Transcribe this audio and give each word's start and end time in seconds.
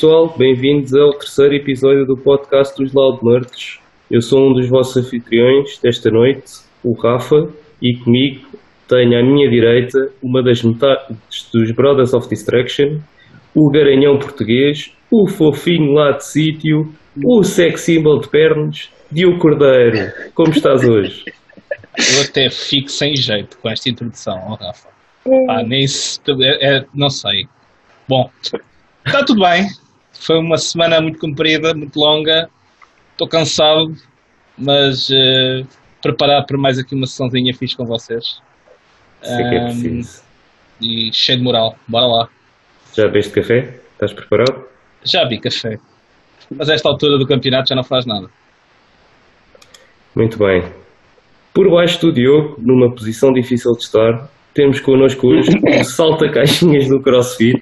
é, 0.00 0.02
pessoal? 0.02 0.34
Bem-vindos 0.34 0.94
ao 0.94 1.10
terceiro 1.10 1.56
episódio 1.56 2.06
do 2.06 2.16
podcast 2.16 2.74
dos 2.74 2.90
Loud 2.94 3.18
Nerds. 3.22 3.80
Eu 4.10 4.22
sou 4.22 4.48
um 4.48 4.54
dos 4.54 4.66
vossos 4.66 4.96
anfitriões 4.96 5.78
desta 5.78 6.10
noite, 6.10 6.62
o 6.82 6.98
Rafa, 6.98 7.36
e 7.82 7.98
comigo 7.98 8.46
tenho 8.88 9.18
à 9.18 9.22
minha 9.22 9.50
direita 9.50 9.98
uma 10.22 10.42
das 10.42 10.62
metades 10.62 11.50
dos 11.52 11.70
Brothers 11.72 12.14
of 12.14 12.30
Distraction, 12.30 12.98
o 13.54 13.70
garanhão 13.70 14.18
português, 14.18 14.90
o 15.12 15.28
fofinho 15.28 15.92
lá 15.92 16.12
de 16.12 16.24
sítio, 16.24 16.90
o 17.22 17.42
sex 17.42 17.82
symbol 17.82 18.20
de 18.20 18.30
pernas, 18.30 18.88
Diogo 19.12 19.38
Cordeiro. 19.38 20.12
Como 20.34 20.50
estás 20.50 20.82
hoje? 20.82 21.24
Eu 21.98 22.22
até 22.26 22.48
fico 22.48 22.88
sem 22.88 23.14
jeito 23.14 23.58
com 23.58 23.68
esta 23.68 23.90
introdução, 23.90 24.38
oh, 24.48 24.54
Rafa. 24.54 24.88
Ah, 25.50 25.62
nem 25.62 25.86
se, 25.86 26.18
é, 26.42 26.78
é, 26.78 26.84
não 26.94 27.10
sei. 27.10 27.44
Bom, 28.08 28.30
está 29.04 29.22
tudo 29.26 29.40
bem. 29.40 29.66
Foi 30.20 30.38
uma 30.38 30.58
semana 30.58 31.00
muito 31.00 31.18
comprida, 31.18 31.72
muito 31.74 31.98
longa. 31.98 32.48
Estou 33.12 33.26
cansado, 33.26 33.94
mas 34.56 35.08
uh, 35.08 35.66
preparado 36.02 36.46
para 36.46 36.58
mais 36.58 36.78
aqui 36.78 36.94
uma 36.94 37.06
sessãozinha 37.06 37.54
fixe 37.54 37.76
com 37.76 37.84
vocês. 37.86 38.22
Isso 39.22 39.32
é 39.32 39.48
que 39.48 39.54
é 39.54 39.64
preciso. 39.64 40.22
E 40.80 41.10
cheio 41.12 41.38
de 41.38 41.44
moral. 41.44 41.74
Bora 41.88 42.06
lá. 42.06 42.28
Já 42.94 43.06
bebeste 43.06 43.32
café? 43.32 43.80
Estás 43.92 44.12
preparado? 44.12 44.66
Já 45.04 45.26
vi 45.26 45.40
café. 45.40 45.78
Mas 46.50 46.68
a 46.68 46.74
esta 46.74 46.88
altura 46.88 47.18
do 47.18 47.26
campeonato 47.26 47.68
já 47.68 47.74
não 47.74 47.84
faz 47.84 48.04
nada. 48.04 48.28
Muito 50.14 50.38
bem. 50.38 50.62
Por 51.54 51.70
baixo 51.70 52.00
do 52.00 52.12
Diogo, 52.12 52.56
numa 52.58 52.90
posição 52.94 53.32
difícil 53.32 53.72
de 53.72 53.84
estar, 53.84 54.28
temos 54.54 54.80
connosco 54.80 55.28
hoje 55.28 55.50
o 55.50 55.84
salta-caixinhas 55.84 56.88
do 56.88 57.00
CrossFit, 57.00 57.58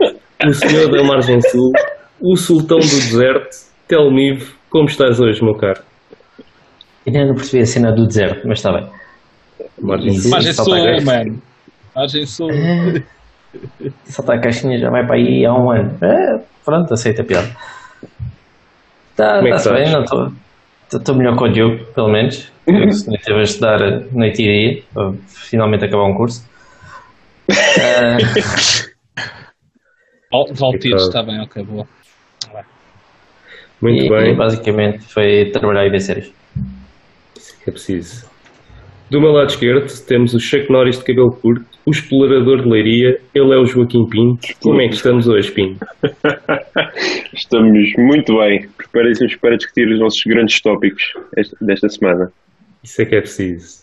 o 0.46 0.52
senhor 0.52 0.90
da 0.90 1.02
Margem 1.05 1.40
Sul, 1.40 1.72
o 2.20 2.36
sultão 2.36 2.78
do 2.78 2.84
deserto, 2.86 3.56
Telmivo. 3.86 4.55
Como 4.70 4.84
estás 4.86 5.19
hoje, 5.20 5.42
meu 5.42 5.55
caro? 5.55 5.80
Ainda 7.06 7.24
não 7.27 7.34
percebi 7.34 7.62
a 7.62 7.66
cena 7.66 7.92
do 7.92 8.06
deserto, 8.06 8.47
mas 8.47 8.58
está 8.58 8.72
bem. 8.72 8.86
Margem 9.80 10.12
Sul. 10.12 10.30
Margem 10.30 10.52
Sul, 10.52 11.05
mano. 11.05 11.42
Margem 11.96 12.27
Sul. 12.27 12.48
Saltar 14.05 14.36
a 14.36 14.41
caixinha 14.41 14.78
já 14.78 14.91
vai 14.91 15.06
para 15.06 15.16
aí 15.16 15.46
há 15.46 15.52
um 15.55 15.70
ano. 15.70 15.96
É, 16.02 16.44
pronto, 16.64 16.92
aceita 16.92 17.22
a 17.22 17.24
piada. 17.24 17.48
Tá, 19.16 19.36
Como 19.36 19.48
é 19.48 19.50
que 19.50 19.56
está-se 19.56 19.70
bem, 19.74 19.84
estás? 19.84 19.92
não 19.94 20.02
estou. 20.02 20.33
Estou 21.00 21.16
melhor 21.16 21.36
que 21.36 21.44
o 21.44 21.52
Diogo, 21.52 21.84
pelo 21.94 22.08
menos. 22.12 22.52
Eu 22.66 22.74
não 22.74 22.86
esteve 22.89 23.39
a 23.39 23.42
estudar 23.42 23.78
noite 24.12 24.42
e 24.42 24.72
dia 24.74 24.83
para 24.92 25.12
finalmente 25.28 25.84
acabar 25.86 26.05
um 26.05 26.14
curso. 26.14 26.46
Ah, 27.50 28.19
Valtiros, 30.52 31.08
Então. 31.08 31.08
está 31.08 31.22
bem, 31.22 31.41
ok, 31.41 31.64
boa. 31.64 31.86
Muito 33.80 34.04
e, 34.04 34.08
bem. 34.08 34.32
e 34.32 34.36
basicamente 34.36 35.04
foi 35.12 35.50
trabalhar 35.50 35.86
e 35.86 35.90
ver 35.90 36.00
séries. 36.00 36.32
É 37.66 37.70
preciso. 37.70 38.26
Do 39.10 39.20
meu 39.20 39.30
lado 39.30 39.48
esquerdo 39.48 39.86
temos 40.06 40.34
o 40.34 40.38
Chuck 40.40 40.70
Norris 40.70 40.98
de 40.98 41.04
cabelo 41.04 41.30
curto, 41.30 41.64
o 41.86 41.90
explorador 41.90 42.62
de 42.62 42.68
leiria, 42.68 43.18
ele 43.34 43.54
é 43.54 43.56
o 43.58 43.64
Joaquim 43.64 44.04
Pinto. 44.06 44.48
Como 44.62 44.80
é 44.82 44.88
que 44.88 44.94
estamos 44.94 45.26
hoje, 45.28 45.50
Pinto? 45.52 45.78
Estamos 47.32 47.90
muito 47.98 48.36
bem. 48.38 48.68
Preparem-se 48.76 49.38
para 49.38 49.56
discutir 49.56 49.88
os 49.92 49.98
nossos 50.00 50.20
grandes 50.26 50.60
tópicos 50.60 51.02
esta- 51.36 51.56
desta 51.64 51.88
semana. 51.88 52.30
Isso 52.84 53.00
é 53.00 53.04
que 53.06 53.16
é 53.16 53.20
preciso. 53.20 53.83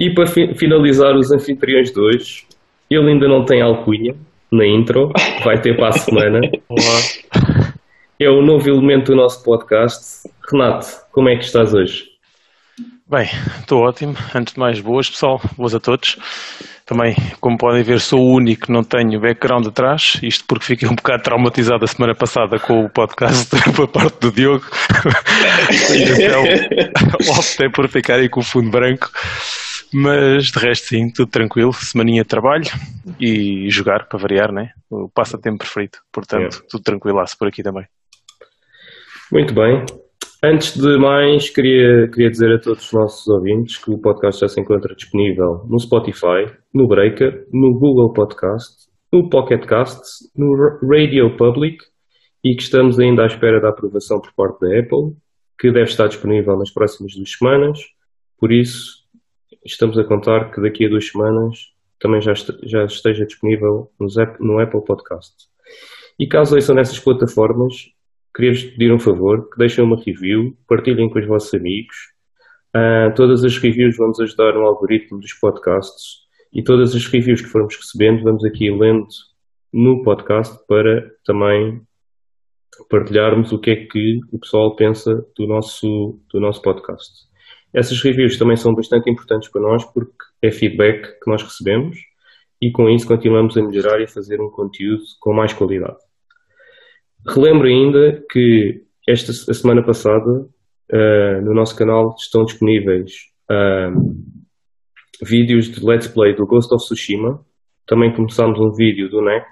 E 0.00 0.14
para 0.14 0.26
fi- 0.26 0.54
finalizar 0.56 1.14
os 1.16 1.30
anfitriões 1.32 1.90
de 1.92 2.00
hoje, 2.00 2.44
ele 2.90 3.10
ainda 3.10 3.28
não 3.28 3.44
tem 3.44 3.60
alcunha 3.60 4.14
na 4.52 4.66
intro, 4.66 5.10
vai 5.44 5.60
ter 5.60 5.76
para 5.76 5.88
a 5.88 5.92
semana. 5.92 6.40
É 8.18 8.30
o 8.30 8.40
novo 8.40 8.66
elemento 8.66 9.12
do 9.12 9.16
nosso 9.16 9.44
podcast. 9.44 10.26
Renato, 10.50 10.86
como 11.12 11.28
é 11.28 11.36
que 11.36 11.44
estás 11.44 11.74
hoje? 11.74 12.04
Bem, 13.06 13.28
estou 13.60 13.82
ótimo. 13.82 14.14
Antes 14.34 14.54
de 14.54 14.58
mais, 14.58 14.80
boas 14.80 15.10
pessoal, 15.10 15.38
boas 15.54 15.74
a 15.74 15.80
todos. 15.80 16.16
Também, 16.86 17.14
como 17.42 17.58
podem 17.58 17.82
ver, 17.82 18.00
sou 18.00 18.20
o 18.20 18.34
único 18.34 18.66
que 18.66 18.72
não 18.72 18.82
tenho 18.82 19.20
background 19.20 19.66
atrás, 19.66 20.18
isto 20.22 20.46
porque 20.48 20.64
fiquei 20.64 20.88
um 20.88 20.94
bocado 20.94 21.24
traumatizado 21.24 21.84
a 21.84 21.86
semana 21.86 22.14
passada 22.14 22.58
com 22.58 22.86
o 22.86 22.88
podcast 22.88 23.50
por 23.76 23.86
parte 23.88 24.18
do 24.18 24.32
Diogo. 24.32 24.64
Então, 25.90 26.42
optei 27.38 27.68
por 27.68 27.86
ficar 27.90 28.14
aí 28.14 28.30
com 28.30 28.40
o 28.40 28.44
fundo 28.44 28.70
branco. 28.70 29.10
Mas 29.92 30.44
de 30.44 30.58
resto, 30.58 30.86
sim, 30.86 31.12
tudo 31.12 31.30
tranquilo. 31.30 31.72
Semaninha 31.74 32.22
de 32.22 32.28
trabalho 32.28 32.64
e 33.20 33.68
jogar 33.68 34.08
para 34.08 34.18
variar, 34.18 34.50
né? 34.52 34.70
O 34.90 35.06
passatempo 35.10 35.58
preferido. 35.58 35.98
Portanto, 36.10 36.64
tudo 36.70 36.82
tranquilaço 36.82 37.36
por 37.38 37.48
aqui 37.48 37.62
também. 37.62 37.84
Muito 39.32 39.54
bem. 39.54 39.84
Antes 40.42 40.76
de 40.76 40.98
mais, 40.98 41.50
queria, 41.50 42.08
queria 42.10 42.30
dizer 42.30 42.52
a 42.52 42.60
todos 42.60 42.84
os 42.86 42.92
nossos 42.92 43.26
ouvintes 43.26 43.78
que 43.78 43.90
o 43.90 43.98
podcast 43.98 44.40
já 44.40 44.48
se 44.48 44.60
encontra 44.60 44.94
disponível 44.94 45.64
no 45.68 45.78
Spotify, 45.80 46.46
no 46.72 46.86
Breaker, 46.86 47.46
no 47.52 47.72
Google 47.78 48.12
Podcast, 48.12 48.86
no 49.12 49.28
Pocket 49.28 49.64
Casts, 49.64 50.30
no 50.36 50.54
Ra- 50.54 50.78
Radio 50.82 51.36
Public 51.36 51.78
e 52.44 52.54
que 52.54 52.62
estamos 52.62 52.98
ainda 52.98 53.24
à 53.24 53.26
espera 53.26 53.60
da 53.60 53.70
aprovação 53.70 54.20
por 54.20 54.32
parte 54.34 54.60
da 54.60 54.78
Apple, 54.78 55.16
que 55.58 55.72
deve 55.72 55.90
estar 55.90 56.06
disponível 56.06 56.56
nas 56.56 56.70
próximas 56.70 57.14
duas 57.14 57.32
semanas. 57.32 57.80
Por 58.38 58.52
isso, 58.52 59.04
estamos 59.64 59.98
a 59.98 60.04
contar 60.04 60.52
que 60.52 60.60
daqui 60.60 60.84
a 60.86 60.88
duas 60.88 61.08
semanas 61.08 61.58
também 61.98 62.20
já, 62.20 62.34
já 62.62 62.84
esteja 62.84 63.24
disponível 63.24 63.90
no 64.38 64.60
Apple 64.60 64.84
Podcast. 64.84 65.34
E 66.20 66.26
caso 66.28 66.54
ouçam 66.54 66.76
nessas 66.76 67.00
plataformas, 67.00 67.74
queria-vos 68.36 68.64
pedir 68.64 68.92
um 68.92 68.98
favor, 68.98 69.48
que 69.50 69.56
deixem 69.56 69.82
uma 69.82 69.96
review, 69.96 70.54
partilhem 70.68 71.08
com 71.08 71.18
os 71.18 71.26
vossos 71.26 71.54
amigos. 71.54 71.96
Ah, 72.74 73.10
todas 73.16 73.42
as 73.42 73.56
reviews 73.56 73.96
vão 73.96 74.08
nos 74.08 74.20
ajudar 74.20 74.52
no 74.52 74.66
algoritmo 74.66 75.18
dos 75.18 75.32
podcasts 75.32 76.26
e 76.52 76.62
todas 76.62 76.94
as 76.94 77.06
reviews 77.06 77.40
que 77.40 77.48
formos 77.48 77.74
recebendo 77.74 78.22
vamos 78.22 78.44
aqui 78.44 78.70
lendo 78.70 79.06
no 79.72 80.02
podcast 80.02 80.54
para 80.68 81.10
também 81.24 81.80
partilharmos 82.90 83.50
o 83.52 83.58
que 83.58 83.70
é 83.70 83.76
que 83.86 84.20
o 84.30 84.38
pessoal 84.38 84.76
pensa 84.76 85.26
do 85.34 85.46
nosso, 85.46 86.20
do 86.30 86.38
nosso 86.38 86.60
podcast. 86.60 87.10
Essas 87.72 88.02
reviews 88.02 88.36
também 88.36 88.56
são 88.56 88.74
bastante 88.74 89.08
importantes 89.10 89.48
para 89.48 89.62
nós 89.62 89.82
porque 89.84 90.12
é 90.42 90.50
feedback 90.50 91.18
que 91.18 91.30
nós 91.30 91.42
recebemos 91.42 91.96
e 92.60 92.70
com 92.70 92.90
isso 92.90 93.06
continuamos 93.06 93.56
a 93.56 93.62
melhorar 93.62 94.00
e 94.00 94.04
a 94.04 94.08
fazer 94.08 94.38
um 94.38 94.50
conteúdo 94.50 95.02
com 95.20 95.32
mais 95.32 95.54
qualidade. 95.54 96.05
Relembro 97.28 97.66
ainda 97.66 98.22
que 98.30 98.82
esta 99.08 99.32
a 99.32 99.54
semana 99.54 99.84
passada 99.84 100.46
ah, 100.92 101.40
no 101.42 101.54
nosso 101.54 101.76
canal 101.76 102.14
estão 102.18 102.44
disponíveis 102.44 103.12
ah, 103.50 103.90
vídeos 105.24 105.70
de 105.70 105.84
Let's 105.84 106.08
Play 106.08 106.34
do 106.34 106.46
Ghost 106.46 106.72
of 106.74 106.84
Tsushima. 106.84 107.40
Também 107.86 108.12
começámos 108.14 108.58
um 108.60 108.72
vídeo 108.72 109.08
do 109.08 109.22
NEC, 109.22 109.44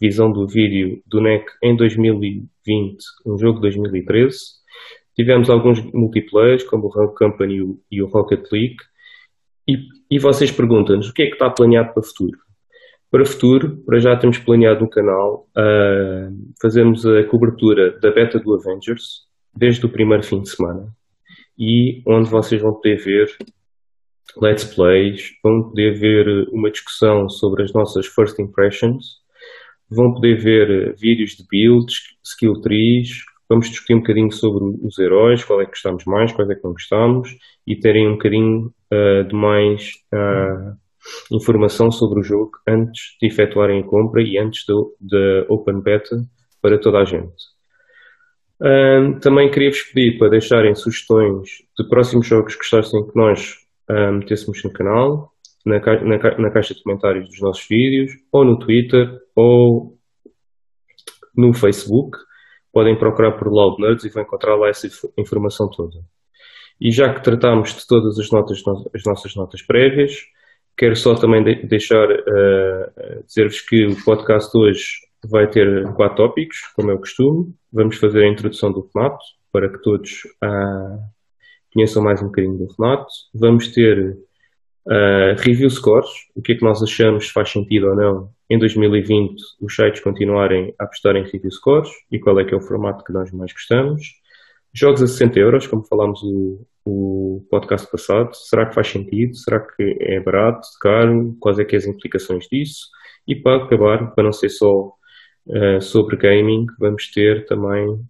revisão 0.00 0.30
do 0.32 0.46
vídeo 0.46 1.00
do 1.06 1.20
NEC 1.20 1.44
em 1.62 1.76
2020, 1.76 2.48
um 3.26 3.38
jogo 3.38 3.56
de 3.56 3.62
2013. 3.62 4.36
Tivemos 5.14 5.50
alguns 5.50 5.80
multiplayers, 5.92 6.64
como 6.64 6.86
o 6.86 6.88
Rank 6.90 7.16
Company 7.16 7.56
e 7.56 7.62
o- 7.62 7.78
e 7.90 8.02
o 8.02 8.06
Rocket 8.06 8.50
League. 8.50 8.76
E, 9.68 9.76
e 10.10 10.18
vocês 10.18 10.50
perguntam-nos 10.50 11.10
o 11.10 11.12
que 11.14 11.22
é 11.22 11.26
que 11.26 11.32
está 11.34 11.50
planeado 11.50 11.92
para 11.92 12.00
o 12.00 12.04
futuro? 12.04 12.38
Para 13.12 13.24
o 13.24 13.26
futuro, 13.26 13.76
para 13.84 14.00
já 14.00 14.16
temos 14.16 14.38
planeado 14.38 14.80
no 14.80 14.88
canal 14.88 15.46
ah, 15.54 16.30
fazermos 16.62 17.04
a 17.04 17.22
cobertura 17.24 18.00
da 18.00 18.10
beta 18.10 18.38
do 18.38 18.54
Avengers 18.54 19.26
desde 19.54 19.84
o 19.84 19.90
primeiro 19.90 20.22
fim 20.22 20.40
de 20.40 20.48
semana 20.48 20.88
e 21.58 22.02
onde 22.06 22.30
vocês 22.30 22.62
vão 22.62 22.72
poder 22.72 22.96
ver 22.96 23.28
let's 24.40 24.64
plays, 24.64 25.30
vão 25.44 25.64
poder 25.64 25.92
ver 25.98 26.48
uma 26.52 26.70
discussão 26.70 27.28
sobre 27.28 27.64
as 27.64 27.74
nossas 27.74 28.06
first 28.06 28.38
impressions, 28.38 29.18
vão 29.90 30.14
poder 30.14 30.38
ver 30.38 30.94
vídeos 30.96 31.32
de 31.32 31.44
builds, 31.50 32.16
skill 32.24 32.62
trees, 32.62 33.10
vamos 33.46 33.68
discutir 33.68 33.94
um 33.94 33.98
bocadinho 34.00 34.32
sobre 34.32 34.64
os 34.82 34.98
heróis, 34.98 35.44
qual 35.44 35.60
é 35.60 35.64
que 35.64 35.72
gostamos 35.72 36.06
mais, 36.06 36.32
quais 36.32 36.48
é 36.48 36.54
que 36.54 36.64
não 36.64 36.72
gostamos 36.72 37.28
e 37.66 37.76
terem 37.76 38.08
um 38.08 38.12
bocadinho 38.12 38.72
ah, 38.90 39.22
de 39.28 39.34
mais 39.34 39.90
ah, 40.14 40.76
informação 41.30 41.90
sobre 41.90 42.20
o 42.20 42.22
jogo 42.22 42.52
antes 42.68 43.16
de 43.20 43.26
efetuarem 43.28 43.80
a 43.80 43.86
compra 43.86 44.22
e 44.22 44.38
antes 44.38 44.64
da 44.66 45.46
Open 45.48 45.80
Beta 45.80 46.16
para 46.60 46.78
toda 46.78 46.98
a 46.98 47.04
gente. 47.04 47.34
Também 49.20 49.50
queria-vos 49.50 49.82
pedir 49.92 50.18
para 50.18 50.28
deixarem 50.30 50.74
sugestões 50.74 51.48
de 51.78 51.88
próximos 51.88 52.26
jogos 52.26 52.54
que 52.54 52.58
gostassem 52.60 53.04
que 53.06 53.16
nós 53.16 53.56
metêssemos 54.18 54.62
no 54.62 54.72
canal, 54.72 55.32
na, 55.66 55.80
ca- 55.80 56.04
na 56.04 56.18
ca- 56.18 56.38
na 56.38 56.50
caixa 56.50 56.74
de 56.74 56.82
comentários 56.82 57.28
dos 57.28 57.40
nossos 57.40 57.66
vídeos, 57.68 58.12
ou 58.30 58.44
no 58.44 58.58
Twitter, 58.58 59.08
ou 59.34 59.98
no 61.36 61.52
Facebook. 61.52 62.16
Podem 62.72 62.96
procurar 62.98 63.32
por 63.32 63.48
Loud 63.48 63.82
Nerds 63.82 64.04
e 64.04 64.08
vão 64.08 64.22
encontrar 64.22 64.54
lá 64.54 64.68
essa 64.68 64.86
inf- 64.86 65.12
informação 65.18 65.68
toda. 65.68 65.98
E 66.80 66.90
já 66.90 67.12
que 67.12 67.22
tratámos 67.22 67.74
de 67.74 67.86
todas 67.86 68.18
as, 68.18 68.30
notas, 68.30 68.62
as 68.94 69.02
nossas 69.04 69.34
notas 69.36 69.60
prévias, 69.62 70.12
quero 70.76 70.96
só 70.96 71.14
também 71.14 71.42
de- 71.42 71.66
deixar, 71.66 72.08
eh, 72.10 73.22
dizer-vos 73.26 73.60
que 73.60 73.86
o 73.86 74.04
podcast 74.04 74.56
hoje 74.56 74.84
vai 75.24 75.48
ter 75.48 75.84
quatro 75.94 76.16
tópicos, 76.16 76.58
como 76.74 76.90
é 76.90 76.94
o 76.94 76.98
costume. 76.98 77.54
Vamos 77.72 77.96
fazer 77.96 78.24
a 78.24 78.28
introdução 78.28 78.72
do 78.72 78.88
Renato, 78.94 79.24
para 79.52 79.68
que 79.68 79.80
todos 79.82 80.22
ah, 80.42 80.98
conheçam 81.72 82.02
mais 82.02 82.20
um 82.20 82.26
bocadinho 82.26 82.58
do 82.58 82.66
Renato. 82.76 83.06
Vamos 83.34 83.68
ter 83.68 84.16
ah, 84.88 85.36
review 85.38 85.70
scores, 85.70 86.10
o 86.34 86.42
que 86.42 86.52
é 86.52 86.54
que 86.56 86.64
nós 86.64 86.82
achamos 86.82 87.26
se 87.26 87.32
faz 87.32 87.50
sentido 87.50 87.88
ou 87.88 87.96
não 87.96 88.30
em 88.52 88.58
2020 88.58 89.34
os 89.62 89.74
sites 89.74 90.02
continuarem 90.02 90.74
a 90.78 90.84
apostar 90.84 91.16
em 91.16 91.22
review 91.22 91.50
scores 91.50 91.88
e 92.10 92.18
qual 92.18 92.38
é 92.38 92.44
que 92.44 92.52
é 92.52 92.56
o 92.56 92.60
formato 92.60 93.02
que 93.02 93.12
nós 93.12 93.32
mais 93.32 93.50
gostamos. 93.50 94.02
Jogos 94.74 95.02
a 95.02 95.06
60 95.06 95.38
euros, 95.38 95.66
como 95.66 95.84
falámos 95.84 96.22
o, 96.22 96.66
o 96.84 97.46
podcast 97.50 97.90
passado, 97.90 98.34
será 98.34 98.66
que 98.66 98.74
faz 98.74 98.88
sentido? 98.88 99.36
Será 99.36 99.60
que 99.60 99.96
é 100.00 100.20
barato, 100.20 100.66
caro? 100.80 101.36
Quais 101.38 101.58
é 101.58 101.64
que 101.64 101.74
é 101.76 101.78
as 101.78 101.86
implicações 101.86 102.46
disso? 102.50 102.88
E 103.28 103.36
para 103.36 103.64
acabar, 103.64 104.14
para 104.14 104.24
não 104.24 104.32
ser 104.32 104.48
só 104.48 104.92
uh, 105.46 105.80
sobre 105.80 106.16
gaming, 106.16 106.66
vamos 106.78 107.10
ter 107.10 107.44
também 107.46 108.02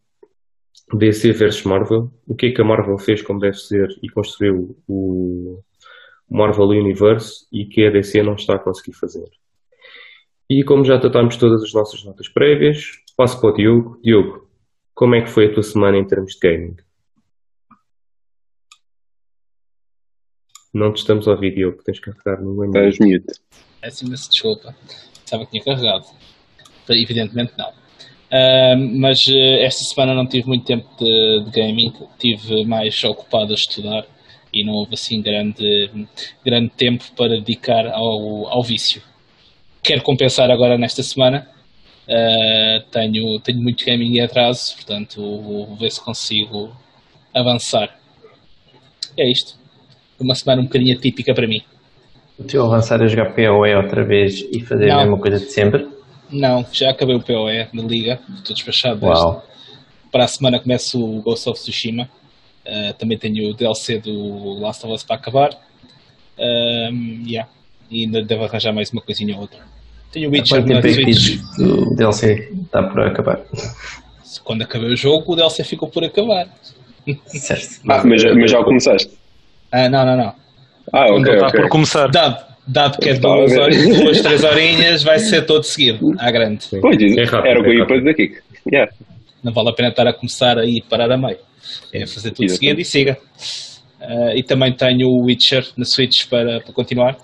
DC 0.95 1.33
versus 1.33 1.65
Marvel. 1.65 2.11
O 2.27 2.35
que 2.35 2.47
é 2.47 2.53
que 2.53 2.61
a 2.61 2.65
Marvel 2.65 2.99
fez 2.99 3.23
como 3.23 3.41
deve 3.41 3.57
ser 3.57 3.89
e 4.03 4.09
construiu 4.09 4.77
o 4.89 5.61
Marvel 6.31 6.69
Universe 6.69 7.47
e 7.53 7.67
que 7.67 7.85
a 7.85 7.91
DC 7.91 8.23
não 8.23 8.35
está 8.35 8.55
a 8.55 8.59
conseguir 8.59 8.97
fazer. 8.97 9.29
E 10.49 10.63
como 10.65 10.85
já 10.85 10.99
tratámos 10.99 11.37
todas 11.37 11.63
as 11.63 11.73
nossas 11.73 12.05
notas 12.05 12.29
prévias, 12.29 12.93
passo 13.17 13.41
para 13.41 13.51
o 13.51 13.55
Diogo. 13.55 14.01
Diogo, 14.03 14.49
como 14.95 15.15
é 15.15 15.23
que 15.23 15.31
foi 15.31 15.47
a 15.47 15.55
tua 15.55 15.63
semana 15.63 15.99
em 15.99 16.07
termos 16.07 16.35
de 16.35 16.41
gaming? 16.41 16.77
Não 20.73 20.93
te 20.93 20.99
estamos 20.99 21.29
a 21.29 21.33
ouvir, 21.33 21.55
Diogo, 21.55 21.83
tens 21.83 22.01
que 22.01 22.11
carregar 22.11 22.43
no 22.43 22.55
menu. 22.55 22.89
Estás 22.89 22.99
mute. 22.99 23.41
Peço 23.81 24.07
imensa 24.07 24.31
desculpa. 24.31 24.75
Pensava 25.21 25.45
que 25.45 25.51
tinha 25.51 25.65
carregado. 25.65 26.07
Evidentemente 26.89 27.53
não. 27.59 27.71
Uh, 27.71 28.99
mas 28.99 29.27
uh, 29.27 29.61
esta 29.61 29.85
semana 29.85 30.15
não 30.15 30.27
tive 30.27 30.49
muito 30.49 30.65
tempo 30.65 30.89
de, 30.99 31.45
de 31.45 31.51
gaming, 31.51 31.93
tive 32.19 32.65
mais 32.65 33.05
ocupado 33.05 33.53
a 33.53 33.55
estudar 33.55 34.07
e 34.53 34.65
não 34.65 34.73
houve 34.73 34.95
assim 34.95 35.21
grande, 35.21 35.91
grande 36.43 36.71
tempo 36.71 37.05
para 37.15 37.29
dedicar 37.29 37.87
ao, 37.89 38.49
ao 38.49 38.63
vício. 38.63 39.03
Quero 39.83 40.03
compensar 40.03 40.51
agora 40.51 40.79
nesta 40.79 41.03
semana. 41.03 41.47
Uh, 42.09 42.83
tenho, 42.91 43.39
tenho 43.41 43.61
muito 43.61 43.85
gaming 43.85 44.19
em 44.19 44.21
atraso, 44.21 44.75
portanto 44.75 45.21
vou 45.21 45.77
ver 45.77 45.91
se 45.91 46.01
consigo 46.01 46.75
avançar. 47.33 47.97
É 49.17 49.31
isto. 49.31 49.57
Uma 50.19 50.35
semana 50.35 50.63
um 50.63 50.65
bocadinho 50.65 50.97
atípica 50.97 51.35
para 51.35 51.47
mim. 51.47 51.63
O 52.39 52.45
teu 52.45 52.65
avançar 52.65 53.01
a 53.03 53.07
jogar 53.07 53.35
PoE 53.35 53.75
outra 53.75 54.05
vez 54.05 54.41
e 54.53 54.61
fazer 54.61 54.87
Não. 54.87 54.95
a 54.95 55.03
mesma 55.03 55.19
coisa 55.19 55.39
de 55.39 55.51
sempre? 55.51 55.89
Não, 56.31 56.67
já 56.73 56.91
acabei 56.91 57.15
o 57.15 57.21
PoE 57.21 57.69
da 57.73 57.83
Liga, 57.83 58.21
estou 58.35 58.55
despachado 58.55 59.01
deste. 59.01 59.53
Para 60.11 60.25
a 60.25 60.29
semana 60.29 60.59
começo 60.59 61.03
o 61.03 61.23
Ghost 61.23 61.49
of 61.49 61.61
Tsushima. 61.61 62.09
Uh, 62.67 62.93
também 62.95 63.19
tenho 63.19 63.51
o 63.51 63.55
DLC 63.55 63.99
do 63.99 64.59
Last 64.61 64.85
of 64.85 64.95
Us 64.95 65.03
para 65.03 65.17
acabar. 65.17 65.51
Um, 66.39 67.25
yeah. 67.27 67.49
E 67.91 68.05
ainda 68.05 68.23
devo 68.23 68.45
arranjar 68.45 68.73
mais 68.73 68.91
uma 68.91 69.03
coisinha 69.03 69.35
ou 69.35 69.43
outra. 69.43 69.61
Tenho 70.13 70.29
o 70.29 70.33
Witcher 70.33 70.65
na 70.67 70.83
Switch. 70.83 71.41
o 71.59 71.95
DLC 71.95 72.51
está 72.65 72.83
por 72.83 73.01
acabar? 73.01 73.41
Quando 74.45 74.63
acabei 74.63 74.93
o 74.93 74.97
jogo, 74.97 75.33
o 75.33 75.37
DLC 75.37 75.65
ficou 75.65 75.89
por 75.89 76.05
acabar. 76.05 76.49
Certo. 77.27 77.81
Ah, 77.89 78.03
mas, 78.05 78.23
mas 78.25 78.51
já 78.51 78.61
o 78.61 78.65
começaste. 78.65 79.11
Ah, 79.71 79.89
não, 79.89 80.05
não, 80.05 80.17
não. 80.17 80.35
Ah, 80.93 81.07
ok, 81.13 81.33
está 81.35 81.47
ok. 81.49 81.61
por 81.61 81.69
começar. 81.71 82.09
Dado, 82.09 82.45
dado 82.67 82.99
que 82.99 83.09
é 83.11 83.15
duas, 83.15 83.53
horinhas, 83.57 83.99
duas, 84.01 84.21
três 84.21 84.45
horinhas, 84.45 85.03
vai 85.03 85.19
ser 85.19 85.43
todo 85.47 85.63
seguido, 85.65 86.13
à 86.19 86.31
grande. 86.31 86.67
Pois, 86.81 87.01
É 87.01 87.25
rápido, 87.25 87.47
era 87.49 87.61
o 87.61 87.65
que 87.65 87.71
eu 87.71 87.75
ia 87.75 87.87
dizer 87.87 88.11
aqui. 88.11 88.35
Yeah. 88.71 88.93
Não 89.43 89.53
vale 89.53 89.71
a 89.71 89.73
pena 89.73 89.89
estar 89.89 90.07
a 90.07 90.13
começar 90.13 90.59
aí 90.59 90.77
e 90.79 90.83
parar 90.83 91.11
a 91.11 91.17
meio. 91.17 91.39
É 91.93 92.07
fazer 92.07 92.31
tudo 92.33 92.45
Exatamente. 92.45 92.53
seguido 92.59 92.81
e 92.81 92.85
siga. 92.85 93.19
Ah, 94.01 94.33
e 94.35 94.43
também 94.43 94.73
tenho 94.73 95.09
o 95.09 95.25
Witcher 95.25 95.67
na 95.77 95.85
Switch 95.85 96.27
para, 96.29 96.61
para 96.61 96.73
continuar. 96.73 97.17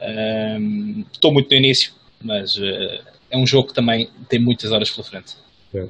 Ahm, 0.00 1.04
Estou 1.12 1.32
muito 1.32 1.50
no 1.50 1.56
início, 1.56 1.92
mas 2.22 2.56
ah, 2.58 3.00
é 3.30 3.36
um 3.38 3.46
jogo 3.46 3.68
que 3.68 3.74
também 3.74 4.08
tem 4.28 4.40
muitas 4.40 4.72
horas 4.72 4.90
pela 4.90 5.04
frente. 5.06 5.34
É. 5.74 5.86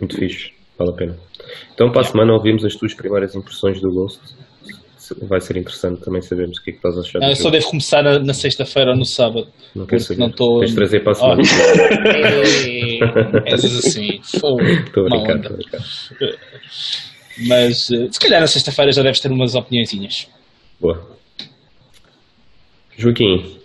Muito 0.00 0.16
fixe, 0.16 0.50
vale 0.78 0.90
a 0.90 0.94
pena. 0.94 1.18
Então, 1.74 1.90
para 1.90 2.00
a 2.02 2.04
semana, 2.04 2.32
ouvimos 2.32 2.64
as 2.64 2.74
tuas 2.74 2.94
primeiras 2.94 3.34
impressões 3.34 3.80
do 3.80 3.90
Ghost. 3.92 4.20
Vai 5.28 5.40
ser 5.40 5.56
interessante 5.58 6.00
também 6.00 6.22
sabermos 6.22 6.58
o 6.58 6.62
que 6.62 6.70
é 6.70 6.72
que 6.72 6.78
estás 6.78 6.96
a 6.96 7.00
achar. 7.00 7.22
Ah, 7.22 7.28
eu 7.30 7.36
só 7.36 7.42
jogo. 7.44 7.52
devo 7.52 7.66
começar 7.68 8.02
na, 8.02 8.18
na 8.20 8.32
sexta-feira 8.32 8.92
ou 8.92 8.96
no 8.96 9.04
sábado. 9.04 9.46
Não 9.74 9.84
quero 9.84 10.00
saber. 10.00 10.20
não 10.20 10.30
Tens 10.30 10.70
de 10.70 10.76
trazer 10.76 11.00
para 11.00 11.12
a 11.12 11.34
Oh. 11.34 11.44
semana. 11.44 12.18
Ei, 12.64 13.00
És 13.44 13.64
assim. 13.64 14.20
fogo, 14.40 14.62
Estou 14.62 15.06
a 15.06 15.10
brincar, 15.10 15.36
estou 15.36 15.52
a 15.52 15.56
brincar. 15.56 15.80
Mas 17.48 17.88
ah, 17.92 18.08
se 18.12 18.20
calhar 18.20 18.40
na 18.40 18.46
sexta-feira 18.46 18.92
já 18.92 19.02
deves 19.02 19.20
ter 19.20 19.30
umas 19.30 19.54
opiniõezinhas. 19.54 20.28
Boa. 20.80 21.10
Joaquim, 22.96 23.58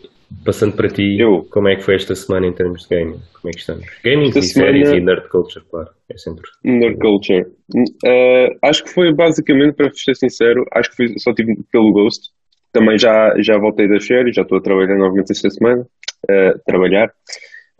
passando 0.46 0.76
para 0.76 0.88
ti, 0.90 1.18
Eu. 1.20 1.46
como 1.52 1.68
é 1.68 1.76
que 1.76 1.84
foi 1.84 1.96
esta 1.96 2.16
semana 2.16 2.48
em 2.48 2.54
termos 2.54 2.84
de 2.84 2.90
gaming? 2.96 3.20
Como 3.34 3.50
é 3.50 3.52
que 3.52 3.60
estamos? 3.60 3.86
Gaming 4.04 4.30
e 4.30 4.42
séries 4.42 4.88
semana- 4.88 4.96
e 4.98 5.02
nerd 5.06 5.30
culture, 5.30 5.64
claro. 5.70 5.90
É 6.10 6.18
sempre. 6.18 6.44
Nerd 6.64 6.98
Culture. 7.00 7.46
Uh, 7.76 8.58
acho 8.64 8.84
que 8.84 8.90
foi 8.92 9.14
basicamente, 9.14 9.76
para 9.76 9.92
ser 9.94 10.16
sincero, 10.16 10.66
acho 10.74 10.90
que 10.92 10.96
foi 10.96 11.20
só 11.20 11.34
tive 11.34 11.56
pelo 11.72 11.92
Ghost. 11.92 12.30
Também 12.72 12.98
já, 12.98 13.34
já 13.42 13.58
voltei 13.58 13.88
das 13.90 14.06
férias, 14.06 14.36
já 14.36 14.42
estou 14.44 14.58
a 14.58 14.62
trabalhar 14.62 14.96
novamente 14.98 15.32
esta 15.32 15.50
semana. 15.50 15.86
uh, 16.30 16.60
trabalhar. 16.66 17.12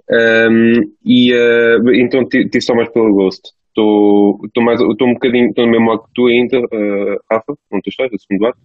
Um, 0.10 0.74
e 1.06 1.34
uh, 1.34 1.92
então 1.96 2.24
ti- 2.28 2.48
tive 2.50 2.62
só 2.62 2.74
mais 2.76 2.90
pelo 2.90 3.14
Ghost. 3.14 3.42
Estou 3.70 4.40
estou 4.46 4.64
mais 4.64 4.80
estou 4.82 5.08
um 5.08 5.14
bocadinho, 5.14 5.50
estou 5.50 5.66
no 5.66 5.72
mesmo 5.72 5.86
modo 5.86 6.04
que 6.04 6.10
tu 6.16 6.28
ainda, 6.28 6.60
uh, 6.60 7.18
Rafa, 7.32 7.54
onde 7.72 7.84
tu 7.84 7.90
estás, 7.90 8.12
no 8.12 8.20
segundo 8.20 8.48
ato. 8.48 8.58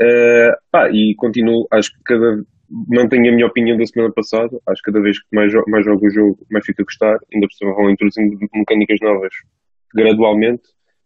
Uh, 0.00 0.52
pá, 0.70 0.90
e 0.90 1.14
continuo, 1.16 1.66
acho 1.70 1.90
que 1.92 1.98
cada 2.04 2.42
mantenho 2.70 3.30
a 3.30 3.34
minha 3.34 3.46
opinião 3.46 3.76
da 3.76 3.86
semana 3.86 4.12
passada. 4.12 4.58
Acho 4.66 4.82
que 4.82 4.92
cada 4.92 5.02
vez 5.02 5.18
que 5.18 5.26
mais, 5.32 5.52
mais 5.68 5.84
jogo 5.84 6.06
o 6.06 6.10
jogo, 6.10 6.46
mais 6.50 6.64
fico 6.64 6.82
a 6.82 6.84
gostar. 6.84 7.18
Ainda 7.32 7.46
por 7.46 7.54
cima 7.54 7.74
vão 7.74 7.90
introduzindo 7.90 8.38
mecânicas 8.54 8.98
novas 9.00 9.32
gradualmente, 9.94 10.62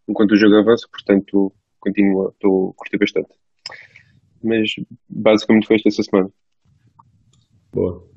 enquanto 0.09 0.33
o 0.33 0.37
jogo 0.37 0.57
avança. 0.57 0.87
Portanto, 0.91 1.53
continuo, 1.79 2.31
estou 2.31 2.71
a 2.71 2.75
curtir 2.75 2.99
bastante. 2.99 3.29
Mas 4.43 4.71
basicamente 5.09 5.67
foi 5.67 5.77
esta 5.77 5.89
essa 5.89 6.03
semana. 6.03 6.31
Boa. 7.73 8.09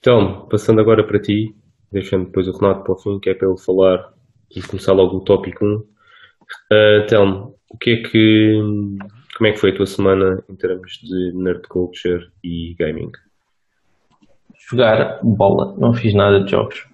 Então, 0.00 0.46
passando 0.48 0.80
agora 0.80 1.06
para 1.06 1.20
ti, 1.20 1.54
deixando 1.92 2.26
depois 2.26 2.48
o 2.48 2.52
Renato 2.52 2.84
para 2.84 2.92
o 2.92 2.98
fim, 2.98 3.18
que 3.20 3.30
é 3.30 3.34
para 3.34 3.48
ele 3.48 3.58
falar 3.58 4.12
e 4.54 4.62
começar 4.62 4.92
logo 4.92 5.16
o 5.16 5.24
tópico 5.24 5.64
1. 5.64 5.76
Uh, 5.76 7.06
Telmo, 7.08 7.58
o 7.70 7.78
que 7.78 7.90
é 7.90 8.02
que. 8.02 8.62
Como 9.38 9.46
é 9.46 9.52
que 9.52 9.60
foi 9.60 9.70
a 9.70 9.76
tua 9.76 9.86
semana 9.86 10.42
em 10.50 10.56
termos 10.56 10.98
de 11.00 11.32
nerd 11.32 11.62
culture 11.68 12.28
e 12.42 12.74
gaming? 12.76 13.12
Jogar 14.68 15.20
bola, 15.22 15.76
não 15.78 15.94
fiz 15.94 16.12
nada 16.12 16.42
de 16.42 16.50
jogos. 16.50 16.84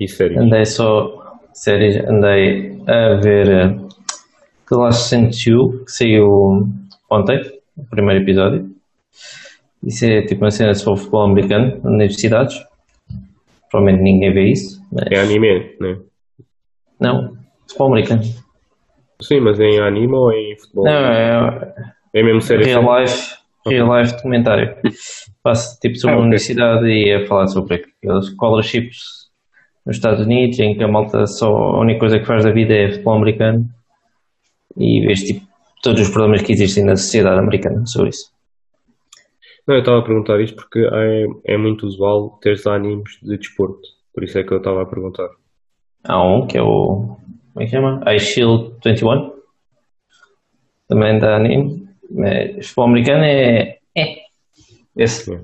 E 0.00 0.08
séries? 0.08 0.38
Andei 0.38 0.64
só, 0.64 1.38
séries, 1.52 1.96
andei 2.08 2.80
a 2.86 3.16
ver 3.20 3.50
eh, 3.50 3.68
The 4.66 4.76
Last 4.76 5.14
que 5.28 5.92
saiu 5.92 6.66
ontem, 7.10 7.42
o 7.76 7.84
primeiro 7.84 8.22
episódio. 8.22 8.74
Isso 9.82 10.06
é 10.06 10.22
tipo 10.22 10.42
uma 10.42 10.50
cena 10.50 10.72
sobre 10.72 11.00
futebol 11.00 11.26
americano, 11.26 11.78
universidades. 11.84 12.56
Provavelmente 13.70 14.02
ninguém 14.02 14.32
vê 14.32 14.52
isso, 14.52 14.80
mas 14.90 15.04
É 15.10 15.20
anime, 15.20 15.76
né? 15.78 15.98
não, 16.98 17.36
futebol 17.66 17.88
americano. 17.88 18.22
Sim, 19.22 19.40
mas 19.40 19.58
em 19.60 19.78
anime 19.80 20.12
ou 20.14 20.32
em 20.32 20.58
futebol? 20.58 20.84
Não, 20.84 20.92
é 20.92 21.74
É 22.14 22.22
mesmo 22.22 22.40
série? 22.40 22.64
real 22.64 23.00
life, 23.00 23.34
real 23.66 23.98
life 23.98 24.14
documentário. 24.16 24.76
Passa 25.42 25.78
tipo 25.80 25.96
sobre 25.96 26.10
Ah, 26.14 26.18
uma 26.18 26.20
ok. 26.20 26.26
universidade 26.26 26.86
e 26.86 27.12
a 27.14 27.26
falar 27.26 27.46
sobre 27.46 27.74
aqueles 27.76 28.26
scholarships 28.34 28.98
nos 29.86 29.96
Estados 29.96 30.24
Unidos, 30.24 30.58
em 30.58 30.76
que 30.76 30.82
a 30.82 30.88
malta 30.88 31.26
só 31.26 31.46
a 31.48 31.80
única 31.80 32.00
coisa 32.00 32.18
que 32.18 32.24
faz 32.26 32.44
da 32.44 32.50
vida 32.50 32.74
é 32.74 32.90
futebol 32.90 33.14
americano 33.14 33.68
e 34.76 35.06
vês 35.06 35.22
tipo 35.22 35.46
todos 35.82 36.00
os 36.02 36.08
problemas 36.10 36.42
que 36.42 36.52
existem 36.52 36.84
na 36.84 36.96
sociedade 36.96 37.38
americana 37.38 37.86
sobre 37.86 38.10
isso. 38.10 38.30
Não, 39.66 39.74
eu 39.76 39.80
estava 39.80 39.98
a 39.98 40.02
perguntar 40.02 40.40
isto 40.40 40.56
porque 40.56 40.78
é, 40.80 41.26
é 41.54 41.56
muito 41.56 41.86
usual 41.86 42.38
teres 42.42 42.66
animes 42.66 43.18
de 43.22 43.36
desporto. 43.36 43.80
Por 44.14 44.24
isso 44.24 44.38
é 44.38 44.44
que 44.44 44.52
eu 44.52 44.58
estava 44.58 44.82
a 44.82 44.86
perguntar. 44.86 45.28
Há 46.04 46.22
um 46.22 46.46
que 46.46 46.56
é 46.56 46.62
o. 46.62 47.16
Como 47.56 47.64
é 47.64 47.70
que 47.70 47.74
chama? 47.74 48.02
I 48.06 48.18
Shield 48.18 48.74
21. 48.84 49.32
Também 50.86 51.18
da 51.18 51.36
anime. 51.36 51.88
Mas 52.10 52.66
futebol 52.66 52.84
americano 52.84 53.24
é. 53.24 53.78
É. 53.96 54.16
Esse. 54.94 55.40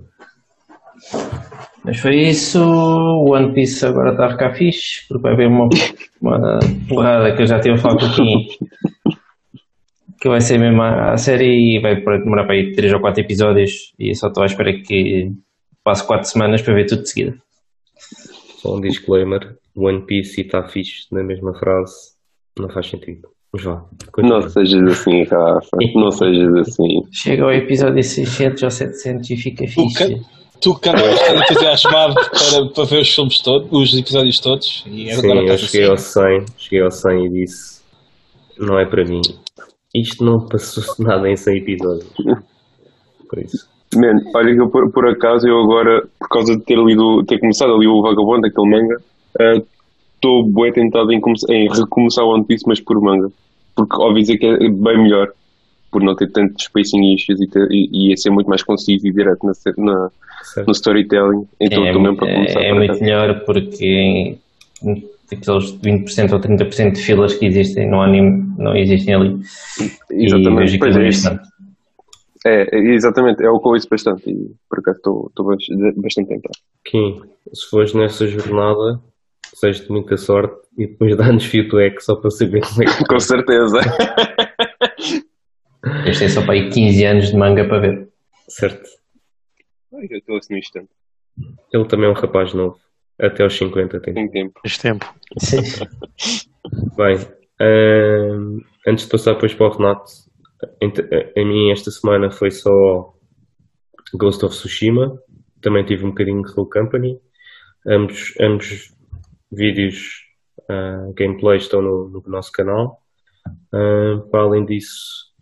Mas 1.83 1.99
foi 1.99 2.17
isso. 2.17 2.63
O 2.63 3.33
One 3.35 3.55
Piece 3.55 3.87
agora 3.87 4.11
está 4.11 4.27
a 4.27 4.31
ficar 4.33 4.53
fixe. 4.53 5.09
Porque 5.09 5.23
vai 5.23 5.33
haver 5.33 5.49
uma, 5.49 5.71
uma 6.21 6.59
porrada 6.87 7.35
que 7.35 7.41
eu 7.41 7.47
já 7.47 7.59
tive 7.61 7.77
a 7.77 7.79
falar 7.79 7.97
com 7.97 8.05
o 8.05 8.15
Kim. 8.15 8.47
Que 10.21 10.29
vai 10.29 10.43
ser 10.43 10.59
mesmo 10.59 10.83
a, 10.83 11.13
a 11.13 11.17
série 11.17 11.79
e 11.79 11.81
vai 11.81 11.97
demorar 11.97 12.45
para 12.45 12.57
aí 12.57 12.73
3 12.73 12.93
ou 12.93 13.01
4 13.01 13.23
episódios. 13.23 13.95
E 13.99 14.15
só 14.15 14.29
estou 14.29 14.43
à 14.43 14.47
espera 14.47 14.71
que 14.71 15.31
passe 15.83 16.07
4 16.07 16.29
semanas 16.29 16.61
para 16.61 16.75
ver 16.75 16.85
tudo 16.85 17.05
de 17.05 17.09
seguida. 17.09 17.39
Só 18.59 18.77
um 18.77 18.83
disclaimer: 18.83 19.57
One 19.77 20.03
Piece 20.07 20.41
e 20.41 20.45
está 20.45 20.63
fixe 20.69 21.07
na 21.13 21.23
mesma 21.23 21.55
frase 21.55 22.13
não 22.59 22.69
faz 22.69 22.89
sentido. 22.89 23.29
Mas 23.53 23.65
vá. 23.65 23.85
continua. 24.13 24.41
Não 24.41 24.49
sejas 24.49 24.83
assim, 24.91 25.25
Rafa. 25.25 25.77
Não 25.95 26.11
sejas 26.11 26.55
assim. 26.57 27.03
Chega 27.11 27.45
ao 27.45 27.53
episódio 27.53 28.03
600 28.03 28.63
ou 28.63 28.71
700 28.71 29.31
e 29.31 29.37
fica 29.37 29.67
fixe. 29.67 30.21
Tu 30.61 30.79
que 30.79 30.89
andas 30.89 31.03
bastante 31.03 31.53
entusiasmado 31.53 32.15
para, 32.15 32.67
para 32.73 32.85
ver 32.85 33.01
os 33.01 33.13
filmes 33.13 33.39
todos, 33.41 33.69
os 33.73 33.99
episódios 33.99 34.39
todos, 34.39 34.85
e 34.87 35.13
Sim, 35.13 35.27
eu 35.27 35.59
cheguei 35.59 35.87
ao 35.87 35.95
assim. 35.95 36.45
100, 36.45 36.47
cheguei 36.57 36.83
ao 36.83 36.91
100 36.91 37.27
e 37.27 37.29
disse: 37.31 37.83
Não 38.59 38.79
é 38.79 38.87
para 38.87 39.05
mim. 39.05 39.21
Isto 39.93 40.25
não 40.25 40.47
passou-se 40.47 41.03
nada 41.03 41.29
em 41.29 41.37
100 41.37 41.57
episódios. 41.57 42.13
Por 43.29 43.39
isso. 43.41 43.69
Man, 43.95 44.21
olha 44.35 44.55
que 44.55 44.61
eu, 44.61 44.71
por, 44.71 44.91
por 44.93 45.09
acaso 45.09 45.47
eu 45.47 45.61
agora, 45.61 46.07
por 46.19 46.29
causa 46.29 46.57
de 46.57 46.63
ter 46.63 46.79
lido, 46.79 47.25
ter 47.25 47.39
começado 47.41 47.73
a 47.73 47.77
ler 47.77 47.89
o 47.89 48.01
Vagabundo, 48.01 48.47
aquele 48.47 48.71
manga, 48.71 49.03
estou 50.15 50.45
bem 50.49 50.73
tentado 50.73 51.13
em, 51.13 51.21
em 51.51 51.69
recomeçar 51.69 52.25
One 52.25 52.45
Piece, 52.45 52.65
mas 52.67 52.81
por 52.81 53.01
manga. 53.01 53.29
Porque 53.75 53.97
ouvi 53.97 54.21
dizer 54.21 54.39
que 54.39 54.47
é 54.47 54.59
bem 54.69 55.03
melhor, 55.03 55.33
por 55.91 56.03
não 56.03 56.15
ter 56.15 56.31
tanto 56.31 56.61
spacing 56.63 57.15
issues 57.15 57.41
e, 57.41 57.47
ter, 57.49 57.67
e, 57.71 58.13
e 58.13 58.17
ser 58.17 58.31
muito 58.31 58.49
mais 58.49 58.63
conciso 58.63 59.07
e 59.07 59.13
direto 59.13 59.41
na, 59.47 59.53
na- 59.85 60.11
no 60.67 60.73
storytelling. 60.73 61.47
Então 61.61 61.85
é, 61.87 61.93
para 61.93 62.17
começar 62.35 62.61
é, 62.61 62.69
é 62.69 62.75
muito 62.75 63.01
melhor 63.01 63.41
porque 63.45 64.37
aqueles 65.33 65.73
20% 65.73 66.33
ou 66.33 66.41
30% 66.41 66.93
de 66.93 67.01
filas 67.01 67.35
que 67.35 67.47
existem 67.47 67.89
no 67.89 68.01
anime 68.03 68.53
não 68.59 68.77
existem 68.77 69.15
ali. 69.15 69.39
E 70.11 70.25
Exatamente, 70.27 70.79
pois 70.79 70.95
aquilo 70.95 71.05
é 71.05 71.09
isso. 71.09 71.29
É, 72.45 72.77
é, 72.77 72.79
exatamente, 72.95 73.43
é 73.43 73.49
o 73.49 73.61
que 73.61 73.69
eu 73.69 73.73
ouço 73.73 73.89
bastante 73.89 74.29
e 74.29 74.51
por 74.69 74.81
acaso 74.81 74.97
estou 74.99 75.27
estou 75.29 75.47
bas- 75.47 75.95
bastante 75.97 76.29
tentado. 76.29 76.55
Kim, 76.85 77.23
se 77.55 77.71
fores 77.71 77.95
nessa 77.95 78.27
jornada, 78.27 79.01
desejo-te 79.53 79.91
muita 79.91 80.17
sorte 80.17 80.57
e 80.79 80.87
depois 80.87 81.17
dá-nos 81.17 81.45
feedback 81.45 82.01
só 82.01 82.17
para 82.17 82.31
saber 82.31 82.63
como 82.63 82.83
é 82.83 82.87
que 82.87 83.05
Com 83.07 83.19
certeza. 83.21 83.81
Eles 86.05 86.19
têm 86.19 86.29
só 86.29 86.43
para 86.43 86.55
aí 86.55 86.71
15 86.71 87.05
anos 87.05 87.29
de 87.29 87.37
manga 87.37 87.67
para 87.67 87.81
ver. 87.81 88.09
Certo. 88.49 88.89
Ai, 89.95 90.07
eu 90.11 90.19
estou 90.19 90.37
assim 90.37 90.55
no 90.55 90.59
instante, 90.59 90.91
Ele 91.73 91.87
também 91.87 92.07
é 92.07 92.11
um 92.11 92.15
rapaz 92.15 92.55
novo. 92.55 92.79
Até 93.21 93.43
aos 93.43 93.57
50 93.57 94.01
tem. 94.01 94.15
tem 94.15 94.29
tempo. 94.31 94.61
Este 94.65 94.83
tempo. 94.83 95.15
Bem, 96.97 97.19
ahm, 97.61 98.59
antes 98.89 99.05
de 99.05 99.11
passar 99.11 99.35
depois 99.35 99.55
para 99.55 99.67
o 99.67 99.71
Renato, 99.71 100.11
a 100.83 101.45
mim 101.45 101.71
esta 101.71 101.91
semana 101.91 102.31
foi 102.31 102.51
só 102.51 103.13
Ghost 104.15 104.45
of 104.45 104.55
Tsushima. 104.55 105.19
Também 105.61 105.85
tive 105.85 106.05
um 106.05 106.09
bocadinho 106.09 106.43
de 106.43 106.53
Roll 106.53 106.69
Company. 106.69 107.21
Ambos, 107.87 108.35
ambos 108.41 108.92
vídeos, 109.53 110.25
ah, 110.69 111.11
gameplay 111.15 111.59
estão 111.59 111.83
no, 111.83 112.09
no 112.09 112.23
nosso 112.27 112.51
canal. 112.53 113.03
Ah, 113.73 114.23
para 114.31 114.41
além 114.43 114.65
disso, 114.65 115.33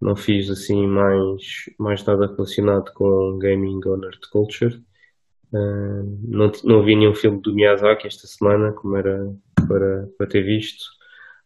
não 0.00 0.16
fiz 0.16 0.50
assim 0.50 0.86
mais, 0.86 1.42
mais 1.78 2.04
nada 2.04 2.26
relacionado 2.26 2.92
com 2.94 3.38
gaming 3.38 3.80
ou 3.86 3.96
nerd 3.96 4.20
culture. 4.30 4.82
Ah, 5.54 6.02
não, 6.22 6.50
não 6.64 6.82
vi 6.84 6.96
nenhum 6.96 7.14
filme 7.14 7.40
do 7.40 7.54
Miyazaki 7.54 8.06
esta 8.06 8.26
semana, 8.26 8.72
como 8.72 8.96
era 8.96 9.32
para, 9.68 10.08
para 10.18 10.26
ter 10.26 10.42
visto. 10.42 10.84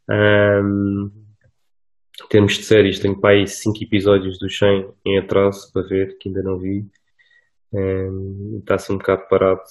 Ahm, 0.09 1.11
em 2.25 2.29
termos 2.29 2.55
de 2.55 2.65
séries, 2.65 2.99
tenho 2.99 3.21
para 3.21 3.31
aí 3.37 3.47
5 3.47 3.83
episódios 3.83 4.39
do 4.39 4.49
100 4.51 4.91
em 5.05 5.19
atraso 5.19 5.71
para 5.73 5.87
ver, 5.87 6.17
que 6.19 6.29
ainda 6.29 6.43
não 6.43 6.59
vi. 6.59 6.87
Ahm, 7.75 8.59
Está-se 8.61 8.93
um 8.93 8.99
bocado 8.99 9.27
parado 9.29 9.63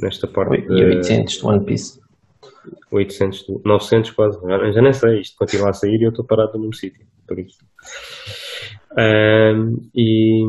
nesta 0.00 0.26
parte 0.26 0.66
E 0.70 0.84
800 0.84 1.34
de 1.34 1.44
One 1.46 1.64
Piece. 1.64 2.00
800, 2.90 3.46
do- 3.46 3.62
900 3.64 4.10
quase, 4.10 4.38
já, 4.40 4.70
já 4.72 4.82
nem 4.82 4.92
sei, 4.92 5.20
isto 5.20 5.36
continua 5.36 5.70
a 5.70 5.72
sair 5.72 6.00
e 6.00 6.04
eu 6.04 6.10
estou 6.10 6.24
parado 6.24 6.52
no 6.54 6.60
mesmo 6.60 6.74
sítio, 6.74 7.06
por 7.26 7.38
isso. 7.38 7.58
Ahm, 8.96 9.76
e 9.94 10.44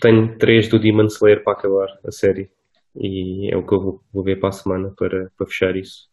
tenho 0.00 0.36
3 0.38 0.68
do 0.68 0.78
Demon 0.78 1.06
Slayer 1.06 1.42
para 1.44 1.52
acabar 1.52 1.88
a 2.04 2.10
série 2.10 2.50
e 2.96 3.48
é 3.52 3.56
o 3.56 3.64
que 3.66 3.72
eu 3.72 3.80
vou, 3.80 4.00
vou 4.12 4.24
ver 4.24 4.38
para 4.40 4.48
a 4.50 4.52
semana 4.52 4.92
para, 4.96 5.30
para 5.36 5.46
fechar 5.46 5.76
isso. 5.76 6.08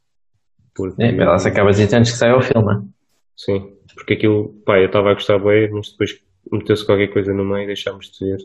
Porque, 0.76 1.02
É, 1.02 1.16
ela 1.16 1.38
se 1.40 1.48
acaba 1.48 1.72
de 1.72 1.84
dizer 1.84 1.96
antes 1.98 2.12
que 2.12 2.18
saia 2.18 2.38
o 2.38 2.42
filme. 2.42 2.90
sim, 3.36 3.76
porque 3.96 4.14
aquilo, 4.14 4.54
pá, 4.66 4.80
eu 4.80 4.86
estava 4.86 5.10
a 5.12 5.14
gostar 5.14 5.40
bem, 5.40 5.70
mas 5.72 5.92
depois 5.92 6.22
meteu-se 6.52 6.86
qualquer 6.86 7.08
coisa 7.08 7.34
no 7.34 7.44
meio 7.44 7.64
e 7.64 7.68
deixámos 7.68 8.12
de 8.12 8.26
ver. 8.26 8.38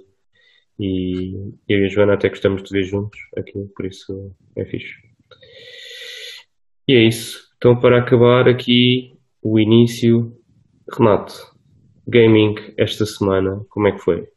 E 0.79 1.53
eu 1.69 1.81
e 1.81 1.87
a 1.87 1.89
Joana 1.89 2.15
até 2.15 2.29
gostamos 2.29 2.63
de 2.63 2.71
ver 2.71 2.85
juntos 2.85 3.19
aquilo, 3.37 3.69
por 3.77 3.87
isso 3.87 4.35
é 4.57 4.65
fixe. 4.65 4.95
E 6.89 6.95
é 6.95 7.03
isso. 7.03 7.45
Então, 7.57 7.79
para 7.81 7.99
acabar 7.99 8.49
aqui 8.49 9.17
o 9.43 9.59
início, 9.59 10.37
Renato, 10.93 11.35
gaming 12.07 12.55
esta 12.77 13.07
semana, 13.07 13.65
como 13.71 13.89
é 13.89 13.93
que 13.93 14.01
foi? 14.01 14.29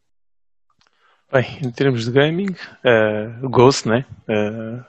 Bem, 1.31 1.45
em 1.61 1.71
termos 1.71 2.05
de 2.05 2.11
gaming, 2.11 2.55
eh, 2.85 3.29
Ghost, 3.41 3.87
né? 3.87 4.05
Eh, 4.29 4.79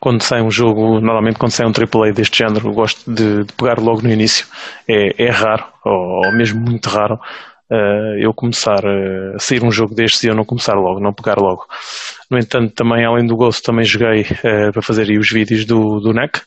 quando 0.00 0.22
sai 0.22 0.42
um 0.42 0.50
jogo, 0.50 1.00
normalmente 1.00 1.38
quando 1.38 1.52
sai 1.52 1.66
um 1.66 1.70
AAA 1.70 2.12
deste 2.12 2.38
género, 2.38 2.72
gosto 2.72 3.12
de, 3.12 3.44
de 3.44 3.52
pegar 3.52 3.78
logo 3.78 4.02
no 4.02 4.10
início. 4.10 4.46
É, 4.88 5.24
é 5.24 5.30
raro, 5.30 5.64
ou, 5.84 6.26
ou 6.26 6.32
mesmo 6.32 6.60
muito 6.60 6.88
raro, 6.88 7.20
eh, 7.70 8.18
eu 8.20 8.32
começar 8.32 8.80
a 8.86 9.38
sair 9.38 9.64
um 9.64 9.70
jogo 9.70 9.94
destes 9.94 10.22
e 10.22 10.28
eu 10.28 10.34
não 10.34 10.44
começar 10.44 10.74
logo, 10.74 11.00
não 11.00 11.12
pegar 11.12 11.36
logo. 11.38 11.66
No 12.30 12.38
entanto, 12.38 12.74
também 12.74 13.04
além 13.04 13.26
do 13.26 13.36
Ghost, 13.36 13.62
também 13.62 13.84
joguei 13.84 14.24
eh, 14.44 14.70
para 14.70 14.82
fazer 14.82 15.10
os 15.18 15.30
vídeos 15.30 15.64
do, 15.64 16.00
do 16.00 16.12
NEC 16.12 16.42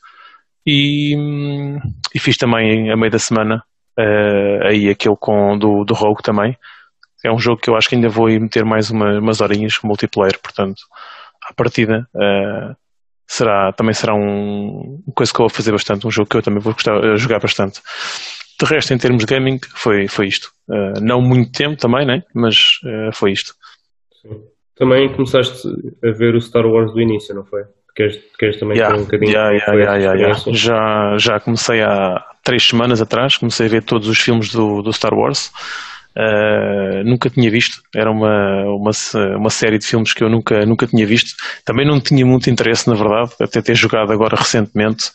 e, 0.65 1.15
hum, 1.17 1.79
e 2.13 2.19
fiz 2.19 2.37
também 2.37 2.91
a 2.91 2.95
meio 2.95 3.11
da 3.11 3.19
semana 3.19 3.63
eh, 3.97 4.67
aí 4.69 4.89
aquele 4.89 5.15
com, 5.19 5.57
do, 5.57 5.83
do 5.83 5.93
Rogue 5.93 6.23
também. 6.23 6.57
É 7.25 7.31
um 7.31 7.39
jogo 7.39 7.61
que 7.61 7.69
eu 7.69 7.75
acho 7.75 7.89
que 7.89 7.95
ainda 7.95 8.07
vou 8.09 8.27
meter 8.27 8.63
mais 8.63 8.89
uma, 8.89 9.19
umas 9.19 9.41
horinhas 9.41 9.77
com 9.77 9.87
multiplayer, 9.87 10.39
portanto, 10.41 10.81
à 11.43 11.53
partida 11.53 12.07
será, 13.29 13.71
também 13.73 13.93
será 13.93 14.15
um, 14.15 15.01
uma 15.05 15.13
coisa 15.13 15.31
que 15.31 15.39
eu 15.39 15.43
vou 15.43 15.49
fazer 15.49 15.71
bastante, 15.71 16.07
um 16.07 16.11
jogo 16.11 16.27
que 16.29 16.37
eu 16.37 16.41
também 16.41 16.59
vou 16.59 16.73
gostar, 16.73 16.93
jogar 17.17 17.39
bastante. 17.39 17.79
De 18.59 18.65
resto, 18.65 18.93
em 18.93 18.97
termos 18.97 19.25
de 19.25 19.33
gaming, 19.33 19.59
foi, 19.73 20.07
foi 20.07 20.27
isto. 20.27 20.51
Eh, 20.69 20.99
não 21.01 21.21
muito 21.21 21.51
tempo 21.51 21.77
também, 21.77 22.05
né? 22.05 22.23
mas 22.33 22.79
eh, 22.85 23.09
foi 23.13 23.31
isto. 23.31 23.53
Também 24.75 25.11
começaste 25.13 25.67
a 26.03 26.11
ver 26.11 26.35
o 26.35 26.41
Star 26.41 26.65
Wars 26.65 26.91
do 26.93 27.01
início, 27.01 27.33
não 27.33 27.45
foi? 27.45 27.63
Queres, 27.95 28.19
queres 28.37 28.59
também 28.59 28.77
Yeah, 28.77 28.95
ter 28.95 29.01
um 29.01 29.05
bocadinho 29.05 29.31
yeah, 29.31 29.51
yeah, 29.51 29.97
yeah, 29.97 30.13
yeah? 30.13 30.39
Já, 30.53 31.17
já 31.17 31.39
comecei 31.39 31.81
há 31.81 32.23
três 32.43 32.63
semanas 32.63 33.01
atrás, 33.01 33.37
comecei 33.37 33.65
a 33.65 33.69
ver 33.69 33.83
todos 33.83 34.07
os 34.07 34.19
filmes 34.19 34.51
do, 34.51 34.81
do 34.81 34.93
Star 34.93 35.13
Wars. 35.13 35.51
Uh, 36.17 37.03
nunca 37.05 37.29
tinha 37.29 37.49
visto, 37.49 37.81
era 37.95 38.11
uma, 38.11 38.63
uma, 38.65 38.91
uma 39.37 39.49
série 39.49 39.77
de 39.77 39.85
filmes 39.85 40.13
que 40.13 40.23
eu 40.23 40.29
nunca, 40.29 40.65
nunca 40.65 40.87
tinha 40.87 41.05
visto. 41.05 41.35
Também 41.65 41.85
não 41.85 41.99
tinha 41.99 42.25
muito 42.25 42.49
interesse, 42.49 42.87
na 42.87 42.95
verdade, 42.95 43.31
até 43.39 43.61
ter 43.61 43.75
jogado 43.75 44.11
agora 44.11 44.35
recentemente 44.35 45.11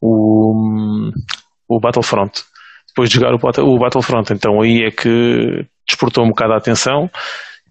o, 0.00 1.10
o 1.68 1.80
Battlefront. 1.80 2.44
Depois 2.94 3.10
de 3.10 3.16
jogar 3.16 3.34
o, 3.34 3.38
Bat- 3.38 3.58
o 3.60 3.76
Battlefront, 3.78 4.32
então 4.32 4.60
aí 4.60 4.84
é 4.84 4.90
que 4.90 5.64
despertou 5.86 6.24
um 6.24 6.28
bocado 6.28 6.52
a 6.52 6.58
atenção. 6.58 7.10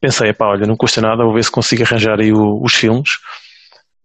Pensei, 0.02 0.30
epá, 0.32 0.48
olha, 0.48 0.68
não 0.68 0.76
custa 0.76 1.00
nada, 1.00 1.24
vou 1.24 1.34
ver 1.34 1.44
se 1.46 1.52
consigo 1.52 1.82
arranjar 1.84 2.20
aí 2.20 2.34
o- 2.34 2.62
os 2.62 2.74
filmes. 2.74 3.10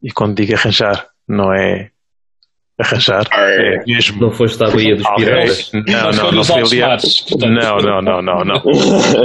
E 0.00 0.12
quando 0.12 0.36
digo 0.36 0.54
arranjar, 0.54 1.06
não 1.28 1.52
é 1.52 1.88
arranjar, 2.80 3.24
é 3.32 3.82
mesmo 3.84 4.20
Não 4.20 4.30
foste 4.30 4.62
à 4.62 4.68
Baía 4.70 4.94
dos 4.94 5.04
Ah, 5.04 5.14
Piratas? 5.16 5.72
Não, 5.72 5.82
Não 5.82 6.12
foi 6.12 6.30
não, 6.36 6.44
fui 6.44 6.82
ali. 6.82 7.50
Não, 7.52 7.76
não, 7.78 8.00
não, 8.02 8.22
não, 8.22 8.44
não. 8.44 8.62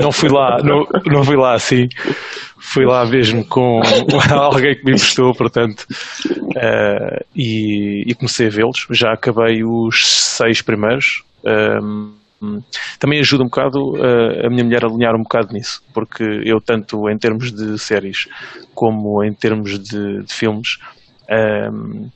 Não 0.02 0.12
fui 0.12 0.30
lá, 0.30 0.58
não, 0.64 0.88
não 1.06 1.24
fui 1.24 1.36
lá 1.36 1.54
assim. 1.54 1.88
Fui 2.58 2.86
lá 2.86 3.06
mesmo 3.06 3.46
com 3.46 3.80
alguém 4.34 4.74
que 4.76 4.84
me 4.84 4.94
emprestou, 4.94 5.32
portanto. 5.36 5.86
eh, 6.58 7.24
e, 7.36 8.04
e 8.08 8.16
comecei 8.16 8.48
a 8.48 8.50
vê-los. 8.50 8.88
Já 8.90 9.14
acabei 9.14 9.64
os 9.64 10.08
seis 10.08 10.64
primeiros. 10.64 11.22
Também 13.00 13.20
ajuda 13.20 13.44
um 13.44 13.48
bocado 13.48 13.94
eh, 13.98 14.46
a 14.48 14.50
minha 14.50 14.64
mulher 14.64 14.84
a 14.84 14.88
alinhar 14.88 15.16
um 15.16 15.24
bocado 15.24 15.54
nisso, 15.54 15.82
porque 15.94 16.24
eu, 16.46 16.60
tanto 16.60 17.10
em 17.10 17.18
termos 17.18 17.52
de 17.52 17.78
séries 17.80 18.28
como 18.76 19.24
em 19.24 19.34
termos 19.34 19.80
de, 19.80 20.24
de 20.24 20.34
filmes, 20.34 20.78
ehm, 21.30 22.10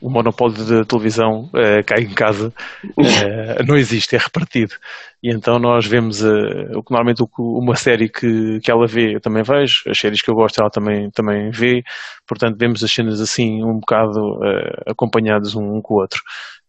o 0.00 0.10
monopólio 0.10 0.62
da 0.64 0.84
televisão 0.84 1.50
cá 1.84 1.98
em 1.98 2.12
casa 2.12 2.52
eh, 2.98 3.62
não 3.66 3.76
existe, 3.76 4.14
é 4.14 4.18
repartido. 4.18 4.74
E 5.22 5.34
então 5.34 5.58
nós 5.58 5.86
vemos 5.86 6.22
eh, 6.22 6.76
o 6.76 6.82
que 6.82 6.92
normalmente 6.92 7.24
uma 7.38 7.74
série 7.74 8.08
que, 8.08 8.60
que 8.60 8.70
ela 8.70 8.86
vê, 8.86 9.16
eu 9.16 9.20
também 9.20 9.42
vejo, 9.42 9.82
as 9.88 9.98
séries 9.98 10.20
que 10.22 10.30
eu 10.30 10.34
gosto 10.34 10.60
ela 10.60 10.70
também, 10.70 11.10
também 11.10 11.50
vê, 11.50 11.82
portanto 12.28 12.56
vemos 12.58 12.84
as 12.84 12.92
cenas 12.92 13.20
assim 13.20 13.64
um 13.64 13.80
bocado 13.80 14.38
acompanhados 14.86 15.56
um, 15.56 15.76
um 15.76 15.80
com 15.82 15.94
o 15.94 16.00
outro. 16.00 16.20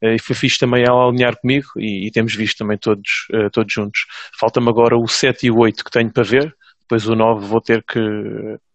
Eh, 0.01 0.15
e 0.15 0.19
foi 0.19 0.35
fixe 0.35 0.59
também 0.59 0.83
ela 0.83 1.07
alinhar 1.07 1.35
comigo 1.39 1.67
e, 1.77 2.07
e 2.07 2.11
temos 2.11 2.35
visto 2.35 2.57
também 2.59 2.77
todos, 2.77 3.27
eh, 3.33 3.49
todos 3.51 3.73
juntos. 3.73 4.01
Falta-me 4.39 4.69
agora 4.69 4.97
o 4.97 5.07
7 5.07 5.47
e 5.47 5.51
o 5.51 5.59
8 5.59 5.83
que 5.83 5.91
tenho 5.91 6.11
para 6.11 6.23
ver, 6.23 6.55
depois 6.81 7.07
o 7.07 7.15
9 7.15 7.45
vou 7.45 7.61
ter 7.61 7.83
que 7.83 7.99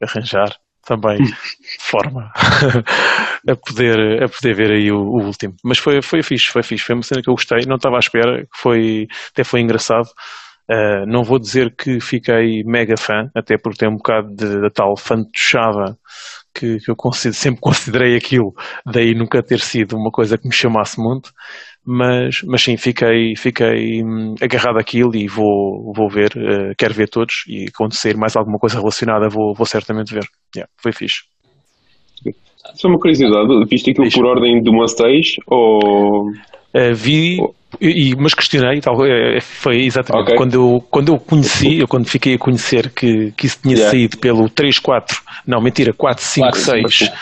arranjar 0.01 0.55
também 0.85 1.19
forma 1.81 2.31
a, 3.49 3.57
poder, 3.57 4.23
a 4.23 4.29
poder 4.29 4.55
ver 4.55 4.73
aí 4.73 4.91
o, 4.91 4.99
o, 4.99 5.25
último. 5.25 5.55
Mas 5.65 5.79
foi, 5.79 6.03
foi 6.03 6.23
fixe, 6.23 6.51
foi 6.51 6.63
fixe, 6.63 6.85
foi 6.85 6.95
uma 6.95 7.03
cena 7.03 7.23
que 7.23 7.31
eu 7.31 7.35
gostei, 7.35 7.61
não 7.67 7.77
estava 7.77 7.97
à 7.97 8.01
espera, 8.01 8.47
foi, 8.55 9.07
até 9.31 9.45
foi 9.45 9.61
engraçado. 9.61 10.09
Uh, 10.71 11.05
não 11.07 11.25
vou 11.25 11.39
dizer 11.39 11.75
que 11.77 12.01
fiquei 12.01 12.63
mega 12.65 12.97
fã, 12.97 13.29
até 13.35 13.59
porque 13.59 13.81
tem 13.81 13.89
um 13.89 13.97
bocado 13.97 14.35
da 14.35 14.71
tal 14.71 14.97
fantochada 14.97 15.97
que, 16.55 16.79
que 16.79 16.91
eu 16.91 16.97
sempre 17.13 17.61
considerei 17.61 18.17
aquilo, 18.17 18.53
daí 18.87 19.15
nunca 19.15 19.43
ter 19.43 19.61
sido 19.61 19.97
uma 19.97 20.11
coisa 20.11 20.39
que 20.39 20.47
me 20.47 20.55
chamasse 20.55 21.01
muito, 21.01 21.33
mas, 21.85 22.43
mas 22.45 22.63
sim, 22.63 22.77
fiquei, 22.77 23.35
fiquei 23.37 24.03
hum, 24.03 24.35
agarrado 24.41 24.79
àquilo 24.79 25.15
e 25.17 25.27
vou, 25.27 25.93
vou 25.95 26.09
ver, 26.09 26.33
uh, 26.37 26.75
quero 26.79 26.95
ver 26.95 27.09
todos 27.09 27.45
e 27.49 27.71
quando 27.77 27.95
sair 27.95 28.17
mais 28.17 28.37
alguma 28.37 28.59
coisa 28.59 28.79
relacionada 28.79 29.29
vou, 29.29 29.55
vou 29.55 29.67
certamente 29.67 30.15
ver. 30.15 30.27
Yeah, 30.55 30.71
foi 30.81 30.93
fixe. 30.93 31.32
Só 32.75 32.89
uma 32.89 32.99
curiosidade, 32.99 33.49
viste 33.69 33.91
aquilo 33.91 34.11
por 34.11 34.27
ordem 34.27 34.63
do 34.63 34.73
Mustache 34.73 35.41
ou... 35.47 36.31
Uh, 36.75 36.95
vi, 36.95 37.37
e, 37.81 38.15
mas 38.17 38.35
questionei, 38.35 38.81
tal, 38.81 39.05
é, 39.05 39.41
foi 39.41 39.85
exatamente 39.85 40.25
okay. 40.25 40.37
quando, 40.37 40.55
eu, 40.55 40.85
quando 40.91 41.13
eu 41.13 41.19
conheci, 41.19 41.81
eu 41.81 41.89
quando 41.89 42.09
fiquei 42.09 42.35
a 42.35 42.39
conhecer 42.39 42.91
que, 42.91 43.33
que 43.33 43.47
isso 43.47 43.59
tinha 43.63 43.75
yeah. 43.75 43.91
saído 43.91 44.17
pelo 44.19 44.49
3, 44.49 44.79
4, 44.79 45.21
não, 45.47 45.61
mentira, 45.61 45.93
4, 45.93 46.25
5, 46.25 46.47
4, 46.51 46.61
6, 46.61 47.13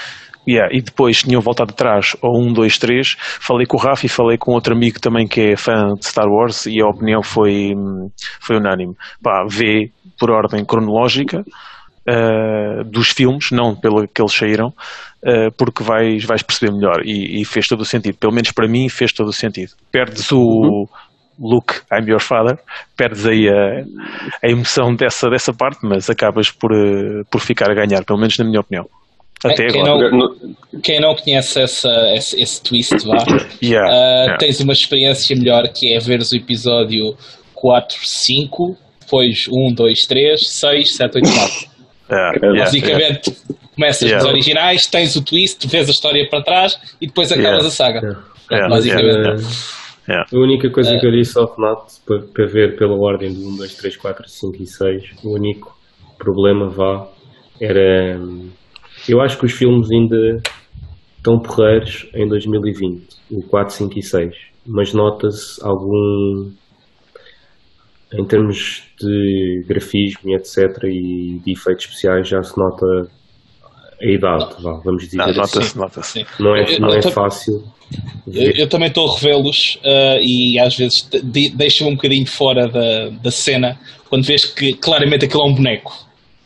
yeah, 0.49 0.69
e 0.73 0.81
depois 0.81 1.23
tinham 1.23 1.41
voltado 1.41 1.73
atrás 1.73 2.17
ao 2.23 2.33
1, 2.37 2.53
2, 2.53 2.79
3, 2.79 3.17
falei 3.41 3.67
com 3.67 3.77
o 3.77 3.81
Rafa 3.81 4.07
e 4.07 4.09
falei 4.09 4.39
com 4.39 4.53
outro 4.53 4.75
amigo 4.75 5.01
também 5.01 5.27
que 5.27 5.41
é 5.41 5.57
fã 5.57 5.95
de 5.95 6.07
Star 6.07 6.29
Wars 6.29 6.67
e 6.67 6.81
a 6.81 6.87
opinião 6.87 7.23
foi, 7.23 7.73
foi 8.41 8.57
unânime. 8.57 8.95
Pá, 9.23 9.45
vê 9.49 9.91
por 10.19 10.31
ordem 10.31 10.65
cronológica, 10.65 11.43
uh, 12.09 12.85
dos 12.85 13.11
filmes, 13.11 13.51
não 13.51 13.75
pelo 13.75 14.07
que 14.07 14.21
eles 14.21 14.33
saíram, 14.33 14.73
uh, 15.25 15.51
porque 15.57 15.83
vais, 15.83 16.25
vais 16.25 16.43
perceber 16.43 16.73
melhor 16.73 17.03
e, 17.05 17.41
e, 17.41 17.45
fez 17.45 17.67
todo 17.67 17.81
o 17.81 17.85
sentido. 17.85 18.17
Pelo 18.19 18.33
menos 18.33 18.53
para 18.53 18.69
mim 18.69 18.89
fez 18.89 19.13
todo 19.13 19.29
o 19.29 19.33
sentido. 19.33 19.73
Perdes 19.91 20.31
o 20.33 20.39
uhum. 20.39 20.87
look 21.39 21.83
I'm 21.93 22.09
your 22.09 22.21
father, 22.21 22.59
perdes 22.97 23.27
aí 23.27 23.49
a, 23.49 23.85
a 24.43 24.51
emoção 24.51 24.95
dessa, 24.95 25.29
dessa 25.29 25.53
parte, 25.53 25.81
mas 25.83 26.09
acabas 26.11 26.51
por, 26.51 26.73
uh, 26.73 27.25
por 27.31 27.41
ficar 27.41 27.71
a 27.71 27.75
ganhar, 27.75 28.05
pelo 28.05 28.19
menos 28.19 28.37
na 28.39 28.45
minha 28.45 28.61
opinião. 28.61 28.87
Até 29.43 29.69
quem 29.69 29.81
agora. 29.81 30.11
Não, 30.11 30.81
quem 30.83 31.01
não 31.01 31.15
conhece 31.15 31.63
essa, 31.63 31.89
esse, 32.15 32.41
esse 32.43 32.63
twist, 32.63 32.95
vá, 33.07 33.17
yeah, 33.63 33.89
uh, 33.89 34.25
yeah. 34.25 34.37
tens 34.39 34.61
uma 34.61 34.75
experiência 34.75 35.35
melhor 35.35 35.67
que 35.75 35.95
é 35.95 35.99
ver 35.99 36.21
o 36.21 36.37
episódio 36.37 37.17
4, 37.55 37.97
5, 38.03 38.77
depois 39.01 39.47
1, 39.51 39.75
2, 39.75 40.01
3, 40.07 40.41
6, 40.47 40.97
7, 40.97 41.17
8, 41.17 41.29
9. 41.29 41.71
Yeah, 42.11 42.65
Basicamente. 42.65 43.37
Começas 43.81 44.03
yeah. 44.03 44.23
nos 44.23 44.31
originais, 44.31 44.87
tens 44.87 45.17
o 45.17 45.25
twist, 45.25 45.67
vês 45.67 45.89
a 45.89 45.91
história 45.91 46.29
para 46.29 46.43
trás 46.43 46.79
e 47.01 47.07
depois 47.07 47.33
acabas 47.33 47.65
a 47.65 47.71
saga. 47.71 48.23
Basicamente. 48.69 49.81
A 50.07 50.37
única 50.37 50.69
coisa 50.71 50.99
que 50.99 51.07
eu 51.07 51.13
disse 51.13 51.39
ao 51.39 51.55
FNAT 51.55 51.87
para, 52.05 52.21
para 52.35 52.47
ver 52.47 52.77
pela 52.77 52.95
ordem 52.95 53.33
de 53.33 53.43
1, 53.43 53.57
2, 53.57 53.75
3, 53.77 53.97
4, 53.97 54.29
5 54.29 54.63
e 54.63 54.67
6, 54.67 55.03
o 55.25 55.35
único 55.35 55.75
problema 56.19 56.69
vá 56.69 57.09
era. 57.61 58.19
Eu 59.09 59.21
acho 59.21 59.39
que 59.39 59.47
os 59.47 59.53
filmes 59.53 59.89
ainda 59.91 60.43
estão 61.17 61.39
porreiros 61.39 62.09
em 62.15 62.29
2020, 62.29 63.07
o 63.31 63.43
4, 63.49 63.73
5 63.73 63.99
e 63.99 64.03
6, 64.03 64.35
mas 64.67 64.93
nota-se 64.93 65.65
algum 65.65 66.51
em 68.13 68.27
termos 68.27 68.83
de 68.99 69.65
grafismo 69.69 70.31
e 70.31 70.35
etc. 70.35 70.85
e 70.85 71.39
de 71.39 71.53
efeitos 71.53 71.85
especiais 71.85 72.29
já 72.29 72.43
se 72.43 72.59
nota 72.59 73.09
a 74.03 74.07
idade, 74.07 74.63
vá, 74.63 74.81
vamos 74.83 75.05
dizer 75.05 75.19
não, 75.19 75.27
assim. 75.27 75.39
Nota-se, 75.39 75.79
nota-se. 75.79 76.27
Não 76.39 76.57
é, 76.57 76.79
não 76.79 76.89
é 76.89 77.03
fácil. 77.03 77.65
Eu, 78.33 78.53
eu, 78.53 78.69
também 78.69 78.89
estou 78.89 79.11
a 79.11 79.15
revê-los 79.15 79.79
uh, 79.85 80.19
e 80.23 80.59
às 80.59 80.77
vezes 80.77 81.09
de, 81.11 81.51
deixa-me 81.51 81.91
um 81.91 81.97
bocadinho 81.97 82.27
fora 82.27 82.69
da, 82.69 83.09
da 83.09 83.31
cena 83.31 83.79
quando 84.09 84.25
vês 84.25 84.45
que 84.45 84.75
claramente 84.75 85.25
aquilo 85.25 85.43
é 85.43 85.47
um 85.47 85.55
boneco. 85.55 85.93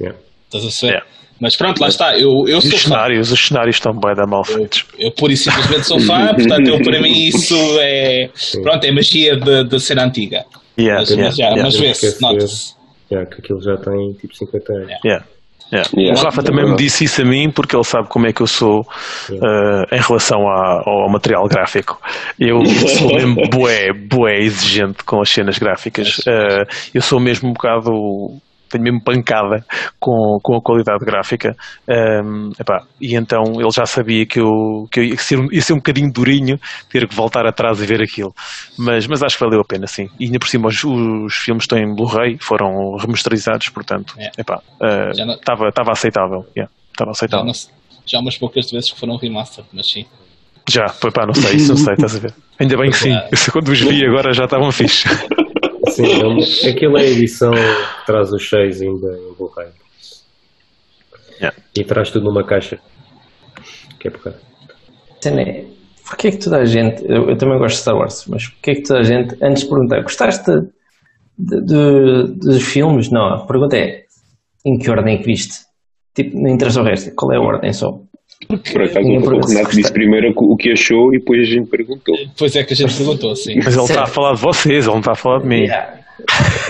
Yeah. 0.01 0.19
Estás 0.47 0.65
a 0.65 0.71
ser? 0.71 0.87
Yeah. 0.87 1.07
Mas 1.41 1.57
pronto, 1.57 1.81
lá 1.81 1.89
está. 1.89 2.19
Eu, 2.19 2.31
eu 2.49 2.59
os, 2.59 2.65
cenários, 2.65 3.29
fã. 3.29 3.35
os 3.35 3.47
cenários 3.47 3.77
estão 3.77 3.93
bem 3.93 4.15
da 4.15 4.27
mal 4.27 4.45
feitos. 4.45 4.87
Eu, 4.99 5.09
eu 5.09 5.13
pura 5.13 5.33
e 5.33 5.37
simplesmente 5.37 5.87
sou 5.87 6.01
fã, 6.01 6.35
portanto, 6.35 6.69
eu, 6.69 6.83
para 6.83 7.01
mim 7.01 7.13
isso 7.29 7.57
é, 7.81 8.31
pronto, 8.63 8.85
é 8.85 8.93
magia 8.93 9.37
da 9.37 9.79
cena 9.79 10.05
antiga. 10.05 10.45
Yeah, 10.79 11.01
mas, 11.01 11.11
yeah, 11.11 11.31
já, 11.31 11.45
yeah. 11.45 11.63
mas 11.63 11.77
vê-se, 11.77 12.23
nota-se. 12.23 12.75
Yeah, 13.13 13.31
que 13.31 13.41
aquilo 13.41 13.61
já 13.61 13.77
tem 13.77 14.13
tipo 14.15 14.35
50 14.35 14.73
anos. 14.73 14.93
Yeah. 15.05 15.27
Yeah. 15.75 15.91
Yeah. 15.97 16.21
O 16.21 16.25
Rafa 16.25 16.43
também 16.43 16.65
me 16.71 16.77
disse 16.77 17.05
isso 17.05 17.21
a 17.21 17.25
mim 17.25 17.51
porque 17.51 17.75
ele 17.75 17.83
sabe 17.83 18.09
como 18.09 18.29
é 18.29 18.33
que 18.33 18.41
eu 18.41 18.47
sou 18.47 18.83
uh, 18.83 19.95
em 19.95 20.01
relação 20.01 20.49
a, 20.49 20.83
ao 20.87 21.11
material 21.11 21.47
gráfico. 21.49 22.01
Eu 22.39 22.65
sou 22.65 23.09
mesmo 23.15 23.49
bué, 23.51 23.93
bué 23.93 24.39
exigente 24.39 25.03
com 25.05 25.21
as 25.21 25.29
cenas 25.29 25.59
gráficas. 25.59 26.19
Uh, 26.19 26.65
eu 26.95 27.03
sou 27.03 27.19
mesmo 27.19 27.49
um 27.49 27.53
bocado 27.53 27.91
tenho 28.75 28.85
mesmo 28.85 29.03
pancada 29.03 29.65
com, 29.99 30.39
com 30.43 30.57
a 30.57 30.61
qualidade 30.61 31.05
gráfica. 31.05 31.55
Um, 31.89 32.51
epá, 32.59 32.85
e 33.01 33.15
então 33.17 33.43
ele 33.61 33.71
já 33.71 33.87
sabia 33.87 34.27
que 34.27 34.41
eu, 34.41 34.87
que 34.91 35.01
eu 35.01 35.05
ia, 35.05 35.17
ser, 35.17 35.39
ia 35.53 35.61
ser 35.61 35.73
um 35.73 35.77
bocadinho 35.77 36.13
durinho 36.13 36.59
ter 36.91 37.09
que 37.09 37.15
voltar 37.15 37.47
atrás 37.47 37.81
e 37.81 37.87
ver 37.87 38.03
aquilo. 38.03 38.35
Mas, 38.79 39.07
mas 39.07 39.23
acho 39.23 39.37
que 39.37 39.45
valeu 39.45 39.61
a 39.61 39.65
pena, 39.65 39.87
sim. 39.87 40.09
E 40.19 40.27
ainda 40.27 40.39
por 40.39 40.49
cima 40.49 40.69
os, 40.69 40.83
os 40.85 41.35
filmes 41.35 41.65
estão 41.65 41.79
em 41.79 41.95
Blu-ray, 41.95 42.37
foram 42.41 42.97
remasterizados, 42.97 43.69
portanto, 43.69 44.15
é. 44.19 44.31
estava 44.39 45.65
uh, 45.65 45.91
aceitável. 45.91 46.45
Yeah, 46.57 46.71
aceitável. 47.11 47.53
Já, 47.53 47.71
já 48.07 48.21
umas 48.21 48.37
poucas 48.37 48.71
vezes 48.71 48.93
que 48.93 48.99
foram 48.99 49.17
remaster, 49.17 49.65
mas 49.73 49.89
sim. 49.89 50.05
Já, 50.69 50.87
pá, 50.87 51.27
não 51.27 51.35
sei, 51.35 51.57
isso 51.57 51.69
não 51.71 51.77
sei, 51.77 51.93
estás 51.93 52.17
a 52.17 52.19
ver? 52.19 52.35
Ainda 52.59 52.77
bem 52.77 52.91
que 52.91 52.97
sim. 52.97 53.13
Eu, 53.13 53.53
quando 53.53 53.69
os 53.69 53.81
vi 53.81 54.05
agora 54.07 54.33
já 54.33 54.45
estavam 54.45 54.71
fixe. 54.73 55.05
Sim, 55.89 56.67
é 56.67 56.71
aquilo 56.71 56.99
é 56.99 57.03
a 57.03 57.05
edição 57.05 57.53
que 57.53 58.07
traz 58.07 58.33
os 58.33 58.49
seis 58.49 58.81
ainda 58.81 59.19
em 59.19 59.35
Blu-ray. 59.35 59.69
Yeah. 61.41 61.57
E 61.77 61.85
traz 61.85 62.11
tudo 62.11 62.27
numa 62.27 62.45
caixa. 62.45 62.79
Que 63.99 64.09
é. 64.09 64.13
Tene, 65.21 65.67
porquê 66.07 66.29
é 66.29 66.31
que 66.31 66.39
toda 66.39 66.59
a 66.59 66.65
gente. 66.65 67.03
Eu, 67.05 67.29
eu, 67.31 67.37
também 67.37 67.59
gosto 67.59 67.77
de 67.77 67.83
Star 67.83 67.97
Wars, 67.97 68.27
mas 68.29 68.49
porquê 68.49 68.71
é 68.71 68.75
que 68.77 68.83
toda 68.83 69.01
a 69.01 69.03
gente, 69.03 69.37
antes 69.43 69.63
de 69.63 69.69
perguntar, 69.69 70.03
gostaste 70.03 70.51
de, 71.39 71.61
de, 71.65 72.35
dos 72.39 72.63
filmes? 72.63 73.11
Não, 73.11 73.35
a 73.35 73.47
pergunta 73.47 73.77
é: 73.77 74.05
em 74.65 74.79
que 74.79 74.91
ordem 74.91 75.17
é 75.17 75.19
que 75.19 75.27
viste? 75.27 75.65
Tipo, 76.15 76.39
não 76.39 76.51
interessa 76.51 76.81
o 76.81 76.85
resto, 76.85 77.15
qual 77.17 77.33
é 77.33 77.37
a 77.37 77.41
ordem 77.41 77.73
só? 77.73 78.01
Por 78.49 78.83
acaso 78.83 79.09
o 79.09 79.47
Renato 79.47 79.77
disse 79.77 79.93
primeiro 79.93 80.33
o 80.37 80.57
que 80.57 80.73
achou 80.73 81.15
e 81.15 81.19
depois 81.19 81.41
a 81.41 81.45
gente 81.45 81.69
perguntou. 81.69 82.15
Pois 82.37 82.55
é 82.57 82.63
que 82.63 82.75
a 82.75 82.77
gente 82.77 82.95
perguntou, 82.95 83.35
sim. 83.35 83.55
Mas 83.57 83.75
ele 83.75 83.85
está 83.85 84.03
a 84.03 84.07
falar 84.07 84.35
de 84.35 84.41
vocês, 84.41 84.85
ele 84.85 84.93
não 84.93 84.99
está 84.99 85.13
a 85.13 85.17
falar 85.17 85.41
de 85.41 85.47
mim. 85.47 85.67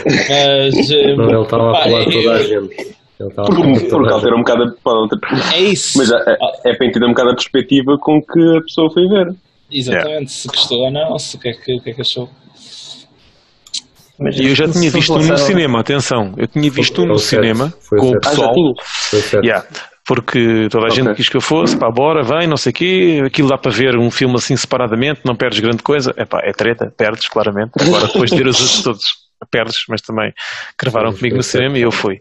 Mas, 0.05 0.91
eh, 0.91 1.15
não, 1.17 1.29
ele 1.29 1.43
estava 1.43 1.71
a 1.71 1.83
falar 1.83 2.05
de 2.05 2.13
toda 2.13 2.33
a 2.33 2.43
gente. 2.43 2.95
Porque, 3.19 3.89
por 3.89 4.09
causa 4.09 4.27
era 4.27 4.37
um 4.37 4.41
bocado 4.41 4.77
É 5.55 5.61
isso. 5.61 5.99
Mas 5.99 6.11
é, 6.11 6.71
é 6.71 6.77
para 6.77 6.87
entender 6.87 7.07
um 7.07 7.11
bocado 7.11 7.31
a 7.31 7.35
perspectiva 7.35 7.97
com 8.01 8.21
que 8.21 8.57
a 8.57 8.61
pessoa 8.61 8.91
foi 8.93 9.07
ver. 9.09 9.35
Exatamente, 9.73 10.11
yeah. 10.11 10.29
se 10.29 10.49
gostou 10.49 10.79
ou 10.79 10.91
não, 10.91 11.19
se 11.19 11.37
o 11.37 11.41
que 11.41 11.49
é 11.49 11.53
que, 11.53 11.75
o 11.75 11.81
que, 11.81 11.91
é 11.91 11.95
que 11.95 12.01
achou. 12.03 12.29
Mas 14.19 14.39
e 14.39 14.47
eu 14.47 14.55
já 14.55 14.69
tinha 14.69 14.91
visto 14.91 15.15
um 15.15 15.27
no 15.27 15.37
cinema, 15.37 15.81
atenção, 15.81 16.35
eu 16.37 16.47
tinha 16.47 16.71
visto 16.71 17.03
um 17.03 17.07
no 17.07 17.19
cinema 17.19 17.73
com 17.89 18.11
o 18.11 18.21
pessoal. 18.21 18.53
Ah, 18.53 19.41
yeah 19.45 19.67
porque 20.07 20.69
toda 20.71 20.85
a 20.85 20.89
okay. 20.89 21.03
gente 21.03 21.15
quis 21.15 21.29
que 21.29 21.37
eu 21.37 21.41
fosse, 21.41 21.77
pá, 21.77 21.91
bora, 21.91 22.23
vem, 22.23 22.47
não 22.47 22.57
sei 22.57 22.71
o 22.71 22.75
quê, 22.75 23.23
aquilo 23.25 23.49
dá 23.49 23.57
para 23.57 23.71
ver 23.71 23.97
um 23.97 24.11
filme 24.11 24.35
assim 24.37 24.57
separadamente, 24.57 25.23
não 25.25 25.35
perdes 25.35 25.61
grande 25.61 25.83
coisa, 25.83 26.13
é 26.17 26.25
pá, 26.25 26.41
é 26.43 26.53
treta, 26.53 26.93
perdes 26.97 27.29
claramente, 27.29 27.73
agora 27.81 28.07
depois 28.07 28.31
de 28.31 28.37
ter 28.37 28.47
os 28.47 28.61
outros 28.61 28.83
todos, 28.83 29.05
perdes, 29.51 29.77
mas 29.89 30.03
também 30.03 30.33
cravaram 30.77 31.13
comigo 31.13 31.37
no 31.37 31.43
cinema 31.43 31.79
e 31.79 31.83
eu 31.83 31.91
fui. 31.91 32.17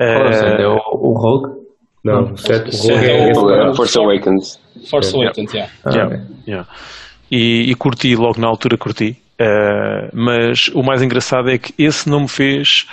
Uh, 0.00 0.04
é 0.04 0.68
o, 0.68 0.76
o 0.76 1.12
Rogue? 1.12 1.64
Não, 2.02 2.22
o 2.22 2.26
Rogue 2.26 3.06
é, 3.06 3.30
é 3.30 3.74
Force 3.74 3.98
Awakens. 3.98 4.60
Force 4.90 5.14
Awakens, 5.14 5.52
yeah. 5.54 5.72
yeah. 5.86 6.22
yeah. 6.46 6.68
E, 7.30 7.70
e 7.70 7.74
curti, 7.74 8.14
logo 8.14 8.38
na 8.38 8.46
altura 8.46 8.76
curti, 8.76 9.18
Uh, 9.40 10.08
mas 10.12 10.68
o 10.68 10.82
mais 10.82 11.02
engraçado 11.02 11.50
é 11.50 11.58
que 11.58 11.74
esse 11.76 12.08
não 12.08 12.20
me 12.20 12.28
fez 12.28 12.86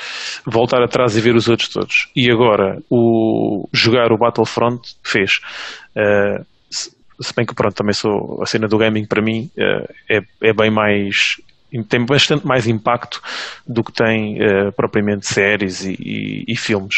voltar 0.45 0.81
atrás 0.81 1.15
e 1.15 1.21
ver 1.21 1.35
os 1.35 1.47
outros 1.47 1.69
todos. 1.69 2.09
E 2.15 2.31
agora, 2.31 2.81
o 2.89 3.67
jogar 3.71 4.11
o 4.11 4.17
Battlefront 4.17 4.95
fez. 5.03 5.39
Uh, 5.95 6.43
se, 6.69 6.91
se, 7.19 7.33
bem 7.35 7.45
que 7.45 7.53
pronto, 7.53 7.75
também 7.75 7.93
sou 7.93 8.41
a 8.41 8.45
cena 8.45 8.67
do 8.67 8.77
gaming 8.77 9.05
para 9.05 9.21
mim 9.21 9.51
uh, 9.57 9.87
é, 10.09 10.21
é 10.41 10.53
bem 10.53 10.71
mais 10.71 11.39
tem 11.87 12.05
bastante 12.05 12.45
mais 12.45 12.67
impacto 12.67 13.21
do 13.65 13.81
que 13.81 13.93
tem 13.93 14.39
propriamente 14.75 15.25
séries 15.25 15.85
e, 15.85 15.95
e, 16.01 16.43
e 16.45 16.57
filmes. 16.57 16.95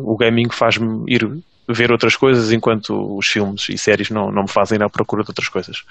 O 0.00 0.16
gaming 0.16 0.48
faz-me 0.50 1.04
ir 1.06 1.30
ver 1.68 1.92
outras 1.92 2.16
coisas 2.16 2.50
enquanto 2.50 3.14
os 3.14 3.26
filmes 3.26 3.68
e 3.68 3.76
séries 3.76 4.08
não, 4.08 4.32
não 4.32 4.44
me 4.44 4.50
fazem 4.50 4.76
ir 4.76 4.82
à 4.82 4.88
procura 4.88 5.22
de 5.22 5.28
outras 5.28 5.50
coisas. 5.50 5.84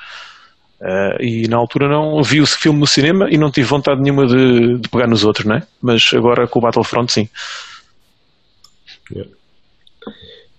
Uh, 0.82 1.22
e 1.22 1.48
na 1.48 1.58
altura 1.58 1.88
não 1.88 2.24
vi 2.24 2.42
o 2.42 2.48
filme 2.48 2.80
no 2.80 2.88
cinema 2.88 3.30
e 3.30 3.38
não 3.38 3.52
tive 3.52 3.68
vontade 3.68 4.02
nenhuma 4.02 4.26
de, 4.26 4.80
de 4.80 4.90
pegar 4.90 5.08
nos 5.08 5.24
outros, 5.24 5.46
né? 5.46 5.62
Mas 5.80 6.10
agora 6.12 6.48
com 6.48 6.58
o 6.58 6.62
Battlefront, 6.64 7.12
sim. 7.12 7.30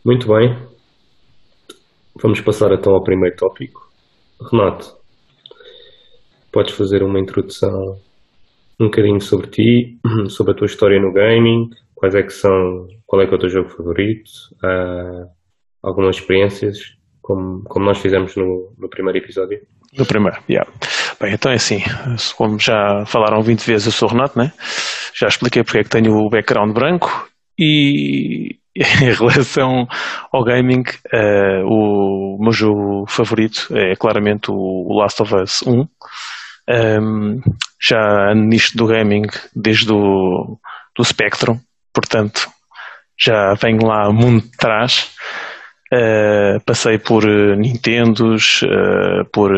Muito 0.04 0.28
bem. 0.28 0.56
Vamos 2.22 2.40
passar 2.40 2.70
então 2.72 2.94
ao 2.94 3.02
primeiro 3.02 3.34
tópico. 3.34 3.90
Renato, 4.50 4.94
podes 6.52 6.74
fazer 6.74 7.02
uma 7.02 7.18
introdução 7.18 7.98
um 8.78 8.84
bocadinho 8.86 9.20
sobre 9.20 9.48
ti, 9.48 9.98
sobre 10.30 10.52
a 10.52 10.56
tua 10.56 10.66
história 10.66 11.00
no 11.00 11.12
gaming, 11.12 11.68
quais 11.96 12.14
é 12.14 12.22
que 12.22 12.32
são, 12.32 12.86
qual 13.06 13.22
é 13.22 13.26
que 13.26 13.32
é 13.32 13.36
o 13.36 13.40
teu 13.40 13.48
jogo 13.48 13.70
favorito, 13.70 14.30
uh, 14.62 15.28
algumas 15.82 16.16
experiências, 16.16 16.78
como, 17.20 17.62
como 17.64 17.86
nós 17.86 17.98
fizemos 17.98 18.36
no, 18.36 18.72
no 18.78 18.88
primeiro 18.88 19.18
episódio. 19.18 19.60
No 19.96 20.06
primeiro, 20.06 20.38
yeah. 20.48 20.70
Bem, 21.20 21.34
então 21.34 21.52
é 21.52 21.56
assim, 21.56 21.82
como 22.36 22.58
já 22.58 23.04
falaram 23.06 23.42
20 23.42 23.60
vezes, 23.60 23.86
eu 23.86 23.92
sou 23.92 24.08
o 24.08 24.12
Renato, 24.12 24.38
né? 24.38 24.52
Já 25.14 25.28
expliquei 25.28 25.62
porque 25.62 25.78
é 25.78 25.82
que 25.82 25.90
tenho 25.90 26.12
o 26.14 26.30
background 26.30 26.72
branco 26.72 27.28
e 27.58 28.56
em 28.74 29.12
relação 29.12 29.86
ao 30.32 30.42
gaming, 30.44 30.80
uh, 30.80 31.66
o 31.66 32.38
meu 32.40 32.52
jogo 32.52 33.04
favorito 33.06 33.68
é 33.76 33.94
claramente 33.94 34.50
o 34.50 34.98
Last 34.98 35.22
of 35.22 35.34
Us 35.34 35.62
1. 35.62 35.86
Um, 36.68 37.40
já 37.80 38.32
nisto 38.34 38.76
do 38.78 38.86
gaming 38.86 39.26
desde 39.54 39.92
o 39.92 40.58
do 40.96 41.04
Spectrum, 41.04 41.58
portanto 41.92 42.48
já 43.18 43.54
venho 43.54 43.86
lá 43.86 44.10
muito 44.10 44.46
de 44.46 44.56
trás. 44.56 45.10
Uh, 45.92 46.58
passei 46.64 46.96
por 46.96 47.22
uh, 47.22 47.54
Nintendos, 47.54 48.62
uh, 48.62 49.26
por 49.30 49.52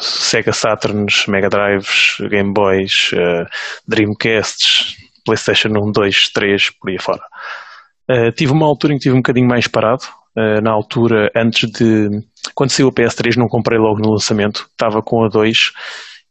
Sega 0.00 0.50
Saturns, 0.50 1.26
Mega 1.26 1.50
Drives, 1.50 2.16
Game 2.30 2.54
Boys, 2.54 3.10
Dreamcasts, 3.86 4.96
PlayStation 5.26 5.68
1, 5.68 5.92
2, 5.92 6.30
3, 6.32 6.70
por 6.70 6.88
aí 6.88 6.98
fora. 6.98 7.20
tive 8.34 8.52
uma 8.52 8.64
altura 8.64 8.94
em 8.94 8.96
que 8.96 9.02
tive 9.02 9.14
um 9.14 9.18
bocadinho 9.18 9.46
mais 9.46 9.68
parado. 9.68 10.04
na 10.62 10.70
altura, 10.70 11.30
antes 11.36 11.70
de. 11.70 12.08
Quando 12.54 12.70
saiu 12.70 12.88
o 12.88 12.92
PS3, 12.92 13.36
não 13.36 13.48
comprei 13.48 13.78
logo 13.78 14.00
no 14.00 14.12
lançamento. 14.12 14.66
Estava 14.70 15.02
com 15.02 15.22
a 15.22 15.28
2 15.28 15.58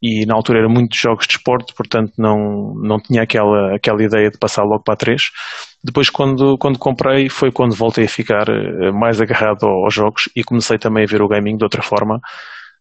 e 0.01 0.25
na 0.25 0.35
altura 0.35 0.59
era 0.59 0.69
muitos 0.69 0.99
jogos 0.99 1.25
de 1.25 1.33
esporte, 1.33 1.73
portanto 1.73 2.13
não, 2.17 2.73
não 2.75 2.99
tinha 2.99 3.23
aquela, 3.23 3.75
aquela 3.75 4.03
ideia 4.03 4.29
de 4.29 4.37
passar 4.37 4.63
logo 4.63 4.83
para 4.83 4.93
a 4.93 4.97
3. 4.97 5.21
Depois, 5.83 6.09
quando, 6.09 6.57
quando 6.57 6.77
comprei, 6.77 7.29
foi 7.29 7.51
quando 7.51 7.75
voltei 7.75 8.05
a 8.05 8.09
ficar 8.09 8.47
eh, 8.47 8.91
mais 8.91 9.19
agarrado 9.19 9.65
aos 9.65 9.93
jogos 9.93 10.29
e 10.35 10.43
comecei 10.43 10.77
também 10.77 11.03
a 11.03 11.07
ver 11.07 11.21
o 11.21 11.27
gaming 11.27 11.57
de 11.57 11.63
outra 11.63 11.81
forma, 11.81 12.19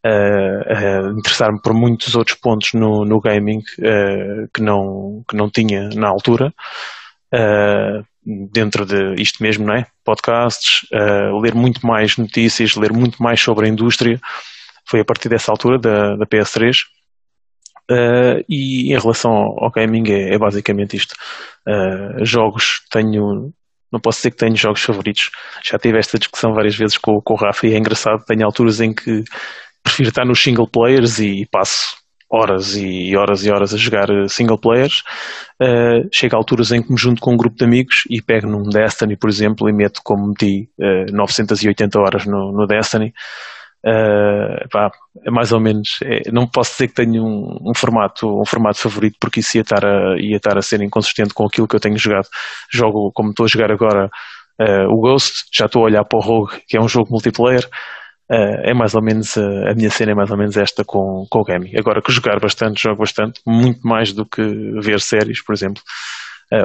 a, 0.05 0.09
a 0.09 1.11
interessar-me 1.13 1.61
por 1.63 1.73
muitos 1.75 2.15
outros 2.15 2.37
pontos 2.39 2.71
no, 2.75 3.05
no 3.05 3.19
gaming 3.21 3.59
uh, 3.59 4.49
que, 4.55 4.63
não, 4.63 5.23
que 5.29 5.37
não 5.37 5.51
tinha 5.51 5.89
na 5.95 6.09
altura. 6.09 6.53
Uh, 7.35 8.05
dentro 8.53 8.85
de 8.85 9.21
isto 9.21 9.43
mesmo, 9.43 9.67
não 9.67 9.75
é? 9.75 9.87
Podcasts, 10.05 10.81
ler 11.41 11.55
muito 11.55 11.87
mais 11.87 12.17
notícias, 12.17 12.75
ler 12.75 12.93
muito 12.93 13.23
mais 13.23 13.41
sobre 13.41 13.67
a 13.67 13.69
indústria. 13.69 14.19
Foi 14.85 14.99
a 14.99 15.05
partir 15.05 15.29
dessa 15.29 15.53
altura 15.53 15.79
da, 15.79 16.17
da 16.17 16.27
PS3 16.27 16.75
Uh, 17.91 18.43
e 18.49 18.93
em 18.93 18.99
relação 18.99 19.33
ao, 19.33 19.71
gaming 19.71 20.11
é, 20.11 20.35
é 20.35 20.39
basicamente 20.39 20.97
isto. 20.97 21.15
Uh, 21.67 22.25
jogos, 22.25 22.81
tenho, 22.91 23.53
não 23.93 24.01
posso 24.01 24.19
dizer 24.19 24.33
que 24.33 24.39
tenho 24.39 24.57
jogos 24.57 24.83
favoritos. 24.83 25.31
Já 25.65 25.79
tive 25.79 25.99
esta 25.99 26.19
discussão 26.19 26.53
várias 26.53 26.77
vezes 26.77 26.99
com, 26.99 27.21
com 27.21 27.35
o 27.35 27.37
Rafa 27.37 27.67
e 27.67 27.75
é 27.75 27.79
engraçado. 27.79 28.25
Tenho 28.25 28.45
alturas 28.45 28.81
em 28.81 28.93
que 28.93 29.23
prefiro 29.83 30.09
estar 30.09 30.25
nos 30.25 30.43
single 30.43 30.69
players 30.69 31.19
e 31.21 31.47
passo 31.51 31.97
horas 32.29 32.77
e 32.77 33.17
horas 33.17 33.45
e 33.45 33.51
horas 33.51 33.73
a 33.73 33.77
jogar 33.77 34.09
single 34.29 34.59
players. 34.59 35.03
Uh, 35.63 36.09
a 36.33 36.37
alturas 36.37 36.73
em 36.73 36.83
que 36.83 36.91
me 36.91 36.99
junto 36.99 37.21
com 37.21 37.33
um 37.33 37.37
grupo 37.37 37.57
de 37.57 37.65
amigos 37.65 38.03
e 38.11 38.21
pego 38.21 38.49
num 38.49 38.69
Destiny, 38.69 39.17
por 39.17 39.31
exemplo, 39.31 39.69
e 39.69 39.73
meto 39.73 40.01
como 40.05 40.27
meti 40.27 40.69
uh, 40.79 41.13
980 41.13 41.99
horas 42.01 42.27
no, 42.27 42.53
no 42.53 42.67
Destiny. 42.67 43.15
Uh, 43.87 44.69
pá, 44.69 44.91
é 45.25 45.31
mais 45.31 45.53
ou 45.53 45.61
menos, 45.61 46.01
é, 46.03 46.33
não 46.33 46.49
posso 46.49 46.73
dizer 46.73 46.89
que 46.89 46.95
tenho 46.95 47.23
um, 47.25 47.71
um, 47.71 47.73
formato, 47.73 48.27
um 48.27 48.45
formato 48.45 48.81
favorito 48.81 49.17
porque 49.21 49.39
isso 49.39 49.57
ia 49.57 49.61
estar, 49.61 49.85
a, 49.87 50.17
ia 50.19 50.39
estar 50.39 50.59
a 50.59 50.63
ser 50.63 50.83
inconsistente 50.83 51.33
com 51.33 51.47
aquilo 51.47 51.69
que 51.69 51.77
eu 51.77 51.81
tenho 51.81 51.97
jogado. 51.97 52.27
Jogo 52.73 53.13
como 53.15 53.31
estou 53.31 53.45
a 53.45 53.49
jogar 53.49 53.71
agora 53.71 54.11
uh, 54.61 54.89
o 54.91 55.01
Ghost, 55.01 55.45
já 55.55 55.67
estou 55.67 55.83
a 55.83 55.85
olhar 55.85 56.05
para 56.05 56.19
o 56.19 56.21
Rogue, 56.21 56.61
que 56.67 56.77
é 56.77 56.81
um 56.81 56.89
jogo 56.89 57.13
multiplayer. 57.13 57.65
Uh, 58.29 58.59
é 58.65 58.75
mais 58.75 58.97
ou 58.97 59.03
menos 59.03 59.39
a 59.39 59.73
minha 59.77 59.89
cena 59.89 60.11
é 60.11 60.15
mais 60.17 60.33
ou 60.33 60.37
menos 60.37 60.57
esta 60.57 60.85
com, 60.85 61.25
com 61.31 61.39
o 61.39 61.45
gaming. 61.45 61.79
Agora 61.79 62.03
que 62.03 62.11
jogar 62.11 62.41
bastante, 62.41 62.83
jogo 62.83 62.99
bastante, 62.99 63.41
muito 63.47 63.87
mais 63.87 64.13
do 64.13 64.27
que 64.27 64.43
ver 64.83 65.01
séries, 65.01 65.45
por 65.45 65.55
exemplo, 65.55 65.81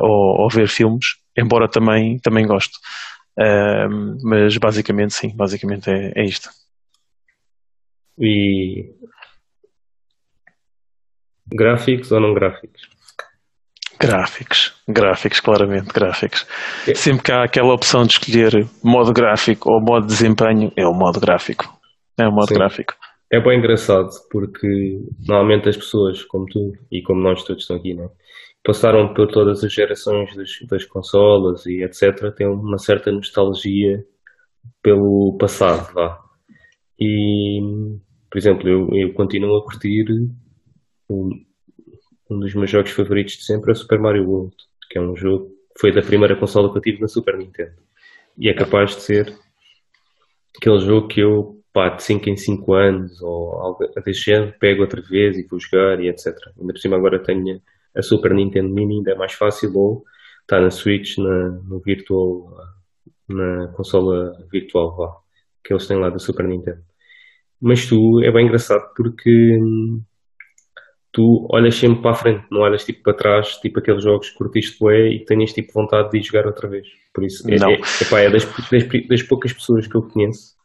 ou, 0.02 0.42
ou, 0.42 0.50
ver 0.50 0.68
filmes, 0.68 1.06
embora 1.38 1.70
também, 1.70 2.18
também 2.18 2.48
gosto. 2.48 2.80
mas 4.24 4.58
basicamente 4.58 5.14
sim, 5.14 5.36
basicamente 5.36 5.88
é, 5.92 6.14
é 6.16 6.26
isto. 6.26 6.50
E 8.22 8.94
gráficos 11.48 12.12
ou 12.12 12.22
não 12.22 12.34
gráficos? 12.34 12.82
Gráficos, 14.00 14.74
gráficos, 14.88 15.40
claramente, 15.40 15.94
gráficos. 15.94 16.48
É. 16.88 16.96
Sempre 16.96 17.24
que 17.24 17.32
há 17.32 17.44
aquela 17.44 17.74
opção 17.74 18.04
de 18.04 18.14
escolher 18.14 18.68
modo 18.84 19.12
gráfico 19.12 19.72
ou 19.72 19.82
modo 19.82 20.06
desempenho, 20.06 20.72
é 20.76 20.86
o 20.86 20.94
modo 20.94 21.20
gráfico. 21.20 21.66
É 22.20 22.28
o 22.28 22.32
modo 22.32 22.48
Sim. 22.48 22.56
gráfico. 22.56 22.94
É 23.32 23.40
bem 23.40 23.60
engraçado 23.60 24.10
porque 24.30 24.68
normalmente 25.28 25.70
as 25.70 25.78
pessoas, 25.78 26.24
como 26.26 26.46
tu 26.46 26.74
e 26.92 27.02
como 27.02 27.22
nós 27.22 27.44
todos 27.44 27.64
estão 27.64 27.78
aqui, 27.78 27.94
né, 27.94 28.08
passaram 28.64 29.14
por 29.14 29.28
todas 29.28 29.64
as 29.64 29.74
gerações 29.74 30.36
das, 30.36 30.50
das 30.70 30.86
consolas 30.86 31.66
e 31.66 31.84
etc. 31.84 32.34
têm 32.36 32.48
uma 32.48 32.78
certa 32.78 33.12
nostalgia 33.12 34.04
pelo 34.84 35.38
passado, 35.40 35.94
vá. 35.94 36.20
E, 37.00 37.60
por 38.32 38.38
exemplo, 38.38 38.68
eu, 38.68 38.90
eu 38.94 39.14
continuo 39.14 39.58
a 39.58 39.64
curtir 39.64 40.06
um, 41.10 41.30
um 42.30 42.40
dos 42.40 42.56
meus 42.56 42.72
jogos 42.72 42.92
favoritos 42.92 43.34
de 43.34 43.44
sempre 43.44 43.72
é 43.72 43.74
o 43.74 43.76
Super 43.76 44.00
Mario 44.00 44.28
World, 44.28 44.56
que 44.90 44.98
é 44.98 45.02
um 45.02 45.18
jogo 45.18 45.50
que 45.76 45.82
foi 45.82 45.92
da 45.92 46.02
primeira 46.02 46.36
consola 46.38 46.72
que 46.72 46.78
eu 46.78 46.82
tive 46.82 47.02
na 47.02 47.10
Super 47.10 47.38
Nintendo. 47.38 47.76
E 48.38 48.50
é 48.50 48.54
capaz 48.54 48.96
de 48.96 49.02
ser 49.02 49.38
aquele 50.56 50.80
jogo 50.80 51.10
que 51.10 51.20
eu, 51.20 51.62
pá, 51.74 51.90
de 51.90 52.04
5 52.04 52.30
em 52.30 52.38
5 52.38 52.74
anos 52.74 53.22
ou 53.22 53.52
algo 53.56 53.86
desse 54.06 54.22
género, 54.22 54.56
pego 54.58 54.82
outra 54.82 55.02
vez 55.02 55.38
e 55.38 55.46
vou 55.46 55.60
jogar 55.60 56.00
e 56.00 56.08
etc. 56.08 56.34
Ainda 56.58 56.72
por 56.72 56.80
cima 56.80 56.96
agora 56.96 57.22
tenho 57.22 57.62
a 57.94 58.02
Super 58.02 58.34
Nintendo 58.34 58.74
Mini, 58.74 59.00
ainda 59.00 59.12
é 59.12 59.16
mais 59.16 59.34
fácil, 59.34 59.76
ou 59.76 60.06
está 60.42 60.62
na 60.62 60.72
Switch, 60.72 61.18
na, 61.18 61.50
no 61.50 61.80
virtual, 61.80 62.50
na 63.28 63.68
consola 63.76 64.32
virtual, 64.50 65.22
que 65.62 65.74
eles 65.74 65.86
têm 65.86 66.00
lá 66.00 66.10
da 66.10 66.18
Super 66.18 66.48
Nintendo. 66.48 66.91
Mas 67.62 67.86
tu 67.86 68.22
é 68.24 68.32
bem 68.32 68.46
engraçado 68.46 68.92
porque 68.96 69.60
hum, 69.62 70.02
tu 71.12 71.48
olhas 71.52 71.76
sempre 71.76 72.02
para 72.02 72.12
a 72.12 72.16
frente, 72.16 72.46
não 72.50 72.62
olhas 72.62 72.84
tipo 72.84 73.04
para 73.04 73.14
trás, 73.14 73.58
tipo 73.58 73.80
aqueles 73.80 74.04
jogos 74.04 74.30
que 74.30 74.38
curtiste 74.38 74.80
bué 74.80 75.10
e 75.10 75.26
tens 75.26 75.54
tipo 75.54 75.74
vontade 75.74 76.10
de 76.10 76.18
ir 76.18 76.24
jogar 76.24 76.48
outra 76.48 76.68
vez. 76.68 76.88
Por 77.14 77.24
isso, 77.24 77.48
é, 77.50 77.56
é, 77.56 78.22
é, 78.22 78.26
é 78.26 78.30
das, 78.30 78.46
das, 78.46 79.08
das, 79.08 79.24
poucas 79.24 79.54
pessoas 79.54 79.86
que 79.86 79.96
eu 79.96 80.02
conheço 80.02 80.56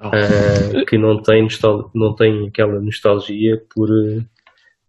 não. 0.00 0.10
Uh, 0.10 0.86
que 0.86 0.98
não 0.98 1.22
têm, 1.22 1.46
não 1.94 2.14
têm 2.14 2.48
aquela 2.48 2.80
nostalgia 2.80 3.62
por 3.74 3.88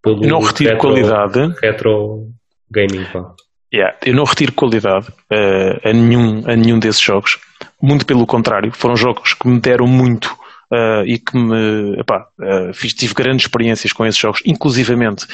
pelo 0.02 0.24
eu 0.24 0.30
não 0.30 0.40
retiro 0.40 0.72
retro, 0.72 0.88
qualidade 0.88 1.56
retro 1.62 2.28
gaming. 2.70 3.06
Pá. 3.12 3.34
Yeah, 3.74 3.98
eu 4.06 4.14
não 4.14 4.24
retiro 4.24 4.54
qualidade 4.54 5.10
uh, 5.10 5.90
a, 5.90 5.92
nenhum, 5.92 6.48
a 6.50 6.56
nenhum 6.56 6.80
desses 6.80 7.02
jogos. 7.02 7.40
Muito 7.82 8.06
pelo 8.06 8.26
contrário, 8.26 8.72
foram 8.72 8.96
jogos 8.96 9.34
que 9.34 9.48
me 9.48 9.60
deram 9.60 9.88
muito 9.88 10.38
uh, 10.72 11.06
e 11.06 11.18
que 11.18 11.38
me, 11.38 12.00
epá, 12.00 12.28
uh, 12.40 12.74
fiz, 12.74 12.94
tive 12.94 13.14
grandes 13.14 13.46
experiências 13.46 13.94
com 13.94 14.06
esses 14.06 14.20
jogos, 14.20 14.42
inclusivamente, 14.46 15.26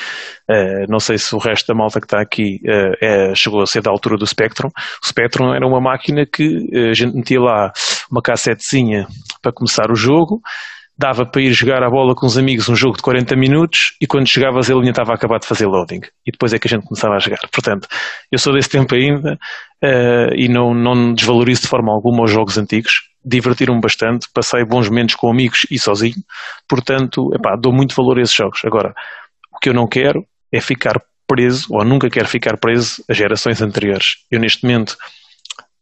uh, 0.50 0.90
não 0.90 1.00
sei 1.00 1.18
se 1.18 1.36
o 1.36 1.40
resto 1.40 1.68
da 1.68 1.74
malta 1.74 2.00
que 2.00 2.06
está 2.06 2.22
aqui 2.22 2.60
é, 3.02 3.34
chegou 3.36 3.62
a 3.62 3.66
ser 3.66 3.82
da 3.82 3.92
altura 3.92 4.18
do 4.18 4.26
Spectrum. 4.26 4.70
O 5.04 5.08
Spectrum 5.08 5.54
era 5.54 5.66
uma 5.66 5.80
máquina 5.80 6.26
que 6.26 6.68
a 6.90 6.94
gente 6.94 7.16
metia 7.16 7.40
lá 7.40 7.72
uma 8.10 8.22
cassetezinha 8.22 9.08
para 9.42 9.52
começar 9.52 9.92
o 9.92 9.96
jogo, 9.96 10.42
dava 10.98 11.26
para 11.26 11.42
ir 11.42 11.52
jogar 11.54 11.84
a 11.84 11.90
bola 11.90 12.14
com 12.14 12.26
os 12.26 12.38
amigos 12.38 12.70
um 12.70 12.76
jogo 12.76 12.98
de 12.98 13.02
40 13.02 13.36
minutos 13.36 13.96
e 14.00 14.06
quando 14.06 14.28
chegavas 14.28 14.70
ele 14.70 14.80
ainda 14.80 14.92
estava 14.92 15.14
acabado 15.14 15.42
de 15.42 15.48
fazer 15.48 15.66
loading 15.66 16.02
e 16.26 16.32
depois 16.32 16.54
é 16.54 16.60
que 16.60 16.68
a 16.68 16.70
gente 16.70 16.86
começava 16.86 17.16
a 17.16 17.20
jogar. 17.20 17.40
Portanto, 17.52 17.88
eu 18.32 18.38
sou 18.38 18.54
desse 18.54 18.70
tempo 18.70 18.94
ainda 18.94 19.34
uh, 19.84 20.34
e 20.36 20.48
não, 20.48 20.74
não 20.74 21.14
desvalorizo 21.14 21.62
de 21.62 21.68
forma 21.68 21.92
alguma 21.92 22.24
os 22.24 22.32
jogos 22.32 22.58
antigos. 22.58 23.10
Divertiram-me 23.24 23.82
bastante, 23.82 24.28
passei 24.34 24.66
bons 24.66 24.90
momentos 24.90 25.16
com 25.16 25.30
amigos 25.30 25.66
e 25.70 25.78
sozinho, 25.78 26.24
portanto, 26.68 27.32
epá, 27.36 27.56
dou 27.56 27.72
muito 27.72 27.96
valor 27.96 28.18
a 28.18 28.22
esses 28.22 28.36
jogos. 28.36 28.60
Agora, 28.66 28.94
o 29.54 29.60
que 29.60 29.70
eu 29.70 29.74
não 29.74 29.88
quero 29.88 30.26
é 30.52 30.60
ficar 30.60 31.00
preso, 31.28 31.68
ou 31.70 31.86
nunca 31.86 32.10
quero 32.10 32.28
ficar 32.28 32.58
preso 32.58 33.04
a 33.10 33.14
gerações 33.14 33.62
anteriores. 33.62 34.18
Eu 34.30 34.40
neste 34.40 34.64
momento 34.64 34.98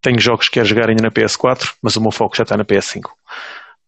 tenho 0.02 0.20
jogos 0.20 0.48
que 0.48 0.56
quero 0.56 0.68
jogar 0.68 0.90
ainda 0.90 1.04
na 1.04 1.12
PS4, 1.12 1.74
mas 1.82 1.96
o 1.96 2.02
meu 2.02 2.12
foco 2.12 2.36
já 2.36 2.44
está 2.44 2.56
na 2.56 2.64
PS5. 2.64 3.10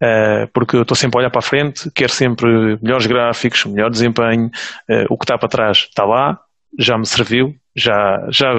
Uh, 0.02 0.50
porque 0.52 0.76
eu 0.76 0.82
estou 0.82 0.98
sempre 0.98 1.20
a 1.20 1.22
olhar 1.22 1.30
para 1.30 1.40
a 1.40 1.44
frente, 1.44 1.92
quero 1.94 2.12
sempre 2.12 2.50
melhores 2.82 3.06
gráficos, 3.06 3.66
melhor 3.66 3.90
desempenho, 3.92 4.48
uh, 4.90 5.06
o 5.10 5.18
que 5.18 5.26
está 5.26 5.38
para 5.38 5.48
trás 5.48 5.78
está 5.90 6.04
lá, 6.04 6.40
já 6.80 6.98
me 6.98 7.06
serviu, 7.06 7.54
já, 7.76 8.18
já 8.32 8.52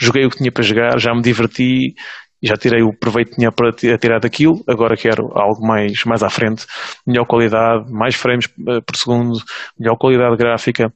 joguei 0.00 0.24
o 0.24 0.30
que 0.30 0.38
tinha 0.38 0.50
para 0.50 0.62
jogar, 0.62 0.98
já 0.98 1.12
me 1.14 1.20
diverti 1.20 1.94
já 2.42 2.56
tirei 2.56 2.82
o 2.82 2.92
proveito 2.92 3.30
que 3.30 3.36
tinha 3.36 3.52
para 3.52 3.70
tirar 3.72 4.18
daquilo, 4.18 4.64
agora 4.68 4.96
quero 4.96 5.30
algo 5.38 5.64
mais, 5.64 6.04
mais 6.04 6.22
à 6.24 6.28
frente, 6.28 6.66
melhor 7.06 7.24
qualidade, 7.24 7.90
mais 7.90 8.16
frames 8.16 8.46
eh, 8.68 8.80
por 8.84 8.96
segundo, 8.96 9.38
melhor 9.78 9.96
qualidade 9.96 10.36
gráfica. 10.36 10.92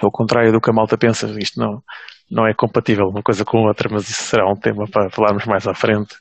Ao 0.00 0.10
contrário 0.12 0.52
do 0.52 0.60
que 0.60 0.70
a 0.70 0.72
malta 0.72 0.96
pensa, 0.96 1.26
isto 1.38 1.58
não, 1.58 1.82
não 2.30 2.46
é 2.46 2.54
compatível 2.54 3.06
uma 3.06 3.22
coisa 3.22 3.44
com 3.44 3.66
outra, 3.66 3.88
mas 3.90 4.08
isso 4.08 4.22
será 4.22 4.48
um 4.48 4.54
tema 4.54 4.84
para 4.88 5.10
falarmos 5.10 5.44
mais 5.44 5.66
à 5.66 5.74
frente. 5.74 6.14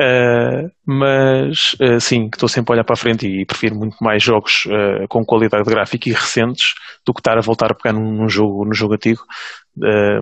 Uh, 0.00 0.70
mas 0.86 1.74
uh, 1.74 2.00
sim, 2.00 2.30
que 2.30 2.36
estou 2.36 2.48
sempre 2.48 2.72
a 2.72 2.74
olhar 2.74 2.84
para 2.84 2.94
a 2.94 2.96
frente 2.96 3.26
e 3.26 3.44
prefiro 3.44 3.74
muito 3.74 3.98
mais 4.00 4.22
jogos 4.22 4.64
uh, 4.64 5.06
com 5.10 5.22
qualidade 5.26 5.68
gráfica 5.68 6.08
e 6.08 6.12
recentes 6.12 6.72
do 7.04 7.12
que 7.12 7.20
estar 7.20 7.36
a 7.36 7.42
voltar 7.42 7.70
a 7.70 7.74
pegar 7.74 7.92
num, 7.92 8.10
num 8.10 8.28
jogo, 8.28 8.64
num 8.64 8.72
jogo 8.72 8.94
antigo. 8.94 9.22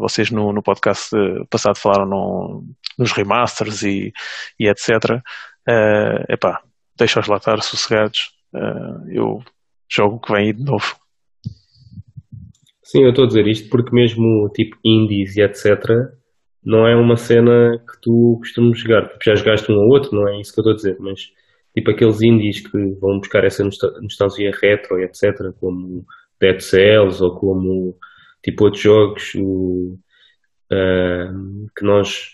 vocês 0.01 0.33
no, 0.33 0.53
no 0.53 0.65
podcast 0.65 1.11
passado 1.49 1.77
falaram 1.77 2.07
no, 2.07 2.65
nos 2.99 3.13
remasters 3.13 3.85
e, 3.85 4.13
e 4.59 4.69
etc. 4.69 5.23
Uh, 5.69 6.25
epá, 6.29 6.61
deixa-os 6.97 7.29
lá 7.29 7.37
estar 7.37 7.63
sossegados. 7.63 8.33
eu 9.13 9.41
jogo 9.89 10.17
o 10.17 10.21
que 10.21 10.33
vem 10.33 10.47
aí 10.47 10.53
de 10.53 10.65
novo. 10.65 10.97
Sim, 12.83 13.05
eu 13.05 13.11
estou 13.11 13.27
a 13.27 13.29
dizer 13.29 13.47
isto 13.47 13.69
porque 13.69 13.95
mesmo 13.95 14.51
tipo 14.53 14.77
indies 14.83 15.37
e 15.37 15.43
etc 15.43 16.18
não 16.69 16.87
é 16.87 16.95
uma 16.95 17.17
cena 17.17 17.79
que 17.79 17.99
tu 18.03 18.37
costumas 18.41 18.79
jogar. 18.79 19.09
Tipo, 19.09 19.25
já 19.25 19.35
jogaste 19.35 19.73
um 19.73 19.77
ou 19.77 19.89
outro, 19.89 20.15
não 20.15 20.29
é 20.29 20.39
isso 20.39 20.53
que 20.53 20.61
eu 20.61 20.63
estou 20.63 20.73
a 20.73 20.77
dizer, 20.77 20.97
mas 21.01 21.33
tipo 21.75 21.91
aqueles 21.91 22.21
indies 22.21 22.61
que 22.61 22.79
vão 23.01 23.19
buscar 23.21 23.43
essa 23.43 23.65
nostalgia 23.65 24.53
retro 24.61 25.01
e 25.01 25.05
etc, 25.05 25.51
como 25.59 26.05
Dead 26.39 26.61
Cells 26.61 27.23
ou 27.23 27.35
como 27.37 27.97
tipo 28.45 28.65
outros 28.65 28.83
jogos 28.83 29.35
o, 29.37 29.99
uh, 30.71 31.71
que 31.75 31.85
nós 31.85 32.33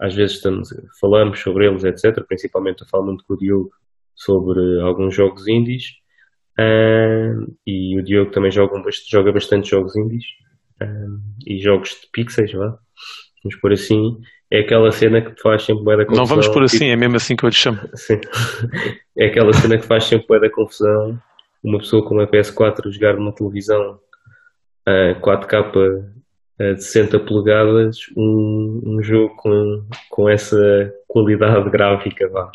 às 0.00 0.14
vezes 0.16 0.36
estamos, 0.38 0.70
falamos 1.00 1.38
sobre 1.38 1.68
eles, 1.68 1.84
etc. 1.84 2.24
Principalmente 2.26 2.82
eu 2.82 2.88
falo 2.88 3.06
muito 3.06 3.24
com 3.24 3.34
o 3.34 3.38
Diogo 3.38 3.70
sobre 4.16 4.80
alguns 4.80 5.14
jogos 5.14 5.46
indies 5.46 5.90
uh, 6.58 7.56
e 7.64 7.96
o 7.96 8.02
Diogo 8.02 8.32
também 8.32 8.50
joga, 8.50 8.82
joga 9.08 9.30
bastante 9.30 9.70
jogos 9.70 9.94
indies 9.94 10.24
uh, 10.82 11.20
e 11.46 11.60
jogos 11.60 11.90
de 11.90 12.08
pixels, 12.12 12.52
lá 12.52 12.76
vamos 13.42 13.60
por 13.60 13.72
assim, 13.72 14.20
é 14.50 14.60
aquela 14.60 14.90
cena 14.90 15.20
que 15.22 15.32
te 15.32 15.42
faz 15.42 15.62
sempre 15.62 15.84
bué 15.84 15.96
da 15.96 16.04
confusão. 16.04 16.22
Não 16.22 16.28
vamos 16.28 16.48
por 16.48 16.62
assim, 16.62 16.78
tipo... 16.78 16.90
é 16.90 16.96
mesmo 16.96 17.16
assim 17.16 17.36
que 17.36 17.44
eu 17.44 17.48
lhe 17.48 17.54
chamo. 17.54 17.78
Sim. 17.94 18.20
é 19.16 19.26
aquela 19.26 19.52
cena 19.52 19.78
que 19.78 19.86
faz 19.86 20.04
sempre 20.04 20.26
bué 20.26 20.40
da 20.40 20.50
confusão. 20.50 21.18
Uma 21.62 21.78
pessoa 21.78 22.04
com 22.04 22.14
uma 22.14 22.26
PS4 22.26 22.90
jogar 22.90 23.16
numa 23.16 23.34
televisão 23.34 23.98
uh, 24.88 25.20
4K 25.20 25.76
uh, 25.76 26.74
de 26.74 26.82
60 26.84 27.20
polegadas, 27.20 27.98
um, 28.16 28.80
um 28.84 29.02
jogo 29.02 29.34
com, 29.36 29.86
com 30.10 30.28
essa 30.28 30.92
qualidade 31.06 31.68
gráfica, 31.70 32.28
vá. 32.28 32.50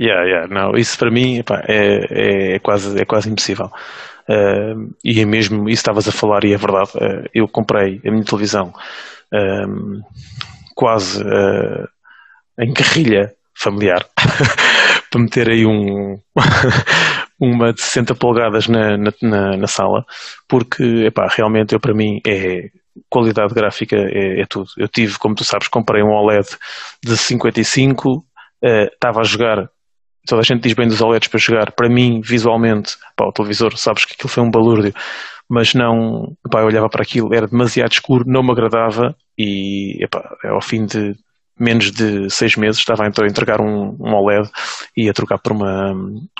Yeah, 0.00 0.24
yeah, 0.24 0.48
não, 0.48 0.72
isso 0.76 0.98
para 0.98 1.10
mim 1.10 1.38
epá, 1.38 1.62
é, 1.68 2.54
é, 2.54 2.58
quase, 2.58 3.00
é 3.00 3.04
quase 3.04 3.30
impossível. 3.30 3.70
Uh, 4.30 4.94
e 5.04 5.20
é 5.20 5.24
mesmo, 5.24 5.68
isso 5.68 5.80
estavas 5.80 6.06
a 6.06 6.12
falar 6.12 6.44
e 6.44 6.52
é 6.52 6.56
verdade, 6.56 6.90
uh, 6.94 7.28
eu 7.34 7.48
comprei 7.48 8.00
a 8.06 8.10
minha 8.12 8.24
televisão 8.24 8.72
uh, 9.34 10.00
quase 10.76 11.20
ah, 11.24 11.86
em 12.60 12.72
carrilha 12.72 13.32
familiar 13.58 14.06
para 15.10 15.20
meter 15.20 15.50
aí 15.50 15.66
um 15.66 16.16
uma 17.40 17.72
de 17.72 17.82
60 17.82 18.14
polegadas 18.14 18.68
na, 18.68 18.96
na, 18.96 19.56
na, 19.56 19.66
sala, 19.66 20.04
porque 20.48 21.06
epá, 21.06 21.26
realmente 21.26 21.74
eu 21.74 21.80
para 21.80 21.92
mim 21.92 22.20
é 22.24 22.70
qualidade 23.10 23.52
gráfica 23.52 23.96
é, 23.96 24.42
é, 24.42 24.46
tudo. 24.48 24.68
Eu 24.78 24.86
tive, 24.86 25.18
como 25.18 25.34
tu 25.34 25.44
sabes, 25.44 25.68
comprei 25.68 26.02
um 26.02 26.12
OLED 26.12 26.46
de 27.04 27.16
55, 27.16 28.24
estava 28.62 29.20
a 29.20 29.24
jogar 29.24 29.68
toda 30.26 30.40
a 30.40 30.44
gente 30.44 30.62
diz 30.62 30.72
bem 30.74 30.88
dos 30.88 31.00
OLEDs 31.00 31.28
para 31.28 31.38
jogar. 31.38 31.72
Para 31.72 31.88
mim, 31.88 32.20
visualmente, 32.20 32.96
pá, 33.16 33.26
o 33.26 33.32
televisor, 33.32 33.76
sabes 33.76 34.04
que 34.04 34.14
aquilo 34.14 34.28
foi 34.28 34.42
um 34.42 34.50
balúrdio, 34.50 34.94
mas 35.48 35.74
não, 35.74 36.36
pá, 36.50 36.60
eu 36.60 36.66
olhava 36.66 36.88
para 36.88 37.02
aquilo, 37.02 37.34
era 37.34 37.46
demasiado 37.46 37.92
escuro, 37.92 38.24
não 38.26 38.42
me 38.42 38.52
agradava 38.52 39.16
e, 39.36 40.02
epá, 40.02 40.36
ao 40.44 40.60
fim 40.60 40.84
de 40.84 41.14
menos 41.60 41.92
de 41.92 42.30
seis 42.30 42.56
meses 42.56 42.78
estava 42.78 43.06
então 43.06 43.24
a 43.24 43.28
entregar 43.28 43.60
um, 43.60 43.96
um 44.00 44.14
OLED 44.14 44.48
e 44.96 45.08
a 45.08 45.12
trocar 45.12 45.38
por 45.38 45.52
uma, 45.52 45.92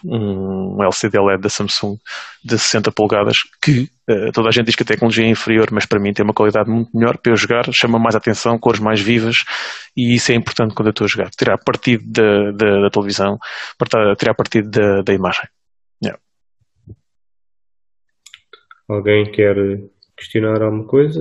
um 0.05 0.83
LCD 0.83 1.19
OLED 1.19 1.43
da 1.43 1.51
Samsung 1.51 1.97
de 2.43 2.59
60 2.59 2.91
polegadas 2.91 3.37
que 3.63 3.83
uh, 4.09 4.33
toda 4.33 4.49
a 4.49 4.51
gente 4.51 4.67
diz 4.67 4.75
que 4.75 4.83
a 4.83 4.87
tecnologia 4.87 5.25
é 5.25 5.29
inferior, 5.29 5.69
mas 5.71 5.85
para 5.85 6.01
mim 6.01 6.13
tem 6.15 6.25
uma 6.25 6.33
qualidade 6.33 6.71
muito 6.71 6.91
melhor 6.95 7.19
para 7.19 7.33
eu 7.33 7.37
jogar, 7.37 7.65
chama 7.73 7.99
mais 7.99 8.17
atenção, 8.17 8.59
cores 8.59 8.81
mais 8.81 9.01
vivas 9.01 9.37
e 9.95 10.15
isso 10.15 10.33
é 10.33 10.35
importante 10.35 10.75
quando 10.75 10.87
eu 10.87 10.93
estou 10.93 11.05
a 11.05 11.09
jogar, 11.09 11.31
tirar 11.31 11.59
partido 11.59 12.03
da, 12.07 12.53
da, 12.53 12.81
da 12.83 12.91
televisão, 12.91 13.39
tirar 14.19 14.35
partido 14.35 14.71
da, 14.71 15.03
da 15.03 15.13
imagem. 15.13 15.47
Yeah. 16.03 16.19
Alguém 18.89 19.31
quer 19.31 19.55
questionar 20.17 20.63
alguma 20.63 20.87
coisa? 20.87 21.21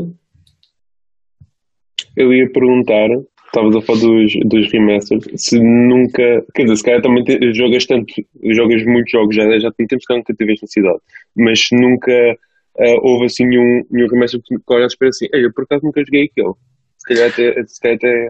Eu 2.15 2.33
ia 2.33 2.51
perguntar 2.51 3.07
estavas 3.49 3.75
a 3.75 3.81
falar 3.81 3.99
dos, 3.99 4.33
dos 4.45 4.71
remasters, 4.71 5.25
se 5.35 5.59
nunca, 5.59 6.45
quer 6.53 6.63
dizer, 6.63 6.75
se 6.77 6.83
calhar 6.83 7.01
também 7.01 7.23
te, 7.23 7.53
jogas 7.53 7.85
tanto, 7.85 8.13
jogas 8.43 8.85
muitos 8.85 9.11
jogos 9.11 9.35
já, 9.35 9.59
já 9.59 9.71
tem 9.71 9.87
tempo 9.87 10.03
que 10.07 10.15
nunca 10.15 10.33
tiveste 10.33 10.63
necessidade, 10.63 10.99
mas 11.35 11.59
nunca 11.71 12.11
uh, 12.79 12.99
houve 13.01 13.25
assim 13.25 13.45
nenhum, 13.45 13.83
nenhum 13.89 14.07
remaster 14.07 14.39
que 14.41 14.55
olhas 14.67 14.95
para 14.95 15.09
assim, 15.09 15.27
eu 15.33 15.51
por 15.53 15.63
acaso 15.63 15.83
nunca 15.83 16.03
joguei 16.05 16.25
aquele, 16.25 16.53
se 16.97 17.07
calhar 17.07 17.29
até, 17.29 17.63
se 17.65 17.79
calhar 17.79 17.97
até 17.97 18.29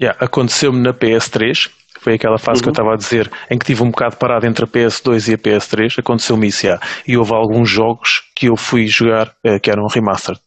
Yeah, 0.00 0.18
Aconteceu-me 0.24 0.80
na 0.80 0.94
PS3, 0.94 1.70
foi 2.00 2.14
aquela 2.14 2.38
fase 2.38 2.60
uhum. 2.60 2.62
que 2.62 2.80
eu 2.80 2.84
uhum. 2.84 2.90
estava 2.90 2.94
a 2.94 2.96
dizer, 2.96 3.30
em 3.50 3.58
que 3.58 3.66
tive 3.66 3.82
um 3.82 3.90
bocado 3.90 4.16
parado 4.16 4.46
entre 4.46 4.64
a 4.64 4.68
PS2 4.68 5.28
e 5.28 5.34
a 5.34 5.38
PS3, 5.38 5.98
aconteceu-me 5.98 6.46
isso, 6.46 6.66
yeah. 6.66 6.82
e 7.06 7.16
houve 7.16 7.34
alguns 7.34 7.68
jogos 7.68 8.22
que 8.34 8.48
eu 8.48 8.56
fui 8.56 8.86
jogar, 8.86 9.28
uh, 9.46 9.60
que 9.60 9.70
eram 9.70 9.86
remastered. 9.86 10.40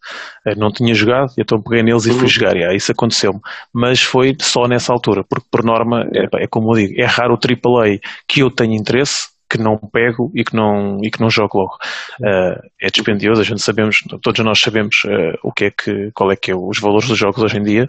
Uh, 0.48 0.58
não 0.58 0.72
tinha 0.72 0.94
jogado, 0.96 1.32
então 1.38 1.62
peguei 1.62 1.84
neles 1.84 2.06
uhum. 2.06 2.12
e 2.12 2.16
fui 2.16 2.24
uhum. 2.24 2.30
jogar, 2.30 2.56
yeah, 2.56 2.76
isso 2.76 2.92
aconteceu-me. 2.92 3.40
Mas 3.72 4.02
foi 4.02 4.36
só 4.42 4.68
nessa 4.68 4.92
altura, 4.92 5.24
porque 5.24 5.46
por 5.52 5.64
norma, 5.64 6.08
é, 6.16 6.44
é 6.44 6.48
como 6.48 6.72
eu 6.72 6.88
digo, 6.88 7.00
é 7.00 7.06
raro 7.06 7.36
o 7.36 7.38
AAA 7.38 8.00
que 8.28 8.42
eu 8.42 8.50
tenho 8.50 8.74
interesse, 8.74 9.32
que 9.48 9.60
não 9.60 9.78
pego 9.78 10.32
e 10.34 10.44
que 10.44 10.56
não, 10.56 10.98
e 11.04 11.12
que 11.12 11.22
não 11.22 11.30
jogo 11.30 11.60
logo. 11.60 11.76
Uh, 12.20 12.60
é 12.82 12.88
dispendioso, 12.92 13.42
a 13.42 13.44
gente 13.44 13.62
sabemos, 13.62 13.98
todos 14.24 14.44
nós 14.44 14.60
sabemos 14.60 14.96
uh, 15.06 15.38
o 15.44 15.52
que 15.52 15.66
é 15.66 15.70
que, 15.70 16.10
qual 16.16 16.32
é 16.32 16.36
que 16.36 16.50
é 16.50 16.56
os 16.56 16.80
valores 16.80 17.08
dos 17.08 17.20
jogos 17.20 17.44
hoje 17.44 17.60
em 17.60 17.64
dia 17.64 17.88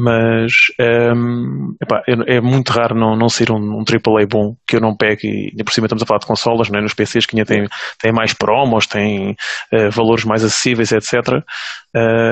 mas 0.00 0.52
um, 1.16 1.74
epá, 1.82 2.04
é 2.06 2.40
muito 2.40 2.68
raro 2.68 2.94
não, 2.94 3.16
não 3.16 3.28
ser 3.28 3.50
um, 3.50 3.56
um 3.56 3.82
AAA 3.82 4.28
bom 4.28 4.56
que 4.64 4.76
eu 4.76 4.80
não 4.80 4.96
pegue 4.96 5.52
e 5.52 5.64
por 5.64 5.72
cima 5.72 5.86
estamos 5.86 6.04
a 6.04 6.06
falar 6.06 6.20
de 6.20 6.26
consolas, 6.26 6.68
não 6.68 6.78
é? 6.78 6.82
nos 6.82 6.94
PCs 6.94 7.26
que 7.26 7.36
ainda 7.36 7.44
têm, 7.44 7.66
têm 8.00 8.12
mais 8.12 8.32
promos, 8.32 8.86
têm 8.86 9.32
uh, 9.72 9.90
valores 9.90 10.24
mais 10.24 10.44
acessíveis, 10.44 10.92
etc. 10.92 11.42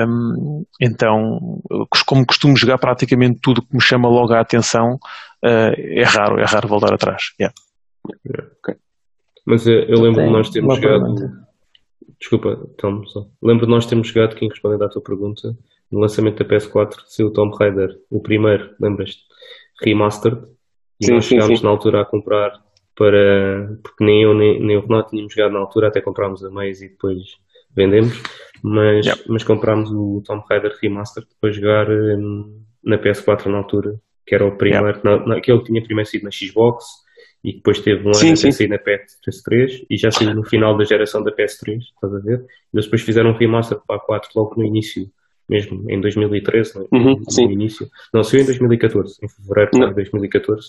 Um, 0.07 0.63
então, 0.81 1.59
como 2.05 2.25
costumo 2.25 2.55
jogar 2.55 2.77
praticamente 2.77 3.39
tudo 3.41 3.61
que 3.61 3.75
me 3.75 3.81
chama 3.81 4.07
logo 4.07 4.31
a 4.31 4.39
atenção, 4.39 4.93
uh, 5.43 5.73
é 5.75 6.03
raro, 6.03 6.39
é 6.39 6.45
raro 6.45 6.69
voltar 6.69 6.93
atrás. 6.93 7.21
Yeah. 7.37 7.53
Okay. 8.59 8.75
Mas 9.45 9.67
eu, 9.67 9.81
eu 9.83 10.01
lembro 10.01 10.23
de 10.23 10.29
nós 10.29 10.49
termos 10.49 10.75
jogado. 10.77 11.15
Desculpa, 12.17 12.55
Tom, 12.77 13.05
só. 13.07 13.27
Lembro 13.43 13.65
de 13.65 13.71
nós 13.73 13.85
termos 13.85 14.07
jogado, 14.07 14.37
quem 14.37 14.47
respondendo 14.47 14.85
à 14.85 14.89
tua 14.89 15.01
pergunta, 15.01 15.53
no 15.91 15.99
lançamento 15.99 16.43
da 16.43 16.49
PS4 16.49 16.95
saiu 17.05 17.27
o 17.27 17.33
Tomb 17.33 17.55
Raider, 17.57 17.97
o 18.09 18.21
primeiro, 18.21 18.75
lembras-te? 18.79 19.21
Remastered. 19.81 20.41
E 20.99 21.05
sim, 21.05 21.13
nós 21.13 21.25
chegámos 21.25 21.59
sim. 21.59 21.65
na 21.65 21.71
altura 21.71 22.01
a 22.01 22.05
comprar 22.05 22.51
para. 22.95 23.77
Porque 23.83 24.03
nem 24.03 24.23
eu 24.23 24.33
nem, 24.33 24.59
nem 24.59 24.77
o 24.77 24.81
Renato 24.81 25.11
tínhamos 25.11 25.33
jogado 25.33 25.53
na 25.53 25.59
altura, 25.59 25.87
até 25.87 26.01
comprámos 26.01 26.43
a 26.43 26.49
meios 26.49 26.81
e 26.81 26.89
depois 26.89 27.21
vendemos. 27.75 28.21
Mas, 28.63 29.05
yep. 29.05 29.23
mas 29.27 29.43
comprámos 29.43 29.91
o 29.91 30.23
Tomb 30.25 30.43
Raider 30.49 30.75
Remastered 30.81 31.29
depois 31.29 31.55
jogar 31.55 31.89
um, 31.89 32.63
na 32.83 32.97
PS4 32.97 33.45
na 33.45 33.59
altura, 33.59 33.99
que 34.25 34.33
era 34.33 34.45
o 34.45 34.57
primeiro. 34.57 34.97
Yep. 34.97 35.27
Na, 35.27 35.37
aquele 35.37 35.59
que 35.59 35.65
tinha 35.65 35.83
primeiro 35.83 36.09
sido 36.09 36.23
na 36.23 36.31
Xbox 36.31 36.85
e 37.43 37.53
depois 37.53 37.79
teve 37.79 38.01
um 38.01 38.07
ano 38.07 38.15
sim, 38.15 38.51
sair 38.51 38.67
na 38.67 38.79
PS3 38.79 39.85
e 39.89 39.95
já 39.95 40.09
saiu 40.09 40.33
no 40.33 40.43
final 40.43 40.75
da 40.75 40.83
geração 40.83 41.23
da 41.23 41.31
PS3, 41.31 41.77
estás 41.79 42.13
a 42.13 42.19
ver? 42.19 42.39
E 42.73 42.77
eles 42.77 42.85
depois 42.85 43.03
fizeram 43.03 43.29
um 43.29 43.37
remaster 43.37 43.77
para 43.85 43.97
a 43.97 43.99
4 43.99 44.31
logo 44.35 44.55
no 44.57 44.65
início 44.65 45.07
mesmo 45.49 45.89
em 45.89 45.99
2013, 46.01 46.79
né? 46.79 46.85
uhum, 46.91 47.19
no 47.19 47.31
sim. 47.31 47.45
início. 47.45 47.87
Não, 48.13 48.23
saiu 48.23 48.43
em 48.43 48.45
2014, 48.45 49.17
em 49.23 49.29
fevereiro 49.29 49.71
de 49.71 49.93
2014. 49.93 50.67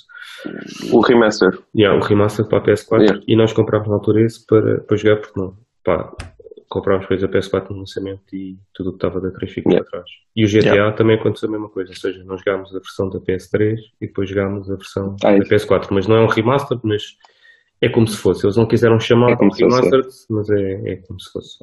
O 0.93 1.01
remaster. 1.01 1.59
Yeah, 1.77 1.99
o 1.99 2.03
remaster 2.03 2.47
para 2.47 2.59
a 2.59 2.63
PS4 2.63 3.01
yeah. 3.01 3.23
e 3.27 3.37
nós 3.37 3.53
comprámos 3.53 3.89
na 3.89 3.95
altura 3.95 4.23
esse 4.23 4.45
para, 4.47 4.81
para 4.81 4.97
jogar, 4.97 5.17
porque 5.17 5.41
não, 5.41 5.57
pá, 5.85 6.13
comprámos 6.69 7.07
coisas 7.07 7.29
a 7.29 7.33
PS4 7.33 7.71
no 7.71 7.79
lançamento 7.79 8.23
e 8.33 8.57
tudo 8.75 8.91
o 8.91 8.93
que 8.93 8.99
estava 8.99 9.21
da 9.21 9.31
3 9.31 9.53
ficou 9.53 9.73
yeah. 9.73 9.91
para 9.91 10.01
trás. 10.01 10.11
E 10.37 10.45
o 10.45 10.49
GTA 10.49 10.75
yeah. 10.75 10.97
também 10.97 11.17
aconteceu 11.17 11.49
a 11.49 11.53
mesma 11.53 11.69
coisa, 11.69 11.91
ou 11.91 11.97
seja, 11.97 12.23
nós 12.25 12.41
jogámos 12.41 12.71
a 12.71 12.79
versão 12.79 13.09
da 13.09 13.19
PS3 13.19 13.79
e 14.01 14.07
depois 14.07 14.29
jogámos 14.29 14.71
a 14.71 14.77
versão 14.77 15.17
ah, 15.25 15.33
da 15.33 15.45
PS4, 15.45 15.89
mas 15.91 16.07
não 16.07 16.17
é 16.17 16.23
um 16.23 16.29
remaster, 16.29 16.79
mas 16.85 17.03
é 17.81 17.89
como 17.89 18.07
se 18.07 18.17
fosse. 18.17 18.47
Eles 18.47 18.57
não 18.57 18.67
quiseram 18.67 19.01
chamar 19.01 19.33
é 19.33 19.37
como 19.37 19.53
remaster, 19.53 20.03
mas 20.31 20.51
é, 20.51 20.93
é 20.93 20.97
como 20.97 21.21
se 21.21 21.33
fosse. 21.33 21.59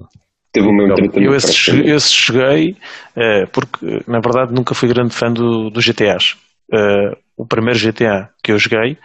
Teve 0.56 0.68
o 0.68 0.72
mesmo 0.72 0.88
Não, 0.88 0.96
tratamento. 0.96 1.22
eu 1.22 1.36
esse, 1.36 1.82
esse 1.82 2.14
cheguei 2.14 2.78
eh, 3.14 3.46
porque, 3.52 4.02
na 4.08 4.22
verdade, 4.22 4.54
nunca 4.54 4.74
fui 4.74 4.88
grande 4.88 5.14
fã 5.14 5.30
do, 5.30 5.70
do 5.70 5.82
GTAs. 5.82 6.38
Eh, 6.72 7.12
o 7.36 7.46
primeiro 7.46 7.78
GTA 7.78 8.30
que 8.42 8.54
eu 8.54 8.58
joguei 8.58 8.98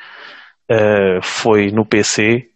eh, 0.71 1.19
foi 1.21 1.73
no 1.73 1.85
PC, 1.85 2.47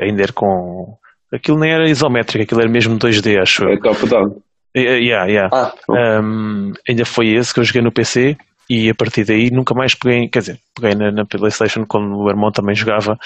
ainda 0.00 0.22
era 0.22 0.32
com. 0.32 0.96
Aquilo 1.30 1.58
nem 1.58 1.70
era 1.70 1.86
isométrico, 1.86 2.42
aquilo 2.44 2.62
era 2.62 2.70
mesmo 2.70 2.98
2D, 2.98 3.38
acho 3.42 3.64
eu. 3.64 3.74
É 3.74 3.76
top-down. 3.76 4.36
Yeah, 4.74 5.26
yeah. 5.26 5.50
Ah. 5.52 5.74
Um, 6.22 6.72
ainda 6.88 7.04
foi 7.04 7.28
esse 7.28 7.52
que 7.52 7.60
eu 7.60 7.64
joguei 7.64 7.82
no 7.82 7.92
PC 7.92 8.38
e 8.70 8.88
a 8.88 8.94
partir 8.94 9.24
daí 9.24 9.50
nunca 9.50 9.74
mais 9.74 9.96
peguei, 9.96 10.28
quer 10.28 10.38
dizer, 10.38 10.60
peguei 10.76 10.94
na, 10.94 11.10
na 11.10 11.26
Playstation 11.26 11.84
quando 11.84 12.06
o 12.06 12.20
meu 12.20 12.28
irmão 12.28 12.52
também 12.52 12.72
jogava 12.72 13.18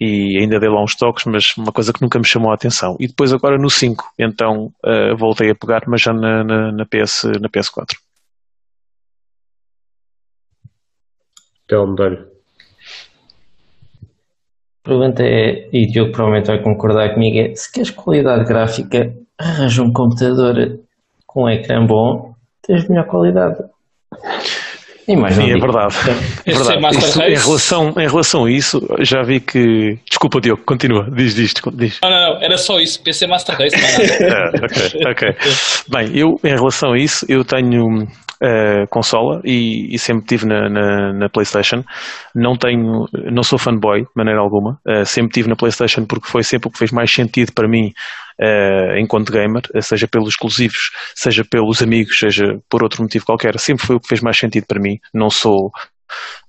e 0.00 0.36
ainda 0.40 0.58
dei 0.58 0.68
lá 0.68 0.82
uns 0.82 0.96
toques, 0.96 1.24
mas 1.26 1.56
uma 1.56 1.70
coisa 1.70 1.92
que 1.92 2.02
nunca 2.02 2.18
me 2.18 2.26
chamou 2.26 2.50
a 2.50 2.54
atenção. 2.54 2.96
E 2.98 3.06
depois 3.06 3.32
agora 3.32 3.56
no 3.56 3.70
5, 3.70 4.04
então 4.18 4.72
uh, 4.84 5.16
voltei 5.16 5.50
a 5.50 5.54
pegar, 5.54 5.82
mas 5.86 6.02
já 6.02 6.12
na, 6.12 6.42
na, 6.42 6.72
na 6.72 6.84
PS, 6.84 7.30
na 7.40 7.48
PS4. 7.48 7.96
Telmo. 11.68 11.94
A 12.02 12.16
pergunta 14.82 15.22
é, 15.22 15.68
e 15.72 15.86
Diogo 15.86 16.10
provavelmente 16.10 16.48
vai 16.48 16.60
concordar 16.60 17.14
comigo, 17.14 17.38
é 17.38 17.54
se 17.54 17.70
queres 17.70 17.90
qualidade 17.90 18.44
gráfica, 18.46 19.14
arranja 19.38 19.80
um 19.80 19.92
computador 19.92 20.80
com 21.24 21.44
um 21.44 21.48
ecrã 21.48 21.86
bom, 21.86 22.34
tens 22.62 22.88
melhor 22.88 23.06
qualidade. 23.06 23.62
Não 25.16 25.28
Sim, 25.30 25.42
é 25.42 25.54
digo. 25.54 25.60
verdade. 25.60 25.94
É 26.46 26.50
Esse 26.50 26.60
é 26.60 26.74
verdade. 26.76 26.96
Race? 26.96 27.20
em, 27.22 27.36
relação, 27.36 27.88
em 27.96 28.08
relação 28.08 28.44
a 28.44 28.50
isso, 28.50 28.80
já 29.00 29.22
vi 29.22 29.40
que. 29.40 29.98
Desculpa, 30.08 30.40
Diogo, 30.40 30.62
continua. 30.66 31.08
Diz, 31.10 31.34
diz, 31.34 31.54
diz. 31.74 31.98
Não, 32.02 32.10
não, 32.10 32.34
não, 32.34 32.42
era 32.42 32.56
só 32.58 32.78
isso. 32.78 33.02
PC 33.02 33.26
Master 33.26 33.56
Race, 33.56 33.76
não 33.76 33.88
é 33.88 34.28
nada. 34.28 34.50
Ah, 34.60 34.64
ok, 34.64 35.28
ok. 35.30 35.36
Bem, 35.88 36.18
eu, 36.18 36.36
em 36.44 36.54
relação 36.54 36.92
a 36.92 36.98
isso, 36.98 37.24
eu 37.28 37.44
tenho 37.44 38.06
eh, 38.42 38.86
consola 38.88 39.40
e, 39.44 39.94
e 39.94 39.98
sempre 39.98 40.26
tive 40.26 40.46
na, 40.46 40.68
na, 40.68 41.12
na 41.12 41.28
PlayStation. 41.28 41.82
Não 42.34 42.56
tenho, 42.56 43.06
não 43.32 43.42
sou 43.42 43.58
fanboy, 43.58 44.02
de 44.02 44.10
maneira 44.14 44.40
alguma. 44.40 44.78
Eh, 44.86 45.04
sempre 45.04 45.32
tive 45.32 45.48
na 45.48 45.56
PlayStation 45.56 46.04
porque 46.06 46.28
foi 46.28 46.42
sempre 46.42 46.68
o 46.68 46.72
que 46.72 46.78
fez 46.78 46.92
mais 46.92 47.12
sentido 47.12 47.52
para 47.52 47.68
mim 47.68 47.92
eh, 48.40 49.00
enquanto 49.00 49.32
gamer, 49.32 49.62
seja 49.80 50.06
pelos 50.06 50.30
exclusivos, 50.30 50.90
seja 51.14 51.44
pelos 51.44 51.82
amigos, 51.82 52.18
seja 52.18 52.58
por 52.70 52.82
outro 52.82 53.02
motivo 53.02 53.24
qualquer. 53.24 53.58
Sempre 53.58 53.86
foi 53.86 53.96
o 53.96 54.00
que 54.00 54.08
fez 54.08 54.20
mais 54.20 54.38
sentido 54.38 54.66
para 54.66 54.80
mim. 54.80 54.98
Não 55.12 55.30
sou 55.30 55.70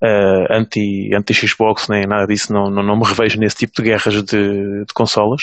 eh, 0.03 0.45
anti, 0.51 1.09
anti 1.13 1.33
Xbox 1.33 1.87
nem 1.89 2.05
nada 2.07 2.25
disso, 2.27 2.53
não, 2.53 2.69
não, 2.69 2.83
não 2.83 2.97
me 2.97 3.05
revejo 3.05 3.39
nesse 3.39 3.57
tipo 3.57 3.73
de 3.75 3.89
guerras 3.89 4.23
de, 4.23 4.85
de 4.85 4.93
consolas. 4.93 5.41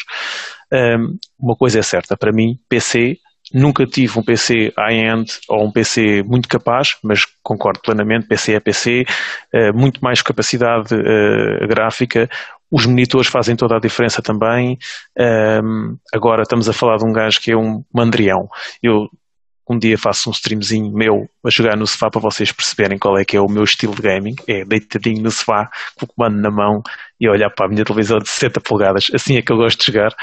Um, 0.72 1.16
uma 1.38 1.54
coisa 1.56 1.78
é 1.78 1.82
certa, 1.82 2.16
para 2.16 2.32
mim, 2.32 2.58
PC, 2.68 3.18
nunca 3.56 3.86
tive 3.86 4.18
um 4.18 4.22
PC 4.22 4.70
high-end 4.76 5.32
ou 5.48 5.66
um 5.66 5.72
PC 5.72 6.22
muito 6.22 6.46
capaz, 6.46 6.90
mas 7.02 7.24
concordo 7.42 7.80
plenamente, 7.80 8.26
PC 8.26 8.52
é 8.52 8.60
PC, 8.60 9.04
eh, 9.50 9.72
muito 9.72 10.00
mais 10.02 10.20
capacidade 10.20 10.94
eh, 10.94 11.66
gráfica, 11.66 12.28
os 12.70 12.84
monitores 12.84 13.28
fazem 13.28 13.56
toda 13.56 13.76
a 13.76 13.80
diferença 13.80 14.20
também. 14.20 14.76
Um, 15.16 15.96
agora 16.12 16.42
estamos 16.42 16.68
a 16.68 16.72
falar 16.72 16.96
de 16.96 17.06
um 17.06 17.12
gajo 17.12 17.40
que 17.40 17.52
é 17.52 17.56
um 17.56 17.84
mandrião. 17.94 18.48
Eu 18.82 19.08
um 19.68 19.78
dia 19.78 19.98
faço 19.98 20.28
um 20.28 20.32
streamzinho 20.32 20.92
meu 20.92 21.28
a 21.44 21.50
jogar 21.50 21.76
no 21.76 21.86
sofá 21.86 22.08
para 22.08 22.20
vocês 22.20 22.52
perceberem 22.52 22.98
qual 22.98 23.18
é 23.18 23.24
que 23.24 23.36
é 23.36 23.40
o 23.40 23.48
meu 23.48 23.64
estilo 23.64 23.94
de 23.94 24.02
gaming. 24.02 24.36
É 24.46 24.64
deitadinho 24.64 25.22
no 25.22 25.30
sofá, 25.30 25.68
com 25.96 26.04
o 26.04 26.08
comando 26.08 26.40
na 26.40 26.50
mão 26.50 26.82
e 27.20 27.28
olhar 27.28 27.50
para 27.50 27.66
a 27.66 27.68
minha 27.68 27.84
televisão 27.84 28.18
de 28.18 28.28
60 28.28 28.60
polegadas. 28.60 29.06
Assim 29.12 29.36
é 29.36 29.42
que 29.42 29.50
eu 29.50 29.56
gosto 29.56 29.78
de 29.80 29.92
jogar. 29.92 30.14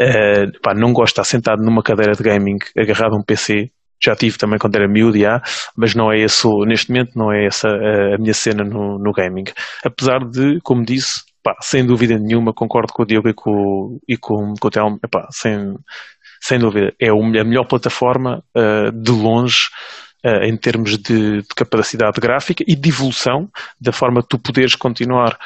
Uh, 0.00 0.60
pá, 0.62 0.74
não 0.74 0.92
gosto 0.92 1.14
de 1.14 1.20
estar 1.20 1.24
sentado 1.24 1.62
numa 1.62 1.82
cadeira 1.82 2.12
de 2.12 2.22
gaming 2.22 2.58
agarrado 2.76 3.14
a 3.14 3.18
um 3.18 3.22
PC. 3.22 3.70
Já 4.02 4.14
tive 4.14 4.36
também 4.36 4.58
quando 4.58 4.76
era 4.76 4.88
miúdo, 4.88 5.18
já, 5.18 5.40
mas 5.76 5.94
não 5.94 6.12
é 6.12 6.18
isso, 6.18 6.48
neste 6.66 6.90
momento 6.90 7.12
não 7.16 7.32
é 7.32 7.46
essa 7.46 7.68
a 7.68 8.18
minha 8.18 8.34
cena 8.34 8.62
no, 8.62 8.98
no 8.98 9.12
gaming. 9.12 9.44
Apesar 9.84 10.18
de, 10.18 10.58
como 10.62 10.84
disse, 10.84 11.22
pá, 11.44 11.54
sem 11.60 11.86
dúvida 11.86 12.18
nenhuma, 12.18 12.52
concordo 12.52 12.92
com 12.92 13.02
o 13.02 13.06
Diogo 13.06 13.28
e 13.28 13.34
com, 13.34 13.98
e 14.08 14.16
com, 14.16 14.54
com 14.60 14.68
o 14.68 14.70
Telmo, 14.70 14.98
epá, 15.04 15.28
sem, 15.30 15.74
sem 16.40 16.58
dúvida, 16.58 16.92
é 17.00 17.10
a 17.10 17.44
melhor 17.44 17.66
plataforma 17.66 18.42
uh, 18.56 18.90
de 18.90 19.12
longe 19.12 19.68
uh, 20.24 20.44
em 20.44 20.56
termos 20.56 20.96
de, 20.98 21.42
de, 21.42 21.48
capacidade 21.54 22.20
gráfica 22.20 22.64
e 22.66 22.74
de 22.74 22.88
evolução, 22.88 23.48
da 23.80 23.92
forma 23.92 24.22
de 24.22 24.28
tu 24.28 24.38
poderes 24.38 24.74
continuar 24.74 25.38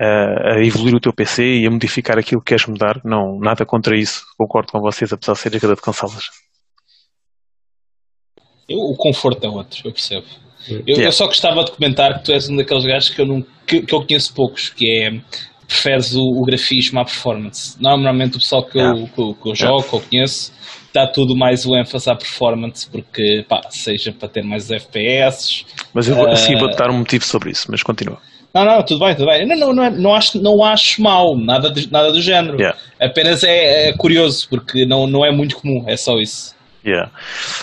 uh, 0.00 0.54
a 0.54 0.64
evoluir 0.64 0.94
o 0.94 1.00
teu 1.00 1.12
PC 1.12 1.42
e 1.42 1.66
a 1.66 1.70
modificar 1.70 2.18
aquilo 2.18 2.40
que 2.40 2.48
queres 2.48 2.66
mudar. 2.66 3.00
Não, 3.04 3.38
nada 3.40 3.64
contra 3.64 3.96
isso, 3.98 4.22
concordo 4.36 4.72
com 4.72 4.80
vocês, 4.80 5.12
apesar 5.12 5.34
de 5.34 5.38
ser 5.38 5.52
jogador 5.52 5.76
de 5.76 5.82
consolas. 5.82 6.24
Eu, 8.68 8.78
o 8.78 8.96
conforto 8.96 9.44
é 9.44 9.48
outro, 9.48 9.80
eu 9.84 9.92
percebo. 9.92 10.26
Eu, 10.68 10.82
yeah. 10.88 11.04
eu, 11.04 11.12
só 11.12 11.26
gostava 11.26 11.62
de 11.64 11.72
comentar 11.72 12.18
que 12.18 12.24
tu 12.24 12.32
és 12.32 12.48
um 12.48 12.56
daqueles 12.56 12.84
gajos 12.84 13.10
que 13.10 13.20
eu, 13.20 13.26
não, 13.26 13.44
que, 13.66 13.82
que 13.82 13.94
eu 13.94 14.04
conheço 14.06 14.32
poucos, 14.34 14.70
que 14.70 14.88
é 14.88 15.20
preferes 15.66 16.14
o, 16.14 16.20
o, 16.20 16.42
grafismo 16.42 17.00
à 17.00 17.04
performance. 17.04 17.76
Normalmente 17.80 18.36
o 18.36 18.38
pessoal 18.38 18.64
que, 18.64 18.78
yeah. 18.78 18.98
eu, 18.98 19.06
que, 19.06 19.42
que 19.42 19.50
eu 19.50 19.54
jogo, 19.54 19.72
yeah. 19.72 19.88
que 19.88 19.96
eu 19.96 20.00
conheço, 20.00 20.52
dá 20.92 21.06
tudo 21.06 21.36
mais 21.36 21.66
o 21.66 21.76
ênfase 21.76 22.10
à 22.10 22.14
performance, 22.14 22.88
porque, 22.88 23.44
pá, 23.48 23.60
seja 23.68 24.12
para 24.12 24.28
ter 24.28 24.42
mais 24.42 24.70
FPS. 24.70 25.66
Mas 25.92 26.08
eu 26.08 26.16
uh... 26.16 26.30
assim 26.30 26.56
vou 26.56 26.70
dar 26.70 26.90
um 26.90 26.98
motivo 26.98 27.24
sobre 27.24 27.50
isso, 27.50 27.66
mas 27.70 27.82
continua. 27.82 28.18
Não, 28.54 28.64
não, 28.64 28.84
tudo 28.84 29.04
bem, 29.04 29.16
tudo 29.16 29.26
bem. 29.26 29.46
Não, 29.46 29.56
não, 29.56 29.74
não, 29.74 29.90
não, 29.90 30.14
acho, 30.14 30.40
não 30.40 30.64
acho 30.64 31.02
mal, 31.02 31.36
nada, 31.36 31.70
de, 31.70 31.90
nada 31.90 32.12
do 32.12 32.22
género. 32.22 32.56
Yeah. 32.56 32.78
Apenas 33.00 33.42
é, 33.42 33.88
é, 33.88 33.92
curioso, 33.96 34.48
porque 34.48 34.86
não, 34.86 35.08
não 35.08 35.26
é 35.26 35.32
muito 35.32 35.56
comum, 35.56 35.84
é 35.88 35.96
só 35.96 36.18
isso. 36.18 36.54
Yeah. 36.86 37.10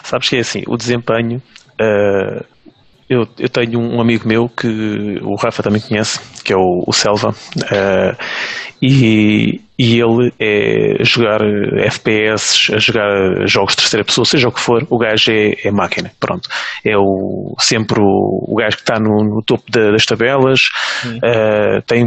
Sabes 0.04 0.28
que 0.28 0.36
é 0.36 0.40
assim, 0.40 0.64
o 0.68 0.76
desempenho. 0.76 1.42
Uh, 1.80 2.44
eu, 3.10 3.26
eu, 3.40 3.50
tenho 3.50 3.80
um 3.80 4.02
amigo 4.02 4.28
meu 4.28 4.50
que 4.50 4.68
o 5.22 5.36
Rafa 5.36 5.64
também 5.64 5.82
conhece, 5.82 6.20
que 6.44 6.52
é 6.52 6.58
o, 6.58 6.84
o 6.86 6.92
Selva, 6.92 7.30
uh, 7.30 8.18
e, 8.82 9.62
e 9.84 10.00
ele 10.00 10.32
é 10.40 11.04
jogar 11.04 11.42
FPS, 11.86 12.72
a 12.72 12.78
jogar 12.78 13.48
jogos 13.48 13.72
de 13.72 13.78
terceira 13.82 14.06
pessoa, 14.06 14.26
seja 14.26 14.48
o 14.48 14.52
que 14.52 14.60
for, 14.60 14.86
o 14.88 14.98
gajo 15.00 15.32
é, 15.32 15.56
é 15.64 15.72
máquina, 15.72 16.12
pronto. 16.20 16.48
É 16.86 16.96
o, 16.96 17.56
sempre 17.58 18.00
o, 18.00 18.46
o 18.48 18.56
gajo 18.56 18.78
que 18.78 18.84
está 18.84 19.00
no, 19.00 19.24
no 19.24 19.42
topo 19.44 19.64
da, 19.72 19.90
das 19.90 20.06
tabelas, 20.06 20.60
uh, 21.04 21.82
tem 21.88 22.06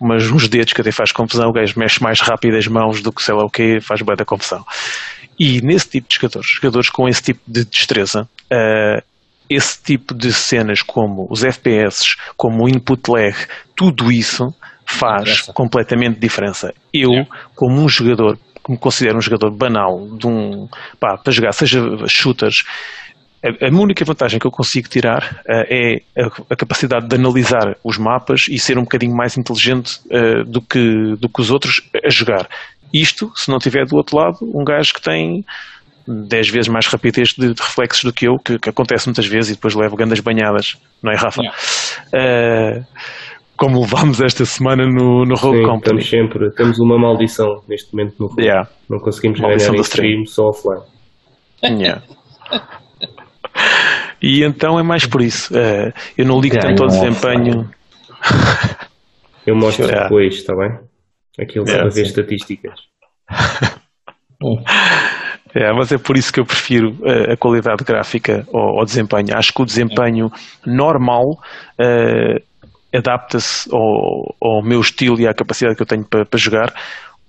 umas, 0.00 0.30
uns 0.30 0.46
dedos 0.46 0.72
que 0.72 0.80
até 0.80 0.92
faz 0.92 1.10
confusão, 1.10 1.48
o 1.48 1.52
gajo 1.52 1.74
mexe 1.76 2.00
mais 2.00 2.20
rápido 2.20 2.56
as 2.56 2.68
mãos 2.68 3.02
do 3.02 3.10
que 3.10 3.20
sei 3.20 3.34
lá 3.34 3.42
o 3.42 3.50
que, 3.50 3.80
faz 3.80 4.00
bem 4.02 4.14
da 4.14 4.24
confusão. 4.24 4.64
E 5.36 5.60
nesse 5.60 5.90
tipo 5.90 6.08
de 6.08 6.14
jogadores, 6.14 6.48
jogadores 6.48 6.88
com 6.88 7.08
esse 7.08 7.20
tipo 7.20 7.40
de 7.48 7.64
destreza, 7.64 8.28
uh, 8.52 9.02
esse 9.50 9.82
tipo 9.82 10.14
de 10.14 10.32
cenas 10.32 10.82
como 10.82 11.26
os 11.28 11.42
FPS, 11.42 12.14
como 12.36 12.62
o 12.62 12.68
input 12.68 13.10
lag, 13.10 13.34
tudo 13.74 14.12
isso 14.12 14.54
faz 14.86 15.42
completamente 15.54 16.18
diferença. 16.18 16.72
Eu, 16.92 17.10
yeah. 17.10 17.30
como 17.54 17.80
um 17.80 17.88
jogador, 17.88 18.38
que 18.64 18.72
me 18.72 18.78
considero 18.78 19.16
um 19.16 19.20
jogador 19.20 19.50
banal, 19.50 20.06
de 20.16 20.26
um, 20.26 20.68
pá, 21.00 21.16
para 21.16 21.32
jogar, 21.32 21.52
seja 21.52 21.80
shooters, 22.06 22.62
a, 23.44 23.66
a 23.66 23.68
única 23.70 24.04
vantagem 24.04 24.38
que 24.38 24.46
eu 24.46 24.50
consigo 24.50 24.88
tirar 24.88 25.42
uh, 25.46 25.64
é 25.68 25.96
a, 26.18 26.26
a, 26.50 26.56
capacidade 26.56 27.06
de 27.06 27.14
analisar 27.14 27.76
os 27.84 27.98
mapas 27.98 28.46
e 28.48 28.58
ser 28.58 28.78
um 28.78 28.82
bocadinho 28.82 29.14
mais 29.14 29.36
inteligente 29.36 30.00
uh, 30.06 30.44
do, 30.44 30.62
que, 30.62 31.16
do 31.18 31.28
que 31.28 31.40
os 31.40 31.50
outros 31.50 31.82
a 32.02 32.08
jogar. 32.08 32.48
Isto, 32.92 33.30
se 33.34 33.50
não 33.50 33.58
tiver 33.58 33.84
do 33.86 33.96
outro 33.96 34.16
lado, 34.16 34.38
um 34.40 34.64
gajo 34.64 34.94
que 34.94 35.02
tem 35.02 35.44
10 36.06 36.48
vezes 36.48 36.68
mais 36.68 36.86
rapidez 36.86 37.30
de, 37.30 37.54
de 37.54 37.62
reflexos 37.62 38.04
do 38.04 38.12
que 38.12 38.26
eu, 38.26 38.36
que, 38.38 38.58
que, 38.58 38.68
acontece 38.68 39.06
muitas 39.06 39.26
vezes 39.26 39.50
e 39.50 39.54
depois 39.54 39.74
levo 39.74 39.96
grandes 39.96 40.20
banhadas, 40.20 40.76
não 41.02 41.12
é, 41.12 41.16
Rafa? 41.16 41.42
Yeah. 41.42 42.80
Uh, 42.80 42.86
como 43.64 43.80
levámos 43.80 44.20
esta 44.20 44.44
semana 44.44 44.84
no, 44.84 45.24
no 45.24 45.34
Rogue 45.36 45.60
Sim, 45.60 45.64
Company. 45.64 46.00
Estamos 46.00 46.10
sempre, 46.10 46.50
temos 46.50 46.78
uma 46.78 46.98
maldição 46.98 47.62
neste 47.66 47.94
momento 47.94 48.14
no 48.20 48.26
Rogue. 48.26 48.42
Yeah. 48.42 48.68
Não 48.90 48.98
conseguimos 48.98 49.40
maldição 49.40 49.70
ganhar 49.70 49.78
em 49.78 49.82
stream, 49.82 50.26
só 50.26 50.48
offline. 50.48 50.82
Yeah. 51.62 52.02
e 54.20 54.44
então 54.44 54.78
é 54.78 54.82
mais 54.82 55.06
por 55.06 55.22
isso. 55.22 55.54
Uh, 55.54 55.90
eu 56.18 56.26
não 56.26 56.40
ligo 56.40 56.58
tanto 56.58 56.82
ao 56.82 56.88
desempenho. 56.88 57.70
eu 59.46 59.56
mostro 59.56 59.86
yeah. 59.86 60.02
depois, 60.02 60.34
está 60.34 60.54
bem? 60.54 60.78
Aquilo 61.40 61.64
yeah, 61.64 61.84
para 61.84 61.94
ver 61.94 62.02
estatísticas. 62.02 62.78
É, 65.54 65.72
mas 65.72 65.92
é 65.92 65.98
por 65.98 66.16
isso 66.16 66.32
que 66.32 66.40
eu 66.40 66.44
prefiro 66.44 66.90
uh, 67.02 67.32
a 67.32 67.36
qualidade 67.36 67.84
gráfica 67.84 68.44
ao, 68.52 68.80
ao, 68.80 68.84
desempenho. 68.84 69.36
Acho 69.36 69.54
que 69.54 69.62
o 69.62 69.64
desempenho 69.64 70.28
normal 70.66 71.24
uh, 71.30 72.42
adapta-se 72.94 73.68
ao, 73.72 74.34
ao, 74.40 74.62
meu 74.62 74.80
estilo 74.80 75.20
e 75.20 75.26
à 75.26 75.34
capacidade 75.34 75.76
que 75.76 75.82
eu 75.82 75.86
tenho 75.86 76.04
para, 76.08 76.24
para 76.24 76.38
jogar. 76.38 76.72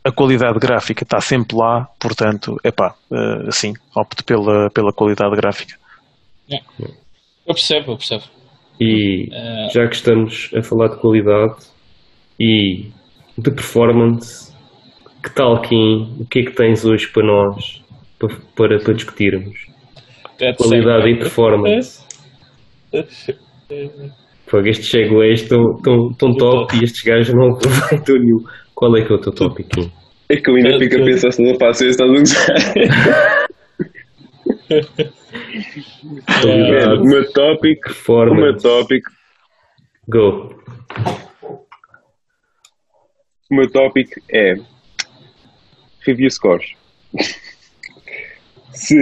A 0.04 0.12
qualidade 0.12 0.60
gráfica 0.60 1.04
está 1.04 1.20
sempre 1.20 1.58
lá, 1.58 1.88
portanto, 2.00 2.58
é 2.64 2.72
pá, 2.72 2.94
uh, 3.12 3.52
sim, 3.52 3.74
opto 3.96 4.24
pela, 4.24 4.70
pela 4.70 4.94
qualidade 4.94 5.36
gráfica. 5.36 5.76
É. 6.52 6.58
Eu 7.48 7.54
percebo, 7.54 7.94
eu 7.94 7.98
percebo. 7.98 8.24
E 8.80 9.30
já 9.74 9.88
que 9.88 9.96
estamos 9.96 10.52
a 10.56 10.62
falar 10.62 10.90
de 10.90 10.98
qualidade 10.98 11.56
e 12.40 12.92
de 13.38 13.52
performance, 13.52 14.54
que 15.24 15.34
tal, 15.34 15.60
Kim? 15.62 16.18
O 16.20 16.26
que 16.28 16.40
é 16.40 16.44
que 16.44 16.52
tens 16.52 16.86
hoje 16.86 17.08
para 17.08 17.26
nós 17.26 17.84
para, 18.20 18.36
para, 18.56 18.80
para 18.80 18.94
discutirmos. 18.94 19.68
É 20.40 20.52
de 20.52 20.58
Qualidade 20.58 21.10
e 21.10 21.18
performance. 21.18 22.04
Fogo, 24.48 24.68
estes 24.68 24.90
segways 24.90 25.42
estão 25.42 25.76
tão, 25.84 26.10
tão 26.14 26.34
top 26.36 26.76
e 26.78 26.84
estes 26.84 27.02
gajos 27.04 27.34
não 27.34 27.50
aproveitam 27.56 28.16
nenhum. 28.18 28.40
Qual 28.76 28.96
é 28.98 29.04
que 29.06 29.12
é 29.12 29.16
o 29.16 29.20
teu 29.20 29.34
tópico? 29.34 29.82
É 30.30 30.36
que 30.38 30.50
eu 30.50 30.56
ainda 30.56 30.70
É, 30.76 30.80
fico 30.80 31.02
a 31.02 31.06
pensar 31.06 31.32
se 31.32 31.42
não 31.44 31.56
faço 31.60 31.86
isso, 31.86 31.92
estás 31.92 32.10
a 32.10 32.14
gozar. 32.14 33.46
Qualidade, 36.42 37.00
O 37.02 37.04
meu 37.04 37.32
tópico, 37.32 37.90
o 38.12 38.36
meu 38.36 38.56
performance. 38.56 38.64
tópico, 38.64 39.10
Go. 40.08 40.50
o 43.52 43.56
meu 43.56 43.70
tópico 43.72 44.20
é 44.32 44.56
review 46.06 46.30
scores. 46.30 46.72
Se 48.74 48.96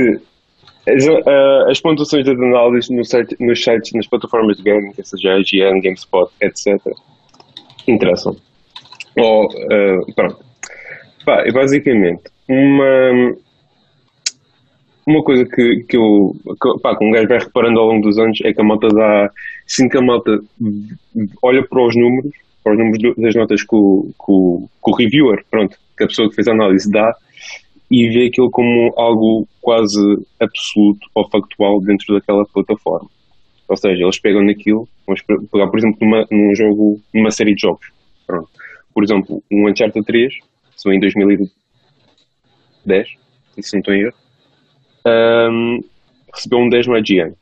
as, 0.87 1.07
ah, 1.07 1.65
as 1.69 1.79
pontuações 1.79 2.25
das 2.25 2.37
análises 2.37 2.89
no 2.89 3.03
site, 3.03 3.35
nos 3.39 3.63
sites, 3.63 3.93
nas 3.93 4.07
plataformas 4.07 4.57
de 4.57 4.63
gaming, 4.63 4.93
seja 5.01 5.37
IGN, 5.39 5.81
GameSpot, 5.81 6.31
etc., 6.41 6.79
interessam. 7.87 8.35
Ou, 9.17 9.47
ah, 9.71 10.13
pronto. 10.15 10.43
Pá, 11.25 11.43
basicamente 11.53 12.33
uma, 12.47 13.35
uma 15.07 15.23
coisa 15.23 15.45
que, 15.45 15.83
que 15.87 15.97
eu, 15.97 16.35
que, 16.61 16.81
pá, 16.81 16.95
que 16.97 17.05
um 17.05 17.11
gajo 17.11 17.27
vai 17.27 17.39
reparando 17.39 17.79
ao 17.79 17.87
longo 17.87 18.01
dos 18.01 18.17
anos 18.17 18.39
é 18.43 18.53
que 18.53 18.61
a 18.61 18.63
malta 18.63 18.87
dá, 18.89 19.29
sinto 19.65 19.91
que 19.91 19.97
a 19.97 20.01
malta 20.01 20.39
olha 21.41 21.63
para 21.67 21.85
os 21.85 21.95
números, 21.95 22.31
para 22.63 22.73
os 22.73 22.79
números 22.79 23.15
das 23.17 23.35
notas 23.35 23.63
que 23.63 23.75
o, 23.75 24.09
que 24.13 24.31
o, 24.31 24.69
que 24.83 24.91
o 24.91 24.95
reviewer, 24.95 25.43
pronto, 25.49 25.77
que 25.97 26.03
a 26.03 26.07
pessoa 26.07 26.29
que 26.29 26.35
fez 26.35 26.47
a 26.47 26.51
análise 26.51 26.89
dá, 26.91 27.15
e 27.89 28.09
vê 28.09 28.27
aquilo 28.27 28.49
como 28.49 28.93
algo 28.97 29.47
quase 29.61 29.99
absoluto 30.39 31.07
ou 31.13 31.29
factual 31.29 31.79
dentro 31.81 32.13
daquela 32.13 32.45
plataforma. 32.45 33.09
Ou 33.67 33.77
seja, 33.77 34.03
eles 34.03 34.19
pegam 34.19 34.43
naquilo, 34.43 34.87
vamos 35.05 35.21
pe- 35.21 35.39
pegar, 35.51 35.67
por 35.67 35.77
exemplo, 35.79 35.97
numa, 36.01 36.27
num 36.29 36.53
jogo, 36.55 36.99
numa 37.13 37.31
série 37.31 37.55
de 37.55 37.61
jogos. 37.61 37.91
Pronto. 38.27 38.49
Por 38.93 39.03
exemplo, 39.03 39.43
um 39.51 39.67
Uncharted 39.69 40.05
3, 40.05 40.33
são 40.75 40.91
em 40.93 40.99
2010, 40.99 41.51
se 43.59 43.73
não 43.73 43.79
estou 43.79 43.93
em 43.93 44.01
erro, 44.01 44.13
ahm, 45.05 45.79
recebeu 46.33 46.59
um 46.59 46.69
10 46.69 46.87
no 46.87 46.97
IGN. 46.97 47.33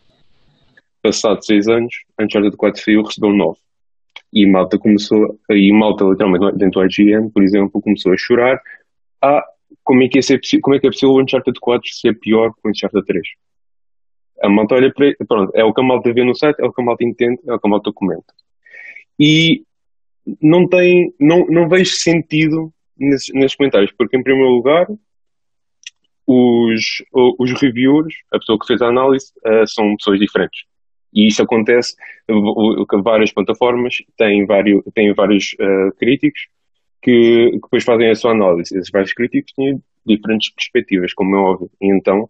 Passado 1.01 1.43
6 1.43 1.67
anos, 1.67 1.93
Uncharted 2.19 2.55
4 2.55 2.81
saiu, 2.81 3.03
recebeu 3.03 3.29
um 3.29 3.37
9. 3.37 3.57
E 4.33 4.45
malta 4.45 4.77
começou, 4.77 5.37
e 5.49 5.71
malta 5.73 6.05
literalmente 6.05 6.57
dentro 6.57 6.81
do 6.81 6.85
IGN, 6.87 7.29
por 7.31 7.43
exemplo, 7.43 7.81
começou 7.81 8.13
a 8.13 8.17
chorar. 8.17 8.61
Ah, 9.21 9.43
como 9.91 10.03
é 10.03 10.07
que 10.07 10.19
é, 10.19 10.21
ser, 10.21 10.39
como 10.61 10.73
é, 10.73 10.79
que 10.79 10.87
é 10.87 10.89
possível 10.89 11.15
o 11.15 11.21
Uncharted 11.21 11.59
4 11.59 11.81
ser 11.91 12.17
pior 12.17 12.53
que 12.53 12.61
o 12.63 12.71
Uncharted 12.71 13.05
3? 13.05 13.27
A 14.41 14.47
malta 14.47 14.75
olha 14.75 14.93
para 14.93 15.13
pronto, 15.27 15.51
é 15.53 15.65
o 15.65 15.73
que 15.73 15.81
a 15.81 15.83
malta 15.83 16.13
vê 16.13 16.23
no 16.23 16.33
site, 16.33 16.61
é 16.61 16.65
o 16.65 16.71
que 16.71 16.81
a 16.81 16.85
malta 16.85 17.03
entende, 17.03 17.41
é 17.45 17.53
o 17.53 17.59
que 17.59 17.67
a 17.67 17.69
malta 17.69 17.91
comenta. 17.93 18.33
E 19.19 19.65
não 20.41 20.65
tem, 20.65 21.13
não, 21.19 21.45
não 21.47 21.67
vejo 21.67 21.91
sentido 21.91 22.71
nesses, 22.97 23.33
nesses 23.33 23.57
comentários, 23.57 23.91
porque 23.97 24.15
em 24.15 24.23
primeiro 24.23 24.49
lugar, 24.49 24.87
os, 26.25 27.03
os 27.37 27.61
reviewers, 27.61 28.15
a 28.31 28.39
pessoa 28.39 28.57
que 28.57 28.67
fez 28.67 28.81
a 28.81 28.87
análise, 28.87 29.33
eh, 29.45 29.65
são 29.67 29.93
pessoas 29.97 30.19
diferentes. 30.19 30.63
E 31.13 31.27
isso 31.27 31.43
acontece, 31.43 31.97
várias 33.03 33.33
plataformas 33.33 33.95
têm 34.17 34.45
vários, 34.45 34.81
têm 34.93 35.13
vários 35.13 35.53
eh, 35.59 35.89
críticos 35.99 36.43
que, 37.01 37.51
que 37.51 37.59
depois 37.59 37.83
fazem 37.83 38.09
a 38.09 38.15
sua 38.15 38.31
análise. 38.31 38.77
Esses 38.77 38.91
vários 38.91 39.13
críticos 39.13 39.53
têm 39.53 39.81
diferentes 40.05 40.53
perspectivas, 40.53 41.13
como 41.13 41.35
é 41.35 41.39
óbvio. 41.39 41.71
E 41.81 41.87
então 41.95 42.29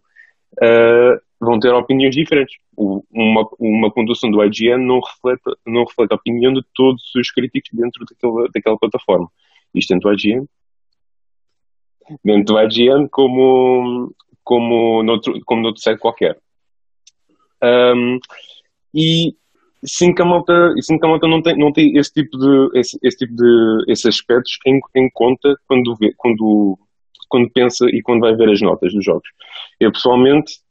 eh, 0.60 1.18
vão 1.40 1.58
ter 1.58 1.72
opiniões 1.72 2.14
diferentes. 2.14 2.56
O- 2.76 3.04
Uma, 3.10 3.48
uma 3.58 3.90
do 3.90 4.44
IGN 4.44 4.84
não 4.84 5.00
reflete, 5.00 5.42
não 5.66 5.84
reflete 5.84 6.12
a 6.12 6.16
opinião 6.16 6.52
de 6.52 6.62
todos 6.74 7.02
os 7.14 7.30
críticos 7.30 7.70
dentro 7.72 8.04
daquela, 8.04 8.48
daquela 8.54 8.78
plataforma. 8.78 9.28
Isto 9.74 9.94
dentro 9.94 10.10
do 10.10 10.14
IGN, 10.14 10.46
dentro 12.24 12.54
do 12.54 12.60
IGN 12.60 13.08
como, 13.08 14.14
como, 14.44 15.02
noutro, 15.02 15.34
como 15.44 15.62
noutro 15.62 15.82
site 15.82 15.98
qualquer. 15.98 16.38
Um, 17.62 18.18
e 18.94 19.34
sim 19.84 20.14
que 20.14 20.22
a 20.22 20.26
sim 20.80 20.98
que 20.98 21.06
a 21.06 21.08
malta 21.08 21.26
não, 21.26 21.42
tem, 21.42 21.56
não 21.56 21.72
tem 21.72 21.96
esse 21.96 22.12
tipo 22.12 22.36
de, 22.38 22.78
esse, 22.78 22.98
esse 23.02 23.18
tipo 23.18 23.34
de 23.34 23.84
esses 23.88 24.06
aspectos 24.06 24.58
em, 24.66 24.80
em 24.94 25.10
conta 25.12 25.56
quando, 25.66 25.96
vê, 25.96 26.12
quando, 26.16 26.78
quando 27.28 27.50
pensa 27.50 27.86
e 27.90 28.02
quando 28.02 28.20
vai 28.20 28.34
ver 28.34 28.50
as 28.50 28.60
notas 28.60 28.92
dos 28.92 29.04
jogos. 29.04 29.28
Eu 29.80 29.92
pessoalmente 29.92 30.62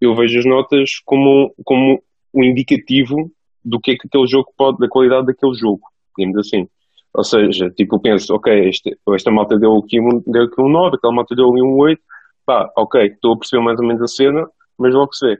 eu 0.00 0.14
vejo 0.14 0.38
as 0.38 0.44
notas 0.44 0.90
como, 1.04 1.52
como 1.64 2.02
um 2.34 2.44
indicativo 2.44 3.30
do 3.64 3.80
que 3.80 3.92
é 3.92 3.96
que 3.96 4.06
aquele 4.06 4.26
jogo 4.26 4.52
pode, 4.56 4.78
da 4.78 4.88
qualidade 4.88 5.26
daquele 5.26 5.54
jogo, 5.54 5.82
digamos 6.16 6.38
assim. 6.38 6.68
Ou 7.12 7.24
seja, 7.24 7.70
tipo, 7.70 7.96
eu 7.96 8.00
penso, 8.00 8.34
ok, 8.34 8.68
este, 8.68 8.96
esta 9.14 9.30
malta 9.30 9.58
deu 9.58 9.76
aqui, 9.76 10.00
um, 10.00 10.22
deu 10.26 10.44
aqui 10.44 10.60
um 10.60 10.68
9, 10.68 10.96
aquela 10.96 11.12
malta 11.12 11.34
deu 11.34 11.50
ali 11.50 11.62
um 11.62 11.76
8, 11.76 12.00
pá, 12.46 12.70
ok, 12.76 13.06
estou 13.06 13.34
a 13.34 13.38
perceber 13.38 13.62
mais 13.62 13.78
ou 13.80 13.86
menos 13.86 14.02
a 14.02 14.06
cena, 14.06 14.46
mas 14.78 14.94
logo 14.94 15.12
se 15.12 15.26
vê. 15.26 15.38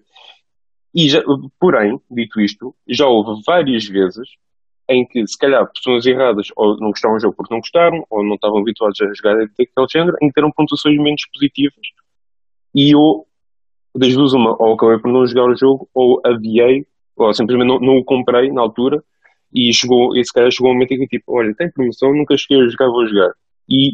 E 0.99 1.09
já, 1.09 1.23
porém, 1.61 1.97
dito 2.11 2.41
isto, 2.41 2.75
já 2.89 3.07
houve 3.07 3.41
várias 3.47 3.87
vezes 3.87 4.29
em 4.91 5.07
que, 5.07 5.25
se 5.29 5.39
calhar, 5.39 5.65
pessoas 5.73 6.05
erradas 6.05 6.49
ou 6.57 6.77
não 6.81 6.89
gostaram 6.89 7.15
do 7.15 7.21
jogo 7.21 7.37
porque 7.37 7.55
não 7.55 7.61
gostaram, 7.61 8.05
ou 8.11 8.25
não 8.25 8.35
estavam 8.35 8.59
habituados 8.59 9.01
a 9.01 9.15
jogar 9.15 9.37
daquele 9.37 9.87
género, 9.89 10.17
em 10.21 10.27
que 10.27 10.35
deram 10.35 10.51
pontuações 10.51 10.97
menos 10.97 11.23
positivas. 11.33 11.87
E 12.75 12.91
eu, 12.93 13.25
das 13.95 14.13
duas, 14.13 14.33
uma, 14.33 14.57
ou 14.61 14.75
acabei 14.75 14.99
por 14.99 15.13
não 15.13 15.25
jogar 15.25 15.45
o 15.45 15.57
jogo, 15.57 15.89
ou 15.95 16.21
adiei, 16.25 16.85
ou 17.17 17.33
simplesmente 17.33 17.69
não, 17.69 17.79
não 17.79 17.99
o 17.99 18.05
comprei 18.05 18.51
na 18.51 18.63
altura, 18.63 19.01
e 19.55 19.73
chegou, 19.73 20.17
e 20.17 20.25
se 20.25 20.33
calhar 20.33 20.51
chegou 20.51 20.73
um 20.73 20.75
momento 20.75 20.95
em 20.95 20.99
que 20.99 21.19
tipo, 21.19 21.39
olha, 21.39 21.55
tem 21.55 21.71
promoção, 21.71 22.13
nunca 22.13 22.37
cheguei 22.37 22.65
a 22.65 22.69
jogar, 22.69 22.89
vou 22.89 23.07
jogar. 23.07 23.31
E 23.71 23.93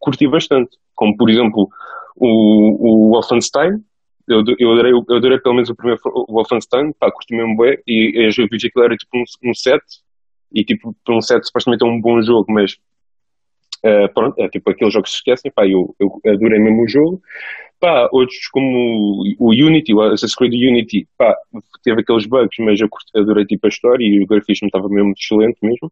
curti 0.00 0.26
bastante. 0.26 0.76
Como, 0.96 1.16
por 1.16 1.30
exemplo, 1.30 1.68
o, 2.16 3.06
o 3.06 3.10
Wolfenstein, 3.12 3.84
eu, 4.32 4.44
eu, 4.58 4.72
adorei, 4.72 4.92
eu 4.92 5.16
adorei 5.16 5.38
pelo 5.38 5.54
menos 5.54 5.70
o 5.70 5.76
primeiro 5.76 6.00
Wolfenstein, 6.28 6.92
pá, 6.98 7.10
curti 7.10 7.34
mesmo 7.34 7.56
bem, 7.56 7.78
e 7.86 8.26
eu 8.26 8.48
vi 8.48 8.58
que 8.58 8.66
aquilo 8.66 8.84
era 8.84 8.96
tipo 8.96 9.16
um, 9.16 9.50
um 9.50 9.54
7, 9.54 9.82
e 10.52 10.64
tipo, 10.64 10.94
para 11.04 11.16
um 11.16 11.20
7 11.20 11.46
supostamente 11.46 11.84
é 11.84 11.86
um 11.86 12.00
bom 12.00 12.20
jogo, 12.22 12.46
mas 12.52 12.76
uh, 13.84 14.12
pronto, 14.14 14.40
é 14.40 14.48
tipo 14.48 14.70
aqueles 14.70 14.92
jogos 14.92 15.10
que 15.10 15.14
se 15.14 15.18
esquecem, 15.18 15.52
pá, 15.54 15.66
eu, 15.66 15.94
eu 15.98 16.20
adorei 16.26 16.58
mesmo 16.58 16.82
o 16.82 16.88
jogo. 16.88 17.22
Pá, 17.80 18.08
outros 18.12 18.46
como 18.52 19.24
o 19.40 19.50
Unity, 19.50 19.92
o 19.92 20.00
Assassin's 20.02 20.36
Creed 20.36 20.52
Unity, 20.54 21.08
pá, 21.18 21.34
teve 21.82 22.00
aqueles 22.00 22.26
bugs, 22.26 22.56
mas 22.60 22.80
eu 22.80 22.88
curti, 22.88 23.10
adorei 23.16 23.44
tipo 23.44 23.66
a 23.66 23.68
história 23.68 24.04
e 24.04 24.22
o 24.22 24.26
grafismo 24.26 24.66
estava 24.66 24.88
mesmo 24.88 25.12
excelente 25.16 25.58
mesmo. 25.62 25.90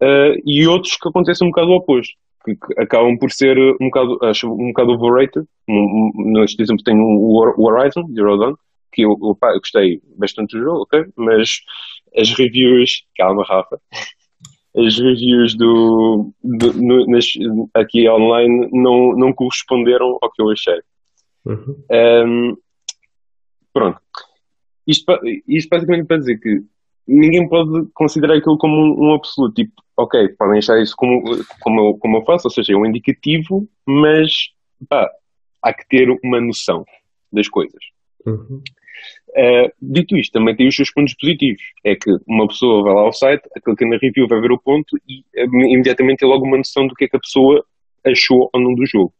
Uh, 0.00 0.40
e 0.46 0.66
outros 0.66 0.96
que 0.96 1.08
acontecem 1.08 1.46
um 1.46 1.50
bocado 1.50 1.72
o 1.72 1.76
oposto, 1.76 2.14
que, 2.44 2.54
que 2.54 2.80
acabam 2.80 3.18
por 3.18 3.30
ser 3.30 3.58
um 3.80 3.86
bocado, 3.90 4.18
acho, 4.22 4.52
um 4.52 4.68
bocado 4.68 4.92
overrated. 4.92 5.46
Um, 5.68 6.10
um, 6.14 6.42
exemplo 6.42 6.82
tenho 6.84 7.02
o 7.02 7.64
Horizon, 7.66 8.06
Zero 8.14 8.38
Dawn, 8.38 8.54
que 8.92 9.02
eu, 9.02 9.16
pá, 9.38 9.52
eu 9.52 9.60
gostei 9.60 10.00
bastante 10.16 10.56
do 10.56 10.62
jogo, 10.62 10.82
ok? 10.82 11.04
Mas 11.16 11.60
as 12.16 12.30
reviews, 12.32 13.04
calma 13.16 13.44
Rafa, 13.44 13.80
as 14.76 14.98
reviews 14.98 15.56
do, 15.56 16.32
do 16.42 16.72
no, 16.74 17.06
nas, 17.06 17.26
aqui 17.74 18.08
online 18.08 18.68
não, 18.72 19.16
não 19.16 19.32
corresponderam 19.32 20.18
ao 20.20 20.30
que 20.30 20.42
eu 20.42 20.50
achei. 20.50 20.80
Uhum. 21.44 21.84
Um, 21.90 22.56
pronto. 23.72 24.00
Isto, 24.86 25.04
isto 25.46 25.68
basicamente 25.68 26.06
para 26.06 26.18
dizer 26.18 26.38
que 26.38 26.62
ninguém 27.10 27.48
pode 27.48 27.88
considerar 27.92 28.36
aquilo 28.36 28.56
como 28.56 28.74
um, 28.74 29.08
um, 29.08 29.14
absoluto. 29.14 29.54
Tipo, 29.54 29.72
ok, 29.96 30.28
podem 30.38 30.58
achar 30.58 30.80
isso 30.80 30.94
como, 30.96 31.22
como, 31.60 31.80
eu, 31.80 31.98
como 31.98 32.18
eu 32.18 32.24
faço, 32.24 32.46
ou 32.46 32.50
seja, 32.50 32.72
é 32.72 32.76
um 32.76 32.86
indicativo, 32.86 33.68
mas 33.86 34.30
pá, 34.88 35.10
há 35.62 35.74
que 35.74 35.86
ter 35.88 36.08
uma 36.22 36.40
noção 36.40 36.84
das 37.32 37.48
coisas. 37.48 37.80
Uhum. 38.24 38.62
Uh, 39.30 39.70
dito 39.80 40.16
isto, 40.16 40.32
também 40.32 40.54
tem 40.54 40.68
os 40.68 40.76
seus 40.76 40.92
pontos 40.92 41.14
positivos. 41.14 41.62
É 41.84 41.94
que 41.94 42.10
uma 42.26 42.46
pessoa 42.46 42.82
vai 42.82 42.94
lá 42.94 43.02
ao 43.02 43.12
site, 43.12 43.48
clica 43.64 43.86
na 43.86 43.96
review, 43.96 44.28
vai 44.28 44.40
ver 44.40 44.52
o 44.52 44.60
ponto 44.60 44.96
e 45.08 45.20
uh, 45.36 45.66
imediatamente 45.68 46.18
tem 46.18 46.28
logo 46.28 46.44
uma 46.44 46.58
noção 46.58 46.86
do 46.86 46.94
que 46.94 47.04
é 47.04 47.08
que 47.08 47.16
a 47.16 47.20
pessoa 47.20 47.64
achou 48.04 48.50
ou 48.52 48.60
não 48.60 48.74
do 48.74 48.86
jogo. 48.86 49.12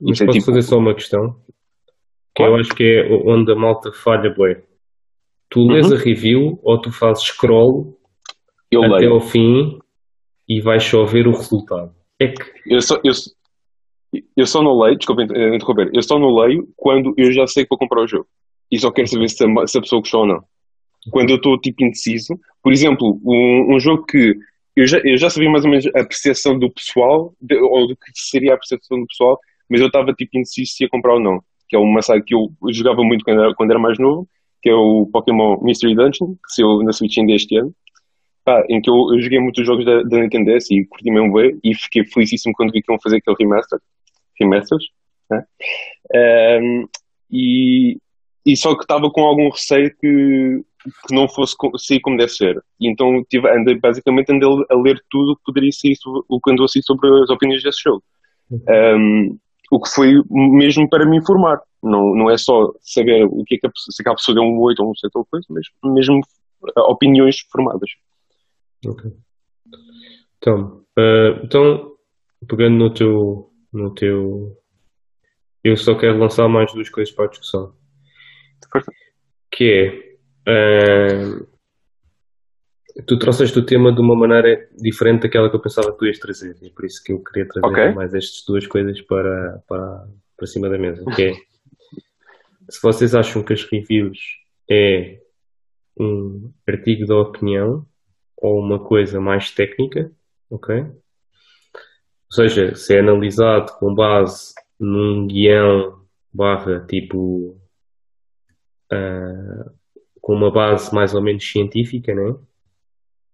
Mas 0.00 0.16
Isso 0.16 0.26
posso 0.26 0.38
é 0.38 0.40
tipo... 0.40 0.52
fazer 0.52 0.62
só 0.62 0.78
uma 0.78 0.94
questão? 0.94 1.32
Que 2.34 2.42
claro. 2.42 2.52
eu 2.52 2.60
acho 2.60 2.74
que 2.74 2.84
é 2.84 3.12
onde 3.24 3.52
a 3.52 3.56
malta 3.56 3.92
falha 3.92 4.30
bem. 4.30 4.56
Tu 5.48 5.66
lês 5.66 5.90
uhum. 5.90 5.96
a 5.96 5.98
review 5.98 6.60
ou 6.62 6.80
tu 6.80 6.90
fazes 6.90 7.24
scroll 7.24 7.96
eu 8.70 8.82
até 8.82 9.04
leio. 9.04 9.14
ao 9.14 9.20
fim 9.20 9.78
e 10.48 10.60
vais 10.60 10.84
só 10.84 11.04
ver 11.04 11.26
o 11.26 11.32
resultado. 11.32 11.94
É 12.20 12.28
que... 12.28 12.42
eu, 12.66 12.80
só, 12.80 12.96
eu, 13.04 13.12
eu 14.36 14.46
só 14.46 14.62
não 14.62 14.78
leio, 14.78 14.96
desculpa 14.96 15.22
interromper, 15.22 15.90
eu 15.94 16.02
só 16.02 16.18
não 16.18 16.34
leio 16.34 16.68
quando 16.76 17.14
eu 17.16 17.32
já 17.32 17.46
sei 17.46 17.64
que 17.64 17.70
vou 17.70 17.78
comprar 17.78 18.02
o 18.02 18.08
jogo. 18.08 18.26
E 18.70 18.78
só 18.78 18.90
quero 18.90 19.06
saber 19.06 19.28
se 19.28 19.44
a, 19.44 19.66
se 19.66 19.78
a 19.78 19.80
pessoa 19.80 20.00
gostou 20.00 20.20
ou 20.22 20.26
não. 20.26 20.42
Quando 21.10 21.30
eu 21.30 21.36
estou 21.36 21.58
tipo 21.60 21.84
indeciso, 21.84 22.34
por 22.62 22.72
exemplo, 22.72 23.20
um, 23.24 23.76
um 23.76 23.78
jogo 23.78 24.04
que 24.04 24.34
eu 24.74 24.86
já, 24.86 24.98
eu 25.04 25.16
já 25.16 25.30
sabia 25.30 25.48
mais 25.48 25.64
ou 25.64 25.70
menos 25.70 25.86
a 25.86 26.04
percepção 26.04 26.58
do 26.58 26.70
pessoal, 26.70 27.32
de, 27.40 27.56
ou 27.56 27.86
do 27.86 27.96
que 27.96 28.10
seria 28.14 28.54
a 28.54 28.58
percepção 28.58 28.98
do 28.98 29.06
pessoal, 29.06 29.38
mas 29.70 29.80
eu 29.80 29.86
estava 29.86 30.12
tipo 30.12 30.36
indeciso 30.36 30.72
se 30.72 30.84
ia 30.84 30.90
comprar 30.90 31.14
ou 31.14 31.20
não. 31.20 31.40
que 31.68 31.76
é 31.76 31.78
uma 31.78 32.02
saga 32.02 32.22
que 32.24 32.34
eu 32.34 32.48
jogava 32.72 33.02
muito 33.02 33.24
quando 33.24 33.40
era, 33.40 33.54
quando 33.54 33.70
era 33.70 33.78
mais 33.78 33.98
novo, 33.98 34.28
que 34.62 34.70
é 34.70 34.74
o 34.74 35.08
Pokémon 35.12 35.58
Mystery 35.62 35.94
Dungeon, 35.94 36.34
que 36.34 36.54
saiu 36.54 36.82
na 36.82 36.92
Switch 36.92 37.18
ainda 37.18 37.32
este 37.32 37.56
ano. 37.56 37.74
Pá, 38.44 38.64
em 38.68 38.80
que 38.80 38.88
eu, 38.88 38.94
eu, 39.12 39.20
joguei 39.20 39.40
muitos 39.40 39.66
jogos 39.66 39.84
da, 39.84 40.02
da 40.02 40.18
Nintendo 40.18 40.52
DS 40.52 40.70
e 40.70 40.86
curti 40.86 41.10
mesmo 41.10 41.32
bem 41.32 41.58
e 41.64 41.74
fiquei 41.74 42.04
felicíssimo 42.04 42.54
quando 42.54 42.70
vi 42.70 42.80
que 42.80 42.92
iam 42.92 43.00
fazer 43.00 43.16
aquele 43.16 43.36
remaster. 43.40 43.80
Remasters. 44.38 44.84
Né? 45.30 45.44
Um, 46.62 46.88
e, 47.30 47.98
e 48.44 48.56
só 48.56 48.74
que 48.76 48.82
estava 48.82 49.10
com 49.10 49.22
algum 49.22 49.50
receio 49.50 49.90
que, 50.00 50.64
que 51.08 51.14
não 51.14 51.28
fosse 51.28 51.56
sair 51.78 52.00
como 52.00 52.16
deve 52.16 52.30
ser. 52.30 52.56
E 52.80 52.88
então 52.88 53.24
tive, 53.28 53.48
andei, 53.50 53.78
basicamente 53.80 54.30
andei 54.30 54.48
a 54.70 54.76
ler 54.76 55.02
tudo 55.10 55.32
o 55.32 55.36
que 55.36 55.42
poderia 55.44 55.72
sair 55.72 55.94
o 56.28 56.40
que 56.40 56.50
andou 56.52 56.66
a 56.66 56.68
sair 56.68 56.82
sobre 56.82 57.08
as 57.22 57.30
opiniões 57.30 57.62
desse 57.62 57.82
jogo. 57.82 58.02
Um, 58.50 59.36
o 59.70 59.80
que 59.80 59.88
foi 59.88 60.22
mesmo 60.30 60.88
para 60.88 61.06
me 61.06 61.18
informar. 61.18 61.60
Não, 61.82 62.14
não 62.14 62.30
é 62.30 62.36
só 62.36 62.72
saber 62.80 63.24
o 63.24 63.44
que 63.44 63.56
é 63.56 63.58
que 63.58 63.66
a 63.66 63.70
pessoa, 63.70 63.92
se 63.92 64.08
a 64.08 64.14
pessoa 64.14 64.34
deu 64.34 64.44
um 64.44 64.58
8 64.60 64.82
ou 64.82 64.90
um 64.90 64.94
7 64.94 65.10
ou 65.14 65.24
coisa, 65.24 65.46
mas 65.50 65.66
mesmo 65.84 66.20
opiniões 66.88 67.40
formadas. 67.50 67.90
Ok. 68.84 69.12
Então, 70.38 70.82
uh, 70.98 71.44
então 71.44 71.96
pegando 72.48 72.76
no 72.76 72.92
teu, 72.92 73.50
no 73.72 73.94
teu. 73.94 74.56
Eu 75.62 75.76
só 75.76 75.96
quero 75.96 76.18
lançar 76.18 76.48
mais 76.48 76.72
duas 76.72 76.88
coisas 76.88 77.12
para 77.14 77.24
a 77.24 77.28
discussão. 77.28 77.74
Que 79.50 80.16
é. 80.46 81.32
Uh, 81.32 81.55
tu 83.04 83.18
trouxeste 83.18 83.58
o 83.58 83.66
tema 83.66 83.92
de 83.92 84.00
uma 84.00 84.16
maneira 84.16 84.68
diferente 84.76 85.22
daquela 85.22 85.50
que 85.50 85.56
eu 85.56 85.60
pensava 85.60 85.92
que 85.92 85.98
tu 85.98 86.06
ias 86.06 86.18
trazer. 86.18 86.56
E 86.62 86.68
é 86.68 86.70
por 86.70 86.84
isso 86.84 87.02
que 87.02 87.12
eu 87.12 87.22
queria 87.22 87.48
trazer 87.48 87.66
okay. 87.66 87.92
mais 87.92 88.14
estas 88.14 88.44
duas 88.46 88.66
coisas 88.66 89.00
para, 89.02 89.62
para, 89.68 90.08
para 90.36 90.46
cima 90.46 90.68
da 90.68 90.78
mesa. 90.78 91.04
Que 91.14 91.22
é, 91.24 91.32
se 92.70 92.80
vocês 92.82 93.14
acham 93.14 93.42
que 93.42 93.52
as 93.52 93.64
reviews 93.64 94.18
é 94.70 95.20
um 95.98 96.52
artigo 96.66 97.04
de 97.04 97.12
opinião 97.12 97.86
ou 98.36 98.60
uma 98.60 98.82
coisa 98.82 99.20
mais 99.20 99.50
técnica, 99.50 100.10
ok? 100.50 100.80
Ou 100.80 102.32
seja, 102.32 102.74
se 102.74 102.94
é 102.94 103.00
analisado 103.00 103.72
com 103.78 103.94
base 103.94 104.54
num 104.78 105.26
guião 105.26 106.04
barra 106.32 106.80
tipo 106.86 107.58
uh, 108.92 109.70
com 110.20 110.34
uma 110.34 110.50
base 110.50 110.94
mais 110.94 111.14
ou 111.14 111.22
menos 111.22 111.48
científica, 111.48 112.14
né? 112.14 112.36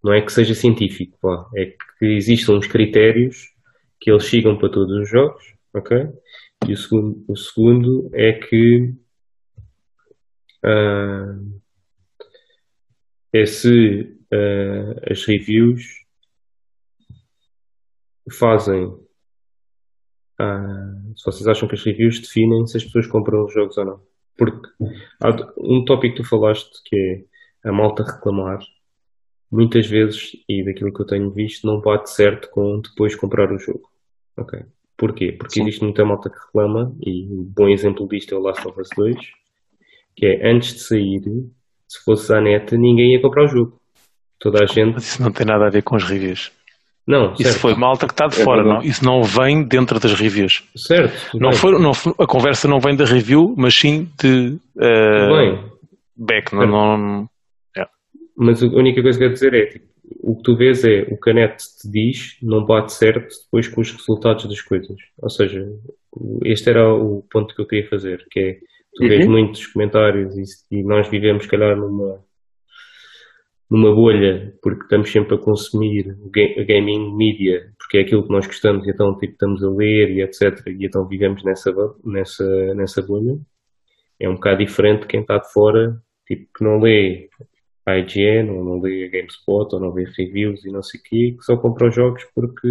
Não 0.02 0.12
é 0.12 0.20
que 0.20 0.32
seja 0.32 0.54
científico, 0.54 1.16
pá. 1.20 1.48
é 1.56 1.66
que 1.98 2.06
existam 2.06 2.54
uns 2.54 2.66
critérios 2.66 3.52
que 4.00 4.10
eles 4.10 4.24
sigam 4.24 4.58
para 4.58 4.70
todos 4.70 4.96
os 5.00 5.08
jogos, 5.08 5.42
ok? 5.72 6.08
E 6.68 6.72
o 6.72 6.76
segundo, 6.76 7.24
o 7.28 7.36
segundo 7.36 8.10
é 8.12 8.32
que 8.32 8.94
uh, 10.64 11.60
é 13.32 13.46
se 13.46 14.18
uh, 14.32 15.10
as 15.10 15.24
reviews 15.24 15.82
fazem. 18.30 18.86
Uh, 20.40 21.16
se 21.16 21.24
vocês 21.24 21.46
acham 21.46 21.68
que 21.68 21.74
as 21.74 21.84
reviews 21.84 22.20
definem 22.20 22.66
se 22.66 22.76
as 22.76 22.84
pessoas 22.84 23.06
compram 23.06 23.44
os 23.44 23.52
jogos 23.52 23.76
ou 23.78 23.84
não. 23.84 24.02
Porque 24.36 24.68
há 25.22 25.30
um 25.58 25.84
tópico 25.84 26.16
que 26.16 26.22
tu 26.22 26.28
falaste 26.28 26.70
que 26.84 26.96
é 27.64 27.68
a 27.68 27.72
malta 27.72 28.02
reclamar 28.02 28.58
muitas 29.52 29.86
vezes, 29.86 30.32
e 30.48 30.64
daquilo 30.64 30.92
que 30.92 31.02
eu 31.02 31.06
tenho 31.06 31.30
visto, 31.30 31.66
não 31.66 31.80
bate 31.80 32.10
certo 32.10 32.48
com 32.50 32.80
depois 32.80 33.14
comprar 33.14 33.52
o 33.52 33.58
jogo. 33.58 33.82
Ok. 34.36 34.58
Porquê? 34.96 35.32
Porque 35.32 35.54
Sim. 35.54 35.62
existe 35.62 35.84
muita 35.84 36.04
malta 36.04 36.30
que 36.30 36.38
reclama, 36.38 36.94
e 37.04 37.26
um 37.26 37.44
bom 37.44 37.68
exemplo 37.68 38.08
disto 38.08 38.34
é 38.34 38.38
o 38.38 38.40
Last 38.40 38.66
of 38.66 38.80
Us 38.80 38.88
2, 38.96 39.16
que 40.16 40.26
é 40.26 40.50
antes 40.50 40.74
de 40.74 40.80
sair, 40.80 41.20
se 41.86 42.02
fosse 42.04 42.32
à 42.32 42.40
neta, 42.40 42.76
ninguém 42.76 43.12
ia 43.12 43.20
comprar 43.20 43.44
o 43.44 43.48
jogo. 43.48 43.78
Toda 44.38 44.64
a 44.64 44.66
gente. 44.66 44.94
Mas 44.94 45.04
isso 45.04 45.22
não 45.22 45.30
tem 45.30 45.46
nada 45.46 45.66
a 45.66 45.70
ver 45.70 45.82
com 45.82 45.94
as 45.94 46.02
reviews. 46.02 46.50
Não, 47.06 47.34
isso 47.34 47.58
foi 47.58 47.74
malta 47.74 48.06
que 48.06 48.12
está 48.12 48.28
de 48.28 48.40
é 48.40 48.44
fora, 48.44 48.62
não. 48.62 48.80
Isso 48.80 49.04
não 49.04 49.22
vem 49.22 49.64
dentro 49.64 49.98
das 49.98 50.14
reviews. 50.14 50.64
Certo. 50.76 51.36
Não 51.36 51.52
foi, 51.52 51.72
não, 51.78 51.90
a 52.18 52.26
conversa 52.26 52.68
não 52.68 52.78
vem 52.78 52.96
da 52.96 53.04
review, 53.04 53.54
mas 53.56 53.74
sim 53.74 54.08
de 54.20 54.56
uh, 54.76 55.36
bem. 55.36 55.72
back. 56.16 56.54
Não, 56.54 56.66
não, 56.66 57.28
mas 58.36 58.62
a 58.62 58.66
única 58.66 59.02
coisa 59.02 59.18
que 59.18 59.24
eu 59.24 59.28
quero 59.28 59.34
dizer 59.34 59.54
é 59.54 59.66
tipo, 59.66 59.92
o 60.20 60.36
que 60.36 60.42
tu 60.42 60.56
vês 60.56 60.84
é 60.84 61.02
o 61.10 61.18
que 61.18 61.30
a 61.30 61.34
net 61.34 61.56
te 61.58 61.90
diz 61.90 62.38
não 62.42 62.64
bate 62.64 62.92
certo 62.92 63.34
depois 63.44 63.68
com 63.68 63.80
os 63.80 63.90
resultados 63.90 64.46
das 64.46 64.60
coisas. 64.60 64.96
Ou 65.18 65.30
seja, 65.30 65.66
este 66.44 66.70
era 66.70 66.92
o 66.92 67.22
ponto 67.30 67.54
que 67.54 67.60
eu 67.60 67.66
queria 67.66 67.88
fazer, 67.88 68.24
que 68.30 68.40
é 68.40 68.58
tu 68.94 69.08
vês 69.08 69.24
uhum. 69.26 69.32
muitos 69.32 69.66
comentários 69.66 70.36
e, 70.36 70.78
e, 70.78 70.82
nós 70.82 71.08
vivemos, 71.08 71.46
calhar, 71.46 71.76
numa, 71.76 72.22
numa 73.70 73.94
bolha, 73.94 74.54
porque 74.62 74.82
estamos 74.82 75.10
sempre 75.10 75.34
a 75.34 75.38
consumir 75.38 76.14
gaming 76.66 77.16
media, 77.16 77.72
porque 77.78 77.98
é 77.98 78.00
aquilo 78.02 78.24
que 78.24 78.32
nós 78.32 78.46
gostamos, 78.46 78.86
e 78.86 78.90
então 78.90 79.16
tipo, 79.18 79.32
estamos 79.32 79.62
a 79.64 79.70
ler 79.70 80.10
e 80.10 80.22
etc. 80.22 80.66
E 80.66 80.86
então 80.86 81.06
vivemos 81.06 81.42
nessa, 81.42 81.72
nessa, 82.04 82.74
nessa 82.74 83.02
bolha. 83.02 83.38
É 84.20 84.28
um 84.28 84.34
bocado 84.34 84.64
diferente 84.64 85.02
de 85.02 85.06
quem 85.08 85.20
está 85.20 85.38
de 85.38 85.50
fora, 85.52 86.00
tipo, 86.26 86.46
que 86.56 86.62
não 86.62 86.78
lê 86.78 87.28
a 87.86 87.98
IGN, 87.98 88.50
ou 88.50 88.64
não 88.64 88.80
lê 88.80 89.06
a 89.06 89.10
GameSpot, 89.10 89.74
ou 89.74 89.80
não 89.80 89.92
vê 89.92 90.04
reviews 90.16 90.64
e 90.64 90.70
não 90.70 90.82
sei 90.82 91.00
o 91.00 91.02
quê, 91.02 91.36
que 91.36 91.44
só 91.44 91.56
compra 91.56 91.88
os 91.88 91.94
jogos 91.94 92.24
porque, 92.34 92.68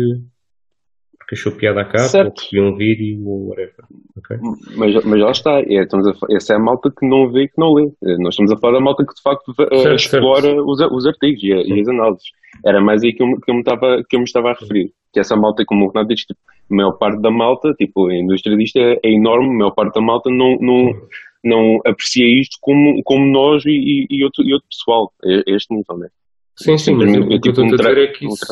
porque 1.19 1.35
achou 1.35 1.51
piada 1.51 1.81
a 1.81 1.85
capa, 1.85 1.99
certo. 1.99 2.27
ou 2.27 2.33
porque 2.33 2.55
viu 2.55 2.63
um 2.63 2.75
vídeo, 2.75 3.27
ou 3.27 3.49
whatever. 3.49 3.85
Okay? 4.17 4.37
Mas, 4.77 5.03
mas 5.03 5.19
lá 5.19 5.31
está, 5.31 5.59
é, 5.59 5.83
estamos 5.83 6.07
a, 6.07 6.13
essa 6.31 6.53
é 6.53 6.55
a 6.55 6.59
malta 6.59 6.89
que 6.89 7.05
não 7.05 7.29
vê 7.29 7.43
e 7.43 7.47
que 7.49 7.57
não 7.57 7.73
lê. 7.73 7.91
É, 8.03 8.17
nós 8.17 8.33
estamos 8.33 8.51
a 8.51 8.57
falar 8.57 8.73
da 8.73 8.83
malta 8.83 9.05
que 9.05 9.13
de 9.13 9.21
facto 9.21 9.51
eh, 9.51 9.77
certo, 9.77 9.95
explora 9.95 10.41
certo. 10.41 10.65
Os, 10.65 10.81
os 10.81 11.05
artigos 11.05 11.43
e, 11.43 11.47
e, 11.47 11.81
as 11.81 11.87
análises. 11.89 12.29
Era 12.65 12.81
mais 12.81 13.03
aí 13.03 13.13
que 13.13 13.23
eu, 13.23 13.27
que 13.43 13.51
eu, 13.51 13.55
me 13.55 13.61
estava, 13.61 14.03
que 14.07 14.15
eu 14.15 14.19
me 14.19 14.25
estava 14.25 14.49
a 14.49 14.53
referir. 14.53 14.93
Que 15.13 15.19
essa 15.19 15.35
malta, 15.35 15.65
como 15.65 15.85
o 15.85 15.87
Renato 15.89 16.13
diz, 16.13 16.21
tipo, 16.21 16.39
a 16.71 16.75
maior 16.75 16.93
parte 16.93 17.21
da 17.21 17.31
malta, 17.31 17.73
tipo, 17.73 18.07
a 18.07 18.15
indústria 18.15 18.55
disto 18.55 18.77
é, 18.77 18.97
é 19.03 19.11
enorme, 19.11 19.49
a 19.49 19.57
maior 19.57 19.71
parte 19.71 19.95
da 19.95 20.01
malta 20.01 20.29
não, 20.29 20.55
não, 20.61 20.93
não 21.43 21.79
aprecia 21.85 22.25
isto 22.39 22.57
como, 22.61 23.01
como 23.03 23.25
nós 23.31 23.63
e, 23.65 24.07
e, 24.09 24.23
outro, 24.23 24.43
e 24.43 24.53
outro 24.53 24.67
pessoal, 24.69 25.11
a 25.23 25.51
este 25.51 25.73
nível, 25.73 25.97
né? 25.97 26.07
Sim, 26.55 26.77
sim, 26.77 26.93
mas 26.93 27.15
o 27.15 27.39
que 27.39 27.49
eu 27.49 27.51
estou 27.51 27.65
a 27.65 27.67
dizer 27.69 27.97
é 27.97 28.07
que 28.07 28.25
isso, 28.25 28.45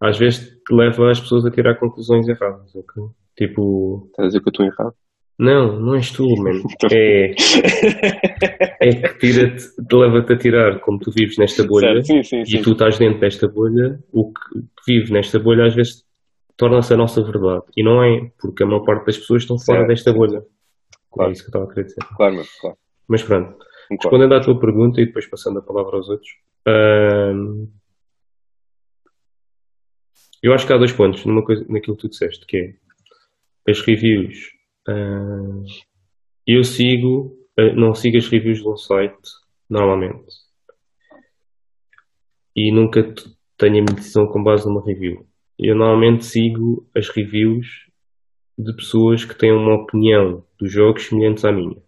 às 0.00 0.18
vezes 0.18 0.50
leva 0.70 1.10
as 1.10 1.20
pessoas 1.20 1.44
a 1.46 1.50
tirar 1.50 1.78
conclusões 1.78 2.26
erradas, 2.26 2.74
ok? 2.74 3.04
Tipo... 3.36 4.06
Estás 4.10 4.24
a 4.24 4.28
dizer 4.28 4.40
que 4.40 4.48
eu 4.48 4.50
estou 4.50 4.66
errado? 4.66 4.94
Não, 5.38 5.80
não 5.80 5.94
és 5.94 6.10
tu, 6.10 6.26
mano. 6.36 6.62
É, 8.82 8.88
é 8.88 8.92
que 8.92 9.18
tira-te, 9.18 9.62
leva-te 9.92 10.32
a 10.32 10.36
tirar, 10.38 10.80
como 10.80 10.98
tu 10.98 11.10
vives 11.10 11.36
nesta 11.36 11.66
bolha 11.66 12.02
sim, 12.02 12.22
sim, 12.22 12.44
sim. 12.46 12.56
e 12.56 12.62
tu 12.62 12.72
estás 12.72 12.98
dentro 12.98 13.20
desta 13.20 13.46
bolha, 13.46 13.98
o 14.10 14.32
que, 14.32 14.60
que 14.60 14.92
vive 14.92 15.12
nesta 15.12 15.38
bolha 15.38 15.66
às 15.66 15.74
vezes 15.74 16.02
torna-se 16.56 16.94
a 16.94 16.96
nossa 16.96 17.22
verdade. 17.22 17.64
E 17.76 17.82
não 17.82 18.02
é, 18.02 18.30
porque 18.40 18.62
a 18.62 18.66
maior 18.66 18.84
parte 18.84 19.06
das 19.06 19.18
pessoas 19.18 19.42
estão 19.42 19.58
fora 19.58 19.80
certo. 19.80 19.88
desta 19.88 20.12
bolha. 20.12 20.42
Claro. 21.10 21.30
É 21.30 21.32
isso 21.32 21.42
que 21.42 21.48
eu 21.48 21.50
estava 21.50 21.64
a 21.64 21.68
querer 21.68 21.84
dizer. 21.86 22.04
Claro, 22.16 22.36
mas, 22.36 22.60
claro. 22.60 22.76
Mas 23.08 23.22
pronto. 23.22 23.64
Respondendo 23.90 24.34
à 24.34 24.40
tua 24.40 24.58
pergunta 24.58 25.00
e 25.00 25.06
depois 25.06 25.26
passando 25.26 25.58
a 25.58 25.62
palavra 25.62 25.96
aos 25.96 26.08
outros. 26.08 26.30
eu 30.42 30.54
acho 30.54 30.66
que 30.66 30.72
há 30.72 30.78
dois 30.78 30.92
pontos 30.92 31.24
numa 31.24 31.44
coisa, 31.44 31.64
naquilo 31.68 31.96
que 31.96 32.02
tu 32.02 32.08
disseste, 32.08 32.46
que 32.46 32.56
é 32.56 33.70
as 33.70 33.80
reviews. 33.80 34.52
eu 36.46 36.62
sigo, 36.62 37.36
uh, 37.58 37.74
não 37.74 37.94
sigo 37.94 38.16
as 38.16 38.28
reviews 38.28 38.60
de 38.60 38.68
um 38.68 38.76
site 38.76 39.28
normalmente. 39.68 40.32
E 42.54 42.72
nunca 42.72 43.02
tenho 43.56 43.80
a 43.80 43.82
minha 43.82 43.96
decisão 43.96 44.26
com 44.26 44.42
base 44.42 44.66
numa 44.66 44.84
review. 44.84 45.26
Eu 45.58 45.74
normalmente 45.74 46.24
sigo 46.24 46.88
as 46.96 47.08
reviews 47.08 47.89
de 48.62 48.74
pessoas 48.74 49.24
que 49.24 49.34
têm 49.34 49.52
uma 49.52 49.74
opinião 49.74 50.44
dos 50.58 50.70
jogos 50.70 51.06
semelhantes 51.06 51.44
à 51.44 51.52
minha 51.52 51.80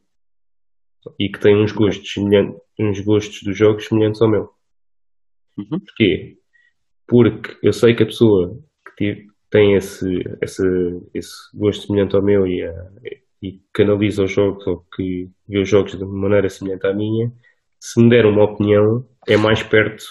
e 1.18 1.28
que 1.28 1.38
têm 1.38 1.56
uns 1.56 1.72
gostos 1.72 2.12
semelhantes, 2.12 2.60
uns 2.78 3.00
gostos 3.00 3.42
dos 3.42 3.56
jogos 3.56 3.86
semelhantes 3.86 4.22
ao 4.22 4.30
meu. 4.30 4.50
Uhum. 5.58 5.80
Porquê? 5.80 6.38
Porque 7.06 7.58
eu 7.62 7.72
sei 7.72 7.94
que 7.94 8.02
a 8.02 8.06
pessoa 8.06 8.58
que 8.96 9.26
tem 9.50 9.74
esse, 9.74 10.22
esse, 10.40 10.62
esse 11.12 11.34
gosto 11.54 11.86
semelhante 11.86 12.16
ao 12.16 12.22
meu 12.22 12.46
e, 12.46 12.64
a, 12.64 12.90
e 13.42 13.60
que 13.74 13.82
analisa 13.82 14.24
os 14.24 14.30
jogos 14.30 14.66
ou 14.66 14.86
que 14.94 15.28
vê 15.46 15.58
os 15.58 15.68
jogos 15.68 15.92
de 15.92 16.04
maneira 16.04 16.48
semelhante 16.48 16.86
à 16.86 16.94
minha, 16.94 17.30
se 17.78 18.00
me 18.02 18.08
der 18.08 18.24
uma 18.24 18.44
opinião, 18.44 19.06
é 19.26 19.36
mais 19.36 19.62
perto 19.62 20.04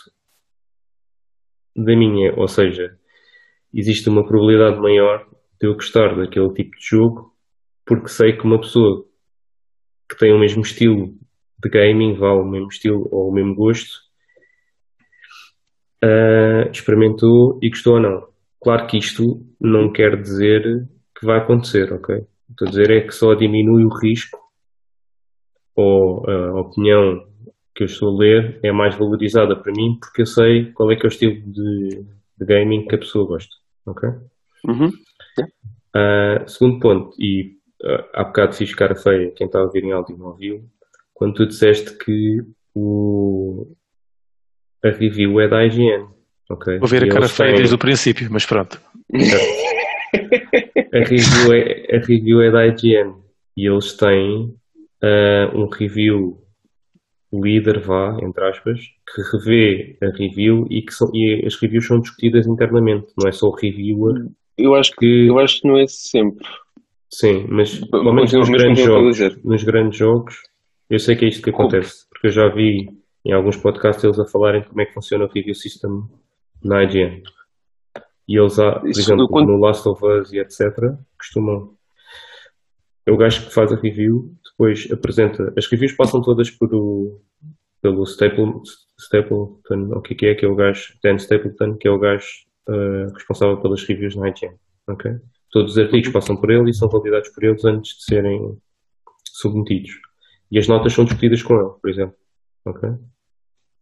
da 1.75 1.95
minha. 1.95 2.35
Ou 2.35 2.47
seja, 2.47 2.99
existe 3.73 4.09
uma 4.09 4.27
probabilidade 4.27 4.79
maior 4.79 5.30
de 5.61 5.67
eu 5.67 5.75
gostar 5.75 6.15
daquele 6.15 6.51
tipo 6.53 6.71
de 6.71 6.85
jogo, 6.85 7.33
porque 7.85 8.07
sei 8.07 8.33
que 8.35 8.43
uma 8.43 8.59
pessoa 8.59 9.05
que 10.09 10.17
tem 10.17 10.33
o 10.33 10.39
mesmo 10.39 10.63
estilo 10.63 11.13
de 11.63 11.69
gaming, 11.69 12.15
vá 12.15 12.33
o 12.33 12.43
mesmo 12.43 12.67
estilo 12.67 13.07
ou 13.11 13.29
o 13.29 13.33
mesmo 13.33 13.53
gosto, 13.53 13.99
uh, 16.03 16.69
experimentou 16.71 17.59
e 17.61 17.69
gostou 17.69 17.95
ou 17.95 18.01
não. 18.01 18.27
Claro 18.59 18.87
que 18.87 18.97
isto 18.97 19.45
não 19.59 19.91
quer 19.91 20.19
dizer 20.19 20.87
que 21.17 21.25
vai 21.25 21.37
acontecer, 21.37 21.93
ok? 21.93 22.25
Estou 22.49 22.67
a 22.67 22.71
dizer 22.71 22.91
é 22.91 23.01
que 23.01 23.13
só 23.13 23.33
diminui 23.35 23.85
o 23.85 23.95
risco 23.95 24.39
ou 25.75 26.29
a 26.29 26.59
opinião 26.59 27.25
que 27.73 27.83
eu 27.83 27.85
estou 27.85 28.09
a 28.09 28.19
ler 28.19 28.59
é 28.61 28.71
mais 28.71 28.95
valorizada 28.97 29.55
para 29.55 29.71
mim 29.71 29.97
porque 29.99 30.23
eu 30.23 30.25
sei 30.25 30.71
qual 30.73 30.91
é 30.91 30.95
que 30.95 31.05
é 31.05 31.07
o 31.07 31.07
estilo 31.07 31.41
de, 31.41 32.05
de 32.37 32.45
gaming 32.45 32.85
que 32.87 32.95
a 32.95 32.99
pessoa 32.99 33.27
gosta. 33.27 33.55
Ok? 33.85 34.09
Uhum. 34.67 34.91
Uh, 35.95 36.47
segundo 36.47 36.79
ponto, 36.79 37.15
e 37.19 37.57
uh, 37.83 38.03
há 38.13 38.23
bocado 38.23 38.53
fiz 38.53 38.73
cara 38.73 38.95
feia, 38.95 39.31
quem 39.31 39.47
está 39.47 39.59
a 39.59 39.63
ouvir 39.63 39.83
em 39.83 39.91
áudio 39.91 40.17
não 40.17 40.27
ouviu, 40.27 40.63
quando 41.13 41.33
tu 41.33 41.45
disseste 41.45 41.97
que 41.97 42.37
o, 42.73 43.75
a 44.83 44.89
review 44.89 45.39
é 45.39 45.47
da 45.47 45.65
IGN. 45.65 46.07
Okay? 46.49 46.79
Vou 46.79 46.87
ver 46.87 47.03
E 47.03 47.09
a 47.09 47.13
cara 47.13 47.27
feia 47.27 47.49
têm- 47.49 47.57
desde 47.57 47.75
o 47.75 47.79
princípio, 47.79 48.27
mas 48.31 48.45
pronto. 48.45 48.79
a 50.93 50.97
review 50.99 51.53
é, 51.53 51.95
a 51.95 51.99
review 51.99 52.41
é 52.41 52.51
da 52.51 52.67
IGN 52.67 53.15
e 53.57 53.67
eles 53.67 53.95
têm 53.95 54.55
ah, 55.03 55.51
um 55.53 55.67
review 55.67 56.37
líder, 57.33 57.79
vá, 57.79 58.17
entre 58.21 58.43
aspas, 58.45 58.79
que 58.79 59.21
revê 59.37 59.97
a 60.03 60.09
review 60.17 60.67
e, 60.69 60.81
que 60.81 60.93
são, 60.93 61.09
e 61.13 61.43
as 61.45 61.55
reviews 61.55 61.87
são 61.87 61.99
discutidas 61.99 62.45
internamente, 62.45 63.07
não 63.17 63.27
é 63.27 63.31
só 63.31 63.47
o 63.47 63.55
reviewer 63.55 64.27
Eu 64.63 64.75
acho 64.75 64.91
que, 64.95 65.27
eu 65.27 65.39
acho 65.39 65.61
que 65.61 65.67
não 65.67 65.77
é 65.77 65.85
sempre. 65.87 66.45
Sim, 67.09 67.45
mas 67.49 67.77
pelo 67.89 68.13
menos 68.13 68.31
Continua- 68.31 68.49
nos 68.49 68.49
grandes 68.63 68.85
jogos, 68.85 69.43
nos 69.43 69.63
grandes 69.63 69.97
jogos, 69.99 70.35
eu 70.89 70.99
sei 70.99 71.15
que 71.15 71.25
é 71.25 71.27
isto 71.27 71.43
que 71.43 71.49
acontece, 71.49 72.07
porque 72.09 72.27
eu 72.27 72.31
já 72.31 72.47
vi 72.49 72.87
em 73.25 73.33
alguns 73.33 73.57
podcasts 73.57 74.03
eles 74.03 74.19
a 74.19 74.25
falarem 74.25 74.63
como 74.63 74.81
é 74.81 74.85
que 74.85 74.93
funciona 74.93 75.25
o 75.25 75.29
review 75.29 75.53
system 75.53 76.03
na 76.63 76.83
IGN. 76.83 77.21
E 78.27 78.39
eles, 78.39 78.57
há, 78.59 78.79
por 78.79 78.89
Isso, 78.89 79.01
exemplo, 79.01 79.27
quando- 79.27 79.47
no 79.51 79.57
Last 79.59 79.87
of 79.89 80.03
Us 80.05 80.31
e 80.31 80.39
etc., 80.39 80.59
costumam. 81.17 81.75
É 83.05 83.11
o 83.11 83.17
gajo 83.17 83.45
que 83.47 83.53
faz 83.53 83.71
a 83.73 83.75
review, 83.75 84.31
depois 84.51 84.89
apresenta. 84.91 85.53
As 85.57 85.65
reviews 85.67 85.93
passam 85.93 86.21
todas 86.21 86.49
pelo 86.51 87.19
Staple, 88.05 88.53
Stapleton, 88.99 89.89
ou 89.91 89.97
o 89.97 90.01
que 90.01 90.13
é 90.13 90.17
que 90.17 90.25
é, 90.27 90.35
que 90.35 90.45
é 90.45 90.47
o 90.47 90.55
gajo, 90.55 90.93
Dan 91.03 91.15
Stapleton, 91.17 91.75
que 91.77 91.87
é 91.87 91.91
o 91.91 91.99
gajo 91.99 92.27
eh, 92.71 93.07
responsável 93.13 93.57
pelas 93.61 93.83
reviews 93.83 94.15
na 94.15 94.29
IGN. 94.29 94.55
ok? 94.87 95.11
Todos 95.51 95.73
os 95.73 95.77
artigos 95.77 96.09
passam 96.11 96.37
por 96.37 96.49
ele 96.49 96.69
e 96.69 96.73
são 96.73 96.87
validados 96.89 97.29
por 97.29 97.43
eles 97.43 97.63
antes 97.65 97.97
de 97.97 98.03
serem 98.05 98.57
submetidos. 99.25 99.91
E 100.49 100.57
as 100.59 100.67
notas 100.67 100.93
são 100.93 101.03
discutidas 101.05 101.43
com 101.43 101.55
ele, 101.59 101.69
por 101.81 101.89
exemplo. 101.89 102.15
ok? 102.65 102.89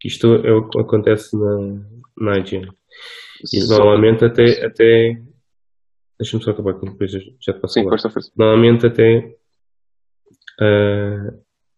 Isto 0.04 0.34
é 0.46 0.52
o 0.52 0.68
que 0.68 0.80
acontece 0.80 1.36
na, 1.36 1.82
na 2.18 2.38
IGN. 2.38 2.68
E 3.52 3.60
Só- 3.60 3.78
normalmente 3.78 4.24
até, 4.24 4.64
até 4.64 5.20
deixa-me 6.18 6.42
só 6.42 6.50
acabar 6.50 6.72
aqui, 6.72 6.86
depois 6.88 7.10
já 7.10 7.20
te 7.52 7.60
passo 7.60 7.74
Sim. 7.74 7.86
Normalmente 8.36 8.86
até 8.86 9.36
ah, 10.60 11.32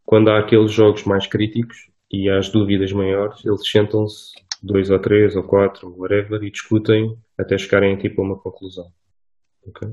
quando 0.04 0.28
há 0.30 0.38
aqueles 0.38 0.72
jogos 0.72 1.04
mais 1.04 1.26
críticos 1.26 1.90
e 2.10 2.28
há 2.28 2.38
as 2.38 2.50
dúvidas 2.50 2.92
maiores, 2.92 3.44
eles 3.44 3.66
sentam-se 3.68 4.32
dois 4.62 4.90
ou 4.90 4.98
três 4.98 5.34
ou 5.36 5.42
quatro, 5.42 5.92
whatever, 5.98 6.42
e 6.42 6.50
discutem 6.50 7.18
até 7.36 7.58
chegarem 7.58 7.96
tipo 7.96 8.22
a 8.22 8.24
uma 8.24 8.38
conclusão. 8.38 8.86
Ok? 9.66 9.88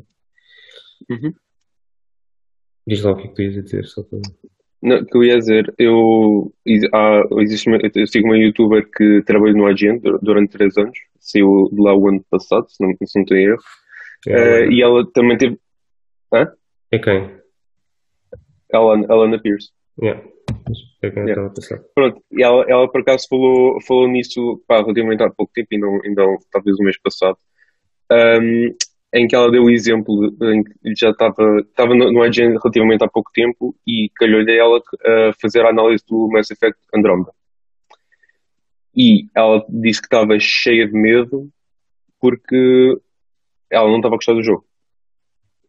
Uhum. 1.10 1.34
Diz 2.88 3.04
lá 3.04 3.12
o 3.12 3.16
que 3.18 3.24
é 3.24 3.28
que 3.28 3.36
tu 3.36 3.42
ias 3.42 3.64
dizer, 3.64 3.86
só 3.86 4.04
para... 4.04 4.20
Não, 4.82 4.98
o 5.02 5.06
que 5.06 5.18
eu 5.18 5.24
ia 5.26 5.38
dizer, 5.38 5.74
eu, 5.78 6.54
há, 6.94 7.24
existe 7.42 7.70
eu 7.96 8.08
sigo 8.08 8.28
uma 8.28 8.38
youtuber 8.38 8.90
que 8.90 9.22
trabalhou 9.24 9.58
no 9.58 9.70
IGN 9.70 10.00
dur- 10.00 10.20
durante 10.22 10.52
três 10.52 10.78
anos, 10.78 10.98
saiu 11.20 11.70
de 11.72 11.82
lá 11.82 11.94
o 11.94 12.08
ano 12.08 12.24
passado, 12.30 12.70
se 12.70 12.82
não, 12.82 12.96
se 13.06 13.20
não 13.20 13.38
em 13.38 13.44
erro, 13.44 13.62
É, 14.28 14.32
Eh, 14.32 14.72
e 14.72 14.82
ela 14.82 15.06
também 15.12 15.38
teve, 15.38 15.60
é 16.92 17.00
quem? 17.00 17.40
Alan, 18.74 19.06
Alana 19.10 19.40
Pierce. 19.42 19.70
Yeah. 20.02 20.26
É 21.02 21.08
eu 21.08 21.12
Yeah. 21.12 21.30
estava 21.32 21.48
a 21.48 21.50
pensar. 21.52 21.80
Pronto, 21.96 22.24
e 22.32 22.44
ela, 22.44 22.66
ela 22.68 22.92
por 22.92 23.02
acaso 23.02 23.28
falou, 23.30 23.82
falou 23.82 24.08
nisso 24.08 24.62
pá, 24.68 24.78
relativamente 24.82 25.24
há 25.24 25.30
pouco 25.30 25.52
tempo, 25.54 25.68
ainda, 25.74 25.88
ainda 26.06 26.24
talvez 26.52 26.78
o 26.80 26.84
mês 26.84 27.00
passado, 27.02 27.38
ahm, 28.12 28.74
em 29.14 29.28
que 29.28 29.36
ela 29.36 29.50
deu 29.52 29.64
o 29.64 29.70
exemplo 29.72 30.30
de- 30.32 30.54
em 30.56 30.64
que 30.64 30.96
já 30.96 31.10
estava, 31.10 31.60
estava 31.62 31.96
no, 31.96 32.12
no 32.12 32.26
IGN 32.26 32.58
relativamente 32.62 33.04
há 33.04 33.08
pouco 33.08 33.32
tempo 33.34 33.76
e 33.88 34.10
calhou-lhe 34.16 34.52
a 34.52 34.56
ela 34.56 34.78
a 35.04 35.34
fazer 35.42 35.66
a 35.66 35.70
análise 35.70 36.04
do 36.08 36.28
Mass 36.32 36.52
Effect 36.52 36.80
Andromeda. 36.94 37.32
E 38.96 39.28
ela 39.36 39.66
disse 39.70 40.02
que 40.02 40.08
estava 40.08 40.38
cheia 40.40 40.86
de 40.88 40.94
medo 40.94 41.50
porque 42.20 42.98
ela 43.72 43.88
não 43.88 43.98
estava 43.98 44.16
a 44.16 44.18
gostar 44.18 44.34
do 44.34 44.44
jogo. 44.44 44.66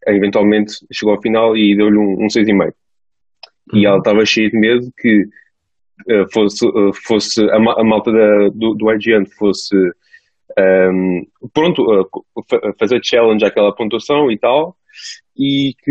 Eventualmente 0.07 0.72
chegou 0.92 1.14
ao 1.14 1.20
final 1.22 1.57
e 1.57 1.76
deu-lhe 1.76 1.96
um, 1.98 2.24
um 2.24 2.28
6,5. 2.28 2.74
E 3.72 3.86
ela 3.86 3.98
estava 3.98 4.24
cheia 4.24 4.50
de 4.50 4.58
medo 4.58 4.92
que 4.98 5.24
eh, 6.08 6.24
fosse, 6.32 6.66
eh, 6.66 6.90
fosse 7.06 7.42
a, 7.50 7.58
ma- 7.58 7.74
a 7.78 7.84
malta 7.84 8.10
da- 8.12 8.48
do, 8.48 8.74
do 8.74 8.90
IGN 8.92 9.26
fosse 9.38 9.76
ehm, 10.58 11.22
pronto, 11.54 11.84
fa- 12.48 12.74
fazer 12.78 13.00
challenge 13.04 13.44
àquela 13.44 13.74
pontuação 13.74 14.30
e 14.30 14.38
tal, 14.38 14.76
e, 15.36 15.74
que, 15.84 15.90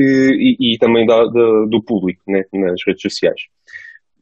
e, 0.59 0.75
e 0.75 0.77
também 0.77 1.05
da, 1.05 1.23
da- 1.25 1.65
do 1.69 1.81
público 1.83 2.21
né, 2.27 2.43
nas 2.53 2.81
redes 2.85 3.01
sociais. 3.01 3.41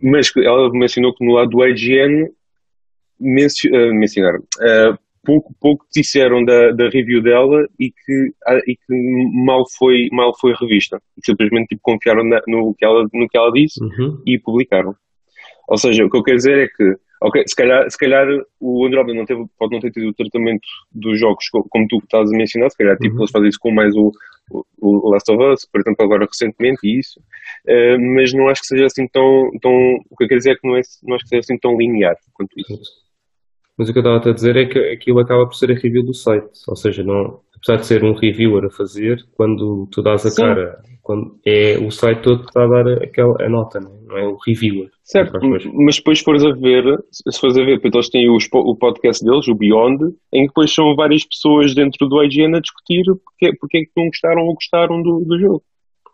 Mas 0.01 0.31
ela 0.37 0.69
mencionou 0.71 1.13
que 1.15 1.25
no 1.25 1.33
lado 1.33 1.49
do 1.49 1.65
IGN 1.65 2.29
mencio, 3.19 3.71
mencionaram 3.95 4.43
pouco, 5.27 5.53
pouco 5.61 5.85
disseram 5.93 6.43
da, 6.43 6.71
da 6.71 6.89
review 6.89 7.21
dela 7.21 7.67
e 7.79 7.91
que, 7.91 8.31
ah, 8.47 8.57
e 8.65 8.75
que 8.75 9.43
mal, 9.45 9.63
foi, 9.77 10.07
mal 10.11 10.33
foi 10.39 10.53
revista. 10.59 10.99
Simplesmente 11.23 11.67
tipo, 11.67 11.81
confiaram 11.83 12.23
na- 12.23 12.41
no, 12.47 12.73
que 12.73 12.83
ela, 12.85 13.03
no 13.13 13.27
que 13.27 13.37
ela 13.37 13.51
disse 13.51 13.83
Uhum. 13.83 14.19
e 14.25 14.39
publicaram. 14.39 14.95
Ou 15.69 15.77
seja, 15.77 16.05
o 16.05 16.09
que 16.09 16.17
eu 16.17 16.23
quero 16.23 16.37
dizer 16.37 16.57
é 16.57 16.67
que, 16.67 16.95
ok, 17.21 17.43
se 17.45 17.55
calhar, 17.55 17.91
se 17.91 17.97
calhar 17.97 18.25
o 18.59 18.85
Andromeda 18.87 19.13
não 19.19 19.25
teve, 19.25 19.45
pode 19.59 19.73
não 19.73 19.81
ter 19.81 19.91
tido 19.91 20.07
o 20.07 20.13
tratamento 20.13 20.65
dos 20.91 21.19
jogos 21.19 21.47
co- 21.49 21.67
como 21.69 21.85
tu 21.89 21.97
estás 21.97 22.31
a 22.31 22.37
mencionar, 22.37 22.71
se 22.71 22.77
calhar 22.77 22.97
tipo, 22.97 23.15
Uhum. 23.15 23.21
eles 23.21 23.31
fazem 23.31 23.49
isso 23.49 23.59
com 23.59 23.71
mais 23.71 23.93
o, 23.95 24.11
o, 24.81 25.09
Last 25.11 25.29
of 25.31 25.43
Us, 25.43 25.67
por 25.69 25.81
exemplo, 25.81 26.05
agora 26.05 26.25
recentemente, 26.25 26.79
e 26.85 26.99
isso, 26.99 27.19
Eh, 27.67 27.97
mas 27.97 28.31
não 28.33 28.47
acho 28.47 28.61
que 28.61 28.67
seja 28.67 28.85
assim 28.85 29.05
tão, 29.09 29.51
tão. 29.61 29.71
O 30.09 30.15
que 30.15 30.23
eu 30.23 30.27
quero 30.29 30.37
dizer 30.39 30.51
é 30.51 30.55
que 30.55 30.65
não, 30.67 30.77
é, 30.77 30.81
não 31.03 31.15
acho 31.15 31.23
que 31.25 31.29
seja 31.29 31.39
assim 31.41 31.57
tão 31.57 31.77
linear 31.77 32.15
quanto 32.33 32.51
isso. 32.57 32.79
Mas 33.77 33.89
o 33.89 33.93
que 33.93 33.99
eu 33.99 34.01
estava 34.01 34.29
a 34.29 34.33
dizer 34.33 34.57
é 34.57 34.65
que 34.65 34.79
aquilo 34.79 35.19
acaba 35.19 35.45
por 35.45 35.55
ser 35.55 35.71
a 35.71 35.75
review 35.75 36.03
do 36.03 36.13
site. 36.13 36.49
Ou 36.67 36.75
seja, 36.75 37.03
não, 37.03 37.41
apesar 37.55 37.77
de 37.77 37.85
ser 37.85 38.03
um 38.03 38.13
reviewer 38.13 38.65
a 38.65 38.69
fazer, 38.69 39.23
quando 39.35 39.87
tu 39.91 40.01
dás 40.01 40.25
a 40.25 40.29
Sim. 40.29 40.41
cara, 40.41 40.81
quando 41.03 41.39
é 41.45 41.77
o 41.77 41.91
site 41.91 42.21
todo 42.21 42.41
que 42.41 42.49
está 42.49 42.63
a 42.63 42.67
dar 42.67 43.03
aquela, 43.03 43.41
a 43.41 43.49
nota, 43.49 43.79
não 43.79 43.91
é? 43.91 43.97
Não 44.07 44.17
é 44.17 44.27
o 44.27 44.37
reviewer. 44.45 44.89
Certo, 45.03 45.39
mas 45.73 45.95
depois 45.95 46.19
fores 46.19 46.43
a 46.43 46.51
ver, 46.51 46.83
se 47.11 47.39
fores 47.39 47.57
a 47.57 47.63
ver, 47.63 47.79
porque 47.79 47.97
eles 47.97 48.09
têm 48.09 48.29
os 48.29 48.47
o 48.51 48.75
podcast 48.75 49.23
deles, 49.23 49.47
o 49.47 49.55
Beyond, 49.55 50.03
em 50.33 50.41
que 50.41 50.47
depois 50.47 50.73
são 50.73 50.95
várias 50.95 51.23
pessoas 51.23 51.73
dentro 51.75 52.07
do 52.07 52.23
IGN 52.23 52.57
a 52.57 52.59
discutir 52.59 53.03
porque, 53.05 53.55
porque 53.57 53.77
é 53.77 53.81
que 53.81 53.91
não 53.95 54.07
gostaram 54.07 54.43
ou 54.43 54.53
gostaram 54.53 55.01
do, 55.01 55.23
do 55.25 55.39
jogo. 55.39 55.63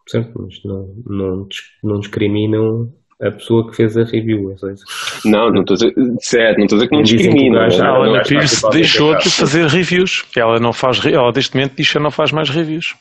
Certo, 0.07 0.33
mas 0.35 0.61
não, 0.65 0.93
não, 1.05 1.47
não 1.83 1.99
discriminam 1.99 2.91
a 3.21 3.31
pessoa 3.31 3.69
que 3.69 3.75
fez 3.75 3.97
a 3.97 4.03
review. 4.03 4.55
Seja, 4.57 4.83
Não, 5.25 5.49
não 5.49 5.61
estou 5.61 5.75
a 5.75 5.77
dizer, 5.77 5.93
certo, 6.19 6.57
não 6.57 6.65
estou 6.65 6.77
a 6.77 6.79
dizer 6.79 6.89
que 6.89 6.95
não 6.95 7.03
que 7.03 7.15
discrimina. 7.15 7.59
Ah, 7.61 7.87
Alana 7.95 8.17
não, 8.17 8.23
Pierce 8.23 8.55
está 8.55 8.67
a 8.67 8.71
deixou 8.71 9.17
de 9.17 9.29
fazer 9.29 9.67
reviews. 9.67 10.25
Ela 10.37 10.59
não 10.59 10.73
faz, 10.73 11.05
ela 11.05 11.31
neste 11.35 11.55
momento 11.55 11.75
diz 11.77 11.91
que 11.91 11.99
não 11.99 12.11
faz 12.11 12.31
mais 12.31 12.49
reviews. 12.49 12.95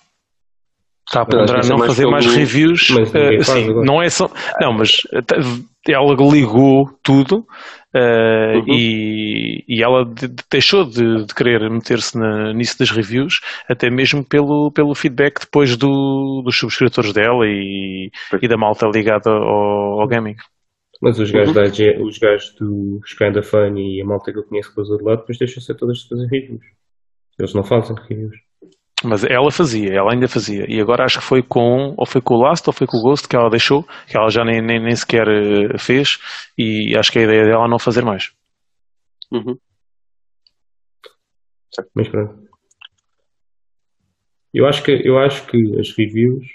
Está 1.09 1.23
a 1.23 1.27
ponderar 1.27 1.61
que 1.61 1.67
é 1.67 1.71
não 1.71 1.79
mais 1.79 1.93
fazer 1.95 2.07
mais 2.07 2.27
reviews. 2.27 2.87
Faz 2.87 3.47
sim, 3.47 3.69
agora. 3.71 3.85
não 3.87 4.03
é 4.03 4.09
só. 4.09 4.31
Não, 4.61 4.73
mas 4.73 4.99
eh, 5.13 5.93
ela 5.93 6.15
ligou 6.15 6.85
tudo 7.03 7.45
eh, 7.95 8.55
Uhum. 8.55 8.65
e, 8.69 9.65
e 9.69 9.83
ela 9.83 10.05
de- 10.07 10.29
de- 10.29 10.43
deixou 10.51 10.85
de, 10.85 11.27
de 11.27 11.35
querer 11.35 11.69
meter-se 11.69 12.17
na- 12.19 12.55
nisso 12.55 12.79
das 12.79 12.91
reviews, 12.91 13.35
até 13.69 13.91
mesmo 13.91 14.25
pelo, 14.25 14.71
pelo 14.73 14.95
feedback 14.95 15.41
depois 15.41 15.77
do, 15.77 16.41
dos 16.45 16.57
subscritores 16.57 17.13
dela 17.13 17.45
e, 17.47 18.09
e 18.41 18.49
da 18.49 18.57
malta 18.57 18.87
ligada 18.87 19.29
ao, 19.29 19.82
ao 20.03 20.09
gaming. 20.09 20.37
Mas 21.01 21.19
os 21.19 21.31
gajos, 21.31 21.49
Uhum. 21.57 21.63
da 21.63 22.05
os 22.05 22.19
gajos 22.19 22.55
do 22.55 23.01
Kinda 23.19 23.43
Fun 23.43 23.77
e 23.77 24.01
a 24.01 24.05
malta 24.05 24.33
que 24.33 24.39
eu 24.39 24.45
conheço 24.45 24.73
que 24.73 24.81
usou 24.81 24.99
de 24.99 25.05
lado, 25.05 25.21
depois 25.21 25.39
deixam-se 25.39 25.75
todas 25.75 25.99
de 25.99 26.09
fazer 26.09 26.27
reviews. 26.27 26.65
Eles 27.39 27.55
não 27.55 27.65
fazem 27.65 27.97
reviews. 28.09 28.37
Mas 29.05 29.25
ela 29.25 29.51
fazia, 29.51 29.93
ela 29.95 30.13
ainda 30.13 30.29
fazia. 30.29 30.65
E 30.69 30.81
agora 30.81 31.05
acho 31.05 31.19
que 31.19 31.25
foi 31.25 31.43
com, 31.43 31.93
ou 31.97 32.07
foi 32.07 32.21
com 32.21 32.35
o 32.35 32.43
Last 32.43 32.69
ou 32.69 32.73
foi 32.73 32.87
com 32.87 32.99
o 32.99 33.03
Ghost 33.03 33.27
que 33.27 33.35
ela 33.35 33.51
deixou, 33.51 33.83
que 34.07 34.17
ela 34.17 34.31
já 34.31 34.45
nem, 34.45 34.63
nem, 34.63 34.81
nem 34.81 34.95
sequer 34.95 35.27
eh, 35.27 35.77
fez. 35.77 36.19
E 36.57 36.97
acho 36.97 37.11
que 37.11 37.19
a 37.19 37.23
ideia 37.23 37.45
dela 37.45 37.65
é 37.65 37.69
não 37.69 37.81
fazer 37.81 38.05
mais. 38.05 38.33
Uhum. 39.33 39.57
Mas 41.97 42.09
pronto. 42.09 42.49
Eu 44.55 44.67
acho 44.67 44.85
que, 44.85 44.93
eu 45.05 45.19
acho 45.19 45.47
que 45.47 45.81
as 45.81 45.91
reviews, 45.97 46.47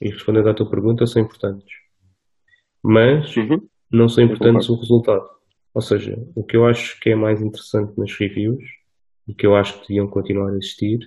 e 0.00 0.10
respondendo 0.10 0.50
à 0.50 0.54
tua 0.54 0.68
pergunta, 0.68 1.06
são 1.06 1.22
importantes. 1.22 1.72
Mas 2.82 3.36
Uhum. 3.36 3.68
não 3.90 4.08
são 4.08 4.24
importantes 4.24 4.68
o 4.68 4.76
resultado. 4.76 5.28
Ou 5.74 5.82
seja, 5.82 6.16
o 6.34 6.42
que 6.44 6.56
eu 6.56 6.66
acho 6.66 6.98
que 7.00 7.10
é 7.10 7.14
mais 7.14 7.40
interessante 7.40 7.96
nas 7.98 8.12
reviews, 8.16 8.62
e 9.26 9.34
que 9.34 9.46
eu 9.46 9.54
acho 9.54 9.74
que 9.80 9.88
deviam 9.88 10.08
continuar 10.08 10.50
a 10.50 10.56
existir, 10.56 10.98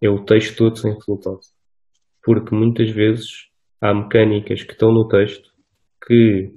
é 0.00 0.08
o 0.08 0.24
texto 0.24 0.56
todo 0.56 0.76
sem 0.76 0.92
resultado. 0.92 1.40
Porque 2.22 2.54
muitas 2.54 2.90
vezes 2.90 3.48
há 3.80 3.94
mecânicas 3.94 4.62
que 4.62 4.72
estão 4.72 4.92
no 4.92 5.08
texto 5.08 5.50
que 6.06 6.52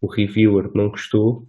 o 0.00 0.06
reviewer 0.06 0.70
não 0.74 0.90
gostou, 0.90 1.48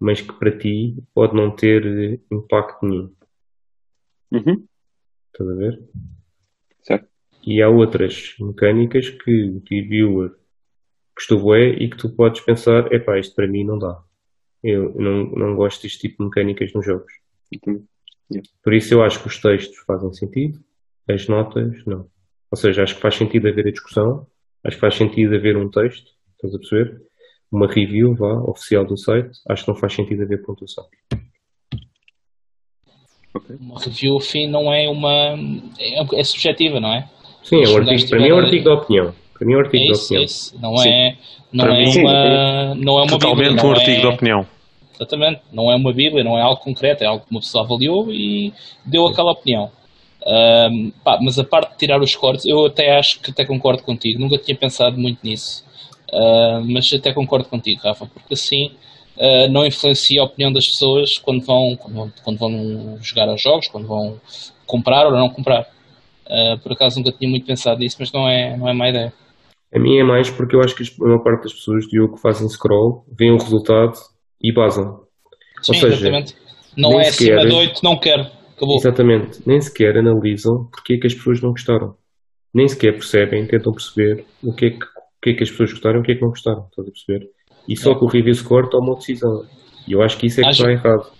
mas 0.00 0.20
que 0.20 0.32
para 0.32 0.56
ti 0.56 0.96
pode 1.14 1.34
não 1.34 1.54
ter 1.54 2.20
impacto 2.30 2.86
nenhum. 2.86 3.12
Uhum. 4.32 4.66
Estás 5.32 5.50
a 5.50 5.54
ver? 5.54 5.88
Certo. 6.82 7.08
E 7.46 7.62
há 7.62 7.68
outras 7.68 8.34
mecânicas 8.40 9.10
que 9.10 9.44
o 9.50 9.62
reviewer 9.68 10.32
gostou 11.18 11.40
bué 11.40 11.70
e 11.70 11.90
que 11.90 11.96
tu 11.96 12.08
podes 12.10 12.40
pensar, 12.40 12.92
epá, 12.92 13.18
isto 13.18 13.34
para 13.34 13.48
mim 13.48 13.64
não 13.64 13.78
dá. 13.78 14.00
Eu 14.62 14.94
não, 14.94 15.24
não 15.30 15.56
gosto 15.56 15.82
deste 15.82 15.98
tipo 15.98 16.18
de 16.18 16.24
mecânicas 16.24 16.72
nos 16.72 16.86
jogos. 16.86 17.12
Uhum. 17.66 17.84
Por 18.62 18.72
isso 18.72 18.94
eu 18.94 19.02
acho 19.02 19.20
que 19.20 19.26
os 19.26 19.40
textos 19.40 19.78
fazem 19.78 20.12
sentido, 20.12 20.60
as 21.08 21.26
notas 21.26 21.84
não. 21.84 22.06
Ou 22.50 22.56
seja, 22.56 22.82
acho 22.82 22.94
que 22.94 23.00
faz 23.00 23.16
sentido 23.16 23.48
haver 23.48 23.66
a 23.66 23.70
discussão, 23.70 24.26
acho 24.64 24.76
que 24.76 24.80
faz 24.80 24.94
sentido 24.94 25.34
haver 25.34 25.56
um 25.56 25.68
texto, 25.68 26.10
estás 26.36 26.54
a 26.54 26.58
perceber? 26.58 27.02
Uma 27.50 27.66
review, 27.66 28.14
vá, 28.14 28.34
oficial 28.42 28.84
do 28.84 28.96
site, 28.96 29.30
acho 29.48 29.64
que 29.64 29.70
não 29.70 29.76
faz 29.76 29.94
sentido 29.94 30.22
haver 30.22 30.42
pontuação. 30.42 30.84
Uma 33.60 33.80
review, 33.80 34.18
afim, 34.18 34.46
não 34.46 34.72
é 34.72 34.88
uma. 34.88 35.36
É, 35.78 36.20
é 36.20 36.24
subjetiva, 36.24 36.80
não 36.80 36.92
é? 36.92 37.08
Sim, 37.42 37.62
é 37.64 37.68
um 37.68 37.76
artigo, 37.76 38.10
para 38.10 38.18
mim 38.18 38.28
é 38.28 38.34
um 38.34 38.38
artigo 38.38 38.64
de 38.64 38.68
opinião. 38.68 39.14
Para 39.38 39.46
mim 39.46 39.54
é 39.54 39.56
um 39.56 39.60
É 39.60 39.64
artigo 39.64 39.84
de 39.84 39.92
isso, 39.92 40.14
é 40.14 40.20
opinião. 40.20 40.24
isso. 40.24 40.56
Não 40.60 40.76
Sim. 40.76 40.88
é, 40.90 41.16
não 41.52 41.64
Para 41.64 41.74
é 41.74 41.78
mim, 41.84 41.92
sim. 41.92 42.00
uma. 42.00 42.74
Não 42.74 42.98
é 42.98 43.02
uma 43.02 43.06
Totalmente 43.06 43.48
bíblia, 43.50 43.64
um 43.66 43.70
artigo 43.72 43.96
é, 43.96 44.00
de 44.00 44.06
opinião. 44.06 44.46
Exatamente. 44.94 45.40
Não 45.52 45.70
é 45.70 45.76
uma 45.76 45.92
bíblia, 45.92 46.24
não 46.24 46.36
é 46.36 46.42
algo 46.42 46.60
concreto, 46.60 47.04
é 47.04 47.06
algo 47.06 47.24
que 47.24 47.30
uma 47.30 47.40
pessoa 47.40 47.64
avaliou 47.64 48.12
e 48.12 48.52
deu 48.84 49.06
aquela 49.06 49.32
opinião. 49.32 49.70
Ahm, 50.26 50.90
pá, 51.04 51.18
mas 51.22 51.38
a 51.38 51.44
parte 51.44 51.72
de 51.72 51.78
tirar 51.78 52.00
os 52.00 52.14
cortes, 52.16 52.44
eu 52.46 52.66
até 52.66 52.96
acho 52.98 53.20
que 53.20 53.30
até 53.30 53.44
concordo 53.44 53.82
contigo. 53.82 54.20
Nunca 54.20 54.36
tinha 54.38 54.56
pensado 54.56 54.98
muito 54.98 55.20
nisso. 55.22 55.64
Ah, 56.12 56.60
mas 56.64 56.92
até 56.92 57.12
concordo 57.12 57.48
contigo, 57.48 57.82
Rafa, 57.82 58.06
porque 58.06 58.34
assim 58.34 58.70
ah, 59.18 59.46
não 59.48 59.64
influencia 59.66 60.20
a 60.20 60.24
opinião 60.24 60.52
das 60.52 60.66
pessoas 60.66 61.18
quando 61.18 61.44
vão, 61.44 61.76
quando 61.76 61.94
vão, 61.94 62.12
quando 62.24 62.38
vão 62.38 62.98
jogar 63.02 63.28
aos 63.28 63.40
jogos, 63.42 63.68
quando 63.68 63.86
vão 63.86 64.20
comprar 64.66 65.06
ou 65.06 65.12
não 65.12 65.28
comprar. 65.30 65.66
Ah, 66.28 66.58
por 66.62 66.72
acaso 66.72 66.98
nunca 66.98 67.12
tinha 67.12 67.30
muito 67.30 67.46
pensado 67.46 67.78
nisso, 67.80 67.96
mas 68.00 68.12
não 68.12 68.28
é, 68.28 68.56
não 68.56 68.68
é 68.68 68.72
má 68.72 68.88
ideia. 68.88 69.12
A 69.74 69.78
minha 69.78 70.00
é 70.02 70.04
mais 70.04 70.30
porque 70.30 70.56
eu 70.56 70.60
acho 70.60 70.74
que 70.74 70.82
a 70.82 71.04
maior 71.06 71.22
parte 71.22 71.42
das 71.44 71.52
pessoas, 71.52 71.84
Diogo, 71.86 72.14
que 72.16 72.22
fazem 72.22 72.48
scroll, 72.48 73.04
veem 73.18 73.32
o 73.32 73.36
resultado 73.38 73.92
e 74.42 74.52
basam. 74.52 75.02
Sim, 75.62 75.74
seja, 75.74 75.88
exatamente. 75.88 76.34
Não 76.76 76.92
é 77.00 77.08
acima 77.08 77.12
sequer- 77.40 77.46
de 77.48 77.54
8, 77.54 77.80
não 77.82 77.98
quero. 77.98 78.22
Acabou. 78.56 78.76
Exatamente. 78.76 79.40
Nem 79.46 79.60
sequer 79.60 79.96
analisam 79.98 80.68
porque 80.70 80.94
é 80.94 80.98
que 80.98 81.06
as 81.06 81.14
pessoas 81.14 81.40
não 81.42 81.50
gostaram. 81.50 81.94
Nem 82.54 82.66
sequer 82.66 82.92
percebem, 82.92 83.46
tentam 83.46 83.72
perceber 83.72 84.24
o 84.42 84.52
que 84.54 84.66
é 84.66 84.70
que, 84.70 84.76
o 84.84 85.20
que, 85.22 85.30
é 85.30 85.34
que 85.34 85.42
as 85.42 85.50
pessoas 85.50 85.70
gostaram 85.72 85.98
e 85.98 86.00
o 86.00 86.02
que 86.02 86.12
é 86.12 86.14
que 86.14 86.22
não 86.22 86.30
gostaram. 86.30 86.66
Estás 86.70 86.88
a 86.88 86.90
perceber? 86.90 87.26
E 87.68 87.76
só 87.76 87.94
com 87.94 88.06
o 88.06 88.08
review 88.08 88.34
score 88.34 88.70
toma 88.70 88.86
uma 88.88 88.96
decisão. 88.96 89.44
E 89.86 89.92
eu 89.92 90.00
acho 90.02 90.16
que 90.16 90.26
isso 90.26 90.40
é 90.40 90.44
que 90.44 90.48
Acho- 90.50 90.62
está 90.68 90.72
errado. 90.72 91.10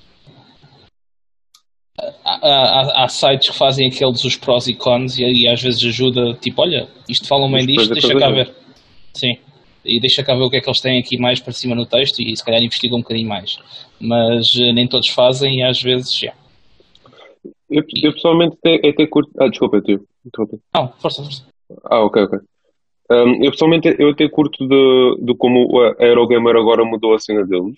Há, 2.25 2.39
há- 2.43 3.05
há 3.05 3.09
sites 3.09 3.51
que 3.51 3.57
fazem 3.57 3.89
aqueles 3.89 4.25
os 4.25 4.37
prós 4.37 4.67
e 4.69 4.75
cons 4.75 5.19
e, 5.19 5.25
e 5.25 5.49
às 5.49 5.61
vezes 5.63 5.85
ajuda, 5.85 6.35
tipo, 6.35 6.63
olha, 6.63 6.89
isto 7.09 7.27
falam 7.27 7.51
bem 7.51 7.67
disto, 7.67 7.93
deixa 7.93 8.15
cá 8.19 8.31
ver. 8.31 8.55
Sim. 9.15 9.37
E 9.85 10.01
deixa 10.01 10.23
cá 10.23 10.35
ver 10.35 10.43
o 10.43 10.51
que 10.51 10.57
é 10.57 10.61
que 10.61 10.69
eles 10.69 10.81
têm 10.81 10.99
aqui 10.99 11.17
mais 11.19 11.41
para 11.41 11.53
cima 11.53 11.75
no 11.75 11.87
texto 11.87 12.21
e 12.21 12.37
se 12.37 12.45
calhar 12.45 12.63
investigam 12.63 12.99
um 12.99 13.03
bocadinho 13.03 13.29
mais. 13.29 13.57
Mas 14.01 14.47
eh, 14.59 14.73
nem 14.73 14.87
todos 14.87 15.09
fazem 15.09 15.61
e 15.61 15.63
às 15.63 15.81
vezes, 15.81 16.13
já. 16.19 16.33
Eu, 17.71 17.83
eu 18.03 18.13
pessoalmente 18.13 18.57
até, 18.63 18.89
até 18.89 19.07
curto. 19.07 19.31
Ah, 19.39 19.49
desculpa, 19.49 19.81
tio. 19.81 20.05
Interrompi. 20.27 20.59
Não, 20.75 20.93
força, 20.99 21.23
força. 21.23 21.47
Ah, 21.85 22.01
ok, 22.01 22.23
ok. 22.23 22.39
Um, 23.11 23.43
eu 23.43 23.51
pessoalmente 23.51 23.95
eu 23.99 24.11
até 24.11 24.29
curto 24.29 24.67
de, 24.69 25.25
de 25.25 25.35
como 25.37 25.81
a 25.99 26.05
Eurogamer 26.05 26.57
agora 26.57 26.85
mudou 26.85 27.15
a 27.15 27.19
cena 27.19 27.45
deles, 27.47 27.75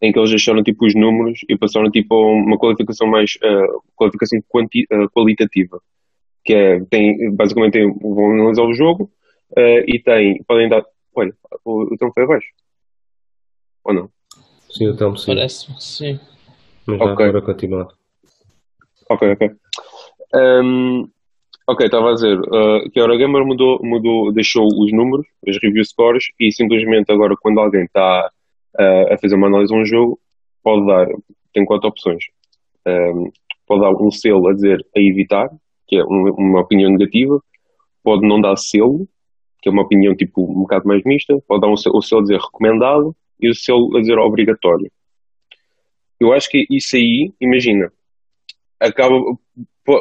em 0.00 0.12
que 0.12 0.18
eles 0.18 0.30
deixaram 0.30 0.62
tipo 0.62 0.86
os 0.86 0.94
números 0.94 1.40
e 1.48 1.56
passaram 1.56 1.90
tipo 1.90 2.14
a 2.14 2.32
uma 2.32 2.58
qualificação 2.58 3.06
mais 3.06 3.32
uh, 3.36 3.82
qualificação 3.94 4.40
quanti, 4.48 4.86
uh, 4.92 5.08
qualitativa, 5.10 5.80
que 6.44 6.54
é 6.54 6.80
tem 6.86 7.34
basicamente 7.34 7.72
tem, 7.74 7.92
vão 7.98 8.32
analisar 8.32 8.62
o 8.62 8.74
jogo 8.74 9.10
uh, 9.52 9.82
e 9.86 10.00
tem 10.02 10.42
podem 10.44 10.68
dar 10.68 10.84
olha 11.14 11.34
o, 11.64 11.94
o 11.94 11.96
tom 11.98 12.10
foi 12.12 12.24
abaixo 12.24 12.48
ou 13.84 13.94
não? 13.94 14.10
Sim, 14.70 14.90
então 14.90 15.16
sim. 15.16 15.34
Parece, 15.34 15.72
sim. 15.78 16.20
Mas 16.86 16.98
já 16.98 17.04
agora 17.04 17.42
continuar. 17.42 17.88
Ok, 19.08 19.32
ok. 19.32 19.50
Um, 20.34 21.08
ok, 21.66 21.86
estava 21.86 22.10
a 22.10 22.14
dizer 22.14 22.38
uh, 22.38 22.90
que 22.90 22.98
a 22.98 23.02
Eurogamer 23.02 23.44
mudou, 23.44 23.80
mudou, 23.82 24.32
deixou 24.32 24.66
os 24.66 24.92
números, 24.92 25.26
as 25.48 25.56
review 25.62 25.84
scores, 25.84 26.26
e 26.38 26.52
simplesmente 26.52 27.10
agora 27.10 27.36
quando 27.40 27.60
alguém 27.60 27.84
está 27.84 28.30
uh, 28.80 29.12
a 29.14 29.18
fazer 29.18 29.34
uma 29.36 29.46
análise 29.48 29.72
de 29.72 29.78
um 29.80 29.84
jogo, 29.84 30.18
pode 30.62 30.86
dar, 30.86 31.06
tem 31.52 31.64
quatro 31.64 31.88
opções. 31.88 32.24
Um, 32.86 33.30
pode 33.66 33.80
dar 33.82 33.90
um 34.02 34.10
selo 34.10 34.48
a 34.48 34.54
dizer 34.54 34.84
a 34.96 35.00
evitar, 35.00 35.48
que 35.86 35.96
é 35.96 36.04
um- 36.04 36.34
uma 36.38 36.60
opinião 36.60 36.90
negativa, 36.90 37.40
pode 38.02 38.26
não 38.26 38.40
dar 38.40 38.56
selo, 38.56 39.08
que 39.60 39.68
é 39.68 39.72
uma 39.72 39.82
opinião 39.82 40.14
tipo 40.14 40.42
um 40.44 40.60
bocado 40.60 40.86
mais 40.86 41.02
mista, 41.04 41.36
pode 41.48 41.60
dar 41.60 41.68
um 41.68 41.76
selo, 41.76 41.96
o 41.98 42.02
selo 42.02 42.20
a 42.20 42.24
dizer 42.24 42.38
recomendado 42.40 43.16
e 43.40 43.48
o 43.50 43.54
selo 43.54 43.96
a 43.96 44.00
dizer 44.00 44.18
obrigatório. 44.18 44.90
Eu 46.20 46.32
acho 46.32 46.48
que 46.48 46.64
isso 46.70 46.96
aí, 46.96 47.32
imagina, 47.40 47.92
acaba 48.80 49.16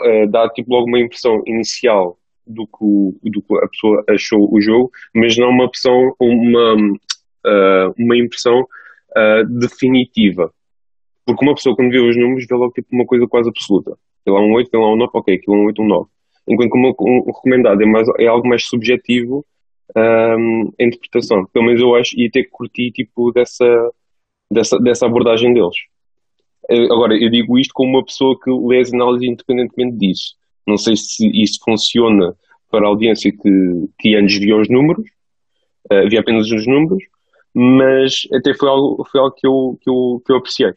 eh, 0.06 0.28
dá 0.28 0.50
tipo 0.50 0.72
logo 0.74 0.88
uma 0.88 1.00
impressão 1.00 1.42
inicial 1.46 2.18
do 2.48 2.66
que, 2.68 2.78
o- 2.82 3.16
do 3.24 3.42
que 3.42 3.58
a 3.58 3.68
pessoa 3.68 4.04
achou 4.10 4.54
o 4.54 4.62
jogo, 4.62 4.92
mas 5.14 5.36
não 5.38 5.50
uma 5.50 5.66
opção, 5.66 6.14
uma, 6.20 6.76
eh, 7.46 7.92
uma 7.98 8.18
impressão 8.18 8.66
eh, 9.16 9.44
definitiva. 9.46 10.52
Porque 11.26 11.46
uma 11.46 11.56
pessoa 11.56 11.76
quando 11.76 11.92
vê 11.92 12.00
os 12.00 12.16
números 12.18 12.46
vê 12.48 12.56
logo 12.56 12.74
tipo 12.74 12.88
uma 12.92 13.06
coisa 13.06 13.28
quase 13.28 13.50
absoluta. 13.50 13.98
Vê 14.26 14.32
lá 14.32 14.40
um 14.42 14.54
8, 14.54 14.70
vê 14.72 14.78
lá 14.78 14.92
um 14.92 14.96
9, 14.96 15.12
ok, 15.14 15.36
aquilo 15.36 15.56
é 15.56 15.60
um 15.60 15.66
8, 15.66 15.82
um 15.82 15.88
9. 15.88 16.10
Enquanto 16.48 16.72
que 16.72 16.78
um, 16.78 16.92
um 17.08 17.32
recomendado 17.32 17.82
é, 17.82 17.86
mais, 17.86 18.08
é 18.20 18.28
algo 18.28 18.48
mais 18.48 18.66
subjetivo 18.66 19.46
ehm, 19.96 20.70
a 20.80 20.84
interpretação. 20.84 21.46
Pelo 21.52 21.66
menos 21.66 21.82
eu 21.82 21.96
acho, 21.96 22.20
e 22.20 22.28
até 22.28 22.44
curti 22.44 22.92
tipo 22.92 23.32
dessa, 23.32 23.66
dessa, 24.52 24.78
dessa 24.80 25.06
abordagem 25.08 25.54
deles. 25.54 25.76
Eh, 26.70 26.86
Agora, 26.86 27.16
eu 27.16 27.30
digo 27.30 27.58
isto 27.58 27.72
como 27.74 27.98
uma 27.98 28.06
pessoa 28.06 28.38
que 28.40 28.52
lê 28.52 28.80
as 28.80 28.94
análises 28.94 29.28
independentemente 29.28 29.98
disso. 29.98 30.36
Não 30.68 30.78
sei 30.78 30.96
se 30.96 31.28
isso 31.42 31.60
funciona 31.64 32.36
para 32.70 32.86
a 32.86 32.90
audiência 32.90 33.32
que, 33.32 33.50
que 34.00 34.16
antes 34.16 34.38
via 34.38 34.58
os 34.58 34.70
números, 34.70 35.08
eh, 35.92 36.08
via 36.10 36.20
apenas 36.20 36.52
os 36.52 36.68
números, 36.68 37.04
mas 37.56 38.28
até 38.34 38.54
foi 38.54 38.68
algo, 38.68 39.06
foi 39.10 39.22
algo 39.22 39.34
que, 39.34 39.48
eu, 39.48 39.78
que, 39.82 39.90
eu, 39.90 40.22
que 40.26 40.32
eu 40.34 40.38
apreciei. 40.38 40.74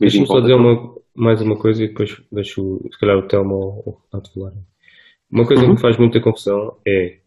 Deixa-me 0.00 0.26
só 0.26 0.40
dizer 0.40 0.54
uma, 0.54 0.94
mais 1.14 1.40
uma 1.42 1.58
coisa 1.58 1.84
e 1.84 1.88
depois 1.88 2.18
deixo, 2.32 2.80
se 2.90 2.98
calhar, 2.98 3.18
o 3.18 3.28
Telmo 3.28 3.54
ou 3.54 3.82
o 3.86 4.02
Renato 4.10 4.32
falar. 4.32 4.52
Uma 5.30 5.46
coisa 5.46 5.62
que 5.62 5.68
Uhum. 5.68 5.74
me 5.74 5.80
faz 5.80 5.98
muita 5.98 6.20
confusão 6.20 6.78
é 6.86 7.18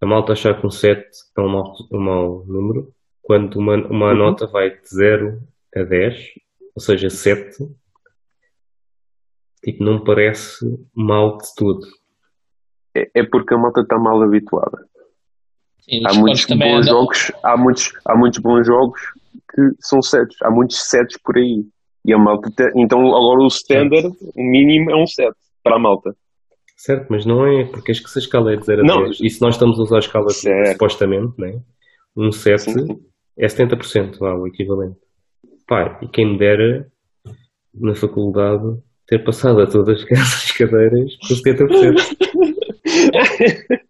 a 0.00 0.06
malta 0.06 0.32
achar 0.32 0.60
que 0.60 0.66
um 0.66 0.70
7 0.70 1.06
é 1.36 1.40
um 1.40 1.48
mau, 1.48 1.74
um 1.92 2.00
mau 2.00 2.44
número, 2.46 2.92
quando 3.22 3.56
uma, 3.56 3.76
uma 3.86 4.10
Uhum. 4.10 4.16
nota 4.16 4.46
vai 4.46 4.70
de 4.70 4.88
0 4.88 5.40
a 5.76 5.82
10, 5.84 6.30
ou 6.74 6.82
seja, 6.82 7.08
7, 7.10 7.56
tipo, 9.62 9.84
não 9.84 10.02
parece 10.02 10.64
mal 10.94 11.36
de 11.38 11.54
tudo. 11.56 11.86
É, 12.96 13.10
é 13.20 13.22
porque 13.24 13.54
a 13.54 13.58
malta 13.58 13.82
está 13.82 13.96
mal 13.98 14.20
habituada. 14.22 14.88
Há 16.06 16.10
os 16.12 16.16
muitos 16.18 16.44
bons 16.46 16.62
andam- 16.62 16.82
jogos, 16.84 17.32
há 17.42 17.56
muitos, 17.56 17.92
há 18.06 18.16
muitos 18.16 18.38
bons 18.40 18.66
jogos 18.66 19.00
que 19.54 19.62
são 19.80 20.02
sets, 20.02 20.36
há 20.42 20.50
muitos 20.50 20.78
sets 20.88 21.16
por 21.24 21.36
aí. 21.36 21.64
E 22.04 22.12
a 22.12 22.18
malta, 22.18 22.50
te- 22.50 22.72
então 22.76 23.00
agora 23.00 23.40
o 23.42 23.46
standard, 23.48 24.08
o 24.08 24.42
mínimo 24.42 24.90
é 24.90 24.96
um 24.96 25.06
set 25.06 25.32
para 25.62 25.76
a 25.76 25.78
malta. 25.78 26.14
Certo, 26.76 27.06
mas 27.10 27.26
não 27.26 27.44
é, 27.46 27.64
porque 27.64 27.90
acho 27.90 28.02
que 28.02 28.10
se 28.10 28.18
a 28.18 28.22
escala 28.22 28.52
é 28.52 28.56
de 28.56 28.64
0 28.64 28.82
a 28.82 28.84
Não. 28.84 29.02
10, 29.04 29.18
e 29.20 29.28
se 29.30 29.40
nós 29.42 29.54
estamos 29.56 29.78
a 29.78 29.82
usar 29.82 29.96
a 29.96 30.00
escala 30.00 30.28
Certo. 30.30 30.72
supostamente, 30.72 31.32
né? 31.38 31.60
um 32.16 32.30
7 32.30 32.62
Sim, 32.62 32.86
sim. 32.86 33.00
é 33.36 33.46
70%, 33.46 34.18
vá, 34.18 34.34
o 34.34 34.46
equivalente. 34.46 34.96
Pá, 35.66 35.98
e 36.02 36.08
quem 36.08 36.32
me 36.32 36.38
dera 36.38 36.86
na 37.74 37.94
faculdade 37.94 38.62
ter 39.06 39.22
passado 39.24 39.60
a 39.60 39.66
todas 39.66 40.04
as 40.12 40.52
cadeiras 40.52 41.16
com 41.16 41.34
70%. 41.34 41.94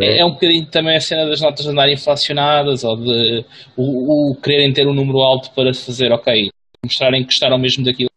É, 0.00 0.18
é 0.20 0.24
um 0.24 0.30
bocadinho 0.32 0.66
também 0.70 0.96
a 0.96 1.00
cena 1.00 1.26
das 1.26 1.40
notas 1.40 1.66
andarem 1.66 1.94
inflacionadas 1.94 2.84
ou 2.84 2.96
de 2.96 3.44
o, 3.76 4.30
o 4.32 4.36
quererem 4.40 4.72
ter 4.72 4.86
um 4.86 4.94
número 4.94 5.18
alto 5.18 5.50
para 5.52 5.74
fazer, 5.74 6.12
ok, 6.12 6.50
mostrarem 6.84 7.22
que 7.22 7.26
gostaram 7.28 7.58
mesmo 7.58 7.84
daquilo. 7.84 8.10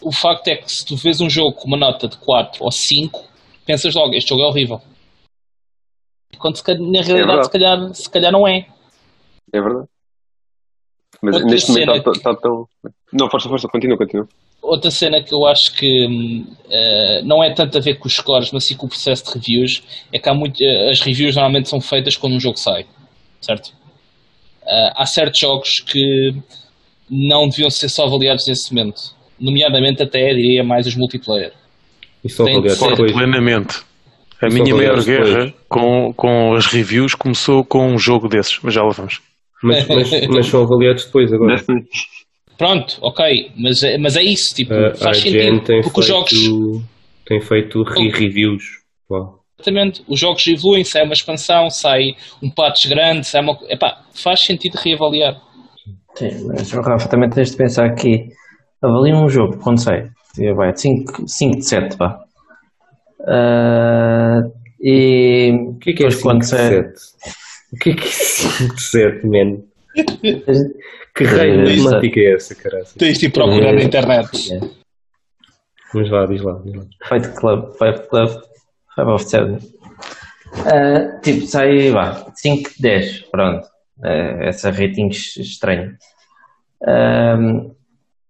O 0.00 0.10
facto 0.12 0.48
é 0.48 0.56
que 0.56 0.70
se 0.72 0.84
tu 0.86 0.96
vês 0.96 1.20
um 1.20 1.28
jogo 1.28 1.52
com 1.52 1.68
uma 1.68 1.76
nota 1.76 2.08
de 2.08 2.16
4 2.16 2.64
ou 2.64 2.72
5, 2.72 3.22
pensas 3.66 3.94
logo, 3.94 4.14
este 4.14 4.30
jogo 4.30 4.42
é 4.42 4.46
horrível. 4.46 4.80
Quando 6.38 6.56
se 6.56 6.64
calhar- 6.64 6.80
na 6.80 7.02
realidade 7.02 7.26
verdade. 7.26 7.44
se, 7.44 7.50
calhar, 7.52 7.94
se 7.94 8.10
calhar 8.10 8.32
não 8.32 8.48
é. 8.48 8.66
É 9.52 9.60
verdade. 9.60 9.86
Mas 11.22 11.34
Outra 11.34 11.50
neste 11.50 11.70
momento 11.70 11.96
está, 11.96 12.10
está 12.12 12.34
tão. 12.36 12.66
Não, 13.12 13.28
força, 13.28 13.48
força, 13.48 13.68
continua, 13.68 13.98
continua. 13.98 14.26
Outra 14.62 14.90
cena 14.90 15.22
que 15.22 15.34
eu 15.34 15.46
acho 15.46 15.74
que 15.74 16.06
uh, 16.06 17.24
não 17.24 17.42
é 17.42 17.52
tanto 17.52 17.78
a 17.78 17.80
ver 17.80 17.94
com 17.94 18.06
os 18.06 18.14
scores, 18.14 18.50
mas 18.52 18.64
sim 18.64 18.76
com 18.76 18.86
o 18.86 18.88
processo 18.88 19.24
de 19.24 19.38
reviews, 19.38 19.82
é 20.12 20.18
que 20.18 20.28
há 20.28 20.34
muito, 20.34 20.58
uh, 20.60 20.90
as 20.90 21.00
reviews 21.00 21.34
normalmente 21.34 21.68
são 21.68 21.80
feitas 21.80 22.16
quando 22.16 22.34
um 22.34 22.40
jogo 22.40 22.58
sai, 22.58 22.86
certo? 23.40 23.68
Uh, 24.62 24.92
há 24.96 25.06
certos 25.06 25.40
jogos 25.40 25.80
que 25.80 26.34
não 27.10 27.48
deviam 27.48 27.70
ser 27.70 27.88
só 27.88 28.04
avaliados 28.04 28.46
nesse 28.46 28.72
momento, 28.72 29.00
nomeadamente 29.38 30.02
até, 30.02 30.32
diria, 30.34 30.62
mais 30.62 30.86
os 30.86 30.94
multiplayer. 30.94 31.52
E 32.22 32.28
só 32.28 32.42
avaliados. 32.42 32.78
Plenamente. 33.12 33.90
A 34.42 34.46
e 34.46 34.52
minha 34.54 34.74
maior 34.74 35.04
guerra 35.04 35.52
com, 35.68 36.14
com 36.14 36.54
as 36.54 36.66
reviews 36.66 37.14
começou 37.14 37.62
com 37.62 37.92
um 37.92 37.98
jogo 37.98 38.26
desses, 38.26 38.58
mas 38.62 38.72
já 38.72 38.82
lá 38.82 38.90
vamos. 38.90 39.20
Mas, 39.62 39.86
mas, 39.86 40.26
mas 40.28 40.46
são 40.46 40.62
avaliados 40.62 41.04
depois 41.04 41.30
agora. 41.30 41.62
Pronto, 42.60 42.98
ok, 43.00 43.52
mas, 43.56 43.82
é, 43.82 43.96
mas 43.96 44.16
é 44.16 44.22
isso, 44.22 44.54
tipo, 44.54 44.74
uh, 44.74 44.94
faz 44.94 45.16
sentido. 45.16 45.64
Tem 45.64 45.80
porque 45.80 45.82
feito, 45.82 45.98
os 45.98 46.06
jogos. 46.06 46.84
Tem 47.24 47.40
feito 47.40 47.82
re-reviews. 47.82 48.62
Exatamente, 49.58 50.04
os 50.06 50.20
jogos 50.20 50.46
evoluem, 50.46 50.84
sai 50.84 51.04
uma 51.04 51.14
expansão, 51.14 51.70
sai 51.70 52.14
um 52.42 52.50
patch 52.50 52.86
grande, 52.86 53.26
sai 53.26 53.40
uma. 53.40 53.58
Epá, 53.66 54.02
faz 54.12 54.40
sentido 54.40 54.74
reavaliar. 54.74 55.40
Sim, 56.16 56.48
mas 56.48 56.70
Rafa, 56.70 57.08
também 57.08 57.30
tens 57.30 57.52
de 57.52 57.56
pensar 57.56 57.94
que 57.94 58.26
avalia 58.82 59.16
um 59.16 59.30
jogo 59.30 59.56
quando 59.56 59.82
sai. 59.82 60.10
Vai, 60.54 60.76
5, 60.76 61.26
5 61.26 61.56
de 61.56 61.66
7, 61.66 61.96
vá. 61.96 62.20
Uh, 63.20 64.52
e 64.82 65.50
o 65.66 65.78
que 65.78 65.92
é 65.92 65.92
que 65.94 66.04
é 66.04 66.10
5 66.10 66.38
de 66.40 66.46
7? 66.46 66.92
O 67.72 67.76
que 67.76 67.90
é 67.90 67.94
que 67.94 68.06
é 68.06 68.10
5 68.10 68.74
de 68.74 68.82
7, 68.82 69.26
man? 69.26 69.62
Que 71.20 71.26
raio 71.26 71.64
de 71.64 71.82
matemática 71.82 72.18
é 72.18 72.32
essa, 72.32 72.54
caralho? 72.54 72.86
Tens 72.96 73.18
de 73.18 73.26
ir 73.26 73.30
procurar 73.30 73.74
na 73.74 73.82
internet. 73.82 74.58
Mas 75.92 76.08
vá, 76.08 76.24
diz 76.24 76.40
lá, 76.40 76.58
diz 76.64 76.74
lá. 76.74 76.84
Fight 77.06 77.34
Club, 77.38 77.74
Fight 77.76 78.08
Club, 78.08 78.42
5 78.94 79.10
of 79.10 79.24
7. 79.24 79.52
Uh, 79.52 81.20
tipo, 81.20 81.46
sai, 81.46 81.90
vá, 81.90 82.24
5, 82.34 82.70
10, 82.80 83.20
pronto. 83.30 83.66
Uh, 83.98 84.44
essa 84.44 84.70
rating 84.70 85.08
estranho. 85.08 85.90
Uh, 86.84 87.76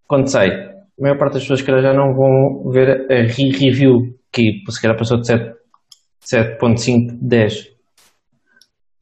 quando 0.09 0.27
sai, 0.27 0.51
a 0.51 0.83
maior 0.99 1.17
parte 1.17 1.35
das 1.35 1.43
pessoas 1.43 1.63
que 1.63 1.71
já 1.71 1.93
não 1.93 2.13
vão 2.13 2.73
ver 2.73 3.07
a 3.09 3.23
re-review, 3.23 4.19
que 4.33 4.65
se 4.69 4.83
calhar 4.83 4.99
passou 4.99 5.21
de 5.21 5.29
7.5, 6.25 7.17
10. 7.23 7.69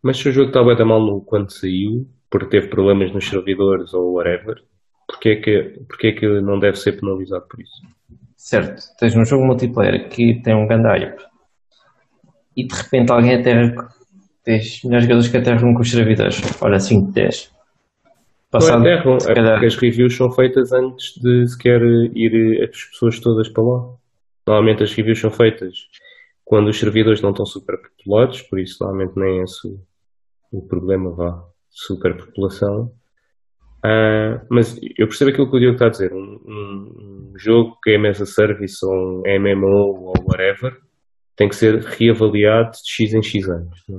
Mas 0.03 0.19
se 0.19 0.29
o 0.29 0.33
jogo 0.33 0.49
estava 0.49 0.75
até 0.75 0.85
mal 0.85 1.01
no, 1.01 1.25
quando 1.25 1.51
saiu, 1.51 2.07
porque 2.31 2.51
teve 2.51 2.69
problemas 2.69 3.13
nos 3.13 3.29
servidores 3.29 3.93
ou 3.95 4.15
whatever, 4.15 4.63
porque 5.07 5.29
é 5.31 5.37
que, 5.37 5.81
porque 5.89 6.07
é 6.09 6.13
que 6.13 6.41
não 6.41 6.59
deve 6.59 6.77
ser 6.77 6.93
penalizado 6.93 7.47
por 7.49 7.61
isso? 7.61 7.83
Certo, 8.37 8.83
tens 8.99 9.17
um 9.17 9.25
jogo 9.25 9.47
multiplayer 9.47 10.09
que 10.09 10.41
tem 10.43 10.55
um 10.55 10.67
grande 10.67 10.89
hype 10.89 11.29
e 12.57 12.67
de 12.67 12.75
repente 12.75 13.13
alguém 13.13 13.37
aterra, 13.37 13.89
tens 14.45 14.83
melhores 14.83 15.05
jogadores 15.05 15.29
que 15.29 15.37
aterram 15.37 15.75
com 15.75 15.81
os 15.81 15.91
servidores, 15.91 16.41
olha 16.61 16.81
5 16.81 17.07
de 17.07 17.13
10. 17.13 17.53
Passado, 18.51 18.83
não 18.83 18.93
aterram, 18.93 19.17
é 19.17 19.35
calhar... 19.35 19.53
porque 19.53 19.67
as 19.67 19.77
reviews 19.77 20.17
são 20.17 20.31
feitas 20.33 20.73
antes 20.73 21.15
de 21.23 21.47
sequer 21.47 21.81
ir 22.15 22.63
as 22.63 22.85
pessoas 22.85 23.21
todas 23.21 23.49
para 23.49 23.63
lá. 23.63 23.95
Normalmente 24.47 24.83
as 24.83 24.93
reviews 24.93 25.21
são 25.21 25.31
feitas 25.31 25.87
quando 26.45 26.69
os 26.69 26.79
servidores 26.79 27.21
não 27.21 27.31
estão 27.31 27.47
super 27.47 27.77
populados, 27.81 28.43
por 28.43 28.59
isso 28.59 28.83
normalmente 28.83 29.13
nem 29.17 29.41
é 29.41 29.45
esse 29.45 29.79
o 30.51 30.63
problema, 30.63 31.11
vá 31.13 31.48
superpopulação. 31.71 32.93
Uh, 33.79 34.45
mas 34.51 34.77
eu 34.99 35.07
percebo 35.07 35.31
aquilo 35.31 35.51
que 35.51 35.57
o 35.57 35.61
Diogo 35.61 35.75
está 35.75 35.87
a 35.87 35.91
dizer. 35.91 36.13
Um, 36.13 36.41
um, 36.47 37.33
jogo 37.37 37.79
que 37.83 37.91
é 37.91 37.95
MS 37.95 38.23
a 38.23 38.27
Service 38.27 38.85
ou 38.85 38.93
um 38.93 39.23
MMO 39.23 40.07
ou 40.07 40.15
whatever 40.25 40.77
tem 41.37 41.49
que 41.49 41.55
ser 41.55 41.81
reavaliado 41.81 42.73
de 42.73 42.91
X 42.91 43.15
em 43.15 43.23
X 43.23 43.49
anos, 43.49 43.79
é? 43.89 43.95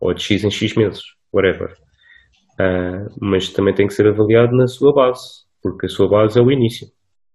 ou 0.00 0.14
de 0.14 0.22
X 0.22 0.42
em 0.44 0.50
X 0.50 0.74
meses, 0.74 1.02
whatever. 1.30 1.76
Uh, 2.54 3.14
mas 3.20 3.50
também 3.50 3.74
tem 3.74 3.86
que 3.86 3.92
ser 3.92 4.06
avaliado 4.06 4.56
na 4.56 4.66
sua 4.66 4.94
base, 4.94 5.44
porque 5.62 5.86
a 5.86 5.88
sua 5.88 6.08
base 6.08 6.38
é 6.38 6.42
o 6.42 6.50
início. 6.50 6.88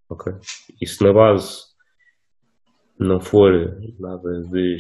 Okay? 0.10 0.34
E 0.82 0.88
se 0.88 1.04
na 1.04 1.14
base 1.14 1.62
não 3.00 3.20
for 3.20 3.52
nada 4.00 4.42
de 4.50 4.78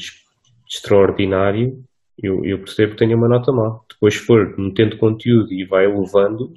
extraordinário, 0.68 1.84
eu, 2.22 2.43
eu 2.43 2.60
percebo 2.60 2.93
que 2.93 2.99
tenha 2.99 3.16
uma 3.16 3.28
nota 3.28 3.51
má. 3.51 3.80
Depois, 4.04 4.16
se 4.16 4.20
for 4.26 4.58
metendo 4.58 4.97
conteúdo 4.97 5.54
e 5.54 5.64
vai 5.64 5.86
elevando 5.86 6.51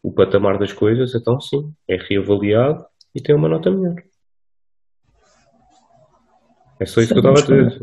o 0.00 0.12
patamar 0.12 0.60
das 0.60 0.72
coisas, 0.72 1.12
então 1.12 1.40
sim, 1.40 1.72
é 1.90 1.96
reavaliado 1.96 2.84
e 3.12 3.20
tem 3.20 3.34
uma 3.34 3.48
nota 3.48 3.68
melhor. 3.68 3.96
É 6.78 6.86
só 6.86 7.00
isso 7.00 7.12
sim, 7.12 7.20
que 7.20 7.26
eu 7.26 7.32
estava 7.32 7.52
a 7.56 7.66
dizer. 7.66 7.82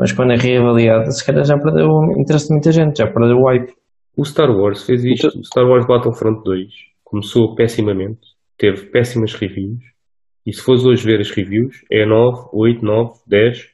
Mas 0.00 0.10
quando 0.10 0.32
é 0.32 0.36
reavaliado, 0.36 1.12
se 1.12 1.24
calhar 1.24 1.44
já 1.44 1.56
perdeu 1.56 1.86
o 1.86 2.20
interesse 2.20 2.48
de 2.48 2.54
muita 2.54 2.72
gente, 2.72 2.98
já 2.98 3.06
perdeu 3.06 3.36
o 3.36 3.46
hype. 3.46 3.72
O 4.16 4.24
Star 4.24 4.50
Wars 4.50 4.82
fez 4.82 5.04
isto. 5.04 5.28
Então- 5.28 5.40
o 5.40 5.44
Star 5.44 5.64
Wars 5.64 5.86
Battlefront 5.86 6.42
2 6.42 6.72
começou 7.04 7.54
pessimamente, 7.54 8.26
teve 8.58 8.86
péssimas 8.86 9.32
reviews. 9.34 9.78
E 10.44 10.52
se 10.52 10.60
fores 10.60 10.84
hoje 10.84 11.06
ver 11.06 11.20
as 11.20 11.30
reviews, 11.30 11.84
é 11.88 12.04
9, 12.04 12.48
8, 12.52 12.84
9, 12.84 13.12
10 13.28 13.68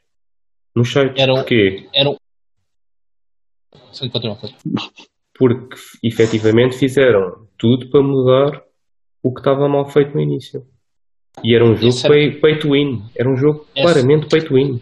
no 0.77 0.85
site. 0.85 1.19
Era, 1.19 1.33
Porquê? 1.33 1.89
Era, 3.93 4.37
porque 5.39 5.77
efetivamente 6.05 6.77
fizeram 6.77 7.47
tudo 7.59 7.89
para 7.91 8.03
mudar 8.03 8.63
o 9.23 9.33
que 9.33 9.41
estava 9.41 9.69
mal 9.69 9.89
feito 9.89 10.15
no 10.15 10.21
início. 10.21 10.63
E 11.45 11.55
era 11.55 11.65
um 11.65 11.75
jogo 11.75 11.97
era... 12.05 12.09
pay, 12.09 12.31
pay, 12.41 12.59
to 12.59 12.71
win. 12.73 13.03
Era 13.17 13.31
um 13.31 13.37
jogo 13.37 13.65
esse, 13.75 13.85
claramente 13.85 14.27
pay 14.27 14.43
to 14.43 14.55
win. 14.55 14.81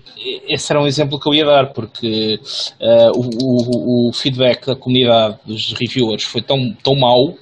Esse 0.48 0.72
era 0.72 0.82
um 0.82 0.86
exemplo 0.86 1.20
que 1.20 1.28
eu 1.28 1.34
ia 1.34 1.44
dar, 1.44 1.72
porque 1.72 2.40
uh, 2.80 3.12
o, 3.14 4.08
o, 4.08 4.08
o, 4.08 4.12
feedback 4.12 4.66
da 4.66 4.74
comunidade 4.74 5.38
dos 5.46 5.72
reviewers 5.74 6.24
foi 6.24 6.42
tão, 6.42 6.58
tão 6.82 6.96
mau 6.96 7.36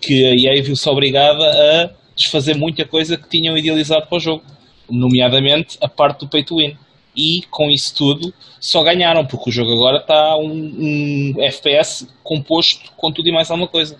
que 0.00 0.24
a 0.26 0.32
EA 0.32 0.62
viu-se 0.62 0.88
obrigada 0.88 1.44
a 1.44 1.90
desfazer 2.16 2.54
muita 2.54 2.84
coisa 2.84 3.16
que 3.16 3.28
tinham 3.28 3.56
idealizado 3.56 4.06
para 4.06 4.16
o 4.16 4.20
jogo, 4.20 4.42
nomeadamente 4.90 5.78
a 5.80 5.88
parte 5.88 6.20
do 6.20 6.28
pay 6.28 6.44
to 6.44 6.56
win 6.56 6.76
e 7.20 7.42
com 7.50 7.68
isso 7.70 7.94
tudo 7.94 8.32
só 8.58 8.82
ganharam, 8.82 9.26
porque 9.26 9.50
o 9.50 9.52
jogo 9.52 9.72
agora 9.72 9.98
está 9.98 10.36
um, 10.36 11.34
um 11.36 11.42
FPS 11.42 12.08
composto 12.22 12.90
com 12.96 13.12
tudo 13.12 13.28
e 13.28 13.32
mais 13.32 13.50
alguma 13.50 13.68
coisa. 13.68 13.98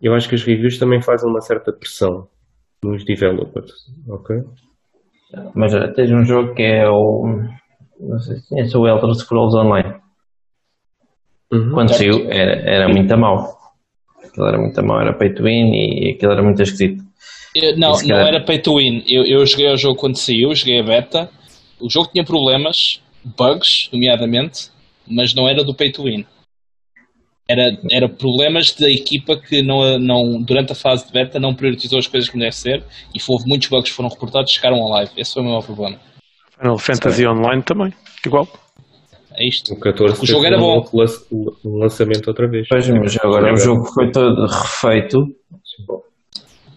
Eu 0.00 0.14
acho 0.14 0.28
que 0.28 0.34
as 0.34 0.42
reviews 0.42 0.78
também 0.78 1.00
fazem 1.02 1.28
uma 1.28 1.40
certa 1.40 1.72
pressão 1.72 2.26
nos 2.82 3.04
developers, 3.04 3.72
ok? 4.08 4.36
Mas 5.54 5.72
olha, 5.74 5.92
tens 5.92 6.10
um 6.10 6.24
jogo 6.24 6.54
que 6.54 6.62
é 6.62 6.88
o. 6.88 7.24
Não 8.00 8.18
sei 8.18 8.36
se 8.36 8.48
conhece 8.48 8.76
o 8.76 8.86
Elder 8.86 9.14
Scrolls 9.14 9.56
Online. 9.56 9.94
Uhum, 11.52 11.70
Quando 11.72 11.94
saiu 11.94 12.30
era, 12.30 12.52
era 12.68 12.88
muito 12.88 13.16
mal. 13.16 13.58
Aquilo 14.24 14.46
era 14.46 14.58
muito 14.58 14.82
mal, 14.84 15.00
era 15.00 15.16
pay 15.16 15.32
to 15.32 15.44
win 15.44 15.72
e 15.72 16.14
aquilo 16.14 16.32
era 16.32 16.42
muito 16.42 16.60
esquisito. 16.62 17.02
Eu, 17.54 17.76
não, 17.78 17.92
não 17.92 18.16
era 18.16 18.44
pay 18.44 18.58
to 18.58 18.76
win. 18.76 19.04
Eu, 19.06 19.24
eu 19.24 19.46
joguei 19.46 19.70
o 19.70 19.76
jogo 19.76 19.96
quando 19.96 20.16
saiu, 20.16 20.54
joguei 20.54 20.80
a 20.80 20.82
beta. 20.82 21.30
O 21.82 21.90
jogo 21.90 22.10
tinha 22.12 22.24
problemas, 22.24 22.76
bugs, 23.24 23.88
nomeadamente, 23.92 24.70
mas 25.06 25.34
não 25.34 25.48
era 25.48 25.64
do 25.64 25.74
pay 25.74 25.90
to 25.90 26.04
win. 26.04 26.24
Era, 27.48 27.76
era 27.90 28.08
problemas 28.08 28.72
da 28.72 28.88
equipa 28.88 29.36
que 29.36 29.62
não, 29.62 29.98
não, 29.98 30.40
durante 30.40 30.72
a 30.72 30.74
fase 30.76 31.06
de 31.06 31.12
beta 31.12 31.40
não 31.40 31.54
priorizou 31.54 31.98
as 31.98 32.06
coisas 32.06 32.30
como 32.30 32.42
deve 32.42 32.54
ser 32.54 32.84
e 33.12 33.18
houve 33.28 33.46
muitos 33.46 33.68
bugs 33.68 33.90
que 33.90 33.96
foram 33.96 34.08
reportados 34.08 34.50
e 34.52 34.54
chegaram 34.54 34.78
ao 34.78 34.88
live. 34.90 35.10
Esse 35.16 35.34
foi 35.34 35.42
o 35.42 35.46
maior 35.46 35.62
problema. 35.62 35.98
Final 36.56 36.78
Fantasy 36.78 37.26
Online 37.26 37.62
também, 37.62 37.92
igual. 38.24 38.48
É 39.34 39.48
isto. 39.48 39.74
O 39.74 39.80
14 39.80 40.22
o 40.22 40.26
jogo 40.26 40.46
era 40.46 40.58
bom. 40.58 40.84
O 41.64 41.78
lançamento 41.78 42.28
outra 42.28 42.48
vez. 42.48 42.68
Pois, 42.68 42.88
mas 42.88 43.16
agora 43.18 43.52
o 43.52 43.56
jogo 43.56 43.84
foi 43.86 44.10
todo 44.10 44.46
refeito. 44.46 45.26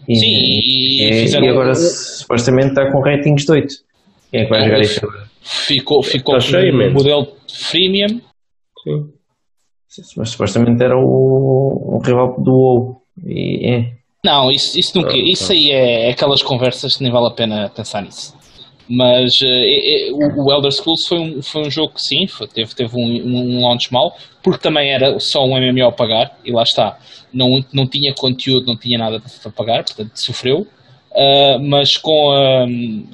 E, 0.08 0.16
Sim, 0.16 0.26
e, 0.26 1.26
e, 1.26 1.28
e 1.28 1.48
agora 1.48 1.74
supostamente 1.74 2.68
está 2.68 2.90
com 2.90 3.00
ratings 3.00 3.44
de 3.44 3.52
8. 3.52 3.74
Quem 4.30 4.40
é 4.40 4.44
que 4.44 4.50
vai 4.50 4.64
jogar 4.64 4.80
isto 4.80 5.06
Ficou, 5.42 6.02
ficou 6.02 6.34
tá 6.34 6.40
cheio, 6.40 6.74
um 6.74 6.92
modelo 6.92 7.28
freemium. 7.48 8.20
Sim. 8.82 9.12
Mas 10.16 10.30
supostamente 10.30 10.82
era 10.82 10.96
o, 10.96 11.96
o 11.96 11.98
rival 12.04 12.34
do 12.40 12.52
WoW. 12.52 13.02
E, 13.24 13.70
é. 13.70 13.92
Não, 14.24 14.50
isso, 14.50 14.76
isso, 14.78 14.98
nunca, 14.98 15.16
isso 15.16 15.52
aí 15.52 15.70
é, 15.70 16.08
é 16.08 16.10
aquelas 16.10 16.42
conversas 16.42 16.96
que 16.96 17.02
nem 17.04 17.12
vale 17.12 17.28
a 17.28 17.30
pena 17.30 17.70
pensar 17.70 18.02
nisso. 18.02 18.34
Mas 18.88 19.40
uh, 19.40 20.42
o 20.42 20.52
Elder 20.52 20.72
Scrolls 20.72 21.08
foi 21.08 21.18
um, 21.18 21.42
foi 21.42 21.62
um 21.62 21.70
jogo 21.70 21.94
que 21.94 22.02
sim, 22.02 22.26
foi, 22.26 22.46
teve, 22.48 22.74
teve 22.74 22.96
um, 22.96 23.04
um 23.04 23.62
launch 23.62 23.92
mau, 23.92 24.12
porque 24.42 24.62
também 24.62 24.92
era 24.92 25.18
só 25.20 25.44
um 25.44 25.56
MMO 25.56 25.86
a 25.86 25.92
pagar, 25.92 26.36
e 26.44 26.52
lá 26.52 26.62
está, 26.62 26.98
não, 27.32 27.64
não 27.72 27.86
tinha 27.86 28.14
conteúdo, 28.14 28.66
não 28.66 28.76
tinha 28.76 28.98
nada 28.98 29.20
para 29.20 29.52
pagar, 29.52 29.84
portanto 29.84 30.12
sofreu. 30.14 30.66
Uh, 31.16 31.58
mas 31.66 31.96
com, 31.96 32.30
a, 32.30 32.66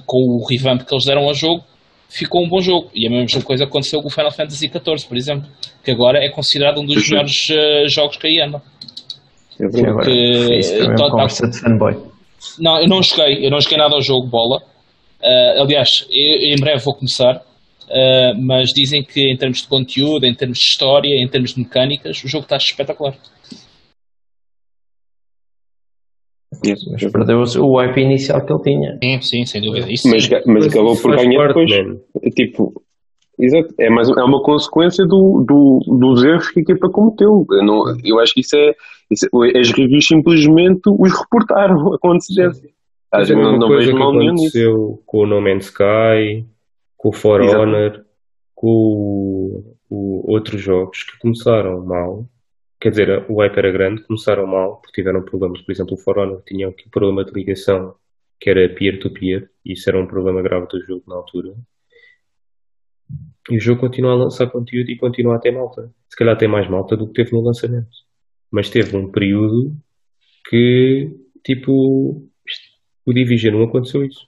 com 0.05 0.19
o 0.19 0.45
revamp 0.45 0.83
que 0.83 0.93
eles 0.93 1.05
deram 1.05 1.23
ao 1.23 1.35
jogo, 1.35 1.63
ficou 2.09 2.45
um 2.45 2.49
bom 2.49 2.61
jogo. 2.61 2.91
E 2.93 3.07
a 3.07 3.11
mesma 3.11 3.41
coisa 3.43 3.65
aconteceu 3.65 4.01
com 4.01 4.09
o 4.09 4.11
Final 4.11 4.33
Fantasy 4.33 4.69
XIV, 4.69 5.09
por 5.09 5.17
exemplo, 5.17 5.49
que 5.85 5.93
agora 5.93 6.19
é 6.19 6.29
considerado 6.29 6.81
um 6.81 6.85
dos 6.85 7.09
melhores 7.09 7.49
uh, 7.51 7.89
jogos 7.89 8.17
que 8.17 8.27
aí. 8.27 8.41
É 8.41 8.49
porque, 9.69 10.11
é, 10.11 10.59
é 10.59 10.97
conversa 10.97 11.49
de 11.49 11.61
fanboy. 11.61 11.95
Não, 12.59 12.81
eu 12.81 12.89
não 12.89 13.03
joguei, 13.03 13.47
eu 13.47 13.51
não 13.51 13.61
joguei 13.61 13.79
nada 13.79 13.95
ao 13.95 14.03
jogo 14.03 14.27
bola. 14.27 14.59
Uh, 15.23 15.63
aliás, 15.63 16.05
eu, 16.11 16.53
em 16.53 16.57
breve 16.57 16.81
vou 16.81 16.95
começar, 16.95 17.37
uh, 17.37 18.35
mas 18.41 18.71
dizem 18.75 19.05
que 19.05 19.33
em 19.33 19.37
termos 19.37 19.63
de 19.63 19.69
conteúdo, 19.69 20.27
em 20.27 20.35
termos 20.35 20.59
de 20.59 20.65
história, 20.65 21.23
em 21.23 21.29
termos 21.29 21.55
de 21.55 21.61
mecânicas, 21.61 22.23
o 22.25 22.29
jogo 22.29 22.43
está 22.45 22.57
espetacular. 22.57 23.15
Mas 26.91 27.13
perdeu 27.13 27.43
o 27.61 27.77
hype 27.79 28.01
inicial 28.01 28.45
que 28.45 28.53
ele 28.53 28.63
tinha. 28.63 28.99
Sim, 29.03 29.21
sim, 29.21 29.47
sem 29.47 29.63
dúvida. 29.63 29.91
Isso 29.91 30.09
mas, 30.09 30.25
sim. 30.25 30.35
mas 30.47 30.67
acabou 30.67 30.97
por 30.97 31.17
ganhar 31.17 31.49
depois. 31.49 31.71
Tipo, 32.35 32.83
exato, 33.39 33.75
é, 33.79 33.91
mais, 33.91 34.09
é 34.09 34.23
uma 34.23 34.43
consequência 34.43 35.05
do, 35.05 35.45
do, 35.47 35.99
dos 35.99 36.25
erros 36.25 36.51
que 36.51 36.61
a 36.61 36.63
equipa 36.63 36.89
cometeu. 36.91 37.45
Eu, 37.51 37.65
não, 37.65 37.83
eu 38.05 38.19
acho 38.21 38.35
que 38.35 38.41
isso 38.41 38.57
é, 38.57 38.75
isso, 39.11 39.29
as 39.59 39.71
reviews 39.71 40.07
simplesmente 40.07 40.83
os 40.87 41.13
reportaram 41.19 41.93
a 41.93 41.97
acontecência. 41.97 42.71
Às 43.11 43.29
vezes 43.29 43.43
não, 43.43 43.59
não 43.59 43.69
vejo 43.69 43.95
mal 43.95 44.13
nenhum 44.15 44.35
nisso. 44.35 45.03
Com 45.05 45.19
o 45.19 45.27
No 45.27 45.41
Man's 45.41 45.67
Sky, 45.67 46.47
com 46.97 47.11
o 47.11 47.13
For 47.13 47.43
exato. 47.43 47.63
Honor, 47.63 48.05
com 48.55 48.69
o, 48.69 49.77
o, 49.91 50.33
outros 50.33 50.61
jogos 50.61 51.03
que 51.03 51.19
começaram 51.19 51.85
mal 51.85 52.25
quer 52.83 52.91
dizer, 52.91 53.25
o 53.31 53.41
hype 53.41 53.59
era 53.59 53.71
grande, 53.71 54.03
começaram 54.03 54.45
mal, 54.45 54.81
porque 54.81 55.01
tiveram 55.01 55.25
problemas, 55.25 55.63
por 55.63 55.71
exemplo, 55.71 55.95
o 55.95 55.97
For 55.97 56.19
Honor 56.19 56.43
tinha 56.45 56.69
um 56.69 56.75
problema 56.91 57.25
de 57.25 57.31
ligação 57.33 57.95
que 58.41 58.51
era 58.51 58.69
peer-to-peer, 58.75 59.43
-peer, 59.43 59.49
e 59.65 59.75
isso 59.75 59.89
era 59.89 60.03
um 60.03 60.07
problema 60.07 60.43
grave 60.43 60.67
do 60.67 60.85
jogo 60.85 61.05
na 61.07 61.15
altura. 61.15 61.55
E 63.51 63.57
o 63.57 63.61
jogo 63.61 63.83
continua 63.83 64.13
a 64.13 64.17
lançar 64.17 64.51
conteúdo 64.51 64.91
e 64.91 64.97
continua 64.97 65.37
a 65.37 65.39
ter 65.39 65.53
malta. 65.53 65.93
Se 66.09 66.17
calhar 66.17 66.37
tem 66.37 66.49
mais 66.49 66.69
malta 66.69 66.97
do 66.97 67.07
que 67.07 67.13
teve 67.13 67.33
no 67.33 67.43
lançamento. 67.43 67.91
Mas 68.51 68.69
teve 68.69 68.97
um 68.97 69.13
período 69.13 69.77
que, 70.51 71.09
tipo, 71.45 72.21
o 73.07 73.13
Division 73.13 73.55
não 73.55 73.65
aconteceu 73.65 74.05
isso. 74.05 74.27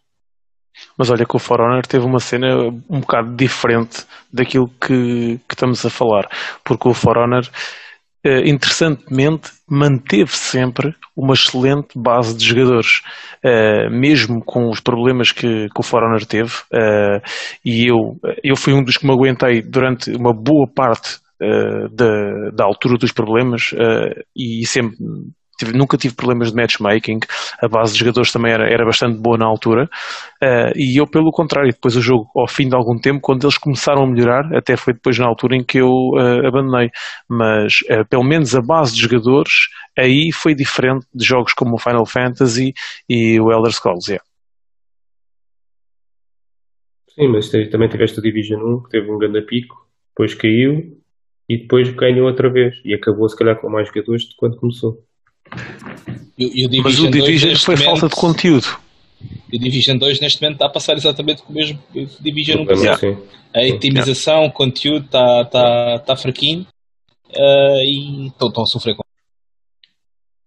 Mas 0.96 1.10
olha 1.10 1.26
que 1.26 1.36
o 1.36 1.40
For 1.40 1.60
Honor 1.60 1.84
teve 1.86 2.04
uma 2.04 2.20
cena 2.20 2.68
um 2.88 3.00
bocado 3.00 3.34
diferente 3.34 4.04
daquilo 4.32 4.68
que, 4.68 5.38
que 5.38 5.54
estamos 5.54 5.84
a 5.84 5.90
falar. 5.90 6.28
Porque 6.64 6.88
o 6.88 6.94
For 6.94 7.18
Honor 7.18 7.44
interessantemente, 8.46 9.50
manteve 9.68 10.30
sempre 10.30 10.94
uma 11.16 11.34
excelente 11.34 11.98
base 11.98 12.36
de 12.36 12.44
jogadores, 12.44 13.02
uh, 13.44 13.90
mesmo 13.90 14.42
com 14.44 14.70
os 14.70 14.80
problemas 14.80 15.30
que, 15.30 15.68
que 15.68 15.80
o 15.80 15.82
For 15.82 16.02
Honor 16.02 16.24
teve. 16.24 16.52
Uh, 16.72 17.20
e 17.64 17.90
eu, 17.90 18.18
eu 18.42 18.56
fui 18.56 18.72
um 18.72 18.82
dos 18.82 18.96
que 18.96 19.06
me 19.06 19.12
aguentei 19.12 19.62
durante 19.62 20.10
uma 20.10 20.32
boa 20.32 20.66
parte 20.66 21.22
da, 21.92 22.50
da 22.54 22.64
altura 22.64 22.96
dos 22.96 23.12
problemas 23.12 23.74
e 24.34 24.64
sempre 24.64 24.96
tive, 25.58 25.72
nunca 25.76 25.96
tive 25.96 26.14
problemas 26.14 26.50
de 26.50 26.56
matchmaking, 26.56 27.20
a 27.60 27.68
base 27.68 27.92
de 27.92 28.00
jogadores 28.00 28.32
também 28.32 28.52
era, 28.52 28.68
era 28.68 28.84
bastante 28.84 29.18
boa 29.18 29.36
na 29.36 29.46
altura, 29.46 29.88
uh, 30.42 30.72
e 30.76 30.98
eu 30.98 31.06
pelo 31.06 31.30
contrário, 31.30 31.70
depois 31.70 31.96
o 31.96 32.00
jogo, 32.00 32.28
ao 32.34 32.48
fim 32.48 32.68
de 32.68 32.74
algum 32.74 32.98
tempo, 32.98 33.20
quando 33.20 33.44
eles 33.44 33.58
começaram 33.58 34.02
a 34.02 34.06
melhorar, 34.06 34.54
até 34.54 34.76
foi 34.76 34.92
depois 34.92 35.18
na 35.18 35.26
altura 35.26 35.56
em 35.56 35.64
que 35.64 35.78
eu 35.78 35.88
uh, 35.88 36.46
abandonei, 36.46 36.90
mas 37.28 37.74
uh, 37.90 38.06
pelo 38.08 38.24
menos 38.24 38.54
a 38.54 38.60
base 38.60 38.94
de 38.94 39.02
jogadores 39.02 39.52
aí 39.96 40.30
foi 40.32 40.54
diferente 40.54 41.06
de 41.14 41.24
jogos 41.24 41.52
como 41.52 41.74
o 41.74 41.78
Final 41.78 42.06
Fantasy 42.06 42.72
e 43.08 43.40
o 43.40 43.52
Elder 43.52 43.72
Scrolls, 43.72 44.10
yeah. 44.10 44.24
Sim, 47.14 47.28
mas 47.28 47.48
também 47.70 47.88
tiveste 47.88 48.18
o 48.18 48.22
Division 48.22 48.60
1 48.60 48.82
que 48.82 48.90
teve 48.90 49.10
um 49.10 49.18
grande 49.18 49.40
pico, 49.42 49.88
depois 50.08 50.34
caiu 50.34 51.00
e 51.48 51.58
depois 51.58 51.88
ganhou 51.90 52.26
outra 52.26 52.50
vez 52.50 52.74
e 52.84 52.92
acabou 52.92 53.28
se 53.28 53.36
calhar 53.36 53.60
com 53.60 53.70
mais 53.70 53.88
jogadores 53.88 54.22
de 54.22 54.34
quando 54.36 54.56
começou. 54.56 54.98
E, 56.38 56.62
e 56.62 56.66
o 56.66 56.82
Mas 56.82 56.98
o 56.98 57.10
Division 57.10 57.54
foi 57.56 57.76
momento, 57.76 57.90
falta 57.90 58.08
de 58.08 58.20
conteúdo. 58.20 58.66
E 59.52 59.56
o 59.56 59.60
Division 59.60 59.98
2 59.98 60.20
neste 60.20 60.42
momento 60.42 60.56
está 60.56 60.66
a 60.66 60.70
passar 60.70 60.94
exatamente 60.94 61.42
com 61.42 61.52
o 61.52 61.54
mesmo 61.54 61.78
Division 62.20 62.62
1 62.62 62.66
passado. 62.66 63.18
A 63.54 63.64
itemização, 63.64 64.46
o 64.46 64.52
conteúdo 64.52 65.04
está 65.04 65.44
tá, 65.44 65.98
tá 66.00 66.16
fraquinho 66.16 66.66
uh, 67.30 67.80
e 67.82 68.26
estão, 68.26 68.62
a 68.62 68.66
sofrer 68.66 68.96
com 68.96 69.04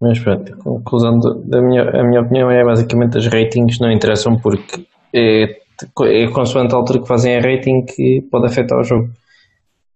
mas 0.00 0.18
pronto, 0.20 0.52
a 0.52 0.56
conclusão 0.62 1.18
da 1.18 1.60
minha, 1.60 1.82
a 1.82 2.04
minha 2.04 2.20
opinião 2.20 2.48
é 2.50 2.62
basicamente 2.64 3.18
as 3.18 3.26
ratings 3.26 3.80
não 3.80 3.90
interessam 3.90 4.36
porque 4.36 4.86
é, 5.12 5.56
é 6.02 6.28
consoante 6.28 6.72
a 6.72 6.78
altura 6.78 7.00
que 7.00 7.08
fazem 7.08 7.36
a 7.36 7.40
rating 7.40 7.84
que 7.84 8.22
pode 8.30 8.46
afetar 8.46 8.78
o 8.78 8.84
jogo 8.84 9.10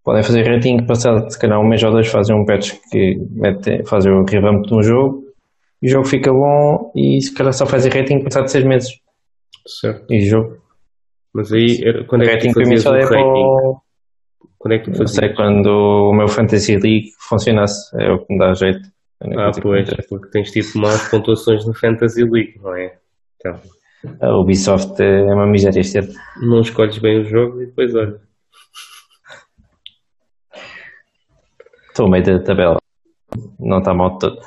podem 0.04 0.22
fazer 0.22 0.42
rating, 0.42 0.84
passado 0.86 1.30
se 1.30 1.38
calhar 1.38 1.60
um 1.60 1.68
mês 1.68 1.82
ou 1.82 1.92
dois 1.92 2.08
fazem 2.08 2.36
um 2.36 2.44
patch 2.44 2.72
que 2.90 3.16
mete, 3.30 3.84
fazem 3.84 4.12
o 4.12 4.24
revamp 4.24 4.64
de 4.64 4.74
um 4.74 4.82
jogo 4.82 5.22
e 5.80 5.86
o 5.86 5.90
jogo 5.90 6.06
fica 6.06 6.32
bom 6.32 6.92
e 6.94 7.20
se 7.20 7.34
calhar 7.34 7.52
só 7.52 7.66
fazem 7.66 7.90
rating 7.90 8.22
passado 8.22 8.48
seis 8.48 8.64
meses. 8.64 8.90
Certo. 9.66 10.12
E 10.12 10.20
jogo. 10.20 10.56
Mas 11.34 11.52
aí, 11.52 12.04
quando 12.06 12.24
é 12.24 12.36
que 12.36 12.48
tu 12.48 12.54
fazias 12.54 12.86
o 12.86 12.94
é 12.94 13.04
rating? 13.04 13.78
Quando 14.58 14.74
é 14.74 14.78
que 14.78 14.90
tu 14.90 14.96
fazias? 14.96 15.16
Sei, 15.16 15.34
quando 15.34 15.66
o 15.66 16.12
meu 16.12 16.28
Fantasy 16.28 16.76
League 16.76 17.08
funcionasse, 17.18 17.90
é 18.00 18.10
o 18.12 18.18
que 18.18 18.32
me 18.32 18.38
dá 18.38 18.52
jeito. 18.52 18.80
Ah, 19.22 19.50
pois, 19.62 19.88
porque 20.08 20.30
tens 20.30 20.50
tipo 20.50 20.78
más 20.78 21.08
pontuações 21.08 21.64
no 21.64 21.74
Fantasy 21.74 22.24
League, 22.24 22.54
não 22.60 22.76
é? 22.76 22.96
Então. 23.36 23.58
A 24.20 24.36
Ubisoft 24.36 25.00
é 25.00 25.32
uma 25.32 25.46
miséria 25.46 25.80
este 25.80 25.98
ano. 25.98 26.12
Não 26.42 26.60
escolhes 26.60 26.98
bem 26.98 27.20
o 27.20 27.24
jogo 27.24 27.62
e 27.62 27.66
depois 27.66 27.94
olha. 27.94 28.20
Estou 31.92 32.08
meio 32.08 32.24
da 32.24 32.42
tabela. 32.42 32.78
Não 33.60 33.78
está 33.78 33.92
mal 33.92 34.12
de 34.12 34.20
todo. 34.20 34.40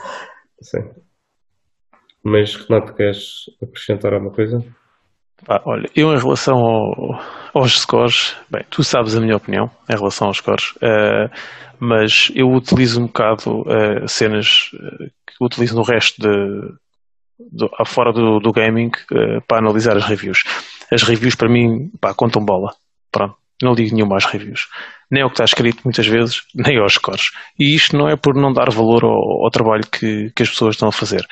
Sim. 0.61 0.79
Mas 2.23 2.55
Renato, 2.55 2.95
queres 2.95 3.45
acrescentar 3.61 4.15
alguma 4.15 4.33
coisa? 4.33 4.65
Ah, 5.47 5.61
olha, 5.63 5.87
eu 5.95 6.11
em 6.11 6.17
relação 6.17 6.55
ao, 6.55 7.21
aos 7.53 7.79
scores, 7.79 8.35
bem, 8.49 8.65
tu 8.71 8.83
sabes 8.83 9.15
a 9.15 9.21
minha 9.21 9.37
opinião 9.37 9.69
em 9.87 9.95
relação 9.95 10.27
aos 10.27 10.37
scores, 10.37 10.71
uh, 10.77 11.29
mas 11.79 12.31
eu 12.33 12.47
utilizo 12.47 12.99
um 12.99 13.05
bocado 13.05 13.61
uh, 13.61 14.07
cenas 14.07 14.71
uh, 14.73 15.05
que 15.27 15.35
utilizo 15.39 15.75
no 15.75 15.83
resto 15.83 16.19
de, 16.19 16.71
de 17.51 17.69
fora 17.85 18.11
do, 18.11 18.39
do 18.39 18.51
gaming 18.51 18.89
para 19.47 19.59
analisar 19.59 19.95
as 19.95 20.05
reviews. 20.05 20.39
As 20.91 21.03
reviews 21.03 21.35
para 21.35 21.51
mim 21.51 21.91
pá, 22.01 22.11
contam 22.15 22.43
bola. 22.43 22.73
Pronto 23.11 23.37
não 23.61 23.73
ligo 23.73 23.95
nenhuma 23.95 24.17
às 24.17 24.25
reviews. 24.25 24.67
Nem 25.11 25.23
ao 25.23 25.29
que 25.29 25.35
está 25.35 25.45
escrito 25.45 25.81
muitas 25.85 26.07
vezes, 26.07 26.41
nem 26.53 26.79
aos 26.79 26.93
scores. 26.93 27.25
E 27.59 27.75
isto 27.75 27.95
não 27.95 28.07
é 28.09 28.15
por 28.15 28.35
não 28.35 28.51
dar 28.51 28.71
valor 28.71 29.03
ao, 29.03 29.43
ao 29.43 29.51
trabalho 29.51 29.83
que, 29.83 30.31
que, 30.35 30.43
as 30.43 30.49
pessoas 30.49 30.75
estão 30.75 30.89
a 30.89 30.91
fazer. 30.91 31.25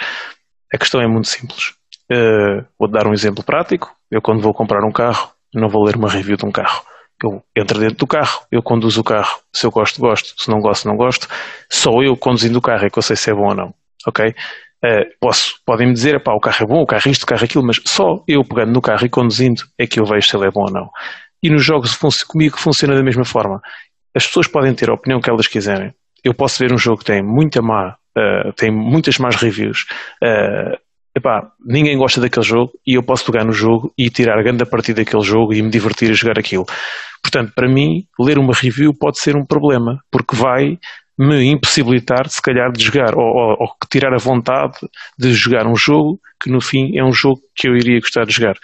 A 0.74 0.78
questão 0.78 1.02
é 1.02 1.08
muito 1.08 1.28
simples. 1.28 1.74
Uh, 2.12 2.66
vou 2.80 2.90
dar 2.90 3.08
um 3.08 3.14
exemplo 3.14 3.44
prático. 3.44 3.92
Eu, 4.12 4.22
quando 4.22 4.42
vou 4.42 4.54
comprar 4.54 4.86
um 4.86 4.92
carro, 4.92 5.32
não 5.54 5.70
vou 5.70 5.84
ler 5.84 5.96
uma 5.96 6.10
review 6.10 6.38
de 6.38 6.46
um 6.46 6.52
carro. 6.52 6.84
Eu 7.24 7.42
entro 7.58 7.80
dentro 7.80 7.98
do 7.98 8.08
carro, 8.08 8.42
eu 8.52 8.62
conduzo 8.62 9.02
o 9.02 9.04
carro. 9.04 9.40
Se 9.54 9.66
eu 9.66 9.72
gosto, 9.72 10.00
gosto. 10.00 10.34
Se 10.38 10.50
não 10.50 10.60
gosto, 10.60 10.88
não 10.88 10.96
gosto. 10.96 11.28
Só 11.70 11.92
eu 12.04 12.18
conduzindo 12.18 12.58
o 12.58 12.62
carro 12.62 12.86
é 12.86 12.90
que 12.90 12.98
eu 12.98 13.04
sei 13.04 13.16
se 13.16 13.32
é 13.32 13.34
bom 13.34 13.50
ou 13.50 13.56
não. 13.56 13.74
Ok? 14.08 14.34
Uh, 14.84 15.06
posso, 15.18 15.56
podem-me 15.66 15.94
dizer, 15.94 16.18
o 16.18 16.40
carro 16.42 16.58
é 16.62 16.66
bom, 16.66 16.82
o 16.82 16.86
carro 16.86 17.04
é 17.06 17.10
isto, 17.10 17.24
o 17.24 17.26
carro 17.26 17.42
é 17.42 17.46
aquilo, 17.46 17.66
mas 17.66 17.80
só 17.86 18.22
eu 18.28 18.44
pegando 18.44 18.74
no 18.74 18.82
carro 18.82 19.06
e 19.06 19.10
conduzindo 19.10 19.62
é 19.80 19.88
que 19.88 19.98
eu 19.98 20.06
vejo 20.06 20.28
se 20.28 20.36
ele 20.36 20.48
é 20.48 20.52
bom 20.52 20.64
ou 20.64 20.72
não. 20.72 20.90
E 21.44 21.50
nos 21.50 21.66
jogos 21.66 21.98
comigo 22.24 22.58
funciona 22.58 22.96
da 22.96 23.04
mesma 23.04 23.26
forma. 23.26 23.62
As 24.16 24.26
pessoas 24.26 24.48
podem 24.48 24.74
ter 24.74 24.90
a 24.90 24.94
opinião 24.94 25.20
que 25.20 25.30
elas 25.30 25.48
quiserem. 25.48 25.94
Eu 26.24 26.34
posso 26.34 26.58
ver 26.60 26.72
um 26.72 26.78
jogo 26.78 27.00
que 27.00 27.06
tem 27.06 27.22
muita 27.22 27.62
má, 27.62 27.98
uh, 28.18 28.54
tem 28.54 28.72
muitas 28.72 29.18
más 29.18 29.36
reviews. 29.36 29.86
Uh, 30.24 30.78
epá, 31.14 31.52
ninguém 31.66 31.98
gosta 31.98 32.22
daquele 32.22 32.46
jogo 32.46 32.72
e 32.88 32.94
eu 32.94 33.04
posso 33.04 33.26
pegar 33.30 33.44
no 33.44 33.52
jogo 33.52 33.94
e 33.98 34.10
tirar 34.10 34.40
a 34.40 34.44
grande 34.44 34.66
partida 34.66 35.04
daquele 35.04 35.24
jogo 35.24 35.54
e 35.54 35.62
me 35.62 35.70
divertir 35.70 36.12
a 36.12 36.14
jogar 36.14 36.40
aquilo. 36.40 36.66
Portanto, 37.22 37.52
para 37.54 37.68
mim, 37.68 38.06
ler 38.20 38.38
uma 38.38 38.54
review 38.54 38.94
pode 38.98 39.20
ser 39.20 39.36
um 39.36 39.46
problema, 39.46 40.00
porque 40.10 40.36
vai 40.36 40.78
me 41.18 41.44
impossibilitar, 41.46 42.28
se 42.28 42.42
calhar, 42.42 42.72
de 42.72 42.84
jogar 42.84 43.16
ou, 43.16 43.26
ou, 43.26 43.58
ou, 43.60 43.68
tirar 43.92 44.14
a 44.14 44.18
vontade 44.18 44.78
de 45.18 45.32
jogar 45.34 45.68
um 45.68 45.76
jogo 45.76 46.20
que, 46.42 46.50
no 46.50 46.60
fim, 46.60 46.98
é 46.98 47.04
um 47.04 47.12
jogo 47.12 47.40
que 47.56 47.68
eu 47.68 47.76
iria 47.76 48.00
gostar 48.00 48.26
de 48.26 48.34
jogar 48.34 48.56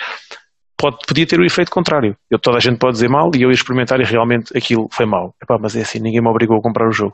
pode, 0.79 0.97
podia 1.05 1.27
ter 1.27 1.39
o 1.39 1.45
efeito 1.45 1.69
contrário. 1.69 2.15
Eu, 2.31 2.39
toda 2.39 2.57
a 2.57 2.61
gente 2.61 2.79
pode 2.79 2.93
dizer 2.93 3.09
mal 3.09 3.29
e 3.35 3.41
eu 3.41 3.49
ia 3.49 3.55
experimentar 3.55 3.99
e 3.99 4.03
realmente 4.03 4.57
aquilo 4.57 4.87
foi 4.91 5.05
mal. 5.05 5.35
Epá, 5.43 5.57
mas 5.59 5.75
é 5.75 5.81
assim, 5.81 5.99
ninguém 5.99 6.21
me 6.21 6.29
obrigou 6.29 6.57
a 6.57 6.61
comprar 6.61 6.87
o 6.87 6.93
jogo. 6.93 7.13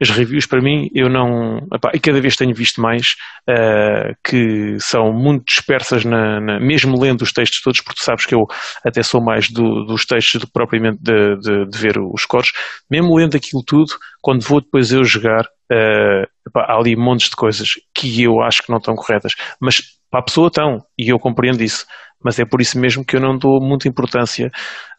As 0.00 0.10
reviews 0.10 0.44
para 0.46 0.60
mim, 0.60 0.90
eu 0.92 1.08
não. 1.08 1.58
Epá, 1.72 1.92
e 1.94 2.00
cada 2.00 2.20
vez 2.20 2.34
tenho 2.34 2.52
visto 2.52 2.80
mais 2.80 3.14
uh, 3.48 4.16
que 4.24 4.76
são 4.80 5.12
muito 5.12 5.44
dispersas, 5.44 6.04
na, 6.04 6.40
na, 6.40 6.58
mesmo 6.58 7.00
lendo 7.00 7.22
os 7.22 7.32
textos 7.32 7.60
todos, 7.60 7.80
porque 7.80 8.00
tu 8.00 8.04
sabes 8.04 8.26
que 8.26 8.34
eu 8.34 8.46
até 8.84 9.02
sou 9.04 9.22
mais 9.22 9.50
do, 9.50 9.84
dos 9.84 10.04
textos 10.04 10.40
do 10.40 10.46
que 10.46 10.52
propriamente 10.52 10.98
de, 11.00 11.36
de, 11.36 11.66
de, 11.66 11.78
ver 11.78 11.96
os 11.98 12.22
scores. 12.22 12.50
Mesmo 12.90 13.14
lendo 13.14 13.36
aquilo 13.36 13.62
tudo, 13.62 13.92
quando 14.20 14.42
vou 14.42 14.60
depois 14.60 14.90
eu 14.90 15.04
jogar, 15.04 15.44
uh, 15.44 16.26
epá, 16.48 16.64
há 16.66 16.76
ali 16.76 16.96
montes 16.96 17.30
de 17.30 17.36
coisas 17.36 17.68
que 17.94 18.22
eu 18.22 18.42
acho 18.42 18.62
que 18.62 18.70
não 18.70 18.78
estão 18.78 18.96
corretas. 18.96 19.32
Mas 19.60 19.80
para 20.10 20.20
a 20.20 20.24
pessoa 20.24 20.48
estão, 20.48 20.80
e 20.98 21.08
eu 21.08 21.18
compreendo 21.18 21.62
isso 21.62 21.86
mas 22.24 22.38
é 22.38 22.44
por 22.44 22.60
isso 22.60 22.78
mesmo 22.80 23.04
que 23.04 23.16
eu 23.16 23.20
não 23.20 23.36
dou 23.36 23.60
muita 23.60 23.88
importância 23.88 24.50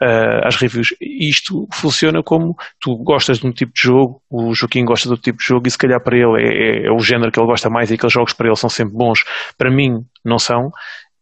uh, 0.01 0.47
às 0.47 0.55
reviews. 0.55 0.89
Isto 1.01 1.67
funciona 1.73 2.21
como 2.23 2.55
tu 2.79 2.95
gostas 3.03 3.39
de 3.39 3.47
um 3.47 3.51
tipo 3.51 3.71
de 3.73 3.81
jogo, 3.81 4.21
o 4.29 4.53
Joaquim 4.53 4.85
gosta 4.85 5.07
de 5.07 5.13
outro 5.13 5.23
tipo 5.23 5.39
de 5.39 5.45
jogo 5.45 5.67
e 5.67 5.71
se 5.71 5.77
calhar 5.77 6.01
para 6.01 6.15
ele 6.17 6.41
é, 6.41 6.85
é, 6.85 6.87
é 6.87 6.91
o 6.91 6.99
género 6.99 7.31
que 7.31 7.39
ele 7.39 7.47
gosta 7.47 7.69
mais 7.69 7.89
e 7.89 7.95
aqueles 7.95 8.13
jogos 8.13 8.33
para 8.33 8.47
ele 8.47 8.55
são 8.55 8.69
sempre 8.69 8.93
bons, 8.95 9.23
para 9.57 9.71
mim 9.71 10.05
não 10.23 10.37
são, 10.37 10.69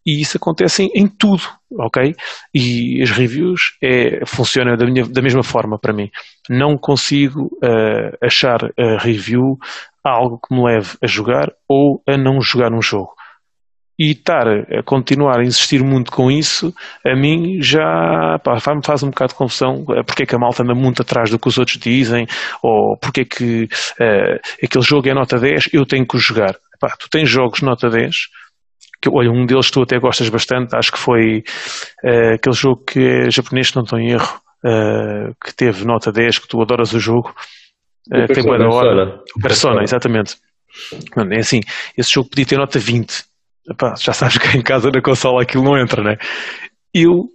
e 0.05 0.21
isso 0.21 0.37
acontece 0.37 0.83
em, 0.83 0.89
em, 0.93 1.07
tudo, 1.07 1.43
ok? 1.79 2.13
E 2.53 3.01
as 3.01 3.09
reviews 3.09 3.77
é, 3.81 4.25
funcionam 4.25 4.75
da, 4.75 4.85
minha, 4.85 5.05
da 5.05 5.21
mesma 5.21 5.43
forma 5.43 5.79
para 5.79 5.93
mim. 5.93 6.09
Não 6.49 6.77
consigo 6.77 7.45
uh, 7.63 8.17
achar 8.21 8.59
a 8.77 9.01
review 9.01 9.57
algo 10.03 10.39
que 10.45 10.53
me 10.53 10.61
leve 10.65 10.97
a 11.01 11.07
jogar 11.07 11.49
ou 11.67 12.01
a 12.07 12.17
não 12.17 12.41
jogar 12.41 12.73
um 12.73 12.81
jogo. 12.81 13.13
E 13.97 14.11
estar 14.11 14.47
a 14.47 14.81
continuar 14.83 15.39
a 15.39 15.43
insistir 15.43 15.83
muito 15.83 16.11
com 16.11 16.31
isso, 16.31 16.73
a 17.05 17.15
mim 17.15 17.61
já 17.61 18.39
pá, 18.43 18.57
faz 18.59 19.03
um 19.03 19.09
bocado 19.09 19.33
de 19.33 19.37
confusão 19.37 19.85
eh, 19.91 20.01
porque 20.01 20.23
é 20.23 20.25
que 20.25 20.35
a 20.35 20.39
malta 20.39 20.63
anda 20.63 20.73
muito 20.73 21.03
atrás 21.03 21.29
do 21.29 21.37
que 21.37 21.47
os 21.47 21.59
outros 21.59 21.77
dizem, 21.77 22.25
ou 22.63 22.97
porque 22.97 23.21
é 23.21 23.25
que 23.25 23.63
uh, 23.65 24.39
aquele 24.63 24.83
jogo 24.83 25.07
é 25.07 25.13
nota 25.13 25.37
10, 25.37 25.69
eu 25.73 25.85
tenho 25.85 26.07
que 26.07 26.15
o 26.15 26.19
jogar. 26.19 26.55
Pá, 26.79 26.95
tu 26.99 27.07
tens 27.07 27.29
jogos 27.29 27.61
nota 27.61 27.87
10, 27.87 28.15
que 29.03 29.09
olha, 29.11 29.29
um 29.29 29.45
deles 29.45 29.69
tu 29.69 29.81
até 29.81 29.99
gostas 29.99 30.29
bastante, 30.29 30.75
acho 30.75 30.91
que 30.91 30.97
foi 30.97 31.43
uh, 32.03 32.33
aquele 32.35 32.55
jogo 32.55 32.83
que 32.85 32.99
é 32.99 33.29
japonês, 33.29 33.67
se 33.67 33.75
não 33.75 33.83
estou 33.83 33.99
em 33.99 34.11
erro, 34.11 34.39
uh, 34.65 35.35
que 35.43 35.53
teve 35.53 35.85
nota 35.85 36.11
10, 36.11 36.39
que 36.39 36.47
tu 36.47 36.61
adoras 36.61 36.93
o 36.93 36.99
jogo, 36.99 37.35
uh, 38.11 38.33
tem 38.33 38.43
boa 38.43 38.57
da 38.57 38.69
hora. 38.69 39.19
Persona, 39.41 39.83
exatamente. 39.83 40.37
Mano, 41.15 41.33
é 41.33 41.39
assim, 41.39 41.59
esse 41.97 42.11
jogo 42.11 42.29
podia 42.29 42.45
ter 42.45 42.57
nota 42.57 42.79
20. 42.79 43.25
Epá, 43.69 43.93
já 43.97 44.13
sabes 44.13 44.37
que 44.37 44.57
em 44.57 44.61
casa 44.61 44.89
na 44.91 45.01
consola 45.01 45.41
aquilo 45.41 45.63
não 45.63 45.77
entra, 45.77 46.03
né? 46.03 46.17
Eu 46.93 47.29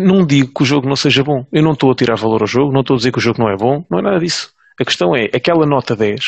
não 0.00 0.24
digo 0.24 0.52
que 0.54 0.62
o 0.62 0.66
jogo 0.66 0.88
não 0.88 0.96
seja 0.96 1.22
bom. 1.22 1.44
Eu 1.52 1.62
não 1.62 1.72
estou 1.72 1.90
a 1.90 1.94
tirar 1.94 2.16
valor 2.16 2.42
ao 2.42 2.46
jogo, 2.46 2.72
não 2.72 2.80
estou 2.80 2.94
a 2.94 2.98
dizer 2.98 3.12
que 3.12 3.18
o 3.18 3.22
jogo 3.22 3.40
não 3.40 3.50
é 3.50 3.56
bom, 3.56 3.84
não 3.90 3.98
é 3.98 4.02
nada 4.02 4.18
disso. 4.18 4.52
A 4.80 4.84
questão 4.84 5.14
é, 5.14 5.24
aquela 5.34 5.66
nota 5.66 5.96
10 5.96 6.20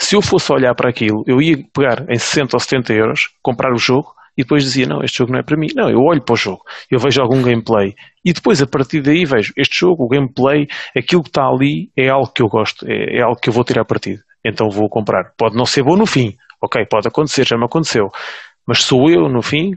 se 0.00 0.14
eu 0.14 0.22
fosse 0.22 0.52
olhar 0.52 0.74
para 0.74 0.90
aquilo, 0.90 1.24
eu 1.26 1.40
ia 1.40 1.56
pegar 1.74 2.04
em 2.08 2.18
60 2.18 2.56
ou 2.56 2.60
70 2.60 2.92
euros, 2.92 3.20
comprar 3.42 3.72
o 3.72 3.78
jogo 3.78 4.12
e 4.36 4.42
depois 4.42 4.62
dizia: 4.62 4.86
Não, 4.86 5.02
este 5.02 5.18
jogo 5.18 5.32
não 5.32 5.40
é 5.40 5.42
para 5.42 5.56
mim. 5.56 5.68
Não, 5.74 5.88
eu 5.88 6.00
olho 6.00 6.22
para 6.22 6.34
o 6.34 6.36
jogo, 6.36 6.62
eu 6.90 6.98
vejo 6.98 7.20
algum 7.20 7.42
gameplay 7.42 7.94
e 8.24 8.32
depois 8.32 8.60
a 8.60 8.66
partir 8.66 9.00
daí 9.00 9.24
vejo 9.24 9.52
este 9.56 9.80
jogo, 9.80 10.04
o 10.04 10.08
gameplay, 10.08 10.66
aquilo 10.96 11.22
que 11.22 11.30
está 11.30 11.46
ali 11.46 11.90
é 11.96 12.08
algo 12.08 12.30
que 12.30 12.42
eu 12.42 12.48
gosto, 12.48 12.86
é, 12.86 13.18
é 13.18 13.22
algo 13.22 13.40
que 13.40 13.48
eu 13.48 13.52
vou 13.52 13.64
tirar 13.64 13.84
partido. 13.84 14.20
Então 14.44 14.68
vou 14.68 14.88
comprar. 14.88 15.32
Pode 15.36 15.56
não 15.56 15.64
ser 15.64 15.82
bom 15.82 15.96
no 15.96 16.06
fim, 16.06 16.34
ok, 16.62 16.84
pode 16.90 17.08
acontecer, 17.08 17.46
já 17.46 17.56
me 17.56 17.64
aconteceu, 17.64 18.08
mas 18.66 18.82
sou 18.82 19.10
eu 19.10 19.28
no 19.28 19.42
fim 19.42 19.72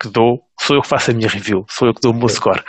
que 0.00 0.08
dou, 0.08 0.40
sou 0.60 0.76
eu 0.76 0.82
que 0.82 0.88
faço 0.88 1.10
a 1.10 1.14
minha 1.14 1.28
review, 1.28 1.64
sou 1.68 1.88
eu 1.88 1.94
que 1.94 2.00
dou 2.00 2.12
o 2.12 2.16
meu 2.16 2.28
score 2.28 2.62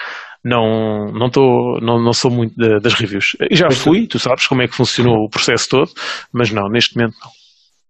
não, 0.46 1.12
não, 1.12 1.28
tô, 1.28 1.80
não, 1.82 2.00
não 2.00 2.14
sou 2.14 2.30
muito 2.30 2.56
das 2.56 2.94
reviews. 2.94 3.36
Já 3.50 3.72
fui, 3.72 4.06
tu 4.06 4.20
sabes 4.20 4.46
como 4.46 4.62
é 4.62 4.68
que 4.68 4.76
funcionou 4.76 5.26
o 5.26 5.30
processo 5.30 5.68
todo, 5.68 5.92
mas 6.32 6.52
não, 6.52 6.70
neste 6.70 6.96
momento 6.96 7.16
não. 7.20 7.32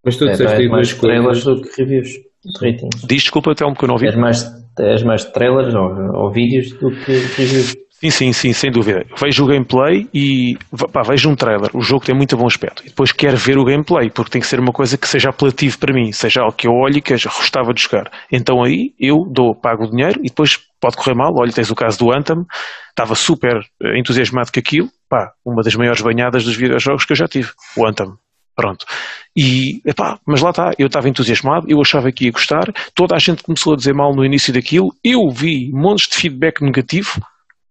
Mas 0.05 0.15
tu 0.15 0.25
disseste 0.25 0.63
é, 0.63 0.69
mais 0.69 0.93
trailers 0.93 1.43
do 1.43 1.61
que 1.61 1.83
reviews. 1.83 2.11
Diz 3.05 3.23
desculpa 3.23 3.51
até 3.51 3.65
um 3.65 3.73
que 3.73 3.83
eu 3.83 3.89
não 3.89 3.97
vi. 3.97 4.05
És 4.05 4.15
mais, 4.15 4.45
és 4.79 5.03
mais 5.03 5.25
trailers 5.25 5.73
ou, 5.75 6.23
ou 6.23 6.31
vídeos 6.31 6.71
do 6.79 6.91
que 6.91 7.11
reviews. 7.11 7.75
Sim, 7.99 8.09
sim, 8.09 8.33
sim, 8.33 8.53
sem 8.53 8.71
dúvida. 8.71 9.05
Vejo 9.17 9.45
o 9.45 9.47
gameplay 9.47 10.07
e 10.13 10.57
pá, 10.91 11.01
vejo 11.01 11.29
um 11.29 11.35
trailer. 11.35 11.69
O 11.73 11.81
jogo 11.81 12.05
tem 12.05 12.13
muito 12.13 12.35
bom 12.35 12.45
aspecto. 12.45 12.83
E 12.83 12.89
depois 12.89 13.11
quero 13.13 13.37
ver 13.37 13.57
o 13.57 13.63
gameplay, 13.63 14.09
porque 14.09 14.31
tem 14.31 14.41
que 14.41 14.47
ser 14.47 14.59
uma 14.59 14.73
coisa 14.73 14.97
que 14.97 15.07
seja 15.07 15.29
apelativo 15.29 15.79
para 15.79 15.93
mim, 15.93 16.11
seja 16.11 16.41
algo 16.41 16.53
que 16.53 16.67
eu 16.67 16.73
olhe 16.73 16.97
e 16.97 17.01
que 17.01 17.13
eu 17.13 17.17
gostava 17.23 17.73
de 17.73 17.81
jogar. 17.81 18.11
Então 18.29 18.61
aí 18.63 18.93
eu 18.99 19.25
dou, 19.31 19.55
pago 19.55 19.85
o 19.85 19.89
dinheiro 19.89 20.19
e 20.19 20.27
depois 20.27 20.59
pode 20.79 20.97
correr 20.97 21.15
mal. 21.15 21.33
Olha, 21.37 21.53
tens 21.53 21.71
o 21.71 21.75
caso 21.75 21.97
do 21.97 22.13
Anthem, 22.13 22.45
estava 22.89 23.15
super 23.15 23.61
eh, 23.81 23.97
entusiasmado 23.97 24.51
com 24.51 24.59
aquilo. 24.59 24.89
Pá, 25.09 25.31
uma 25.45 25.63
das 25.63 25.75
maiores 25.75 26.01
banhadas 26.01 26.43
dos 26.43 26.55
videojogos 26.55 27.05
que 27.05 27.13
eu 27.13 27.17
já 27.17 27.27
tive, 27.27 27.49
o 27.77 27.87
Anthem. 27.87 28.07
Pronto. 28.55 28.85
E, 29.35 29.81
epá, 29.85 30.17
mas 30.25 30.41
lá 30.41 30.49
está, 30.49 30.71
eu 30.77 30.87
estava 30.87 31.09
entusiasmado, 31.09 31.65
eu 31.69 31.79
achava 31.81 32.11
que 32.11 32.25
ia 32.25 32.31
gostar, 32.31 32.71
toda 32.93 33.15
a 33.15 33.19
gente 33.19 33.43
começou 33.43 33.73
a 33.73 33.75
dizer 33.75 33.93
mal 33.93 34.15
no 34.15 34.23
início 34.23 34.53
daquilo, 34.53 34.93
eu 35.03 35.29
vi 35.29 35.69
montes 35.73 36.07
de 36.09 36.15
feedback 36.15 36.61
negativo, 36.61 37.21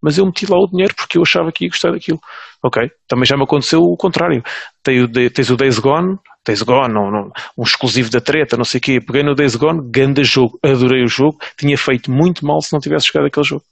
mas 0.05 0.19
eu 0.19 0.25
meti 0.27 0.45
lá 0.45 0.55
o 0.59 0.67
dinheiro 0.67 0.93
porque 0.95 1.17
eu 1.17 1.23
achava 1.23 1.51
que 1.51 1.65
ia 1.65 1.69
gostar 1.69 1.91
daquilo. 1.91 2.19
Ok? 2.63 2.91
Também 3.07 3.25
já 3.25 3.35
me 3.35 3.43
aconteceu 3.43 3.79
o 3.79 3.97
contrário. 3.97 4.43
Tens 4.83 5.49
o 5.49 5.57
Days 5.57 5.79
Gone, 5.79 6.17
Days 6.45 6.61
Gone, 6.61 6.93
não, 6.93 7.31
um 7.57 7.63
exclusivo 7.63 8.11
da 8.11 8.21
treta, 8.21 8.55
não 8.55 8.63
sei 8.63 8.77
o 8.77 8.81
quê. 8.81 8.99
Peguei 9.01 9.23
no 9.23 9.33
Days 9.33 9.55
Gone, 9.55 9.81
ganda 9.91 10.23
jogo, 10.23 10.59
adorei 10.61 11.03
o 11.03 11.07
jogo, 11.07 11.39
tinha 11.57 11.75
feito 11.75 12.11
muito 12.11 12.45
mal 12.45 12.61
se 12.61 12.71
não 12.71 12.79
tivesse 12.79 13.07
jogado 13.07 13.25
aquele 13.25 13.47
jogo. 13.47 13.63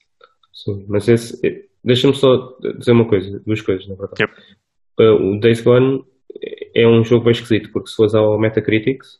Sim, 0.52 0.84
mas 0.90 1.08
esse, 1.08 1.40
deixa-me 1.84 2.16
só 2.16 2.58
dizer 2.80 2.94
uma 2.94 3.08
coisa, 3.08 3.40
duas 3.46 3.62
coisas, 3.62 3.88
na 3.88 3.94
verdade. 3.94 4.24
Yep. 4.24 4.34
Uh, 5.00 5.36
o 5.36 5.40
Days 5.40 5.62
Gone 5.62 6.04
é 6.76 6.88
um 6.88 7.04
jogo 7.04 7.26
bem 7.26 7.34
esquisito, 7.34 7.72
porque 7.72 7.90
se 7.90 7.96
fores 7.96 8.16
ao 8.16 8.40
Metacritics, 8.40 9.20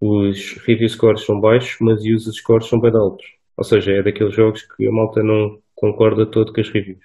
os 0.00 0.52
review 0.64 0.88
scores 0.88 1.24
são 1.24 1.40
baixos, 1.40 1.76
mas 1.80 2.00
os 2.00 2.06
user 2.06 2.32
scores 2.34 2.68
são 2.68 2.78
bem 2.78 2.92
altos. 2.94 3.26
Ou 3.56 3.64
seja, 3.64 3.92
é 3.92 4.02
daqueles 4.02 4.34
jogos 4.34 4.62
que 4.62 4.86
a 4.86 4.92
malta 4.92 5.22
não 5.22 5.58
concorda 5.80 6.26
todo 6.26 6.52
com 6.52 6.60
as 6.60 6.68
reviews. 6.68 7.02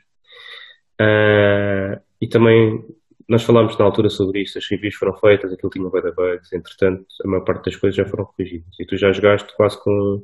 Uh, 1.02 2.00
e 2.22 2.28
também 2.28 2.86
nós 3.28 3.44
falámos 3.44 3.78
na 3.78 3.86
altura 3.86 4.10
sobre 4.10 4.42
isso, 4.42 4.58
as 4.58 4.68
reviews 4.70 4.96
foram 4.96 5.16
feitas, 5.18 5.52
aquilo 5.52 5.72
tinha 5.72 5.90
bad 5.90 6.12
bugs, 6.12 6.52
entretanto 6.54 7.06
a 7.24 7.28
maior 7.28 7.44
parte 7.44 7.66
das 7.66 7.76
coisas 7.76 7.96
já 7.96 8.06
foram 8.06 8.26
corrigidas. 8.26 8.70
E 8.80 8.86
tu 8.86 8.98
já 8.98 9.12
jogaste 9.12 9.56
quase 9.56 9.82
com 9.82 10.24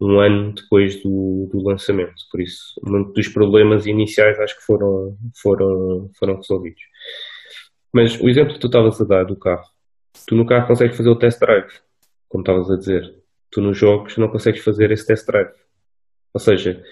um 0.00 0.18
ano 0.18 0.52
depois 0.52 1.00
do, 1.02 1.48
do 1.52 1.62
lançamento, 1.62 2.14
por 2.30 2.40
isso 2.40 2.80
muitos 2.82 3.14
dos 3.14 3.28
problemas 3.28 3.86
iniciais 3.86 4.38
acho 4.40 4.58
que 4.58 4.64
foram, 4.64 5.16
foram, 5.40 6.10
foram 6.18 6.36
resolvidos. 6.36 6.82
Mas 7.92 8.20
o 8.20 8.28
exemplo 8.28 8.54
que 8.54 8.60
tu 8.60 8.66
estavas 8.66 9.00
a 9.00 9.04
dar 9.04 9.24
do 9.24 9.36
carro, 9.36 9.64
tu 10.26 10.34
no 10.34 10.44
carro 10.44 10.66
consegues 10.66 10.96
fazer 10.96 11.08
o 11.08 11.16
test 11.16 11.38
drive, 11.38 11.70
como 12.28 12.42
estavas 12.42 12.70
a 12.70 12.76
dizer. 12.76 13.14
Tu 13.52 13.60
nos 13.60 13.78
jogos 13.78 14.16
não 14.16 14.28
consegues 14.28 14.64
fazer 14.64 14.90
esse 14.90 15.06
test 15.06 15.24
drive. 15.26 15.52
Ou 16.34 16.40
seja, 16.40 16.82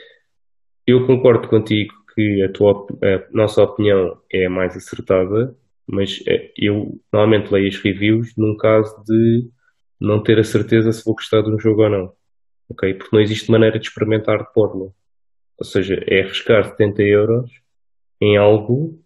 eu 0.92 1.06
concordo 1.06 1.48
contigo 1.48 1.92
que 2.14 2.42
a, 2.42 2.52
tua, 2.52 2.86
a 3.02 3.32
nossa 3.32 3.62
opinião 3.62 4.18
é 4.32 4.46
a 4.46 4.50
mais 4.50 4.76
acertada, 4.76 5.56
mas 5.86 6.22
é, 6.26 6.52
eu 6.56 7.00
normalmente 7.12 7.52
leio 7.52 7.68
as 7.68 7.76
reviews 7.76 8.32
num 8.36 8.56
caso 8.56 9.02
de 9.04 9.48
não 10.00 10.22
ter 10.22 10.38
a 10.38 10.44
certeza 10.44 10.92
se 10.92 11.04
vou 11.04 11.14
gostar 11.14 11.42
de 11.42 11.50
um 11.50 11.58
jogo 11.58 11.82
ou 11.82 11.90
não. 11.90 12.12
Ok? 12.68 12.94
Porque 12.94 13.14
não 13.14 13.22
existe 13.22 13.50
maneira 13.50 13.78
de 13.78 13.86
experimentar 13.86 14.38
de 14.38 14.52
porno. 14.52 14.94
Ou 15.58 15.64
seja, 15.64 16.02
é 16.06 16.22
arriscar 16.22 16.64
70 16.64 17.02
euros 17.02 17.50
em 18.20 18.36
algo 18.36 19.00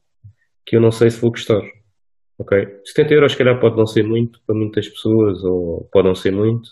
que 0.64 0.76
eu 0.76 0.80
não 0.80 0.90
sei 0.90 1.10
se 1.10 1.20
vou 1.20 1.30
gostar. 1.30 1.62
Ok? 2.38 2.80
70 2.84 3.14
euros, 3.14 3.32
se 3.32 3.38
calhar, 3.38 3.60
pode 3.60 3.76
não 3.76 3.86
ser 3.86 4.02
muito 4.02 4.40
para 4.46 4.54
muitas 4.54 4.88
pessoas, 4.88 5.42
ou 5.44 5.88
pode 5.92 6.08
não 6.08 6.14
ser 6.14 6.32
muito. 6.32 6.68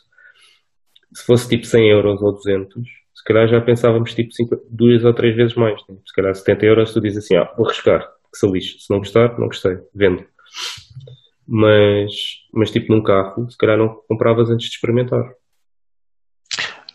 Se 1.13 1.25
fosse 1.25 1.49
tipo 1.49 1.65
100 1.65 1.91
euros 1.91 2.23
ou 2.23 2.33
200, 2.33 2.83
se 3.25 3.33
calhar 3.33 3.49
já 3.49 3.59
pensávamos 3.59 4.15
tipo 4.15 4.31
cinco, 4.35 4.61
duas 4.71 5.03
ou 5.03 5.15
três 5.15 5.35
vezes 5.35 5.55
mais. 5.55 5.81
Né? 5.89 5.97
Se 6.07 6.13
calhar 6.13 6.35
70 6.35 6.67
euros 6.67 6.93
tu 6.93 7.01
dizes 7.01 7.25
assim, 7.25 7.37
ah, 7.37 7.51
vou 7.57 7.67
arriscar, 7.67 8.07
que 8.31 8.39
se 8.39 8.47
lixe. 8.47 8.79
Se 8.81 8.91
não 8.91 8.99
gostar, 8.99 9.39
não 9.39 9.47
gostei, 9.47 9.79
vendo. 9.95 10.27
Mas, 11.49 12.13
mas 12.53 12.71
tipo 12.71 12.93
num 12.93 13.03
carro, 13.03 13.51
se 13.51 13.57
calhar 13.57 13.79
não 13.79 13.99
compravas 14.07 14.51
antes 14.51 14.69
de 14.69 14.75
experimentar. 14.75 15.25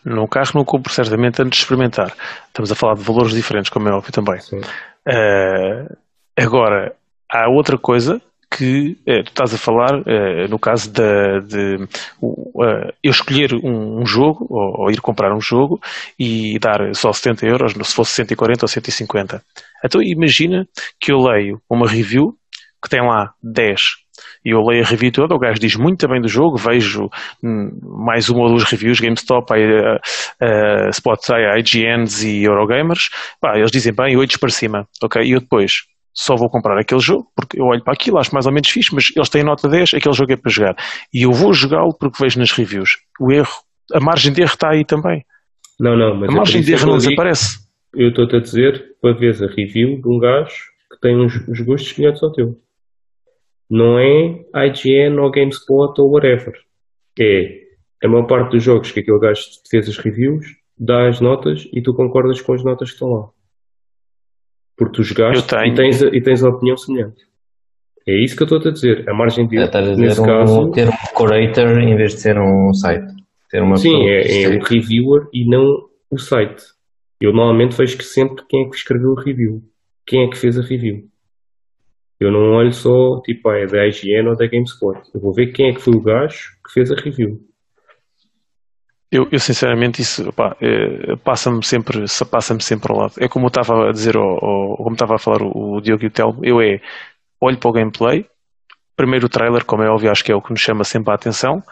Num 0.04 0.28
carro 0.28 0.52
não 0.54 0.64
compro 0.64 0.92
certamente 0.92 1.42
antes 1.42 1.58
de 1.58 1.64
experimentar. 1.64 2.14
Estamos 2.46 2.70
a 2.70 2.76
falar 2.76 2.94
de 2.94 3.02
valores 3.02 3.32
diferentes, 3.32 3.68
como 3.68 3.88
é 3.88 3.92
óbvio 3.92 4.12
também. 4.12 4.38
Uh, 4.38 5.96
agora, 6.36 6.94
há 7.28 7.48
outra 7.48 7.76
coisa 7.76 8.22
que 8.50 8.98
eh, 9.06 9.22
tu 9.22 9.28
estás 9.28 9.54
a 9.54 9.58
falar, 9.58 10.02
eh, 10.06 10.48
no 10.48 10.58
caso 10.58 10.90
de, 10.90 11.40
de 11.42 11.84
uh, 12.20 12.92
eu 13.02 13.10
escolher 13.10 13.54
um, 13.54 14.00
um 14.00 14.06
jogo, 14.06 14.46
ou, 14.50 14.82
ou, 14.82 14.90
ir 14.90 15.00
comprar 15.00 15.32
um 15.34 15.40
jogo, 15.40 15.80
e 16.18 16.58
dar 16.58 16.94
só 16.94 17.12
70 17.12 17.46
euros, 17.46 17.72
se 17.72 17.94
fosse 17.94 18.12
140 18.12 18.64
ou 18.64 18.68
150. 18.68 19.42
Então 19.84 20.02
imagina 20.02 20.66
que 20.98 21.12
eu 21.12 21.18
leio 21.18 21.62
uma 21.70 21.88
review 21.88 22.34
que 22.82 22.88
tem 22.88 23.00
lá 23.00 23.32
10 23.42 23.80
e 24.44 24.50
eu 24.50 24.62
leio 24.62 24.82
a 24.82 24.86
review 24.86 25.12
toda, 25.12 25.34
o 25.34 25.38
gajo 25.38 25.60
diz 25.60 25.76
muito 25.76 26.06
bem 26.08 26.20
do 26.20 26.28
jogo, 26.28 26.56
vejo 26.56 27.08
hum, 27.42 27.70
mais 28.04 28.28
uma 28.28 28.42
ou 28.42 28.48
duas 28.48 28.64
reviews, 28.64 29.00
GameStop, 29.00 29.52
uh, 29.52 29.96
uh, 29.96 30.92
Spotify, 30.92 31.58
IGNs 31.58 32.24
e 32.24 32.44
Eurogamers, 32.44 33.10
pá, 33.40 33.56
eles 33.56 33.70
dizem 33.70 33.92
bem, 33.92 34.16
8 34.16 34.38
para 34.38 34.50
cima, 34.50 34.88
ok? 35.02 35.22
E 35.22 35.32
eu 35.32 35.40
depois 35.40 35.72
só 36.12 36.36
vou 36.36 36.50
comprar 36.50 36.78
aquele 36.78 37.00
jogo, 37.00 37.26
porque 37.34 37.60
eu 37.60 37.64
olho 37.64 37.82
para 37.82 37.92
aquilo, 37.92 38.18
acho 38.18 38.32
mais 38.34 38.46
ou 38.46 38.52
menos 38.52 38.68
fixe, 38.68 38.94
mas 38.94 39.06
eles 39.14 39.28
têm 39.28 39.44
nota 39.44 39.68
10, 39.68 39.94
aquele 39.94 40.14
jogo 40.14 40.32
é 40.32 40.36
para 40.36 40.50
jogar. 40.50 40.76
E 41.12 41.22
eu 41.22 41.32
vou 41.32 41.52
jogá-lo 41.52 41.94
porque 41.94 42.22
vejo 42.22 42.38
nas 42.38 42.52
reviews. 42.52 42.90
O 43.20 43.32
erro, 43.32 43.52
a 43.92 44.00
margem 44.00 44.32
de 44.32 44.42
erro 44.42 44.52
está 44.52 44.70
aí 44.70 44.84
também. 44.84 45.24
Não, 45.78 45.96
não, 45.96 46.14
mas 46.14 46.30
a 46.30 46.32
margem 46.32 46.60
de 46.60 46.72
erro 46.72 46.86
não 46.86 46.96
desaparece. 46.96 47.58
Eu 47.94 48.08
estou-te 48.10 48.36
a 48.36 48.40
dizer 48.40 48.96
para 49.00 49.14
ver 49.14 49.34
a 49.42 49.46
review 49.46 50.00
de 50.00 50.08
um 50.08 50.18
gajo 50.18 50.64
que 50.92 51.00
tem 51.00 51.16
uns, 51.16 51.36
uns 51.48 51.60
gostos 51.60 51.90
semelhantes 51.90 52.22
ao 52.22 52.32
teu. 52.32 52.56
Não 53.68 53.98
é 53.98 54.66
IGN 54.66 55.18
ou 55.18 55.30
GameSpot 55.30 56.00
ou 56.00 56.10
whatever. 56.10 56.54
É 57.18 57.60
a 58.02 58.08
maior 58.08 58.26
parte 58.26 58.52
dos 58.52 58.62
jogos 58.62 58.90
que 58.90 59.00
aquele 59.00 59.18
gajo 59.18 59.42
fez 59.68 59.88
as 59.88 59.98
reviews 59.98 60.46
dá 60.80 61.08
as 61.08 61.20
notas 61.20 61.68
e 61.72 61.82
tu 61.82 61.94
concordas 61.94 62.40
com 62.40 62.54
as 62.54 62.64
notas 62.64 62.88
que 62.88 62.94
estão 62.94 63.08
lá. 63.10 63.28
Porque 64.80 64.96
tu 64.96 65.02
jogaste 65.02 65.42
Eu 65.42 65.46
tenho. 65.60 65.72
e 65.72 65.74
tens, 65.74 66.02
a, 66.02 66.06
e 66.06 66.22
tens 66.22 66.42
a 66.42 66.48
opinião 66.48 66.74
semelhante. 66.74 67.22
É 68.08 68.24
isso 68.24 68.34
que 68.34 68.42
eu 68.42 68.46
estou 68.46 68.70
a 68.70 68.72
dizer. 68.72 69.06
A 69.06 69.12
margem 69.12 69.46
de 69.46 69.56
É, 69.56 69.58
erro, 69.58 69.66
estás 69.66 69.86
a 69.86 69.90
dizer 69.90 70.02
nesse 70.06 70.20
um, 70.22 70.24
caso, 70.24 70.70
ter 70.70 70.88
um 70.88 70.92
curator 71.14 71.78
em 71.78 71.96
vez 71.96 72.14
de 72.14 72.20
ser 72.22 72.38
um 72.38 72.72
site. 72.72 73.12
Ter 73.50 73.60
uma 73.62 73.76
sim, 73.76 73.94
é, 74.08 74.44
é 74.44 74.48
o 74.48 74.54
escreve. 74.54 74.74
reviewer 74.80 75.28
e 75.34 75.46
não 75.46 75.66
o 76.10 76.16
site. 76.18 76.62
Eu 77.20 77.34
normalmente 77.34 77.76
vejo 77.76 77.98
que 77.98 78.04
sempre 78.04 78.42
quem 78.48 78.64
é 78.64 78.70
que 78.70 78.76
escreveu 78.76 79.10
o 79.10 79.20
review. 79.20 79.60
Quem 80.06 80.24
é 80.24 80.30
que 80.30 80.38
fez 80.38 80.58
a 80.58 80.62
review. 80.62 81.04
Eu 82.18 82.32
não 82.32 82.52
olho 82.56 82.72
só, 82.72 83.20
tipo, 83.22 83.50
ah, 83.50 83.58
é 83.58 83.66
da 83.66 83.86
IGN 83.86 84.30
ou 84.30 84.36
da 84.36 84.46
GameSpot. 84.46 84.98
Eu 85.14 85.20
vou 85.20 85.34
ver 85.34 85.48
quem 85.52 85.68
é 85.68 85.74
que 85.74 85.80
foi 85.82 85.94
o 85.94 86.00
gajo 86.02 86.52
que 86.66 86.72
fez 86.72 86.90
a 86.90 86.94
review. 86.94 87.38
Eu, 89.12 89.28
eu, 89.32 89.40
sinceramente 89.40 90.00
isso 90.00 90.32
eh, 90.60 91.16
passa-me 91.24 91.64
sempre, 91.64 92.06
se- 92.06 92.24
passa-me 92.24 92.62
sempre 92.62 92.92
ao 92.92 92.98
lado. 92.98 93.14
É 93.18 93.28
como 93.28 93.46
eu 93.46 93.48
estava 93.48 93.88
a 93.88 93.92
dizer, 93.92 94.16
ao- 94.16 94.76
como 94.76 94.92
estava 94.94 95.16
a 95.16 95.18
falar 95.18 95.42
o, 95.42 95.76
o 95.76 95.80
Diogo 95.80 96.04
e 96.04 96.06
o 96.06 96.10
Telmo, 96.10 96.40
eu 96.44 96.60
é 96.60 96.80
olho 97.40 97.58
para 97.58 97.70
o 97.70 97.72
gameplay, 97.72 98.26
primeiro 98.96 99.26
o 99.26 99.30
trailer, 99.30 99.64
como 99.66 99.82
é 99.84 99.90
óbvio, 99.90 100.10
acho 100.12 100.24
que 100.24 100.32
é 100.32 100.36
o 100.36 100.42
que 100.42 100.50
nos 100.52 100.60
chama 100.60 100.84
sempre 100.84 101.12
a 101.12 101.16
atenção. 101.16 101.62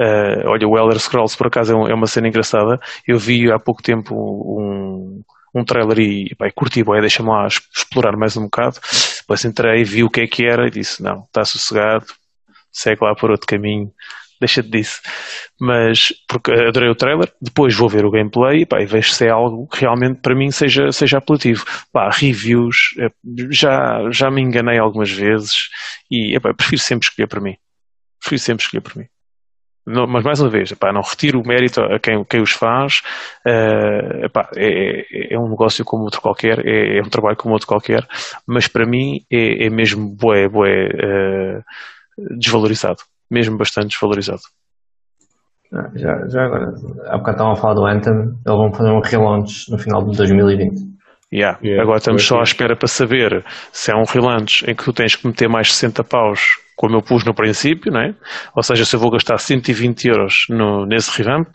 Eh, 0.00 0.44
olha, 0.46 0.68
o 0.68 0.78
Elder 0.78 0.98
Scrolls 1.00 1.36
por 1.38 1.48
acaso 1.48 1.72
é, 1.72 1.76
um- 1.76 1.88
é 1.88 1.94
uma 1.94 2.06
cena 2.08 2.28
engraçada. 2.28 2.80
Eu 3.06 3.18
vi 3.18 3.50
há 3.52 3.58
pouco 3.58 3.82
tempo 3.82 4.14
um, 4.14 5.22
um 5.54 5.64
trailer 5.64 5.98
e, 6.00 6.34
pá, 6.36 6.50
curti, 6.52 6.82
bué, 6.84 7.00
deixa-me 7.00 7.30
lá 7.30 7.46
explorar 7.48 8.16
mais 8.16 8.36
um 8.36 8.44
bocado. 8.44 8.78
Depois 9.20 9.44
entrei, 9.44 9.84
vi 9.84 10.04
o 10.04 10.10
que 10.10 10.22
é 10.22 10.26
que 10.28 10.44
era 10.46 10.66
e 10.68 10.70
disse: 10.70 11.02
não, 11.02 11.20
está 11.24 11.44
sossegado, 11.44 12.06
segue 12.72 13.04
lá 13.04 13.14
por 13.14 13.30
outro 13.30 13.46
caminho, 13.46 13.90
deixa-te 14.40 14.70
disso. 14.70 15.00
Mas, 15.60 16.12
porque 16.28 16.52
adorei 16.52 16.88
o 16.90 16.94
trailer, 16.94 17.32
depois 17.40 17.74
vou 17.74 17.88
ver 17.88 18.04
o 18.04 18.10
gameplay 18.10 18.66
pá, 18.66 18.80
e 18.80 18.86
vejo 18.86 19.10
se 19.12 19.26
é 19.26 19.30
algo 19.30 19.66
que 19.68 19.80
realmente 19.80 20.20
para 20.20 20.34
mim 20.34 20.50
seja, 20.50 20.90
seja 20.92 21.18
apelativo. 21.18 21.64
Pá, 21.92 22.10
reviews, 22.10 22.76
eh, 22.98 23.10
já, 23.50 24.00
já 24.10 24.30
me 24.30 24.42
enganei 24.42 24.78
algumas 24.78 25.10
vezes 25.10 25.52
e 26.10 26.34
epá, 26.36 26.52
prefiro 26.54 26.82
sempre 26.82 27.06
escolher 27.08 27.26
para 27.28 27.40
mim. 27.40 27.56
Prefiro 28.20 28.40
sempre 28.40 28.64
escolher 28.64 28.80
para 28.82 29.00
mim. 29.02 29.06
Não- 29.86 30.06
mas 30.06 30.24
mais 30.24 30.40
uma 30.40 30.48
vez, 30.48 30.70
epá, 30.72 30.92
não 30.92 31.02
retiro 31.02 31.40
o 31.42 31.46
mérito 31.46 31.82
a 31.82 31.98
quem, 32.00 32.24
quem 32.24 32.40
os 32.40 32.52
faz. 32.52 33.02
eh, 33.46 34.22
epá, 34.26 34.48
é, 34.56 35.00
é- 35.32 35.34
é 35.34 35.38
um 35.38 35.48
negócio 35.50 35.84
como 35.84 36.04
outro 36.04 36.20
qualquer, 36.22 36.66
é, 36.66 36.98
é 36.98 37.02
um 37.02 37.08
trabalho 37.10 37.36
como 37.36 37.52
outro 37.54 37.68
qualquer, 37.68 38.06
mas 38.46 38.66
para 38.68 38.86
mim 38.86 39.20
é, 39.30 39.66
é 39.66 39.70
mesmo 39.70 40.08
bué, 40.16 40.48
bué, 40.48 40.88
eh, 40.88 41.60
desvalorizado. 42.38 43.02
Mesmo 43.30 43.56
bastante 43.56 43.88
desvalorizado. 43.88 44.42
Ah, 45.72 45.90
Já, 45.94 46.26
já 46.28 46.44
agora, 46.44 46.72
há 47.06 47.18
bocado 47.18 47.30
estavam 47.30 47.52
a 47.52 47.56
falar 47.56 47.74
do 47.74 47.86
Anthem, 47.86 48.14
eles 48.14 48.38
vão 48.44 48.72
fazer 48.72 48.90
um 48.90 49.00
relaunch 49.00 49.70
no 49.70 49.78
final 49.78 50.04
de 50.04 50.16
2020. 50.16 50.94
Yeah. 51.32 51.58
Yeah, 51.64 51.82
Agora 51.82 51.98
estamos 51.98 52.24
só 52.24 52.36
é. 52.36 52.40
à 52.40 52.42
espera 52.44 52.76
para 52.76 52.86
saber 52.86 53.44
se 53.72 53.90
é 53.90 53.96
um 53.96 54.04
relaunch 54.04 54.64
em 54.70 54.74
que 54.74 54.84
tu 54.84 54.92
tens 54.92 55.16
que 55.16 55.26
meter 55.26 55.48
mais 55.48 55.72
60 55.72 56.04
paus, 56.04 56.38
como 56.76 56.94
eu 56.96 57.02
pus 57.02 57.24
no 57.24 57.34
princípio, 57.34 57.90
não 57.90 58.00
é? 58.02 58.14
Ou 58.54 58.62
seja, 58.62 58.84
se 58.84 58.94
eu 58.94 59.00
vou 59.00 59.10
gastar 59.10 59.38
120 59.38 60.04
euros 60.06 60.34
no, 60.48 60.86
nesse 60.86 61.10
revamp, 61.18 61.48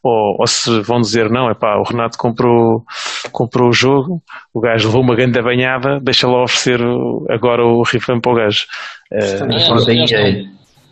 ou, 0.00 0.36
ou 0.38 0.46
se 0.46 0.80
vão 0.82 1.00
dizer, 1.00 1.28
não, 1.28 1.50
é 1.50 1.54
pá, 1.54 1.76
o 1.76 1.82
Renato 1.82 2.16
comprou, 2.16 2.84
comprou 3.32 3.68
o 3.68 3.72
jogo, 3.72 4.22
o 4.54 4.60
gajo 4.60 4.86
levou 4.86 5.02
uma 5.02 5.16
grande 5.16 5.42
banhada, 5.42 5.98
deixa 6.00 6.28
lá 6.28 6.44
oferecer 6.44 6.80
agora 7.28 7.64
o 7.64 7.82
revamp 7.82 8.24
ao 8.24 8.34
gajo. 8.34 8.64
Estamos 9.10 9.88
a 9.88 9.92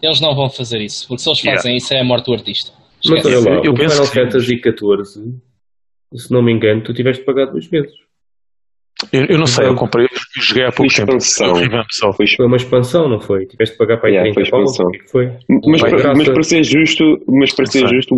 Eles, 0.04 0.20
não, 0.20 0.34
vão 0.34 0.50
fazer 0.50 0.80
isso, 0.80 1.06
porque 1.08 1.22
se 1.22 1.28
eles 1.28 1.38
Yeah. 1.40 1.60
fazem 1.62 1.76
isso 1.76 1.94
é 1.94 2.00
a 2.00 2.04
morte 2.04 2.26
do 2.26 2.32
artista. 2.34 2.72
Mas 3.08 3.24
olha 3.24 3.38
lá, 3.40 3.60
Eu 3.64 3.72
o 3.72 3.74
penso 3.74 4.04
Final. 4.06 4.26
Fantasy 4.26 4.56
XIV, 4.56 5.04
se 6.16 6.32
não 6.32 6.42
me 6.42 6.52
engano, 6.52 6.82
tu 6.82 6.92
tiveste 6.94 7.20
de 7.20 7.26
pagar 7.26 7.46
duas 7.46 7.66
vezes. 7.66 7.92
eu, 9.12 9.24
eu 9.26 9.38
não 9.38 9.46
sei, 9.46 9.66
eu 9.66 9.74
comprei, 9.74 10.06
eu 10.06 10.42
joguei 10.42 10.64
há 10.64 10.72
Foi 10.72 10.86
pouco 10.86 10.94
tempo. 10.94 11.16
expansão. 11.18 12.12
Foi 12.14 12.26
Foi 12.26 12.46
uma 12.46 12.56
expansão, 12.56 13.08
não 13.08 13.20
foi? 13.20 13.46
Tiveste 13.46 13.74
de 13.74 13.78
pagar 13.78 13.98
para 13.98 14.08
aí 14.08 14.14
Yeah, 14.14 14.32
30 14.32 14.50
foi 14.50 14.60
expansão. 14.62 14.86
o 14.86 14.90
que 14.90 14.96
é 14.96 15.00
que 15.00 15.10
foi? 15.10 15.26
Mas, 15.66 15.80
Vai 15.80 15.90
para, 15.90 16.14
mas 16.14 16.28
para 16.28 16.42
ser 16.42 16.62
justo, 16.64 17.04
mas 17.28 17.52
para 17.54 17.66
ser 17.66 17.86
justo, 17.88 18.14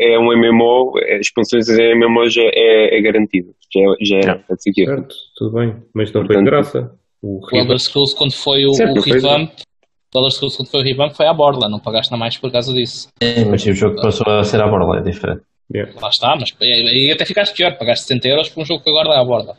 é 0.00 0.18
um 0.18 0.32
MMO, 0.36 0.92
as 1.14 1.20
expansões 1.20 1.68
em 1.70 1.94
MMO 1.94 2.28
já 2.28 2.42
é, 2.42 2.98
é 2.98 3.00
garantido, 3.02 3.54
já, 3.72 3.80
é- 3.80 4.04
já 4.04 4.16
Yeah. 4.16 4.40
é 4.40 4.44
conseguido. 4.48 4.90
Certo, 4.90 5.14
tudo 5.36 5.54
bem. 5.54 5.76
Mas 5.94 6.12
não 6.12 6.26
foi 6.26 6.36
de 6.36 6.42
Portanto- 6.42 6.44
graça. 6.44 6.92
O. 7.22 7.40
Elder 7.52 7.78
Scrolls, 7.80 8.14
quando 8.16 8.32
foi 8.32 8.64
o, 8.66 8.72
Certo, 8.74 9.00
o 9.00 9.02
foi 10.12 10.20
revamp, 10.22 10.42
o 10.42 10.56
quando 10.56 10.68
foi 10.70 10.80
o 10.80 10.84
revamp, 10.84 11.12
foi 11.14 11.26
à 11.26 11.34
borla, 11.34 11.68
não 11.68 11.78
pagaste 11.78 12.10
nada 12.10 12.20
mais 12.20 12.36
por 12.36 12.50
causa 12.50 12.72
disso. 12.72 13.08
Sim, 13.22 13.44
mas 13.50 13.64
o 13.64 13.72
jogo 13.72 14.00
passou 14.00 14.26
a 14.32 14.42
ser 14.42 14.60
à 14.62 14.66
borla, 14.68 14.98
é 14.98 15.02
diferente. 15.02 15.42
Yeah. 15.74 15.92
Lá 16.00 16.08
está, 16.08 16.34
mas 16.34 16.50
aí 16.60 17.10
até 17.12 17.26
ficaste 17.26 17.54
pior, 17.54 17.76
pagaste 17.76 18.06
70 18.06 18.28
euros 18.28 18.48
por 18.48 18.62
um 18.62 18.64
jogo 18.64 18.82
que 18.82 18.88
agora 18.90 19.10
dá 19.10 19.20
à 19.20 19.24
borda. 19.24 19.54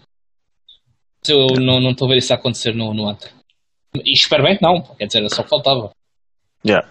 Eu 1.28 1.48
não 1.60 1.80
não 1.80 1.92
estou 1.92 2.08
a 2.08 2.10
ver 2.12 2.18
isso 2.18 2.34
a 2.34 2.36
acontecer 2.36 2.74
no, 2.74 2.94
no 2.94 3.08
Anthem. 3.08 3.30
E 3.96 4.14
espero 4.14 4.44
bem 4.44 4.56
que 4.58 4.64
não, 4.64 4.82
quer 4.82 5.06
dizer, 5.06 5.20
era 5.20 5.30
só 5.30 5.44
que 5.44 5.50
faltava. 5.50 5.92
Yeah. 6.66 6.88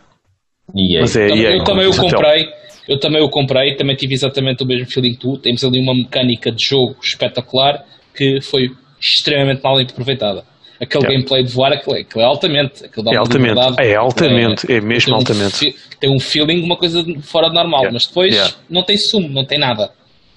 E 0.75 1.01
Mas 1.01 1.17
é, 1.17 1.29
Também- 1.29 1.47
é, 1.47 1.57
eu 1.59 1.65
também 1.65 1.87
o 1.87 1.97
comprei, 1.97 2.49
eu 2.89 3.01
também 3.01 3.23
o 3.23 3.31
comprei, 3.31 3.75
também 3.77 3.97
tive 3.97 4.15
exatamente 4.15 4.63
o 4.63 4.67
mesmo 4.67 4.87
feeling 4.87 5.13
que 5.15 5.21
tu. 5.21 5.39
Temos 5.39 5.65
ali 5.65 5.81
uma 5.81 5.95
mecânica 5.95 6.53
de 6.53 6.65
jogo 6.65 6.97
espetacular 7.03 7.85
que 8.15 8.41
foi 8.41 8.69
extremamente 9.01 9.63
mal 9.63 9.79
aproveitada. 9.79 10.45
Aquele 10.81 11.03
Yeah. 11.05 11.15
gameplay 11.19 11.43
de 11.45 11.53
voar, 11.53 11.73
aquele, 11.73 12.01
aquele 12.01 12.25
é 12.25 12.27
altamente. 12.27 12.85
Aquele 12.85 13.05
dá 13.05 13.11
É 13.11 13.15
uma 13.15 13.21
altamente, 13.21 13.61
é 13.81 13.95
altamente, 13.97 14.73
é 14.73 14.81
mesmo 14.81 15.07
tem 15.07 15.15
um 15.15 15.17
altamente. 15.17 15.57
fi- 15.57 15.75
tem 15.99 16.15
um 16.15 16.21
feeling, 16.21 16.63
uma 16.63 16.77
coisa 16.77 17.05
fora 17.23 17.49
de 17.49 17.55
normal, 17.55 17.81
Yeah. 17.81 17.93
mas 17.95 18.07
depois 18.07 18.33
Yeah. 18.35 18.55
não 18.71 18.83
tem 18.85 18.97
sumo, 18.97 19.29
não 19.29 19.45
tem 19.45 19.59
nada. 19.59 19.91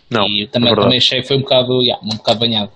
Não, 0.09 0.25
e 0.27 0.43
é 0.43 0.47
também, 0.47 0.73
também 0.75 0.97
achei 0.97 1.21
que 1.21 1.27
foi 1.27 1.37
um 1.37 1.41
bocado, 1.41 1.71
um 2.03 2.15
bocado 2.17 2.39
banhado. 2.39 2.71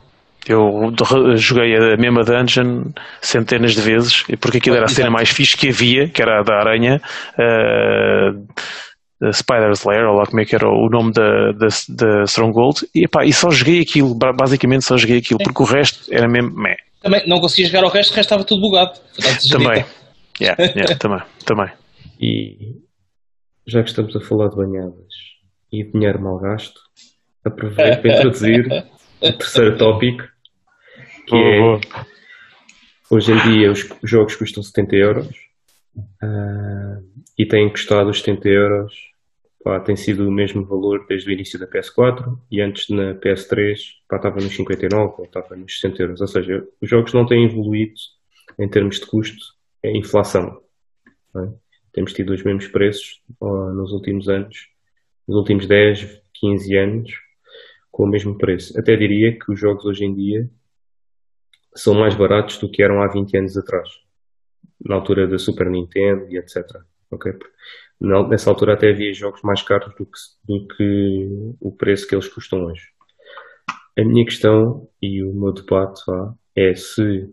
Eu 0.47 0.93
joguei 1.37 1.75
a 1.75 1.97
mesma 1.97 2.23
dungeon 2.23 2.91
centenas 3.19 3.73
de 3.73 3.81
vezes, 3.81 4.23
porque 4.39 4.59
aquilo 4.59 4.75
era 4.75 4.85
a 4.85 4.87
cena 4.89 5.09
mais 5.09 5.29
fixe 5.29 5.57
que 5.57 5.69
havia, 5.69 6.07
que 6.07 6.21
era 6.21 6.39
a 6.39 6.43
da 6.43 6.53
aranha, 6.59 7.01
uh, 7.39 9.33
Spider's 9.33 9.83
Lair, 9.83 10.05
ou 10.05 10.15
lá 10.17 10.25
como 10.27 10.39
é 10.41 10.45
que 10.45 10.55
era 10.55 10.67
o 10.69 10.87
nome 10.89 11.11
da, 11.13 11.51
da, 11.53 11.67
da 11.89 12.23
Stronghold, 12.25 12.81
e, 12.93 13.05
epá, 13.05 13.25
e 13.25 13.33
só 13.33 13.49
joguei 13.49 13.81
aquilo, 13.81 14.13
ba- 14.13 14.33
basicamente 14.33 14.85
só 14.85 14.97
joguei 14.97 15.17
aquilo, 15.17 15.39
porque 15.43 15.63
o 15.63 15.65
resto 15.65 15.99
era 16.11 16.27
mesmo 16.27 16.51
meh. 16.55 16.77
Também 17.05 17.21
não 17.27 17.39
consegui 17.39 17.67
jogar 17.67 17.83
o 17.83 17.87
resto, 17.87 18.13
o 18.13 18.15
resto 18.15 18.33
estava 18.33 18.43
tudo 18.43 18.61
bugado. 18.61 18.99
Também. 19.51 19.85
Yeah, 20.41 20.63
yeah, 20.63 20.95
também, 20.97 21.21
também. 21.45 21.71
E 22.19 22.81
já 23.67 23.83
que 23.83 23.89
estamos 23.89 24.15
a 24.15 24.19
falar 24.19 24.49
de 24.49 24.55
banhadas 24.55 25.13
e 25.71 25.83
de 25.83 25.91
dinheiro 25.91 26.19
mal 26.19 26.39
gasto, 26.39 26.81
aproveito 27.45 28.01
para 28.01 28.17
introduzir 28.17 28.67
o 29.21 29.31
terceiro 29.37 29.77
tópico, 29.77 30.23
que 31.27 31.35
é 31.35 31.79
hoje 33.11 33.33
em 33.33 33.37
dia 33.43 33.71
os 33.71 33.87
jogos 34.03 34.35
custam 34.35 34.63
70 34.63 34.95
euros 34.95 35.29
ah, 36.23 36.97
e 37.37 37.45
têm 37.45 37.69
custado 37.69 38.09
os 38.09 38.17
70 38.17 38.49
euros. 38.49 38.93
Pá, 39.65 39.79
tem 39.79 39.95
sido 39.95 40.27
o 40.27 40.31
mesmo 40.31 40.63
valor 40.63 41.07
desde 41.07 41.27
o 41.27 41.33
início 41.33 41.57
da 41.57 41.65
PS4 41.65 42.37
e 42.51 42.61
antes 42.61 42.87
na 42.87 43.15
PS3 43.15 43.75
pá, 44.07 44.17
estava 44.17 44.35
nos 44.35 44.55
59 44.55 45.15
ou 45.17 45.25
estava 45.25 45.55
nos 45.55 45.79
60 45.79 46.03
euros. 46.03 46.21
Ou 46.21 46.27
seja, 46.27 46.67
os 46.79 46.87
jogos 46.87 47.11
não 47.13 47.25
têm 47.25 47.45
evoluído 47.45 47.95
em 48.59 48.69
termos 48.69 48.99
de 48.99 49.07
custo, 49.07 49.43
é 49.81 49.89
inflação. 49.89 50.61
é? 51.37 51.51
Temos 51.91 52.13
tido 52.13 52.31
os 52.31 52.43
mesmos 52.43 52.67
preços 52.67 53.23
ó, 53.41 53.71
nos 53.71 53.91
últimos 53.91 54.29
anos, 54.29 54.69
nos 55.27 55.35
últimos 55.35 55.65
10, 55.65 56.21
15 56.35 56.77
anos, 56.77 57.11
com 57.89 58.03
o 58.03 58.07
mesmo 58.07 58.37
preço. 58.37 58.79
Até 58.79 58.95
diria 58.95 59.31
que 59.31 59.51
os 59.51 59.59
jogos 59.59 59.83
hoje 59.83 60.05
em 60.05 60.13
dia 60.13 60.47
são 61.73 61.95
mais 61.95 62.13
baratos 62.13 62.59
do 62.59 62.69
que 62.69 62.83
eram 62.83 63.01
há 63.01 63.07
20 63.07 63.35
anos 63.35 63.57
atrás, 63.57 63.89
na 64.79 64.93
altura 64.93 65.27
da 65.27 65.39
Super 65.39 65.71
Nintendo 65.71 66.29
e 66.29 66.37
etc. 66.37 66.63
ok? 67.09 67.33
Nessa 67.99 68.49
altura 68.49 68.73
até 68.73 68.89
havia 68.89 69.13
jogos 69.13 69.41
mais 69.41 69.61
caros 69.61 69.93
do 69.95 70.05
que, 70.05 70.19
do 70.43 70.67
que 70.67 71.55
o 71.59 71.71
preço 71.71 72.07
que 72.07 72.13
eles 72.13 72.27
custam 72.27 72.65
hoje. 72.65 72.89
A 73.97 74.03
minha 74.03 74.25
questão 74.25 74.89
e 75.01 75.23
o 75.23 75.33
meu 75.33 75.53
debate 75.53 76.01
vá, 76.05 76.33
é 76.55 76.75
se 76.75 77.29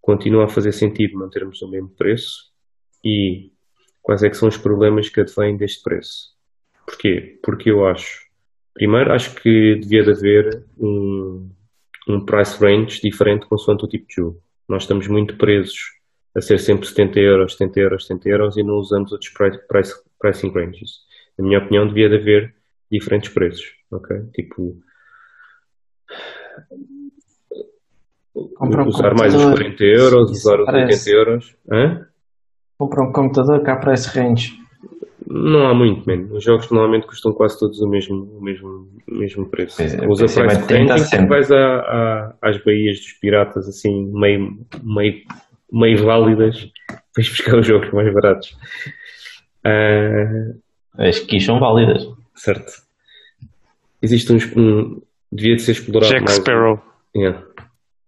continua 0.00 0.44
a 0.44 0.48
fazer 0.48 0.72
sentido 0.72 1.18
mantermos 1.18 1.60
o 1.62 1.68
mesmo 1.68 1.88
preço 1.90 2.52
e 3.04 3.50
quais 4.00 4.22
é 4.22 4.30
que 4.30 4.36
são 4.36 4.48
os 4.48 4.56
problemas 4.56 5.08
que 5.08 5.20
advêm 5.20 5.56
deste 5.56 5.82
preço. 5.82 6.32
Porquê? 6.86 7.38
Porque 7.42 7.70
eu 7.70 7.86
acho, 7.86 8.26
primeiro, 8.74 9.12
acho 9.12 9.34
que 9.36 9.76
devia 9.76 10.04
de 10.04 10.10
haver 10.10 10.64
um, 10.78 11.50
um 12.08 12.24
price 12.24 12.58
range 12.58 13.00
diferente 13.00 13.46
consoante 13.46 13.84
o 13.84 13.88
tipo 13.88 14.06
de 14.06 14.14
jogo. 14.14 14.42
Nós 14.68 14.82
estamos 14.82 15.06
muito 15.08 15.36
presos 15.36 16.01
a 16.34 16.40
ser 16.40 16.58
sempre 16.58 16.86
70 16.86 17.20
euros, 17.20 17.52
70 17.56 17.80
euros, 17.80 18.06
70 18.06 18.28
euros 18.28 18.56
e 18.56 18.62
não 18.62 18.74
usamos 18.76 19.12
outros 19.12 19.30
price, 19.32 19.58
price, 19.68 19.94
pricing 20.18 20.50
ranges. 20.52 20.90
Na 21.38 21.44
minha 21.46 21.58
opinião, 21.58 21.86
devia 21.86 22.08
de 22.08 22.16
haver 22.16 22.54
diferentes 22.90 23.30
preços, 23.32 23.64
ok? 23.90 24.16
Tipo, 24.34 24.76
um 28.60 28.88
usar 28.88 29.14
mais 29.14 29.34
os 29.34 29.42
computador. 29.42 29.74
40 29.76 29.84
euros, 29.84 30.30
Isso 30.30 30.40
usar 30.48 30.60
os 30.60 30.66
parece. 30.66 31.10
80 31.10 31.30
euros. 31.30 31.56
Hã? 31.70 32.06
Compra 32.78 33.02
um 33.02 33.12
computador 33.12 33.62
para 33.62 33.92
esse 33.94 34.08
range. 34.18 34.60
Não 35.26 35.66
há 35.66 35.74
muito, 35.74 36.06
mano. 36.06 36.34
Os 36.34 36.44
jogos 36.44 36.70
normalmente 36.70 37.06
custam 37.06 37.32
quase 37.32 37.58
todos 37.58 37.80
o 37.80 37.88
mesmo, 37.88 38.24
o 38.38 38.42
mesmo, 38.42 38.88
o 39.08 39.14
mesmo 39.14 39.46
preço. 39.48 39.80
É, 39.80 40.06
Usa 40.06 40.26
price 40.26 40.66
30 40.66 40.92
ranking, 40.94 41.04
sempre. 41.04 41.26
vais 41.28 41.50
a, 41.50 41.56
a- 41.78 42.34
às 42.42 42.62
baías 42.62 42.98
dos 42.98 43.12
piratas, 43.14 43.66
assim, 43.68 44.10
meio, 44.12 44.58
meio, 44.82 45.22
meio 45.72 46.04
válidas, 46.04 46.70
vais 47.16 47.28
buscar 47.28 47.58
os 47.58 47.66
jogos 47.66 47.90
mais 47.92 48.12
baratos. 48.12 48.56
Ah, 49.64 50.52
As 50.98 51.18
que 51.20 51.40
são 51.40 51.58
válidas. 51.58 52.06
certo. 52.34 52.72
Existe 54.02 54.32
uns, 54.32 54.44
um, 54.56 55.00
devia 55.30 55.56
de 55.56 55.62
ser 55.62 55.72
explorado 55.72 56.12
Jack 56.12 56.24
mais. 56.24 56.38
o- 56.38 56.40
Sparrow. 56.42 56.82
Yeah. 57.16 57.44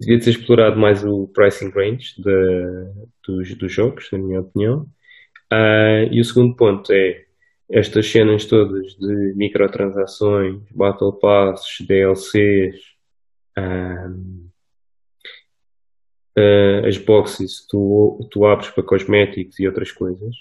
Devia 0.00 0.18
de 0.18 0.24
ser 0.24 0.30
explorado 0.30 0.76
mais 0.78 1.04
o 1.04 1.28
pricing 1.28 1.70
range 1.70 2.14
de- 2.20 2.90
dos, 3.26 3.54
dos 3.54 3.72
jogos, 3.72 4.08
na 4.12 4.18
minha 4.18 4.40
opinião. 4.40 4.86
Ah, 5.50 6.02
e 6.10 6.20
o 6.20 6.24
segundo 6.24 6.56
ponto 6.56 6.92
é 6.92 7.24
estas 7.70 8.10
cenas 8.10 8.44
todas 8.44 8.94
de 8.96 9.32
microtransações, 9.36 10.60
Battle 10.74 11.12
Passes, 11.14 11.86
DLCs, 11.86 12.76
ah, 13.56 14.10
ah, 16.36 16.86
as 16.86 16.98
boxes 16.98 17.60
que 17.60 17.68
tu, 17.68 18.28
tu 18.30 18.44
abres 18.46 18.70
para 18.70 18.82
cosméticos 18.82 19.58
e 19.58 19.66
outras 19.66 19.92
coisas, 19.92 20.34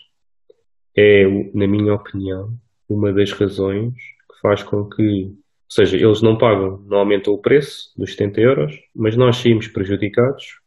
é, 0.96 1.26
na 1.54 1.68
minha 1.68 1.94
opinião, 1.94 2.54
uma 2.88 3.12
das 3.12 3.32
razões 3.32 3.94
que 3.96 4.40
faz 4.42 4.64
com 4.64 4.88
que 4.90 5.36
ou 5.74 5.76
seja, 5.76 5.98
eles 5.98 6.22
não 6.22 6.38
pagam, 6.38 6.84
não 6.86 7.00
aumentam 7.00 7.34
o 7.34 7.40
preço 7.40 7.92
dos 7.98 8.12
70 8.12 8.42
euros, 8.42 8.80
mas 8.96 9.18
nós 9.18 9.38
saímos 9.38 9.68
prejudicados 9.68 10.60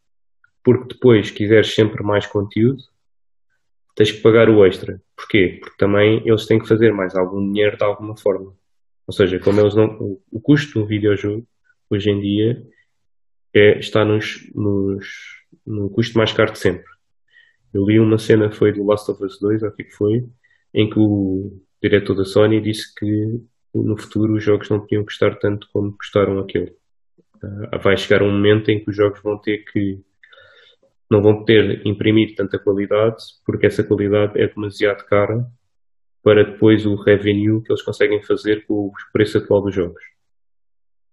porque 0.67 0.95
depois, 0.95 1.31
quiseres 1.31 1.73
sempre 1.73 2.03
mais 2.03 2.27
conteúdo, 2.27 2.83
tens 3.95 4.11
que 4.11 4.21
pagar 4.21 4.51
o 4.51 4.67
extra. 4.67 5.01
Porquê? 5.15 5.59
Porque 5.61 5.77
também 5.79 6.21
eles 6.27 6.45
têm 6.45 6.59
que 6.59 6.67
fazer 6.67 6.93
mais 6.93 7.15
algum 7.15 7.41
dinheiro 7.53 7.77
de 7.77 7.85
alguma 7.85 8.17
forma. 8.17 8.53
Ou 9.07 9.15
seja, 9.15 9.39
como 9.39 9.61
eles 9.61 9.77
não. 9.77 10.19
O 10.29 10.41
custo 10.41 10.73
de 10.73 10.79
um 10.81 10.85
videojogo, 10.85 11.47
hoje 11.89 12.11
em 12.11 12.21
dia, 12.21 12.61
é, 13.59 13.79
está 13.79 14.05
nos, 14.05 14.51
nos, 14.55 15.07
no 15.67 15.89
custo 15.91 16.19
mais 16.19 16.33
caro 16.33 16.53
de 16.53 16.59
sempre. 16.59 16.85
Eu 17.73 17.87
li 17.87 17.99
uma 17.99 18.19
cena, 18.19 18.51
foi 18.51 18.73
do 18.73 18.85
Last 18.85 19.11
of 19.11 19.25
Us 19.25 19.39
2, 19.41 19.63
ou 19.63 19.69
o 19.69 19.73
que 19.73 19.91
foi, 19.91 20.29
em 20.75 20.89
que 20.91 20.99
o 20.99 21.59
diretor 21.83 22.15
da 22.15 22.25
Sony 22.25 22.61
disse 22.61 22.95
que 22.95 23.41
no 23.75 23.97
futuro 23.97 24.35
os 24.35 24.45
jogos 24.45 24.69
não 24.69 24.81
podiam 24.81 25.05
custar 25.05 25.39
tanto 25.39 25.69
como 25.73 25.97
custaram 25.97 26.39
aquele. 26.39 26.75
Ah, 27.73 27.79
vai 27.79 27.97
chegar 27.97 28.23
um 28.23 28.31
momento 28.31 28.71
em 28.71 28.83
que 28.83 28.91
os 28.91 28.97
jogos 28.97 29.21
vão 29.23 29.39
ter 29.39 29.65
que 29.73 30.01
não 31.11 31.23
vão 31.23 31.39
poder 31.39 31.87
imprimir 31.87 32.35
tanta 32.35 32.59
qualidade 32.59 33.17
porque 33.45 33.67
essa 33.67 33.85
qualidade 33.85 34.41
é 34.41 34.49
demasiado 34.49 35.05
cara 35.05 35.47
para 36.23 36.45
depois 36.45 36.85
o 36.85 36.97
revenue 36.97 37.63
que 37.63 37.71
eles 37.71 37.83
conseguem 37.83 38.23
fazer 38.23 38.67
com 38.67 38.87
o 38.87 38.93
preço 39.13 39.39
atual 39.39 39.63
dos 39.63 39.75
jogos. 39.75 40.03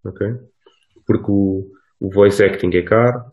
Ok? 0.03 0.27
Porque 1.05 1.29
o, 1.29 1.69
o 2.03 2.09
voice 2.09 2.43
acting 2.43 2.69
é 2.75 2.81
caro, 2.81 3.23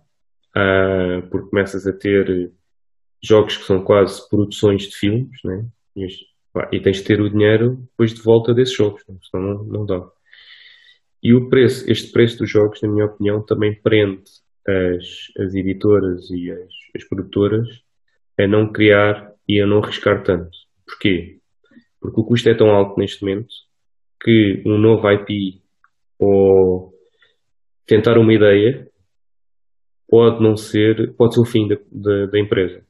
ah, 0.55 1.23
porque 1.29 1.51
começas 1.51 1.89
a 1.89 1.93
ter 1.93 2.53
jogos 3.21 3.57
que 3.57 3.65
são 3.65 3.83
quase 3.83 4.27
produções 4.29 4.85
de 4.85 4.97
filmes, 4.97 5.41
né? 5.45 5.67
E 5.97 6.07
E 6.73 6.81
tens 6.81 6.99
de 6.99 7.05
ter 7.05 7.21
o 7.21 7.29
dinheiro 7.29 7.77
depois 7.91 8.15
de 8.15 8.23
volta 8.23 8.55
desses 8.55 8.75
jogos, 8.75 9.03
né? 9.09 9.17
senão 9.29 9.55
não, 9.55 9.65
não 9.65 9.87
dá. 9.87 10.09
E 11.21 11.35
o 11.35 11.49
preço, 11.49 11.91
este 11.91 12.13
preço 12.13 12.39
dos 12.39 12.49
jogos, 12.49 12.81
na 12.81 12.89
minha 12.89 13.07
opinião, 13.07 13.45
também 13.45 13.75
prende 13.75 14.23
as, 14.67 15.45
as 15.45 15.55
editoras 15.55 16.31
e 16.31 16.51
as, 16.53 16.73
as 16.97 17.05
produtoras 17.09 17.67
a 18.39 18.47
não 18.47 18.73
criar 18.73 19.33
e 19.49 19.61
a 19.61 19.67
não 19.67 19.83
arriscar 19.83 20.23
tanto. 20.23 20.57
Porquê? 20.87 21.41
Porque 22.01 22.21
o 22.21 22.25
custo 22.25 22.49
é 22.49 22.55
tão 22.55 22.71
alto 22.71 22.99
neste 22.99 23.23
momento 23.23 23.53
que 24.23 24.63
um 24.65 24.79
novo 24.79 25.11
IP 25.11 25.61
ou 26.19 26.90
tentar 27.91 28.17
uma 28.17 28.33
ideia 28.33 28.89
pode 30.09 30.41
não 30.41 30.57
ser, 30.57 31.13
pode 31.15 31.35
ser 31.35 31.41
o 31.41 31.45
fim 31.45 31.67
da, 31.67 31.77
da, 31.91 32.27
da 32.27 32.39
empresa. 32.39 32.87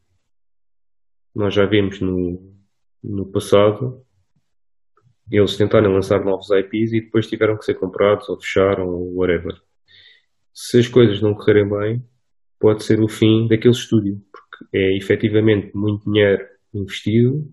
Nós 1.35 1.55
já 1.55 1.65
vimos 1.65 2.01
no, 2.01 2.55
no 3.03 3.31
passado 3.33 4.05
eles 5.31 5.57
tentaram 5.57 5.93
lançar 5.93 6.25
novos 6.25 6.51
IPs 6.51 6.93
e 6.93 7.01
depois 7.03 7.29
tiveram 7.29 7.57
que 7.57 7.65
ser 7.65 7.75
comprados 7.75 8.29
ou 8.29 8.41
fecharam 8.41 8.89
ou 8.89 9.15
whatever. 9.15 9.55
Se 10.53 10.81
as 10.81 10.89
coisas 10.89 11.23
não 11.23 11.35
correrem 11.35 11.69
bem, 11.69 12.05
pode 12.59 12.83
ser 12.83 13.01
o 13.01 13.09
fim 13.09 13.47
daquele 13.47 13.73
estúdio, 13.73 14.21
porque 14.33 14.77
é 14.77 14.97
efetivamente 14.97 15.71
muito 15.73 16.05
dinheiro 16.11 16.45
investido 16.75 17.49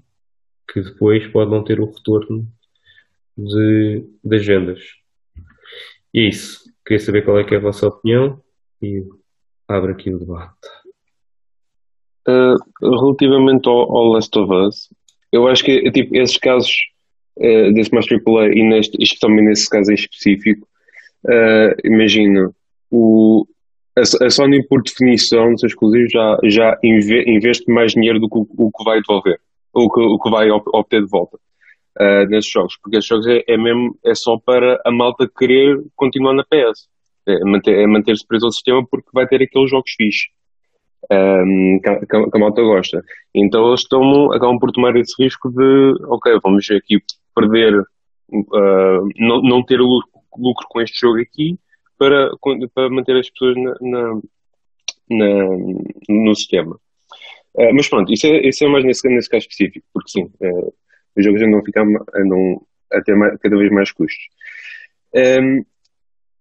que 0.74 0.82
depois 0.82 1.26
pode 1.28 1.52
não 1.52 1.64
ter 1.64 1.80
o 1.80 1.86
retorno 1.86 2.52
de, 3.38 4.04
das 4.24 4.44
vendas. 4.44 4.82
E 6.12 6.22
é 6.22 6.30
isso. 6.30 6.67
Queria 6.88 7.04
saber 7.04 7.26
qual 7.26 7.38
é 7.38 7.44
que 7.44 7.54
é 7.54 7.58
a 7.58 7.62
vossa 7.62 7.86
opinião 7.86 8.42
e 8.82 9.04
abro 9.68 9.92
aqui 9.92 10.14
o 10.14 10.20
debate. 10.20 10.56
Uh, 12.26 12.56
relativamente 12.82 13.68
ao, 13.68 13.76
ao 13.94 14.06
Last 14.14 14.40
of 14.40 14.54
Us, 14.54 14.90
eu 15.34 15.50
acho 15.50 15.66
que 15.66 15.92
tipo, 15.92 16.16
esses 16.16 16.38
casos 16.38 16.72
uh, 17.40 17.74
desse 17.74 17.94
mais 17.94 18.06
AAA 18.10 18.54
e 18.54 18.64
neste, 18.64 18.98
especialmente 19.04 19.48
nesse 19.48 19.70
caso 19.70 19.92
em 19.92 19.96
específico, 19.96 20.66
uh, 21.26 21.76
imagina, 21.84 22.52
o, 22.90 23.46
a, 23.98 24.26
a 24.26 24.30
Sony 24.30 24.66
por 24.66 24.82
definição 24.82 25.52
dos 25.52 25.66
exclusivos 25.66 26.10
já, 26.10 26.38
já 26.46 26.80
inve, 26.82 27.22
investe 27.28 27.70
mais 27.70 27.92
dinheiro 27.92 28.18
do 28.18 28.30
que 28.30 28.38
o, 28.38 28.48
o 28.66 28.72
que 28.72 28.84
vai 28.86 29.02
devolver, 29.02 29.42
o 29.74 29.92
que, 29.92 30.00
o 30.00 30.18
que 30.20 30.30
vai 30.30 30.50
ob- 30.50 30.70
obter 30.74 31.02
de 31.02 31.10
volta 31.10 31.38
uh, 32.00 32.26
nesses 32.30 32.52
jogos, 32.52 32.78
porque 32.82 32.98
esses 32.98 33.08
jogos 33.08 33.28
é, 33.28 33.44
é 33.48 33.58
mesmo 33.58 33.98
é 34.06 34.14
só 34.16 34.38
para 34.38 34.82
a 34.86 34.92
malta 34.92 35.30
querer 35.38 35.82
continuar 35.96 36.34
na 36.34 36.44
PS, 36.44 36.88
é 37.28 37.40
manter- 37.44 37.78
é 37.80 37.88
manter-se 37.88 38.26
preso 38.26 38.46
ao 38.46 38.52
sistema 38.52 38.86
porque 38.90 39.10
vai 39.14 39.28
ter 39.28 39.42
aqueles 39.42 39.70
jogos 39.70 39.92
fixes 39.98 40.28
um, 41.12 41.80
que, 41.82 41.90
a- 41.90 42.00
que 42.00 42.06
que 42.32 42.38
a 42.38 42.40
malta 42.40 42.62
gosta. 42.62 43.04
Então 43.34 43.68
eles 43.70 43.84
acabam 44.34 44.60
por 44.60 44.72
tomar 44.72 44.96
esse 44.96 45.14
risco 45.22 45.50
de, 45.50 45.94
ok, 46.06 46.40
vamos 46.44 46.70
aqui 46.72 46.98
perder, 47.36 47.74
uh, 47.80 49.10
não, 49.18 49.42
não 49.42 49.64
ter 49.64 49.78
lucro, 49.80 50.10
lucro 50.38 50.66
com 50.70 50.82
este 50.82 51.00
jogo 51.00 51.20
aqui 51.20 51.58
para, 51.98 52.30
para 52.74 52.90
manter 52.90 53.16
as 53.18 53.30
pessoas 53.30 53.56
na, 53.58 53.76
na- 53.82 54.22
na- 55.10 55.58
no 56.10 56.36
sistema. 56.36 56.76
Uh, 57.56 57.74
mas 57.74 57.90
pronto, 57.90 58.12
isso 58.14 58.28
é, 58.28 58.48
isso 58.48 58.64
é 58.64 58.68
mais 58.68 58.84
nesse, 58.86 59.08
nesse 59.10 59.30
caso 59.30 59.42
específico, 59.48 59.86
porque 59.94 60.12
sim, 60.12 60.24
uh, 60.42 60.74
os 61.18 61.26
jogos 61.26 61.42
andam 61.42 61.60
a, 61.60 61.64
ficar, 61.64 61.84
andam 62.16 62.62
a 62.94 63.02
ter 63.02 63.16
mais- 63.16 63.38
cada 63.40 63.58
vez 63.58 63.72
mais 63.72 63.92
custos. 63.92 64.28
Um, 65.16 65.64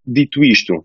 dito 0.06 0.44
isto, 0.44 0.84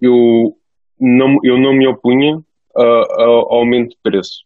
eu 0.00 0.56
não, 0.98 1.38
eu 1.44 1.58
não 1.58 1.72
me 1.72 1.86
opunha 1.86 2.42
a- 2.76 3.22
ao 3.22 3.54
aumento 3.54 3.90
de 3.90 3.98
preço 4.02 4.44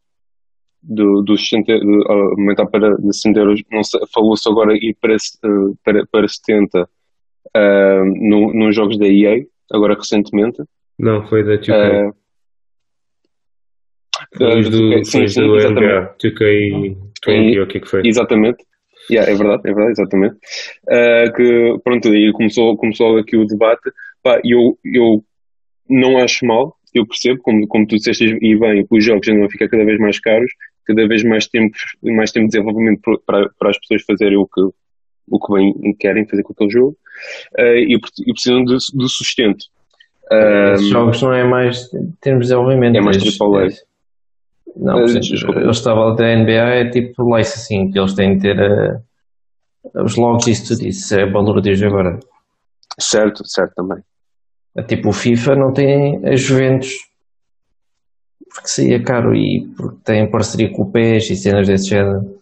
do, 0.82 1.22
dos 1.22 1.48
60, 1.48 1.78
de, 1.80 2.04
a 2.08 2.12
aumentar 2.12 2.66
para 2.66 2.94
de 2.96 3.12
60 3.14 3.40
euros. 3.40 3.62
Falou-se 4.12 4.48
agora 4.48 4.74
ir 4.74 4.96
para, 5.00 5.16
para, 5.82 6.06
para 6.06 6.28
70 6.28 6.88
ah, 7.54 8.02
no, 8.04 8.52
nos 8.52 8.74
jogos 8.76 8.98
da 8.98 9.06
EA, 9.06 9.44
agora 9.72 9.94
recentemente. 9.94 10.62
Não, 10.98 11.26
foi 11.26 11.42
da 11.42 11.56
2K. 11.56 11.72
Ah, 11.72 12.14
Foi 14.36 14.60
os 14.60 14.68
do, 14.70 15.04
sim, 15.04 15.26
sim, 15.26 15.40
do 15.40 15.56
exatamente. 15.56 16.26
NBA, 16.28 16.96
2K20 17.26 17.58
ou 17.58 17.64
o 17.64 17.66
que 17.66 17.78
é 17.78 17.80
que 17.80 17.88
foi? 17.88 18.02
Exatamente. 18.04 18.64
Yeah, 19.10 19.30
é 19.30 19.34
verdade, 19.34 19.62
é 19.64 19.74
verdade, 19.74 19.92
exatamente. 19.92 20.36
Ah, 20.88 21.32
que, 21.34 21.78
pronto, 21.84 22.08
aí 22.08 22.32
começou, 22.32 22.76
começou 22.76 23.18
aqui 23.18 23.36
o 23.36 23.46
debate. 23.46 23.90
Pá, 24.22 24.40
eu, 24.44 24.78
eu 24.84 25.22
não 25.88 26.18
acho 26.18 26.46
mal, 26.46 26.74
eu 26.94 27.06
percebo, 27.06 27.40
como, 27.42 27.66
como 27.66 27.86
tu 27.86 27.96
disseste 27.96 28.24
e 28.40 28.58
bem, 28.58 28.86
os 28.90 29.04
jogos 29.04 29.28
ainda 29.28 29.40
vão 29.40 29.50
ficar 29.50 29.68
cada 29.68 29.84
vez 29.84 29.98
mais 29.98 30.18
caros, 30.18 30.50
cada 30.86 31.06
vez 31.06 31.22
mais 31.22 31.46
tempo, 31.46 31.76
mais 32.02 32.30
tempo 32.32 32.46
de 32.46 32.52
desenvolvimento 32.52 33.00
para, 33.26 33.50
para 33.58 33.70
as 33.70 33.78
pessoas 33.78 34.02
fazerem 34.02 34.38
o 34.38 34.46
que, 34.46 34.60
o 35.28 35.38
que 35.38 35.52
bem 35.52 35.96
querem 35.98 36.26
fazer 36.26 36.42
com 36.42 36.52
aquele 36.52 36.70
jogo 36.70 36.96
ah, 37.58 37.74
e, 37.74 37.94
e 37.94 38.32
precisam 38.32 38.64
de, 38.64 39.08
sustento. 39.08 39.66
Ah, 40.30 40.72
Esses 40.74 40.88
jogos 40.88 41.20
não 41.20 41.32
é 41.32 41.44
mais 41.44 41.90
termos 42.20 42.46
de 42.46 42.52
desenvolvimento. 42.52 42.96
É 42.96 43.00
mais 43.00 43.18
AAA. 43.18 43.68
Não, 44.76 44.98
Eh, 45.00 45.04
exemplo, 45.04 45.28
desculpa. 45.28 45.60
eu 45.60 45.70
estava 45.70 46.14
da 46.14 46.24
NBA, 46.36 46.52
é 46.74 46.90
tipo 46.90 47.36
licensing, 47.36 47.90
que 47.90 47.98
eles 47.98 48.14
têm 48.14 48.36
de 48.36 48.42
ter 48.42 48.58
eh, 48.58 49.00
os 50.02 50.16
logs 50.16 50.46
e 50.48 50.66
tudo, 50.68 50.86
isso 50.86 51.14
é 51.14 51.26
valor 51.30 51.60
de 51.60 51.70
hoje 51.70 51.86
agora. 51.86 52.18
certo, 52.98 53.46
certo 53.46 53.72
também. 53.74 53.98
É 54.76 54.82
tipo 54.82 55.10
o 55.10 55.12
FIFA 55.12 55.54
não 55.56 55.72
tem 55.72 56.20
as 56.26 56.40
Juventus 56.40 56.92
porque 58.52 58.68
saía 58.68 59.02
caro 59.02 59.34
e 59.34 59.66
porque 59.76 59.98
tem 60.04 60.30
parceria 60.30 60.70
com 60.72 60.82
o 60.82 60.90
PES 60.90 61.30
e 61.30 61.36
cenas 61.36 61.66
desse 61.66 61.88
género. 61.88 62.38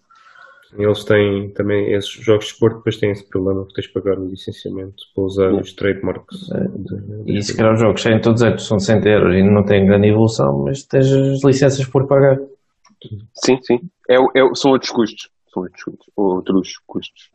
Eles 0.79 1.05
têm 1.05 1.51
também, 1.51 1.93
esses 1.93 2.09
jogos 2.11 2.47
de 2.47 2.53
esporte 2.53 2.77
depois 2.79 2.97
têm 2.97 3.11
esse 3.11 3.29
problema 3.29 3.67
que 3.67 3.75
tens 3.75 3.87
de 3.87 3.93
pagar 3.93 4.19
o 4.19 4.27
licenciamento 4.27 5.03
para 5.15 5.25
usar 5.25 5.53
os 5.53 5.73
trademarks. 5.75 6.49
de- 6.49 7.33
E 7.37 7.43
se 7.43 7.57
calhar 7.57 7.75
os 7.75 7.81
jogos 7.81 8.01
saem 8.03 8.21
todos 8.21 8.43
antes, 8.43 8.65
são 8.67 8.79
100 8.81 9.07
euros 9.07 9.35
e 9.35 9.43
não 9.43 9.65
têm 9.65 9.85
grande 9.87 10.09
evolução, 10.09 10.65
mas 10.65 10.83
tens 10.85 11.13
as 11.13 11.45
licenças 11.45 11.85
por 11.87 12.07
pagar. 12.07 12.39
Sim, 13.45 13.59
sim. 13.63 13.81
É, 14.09 14.17
é, 14.17 14.55
são 14.55 14.71
outros 14.71 14.91
custos. 14.91 15.29
são 15.53 15.63
outros, 15.65 15.85
outros 16.17 16.79
custos. 16.87 17.31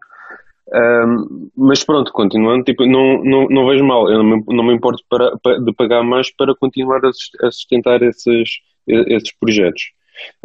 Um, 0.73 1.49
mas 1.55 1.84
pronto, 1.84 2.11
continuando, 2.11 2.64
tipo, 2.65 2.85
não, 2.85 3.23
não, 3.23 3.47
não 3.47 3.68
vejo 3.68 3.85
mal, 3.85 4.09
eu 4.11 4.18
não 4.22 4.38
me, 4.38 4.43
não 4.47 4.64
me 4.65 4.73
importo 4.73 5.01
para, 5.09 5.31
para, 5.41 5.59
de 5.61 5.73
pagar 5.73 6.03
mais 6.03 6.30
para 6.35 6.53
continuar 6.55 6.99
a, 7.05 7.11
sustentar 7.51 8.01
esses, 8.01 8.49
esses 8.85 9.31
projetos. 9.39 9.81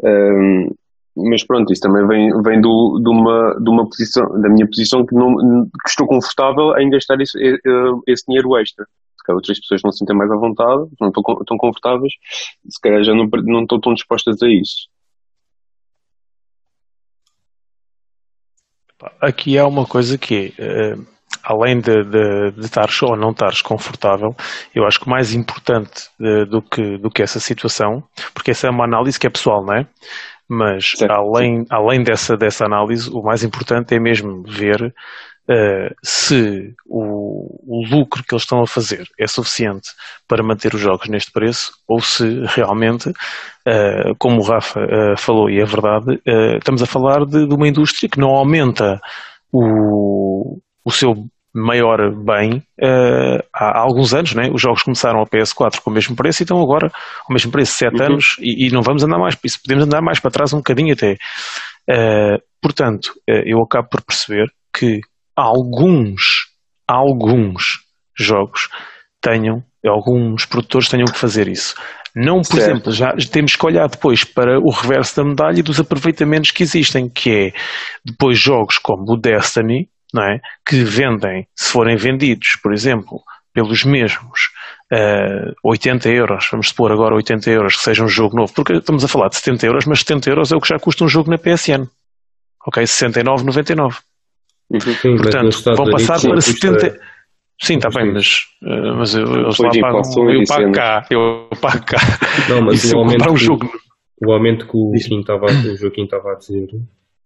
Um, 0.02 0.68
mas 1.16 1.44
pronto, 1.44 1.72
isso 1.72 1.82
também 1.82 2.06
vem, 2.06 2.42
vem 2.42 2.60
do, 2.60 3.00
de, 3.02 3.10
uma, 3.10 3.54
de 3.60 3.70
uma 3.70 3.84
posição, 3.84 4.24
da 4.40 4.48
minha 4.48 4.66
posição 4.66 5.04
que, 5.04 5.14
não, 5.14 5.34
que 5.64 5.88
estou 5.88 6.06
confortável 6.06 6.76
em 6.78 6.88
gastar 6.90 7.20
esse, 7.20 7.38
esse 8.06 8.24
dinheiro 8.26 8.56
extra. 8.58 8.86
Se 9.16 9.24
calhar 9.24 9.36
outras 9.36 9.60
pessoas 9.60 9.82
não 9.84 9.92
se 9.92 9.98
sentem 9.98 10.16
mais 10.16 10.30
à 10.30 10.36
vontade, 10.36 10.90
não 11.00 11.08
estão 11.08 11.22
tão 11.46 11.56
confortáveis, 11.56 12.12
se 12.68 12.80
calhar 12.80 13.04
já 13.04 13.14
não, 13.14 13.28
não 13.44 13.62
estão 13.62 13.78
tão 13.78 13.94
dispostas 13.94 14.42
a 14.42 14.48
isso. 14.48 14.88
Aqui 19.20 19.58
há 19.58 19.66
uma 19.66 19.84
coisa 19.84 20.16
que 20.16 20.54
é, 20.58 20.94
além 21.42 21.80
de, 21.80 22.04
de, 22.04 22.52
de 22.52 22.64
estares 22.64 23.02
ou 23.02 23.16
não 23.16 23.30
estares 23.30 23.60
confortável, 23.60 24.34
eu 24.74 24.84
acho 24.86 25.00
que 25.00 25.08
mais 25.08 25.34
importante 25.34 26.08
uh, 26.20 26.46
do, 26.46 26.62
que, 26.62 26.98
do 26.98 27.10
que 27.10 27.22
essa 27.22 27.40
situação, 27.40 28.02
porque 28.32 28.52
essa 28.52 28.66
é 28.66 28.70
uma 28.70 28.84
análise 28.84 29.18
que 29.18 29.26
é 29.26 29.30
pessoal, 29.30 29.64
não 29.64 29.74
é? 29.74 29.86
Mas 30.48 30.90
certo, 30.96 31.12
além, 31.12 31.64
além 31.70 32.02
dessa, 32.02 32.36
dessa 32.36 32.64
análise, 32.64 33.10
o 33.10 33.22
mais 33.22 33.42
importante 33.42 33.94
é 33.94 34.00
mesmo 34.00 34.42
ver 34.42 34.82
uh, 34.82 35.94
se 36.02 36.74
o, 36.86 37.80
o, 37.80 37.86
lucro 37.86 38.22
que 38.22 38.34
eles 38.34 38.42
estão 38.42 38.60
a 38.60 38.66
fazer 38.66 39.06
é 39.18 39.26
suficiente 39.26 39.88
para 40.28 40.42
manter 40.42 40.74
os 40.74 40.80
jogos 40.80 41.08
neste 41.08 41.32
preço 41.32 41.72
ou 41.88 42.00
se 42.00 42.44
realmente, 42.46 43.08
uh, 43.08 44.14
como 44.18 44.40
o 44.40 44.44
Rafa 44.44 44.80
uh, 44.80 45.16
falou, 45.16 45.48
e 45.48 45.60
é 45.60 45.64
verdade, 45.64 46.20
estamos 46.58 46.82
a 46.82 46.86
falar 46.86 47.24
de, 47.24 47.46
de, 47.46 47.54
uma 47.54 47.68
indústria 47.68 48.08
que 48.08 48.20
não 48.20 48.30
aumenta 48.30 49.00
o, 49.50 50.58
o 50.84 50.90
seu 50.90 51.14
maior 51.54 51.98
bem 52.24 52.62
uh, 52.80 53.44
há 53.54 53.78
alguns 53.78 54.14
anos, 54.14 54.34
né? 54.34 54.50
os 54.52 54.60
jogos 54.60 54.82
começaram 54.82 55.20
a 55.20 55.26
PS4 55.26 55.80
com 55.80 55.90
o 55.90 55.92
mesmo 55.92 56.16
preço 56.16 56.42
e 56.42 56.44
estão 56.44 56.60
agora 56.60 56.90
ao 57.28 57.32
mesmo 57.32 57.52
preço, 57.52 57.72
7 57.72 57.94
uhum. 57.94 58.06
anos, 58.06 58.24
e, 58.40 58.66
e, 58.66 58.70
não 58.70 58.82
vamos 58.82 59.04
andar 59.04 59.18
mais, 59.18 59.36
isso 59.44 59.60
podemos 59.62 59.84
andar 59.84 60.00
mais 60.00 60.18
para 60.18 60.30
trás 60.30 60.52
um 60.52 60.58
bocadinho 60.58 60.94
até. 60.94 61.16
Uh, 61.90 62.38
portanto, 62.60 63.08
uh, 63.28 63.42
eu 63.44 63.58
acabo 63.62 63.88
por 63.90 64.02
perceber 64.02 64.46
que 64.74 65.00
alguns, 65.36 66.22
alguns 66.88 67.80
jogos 68.18 68.68
tenham, 69.20 69.62
alguns 69.86 70.46
produtores 70.46 70.88
tenham 70.88 71.06
que 71.06 71.18
fazer 71.18 71.48
isso. 71.48 71.74
Não, 72.14 72.42
por 72.42 72.58
certo. 72.58 72.70
exemplo, 72.70 72.92
já 72.92 73.12
temos 73.30 73.56
que 73.56 73.66
olhar 73.66 73.88
depois 73.88 74.22
para 74.22 74.58
o 74.58 74.70
reverso 74.70 75.16
da 75.16 75.24
medalha 75.24 75.60
e 75.60 75.62
dos 75.62 75.80
aproveitamentos 75.80 76.50
que 76.50 76.62
existem, 76.62 77.08
que 77.08 77.30
é 77.30 77.52
depois 78.04 78.38
jogos 78.38 78.76
como 78.76 79.04
o 79.12 79.16
Destiny, 79.16 79.88
não 80.12 80.22
é? 80.22 80.40
que 80.66 80.82
vendem, 80.84 81.46
se 81.54 81.70
forem 81.70 81.96
vendidos, 81.96 82.58
por 82.62 82.72
exemplo, 82.72 83.20
pelos 83.52 83.84
mesmos 83.84 84.40
uh, 84.92 85.50
eh, 85.50 85.52
80 85.62 86.08
euros, 86.08 86.48
vamos 86.50 86.68
supor 86.68 86.90
agora 86.90 87.14
80 87.14 87.50
euros 87.50 87.76
que 87.76 87.82
seja 87.82 88.04
um 88.04 88.08
jogo 88.08 88.36
novo, 88.36 88.52
porque 88.54 88.74
estamos 88.74 89.04
a 89.04 89.08
falar 89.08 89.28
de 89.28 89.36
70 89.36 89.66
euros, 89.66 89.86
mas 89.86 90.00
70 90.00 90.30
euros 90.30 90.52
é 90.52 90.56
o 90.56 90.60
que 90.60 90.68
já 90.68 90.78
custa 90.78 91.04
um 91.04 91.08
jogo 91.08 91.30
na 91.30 91.38
PSN. 91.38 91.86
Ok? 92.66 92.82
69,99. 92.82 93.98
Uhum. 94.70 94.80
Sim, 94.80 95.16
Portanto, 95.16 95.76
vão 95.76 95.90
passar 95.90 96.20
para 96.20 96.40
70. 96.40 96.98
Sim, 97.60 97.76
está 97.76 97.90
bem, 97.90 98.12
mas, 98.12 98.46
uh, 98.62 98.96
mas 98.96 99.14
eu, 99.14 99.24
eles 99.34 99.58
lá 99.58 99.70
pagam, 99.80 100.30
eu 100.30 100.44
pago 100.48 100.72
cá, 100.72 101.06
eu 101.10 101.48
pago 101.60 101.84
cá. 101.84 101.98
Não, 102.48 102.62
mas 102.62 102.92
o 102.92 102.98
aumento, 102.98 103.30
um 103.30 103.36
jogo... 103.36 103.70
o 104.20 104.32
aumento 104.32 104.66
que 104.66 104.76
o, 104.76 104.90
Kim 104.92 105.20
estava, 105.20 105.46
o 105.46 105.76
Joaquim 105.76 106.04
estava 106.04 106.32
a 106.32 106.34
dizer 106.34 106.66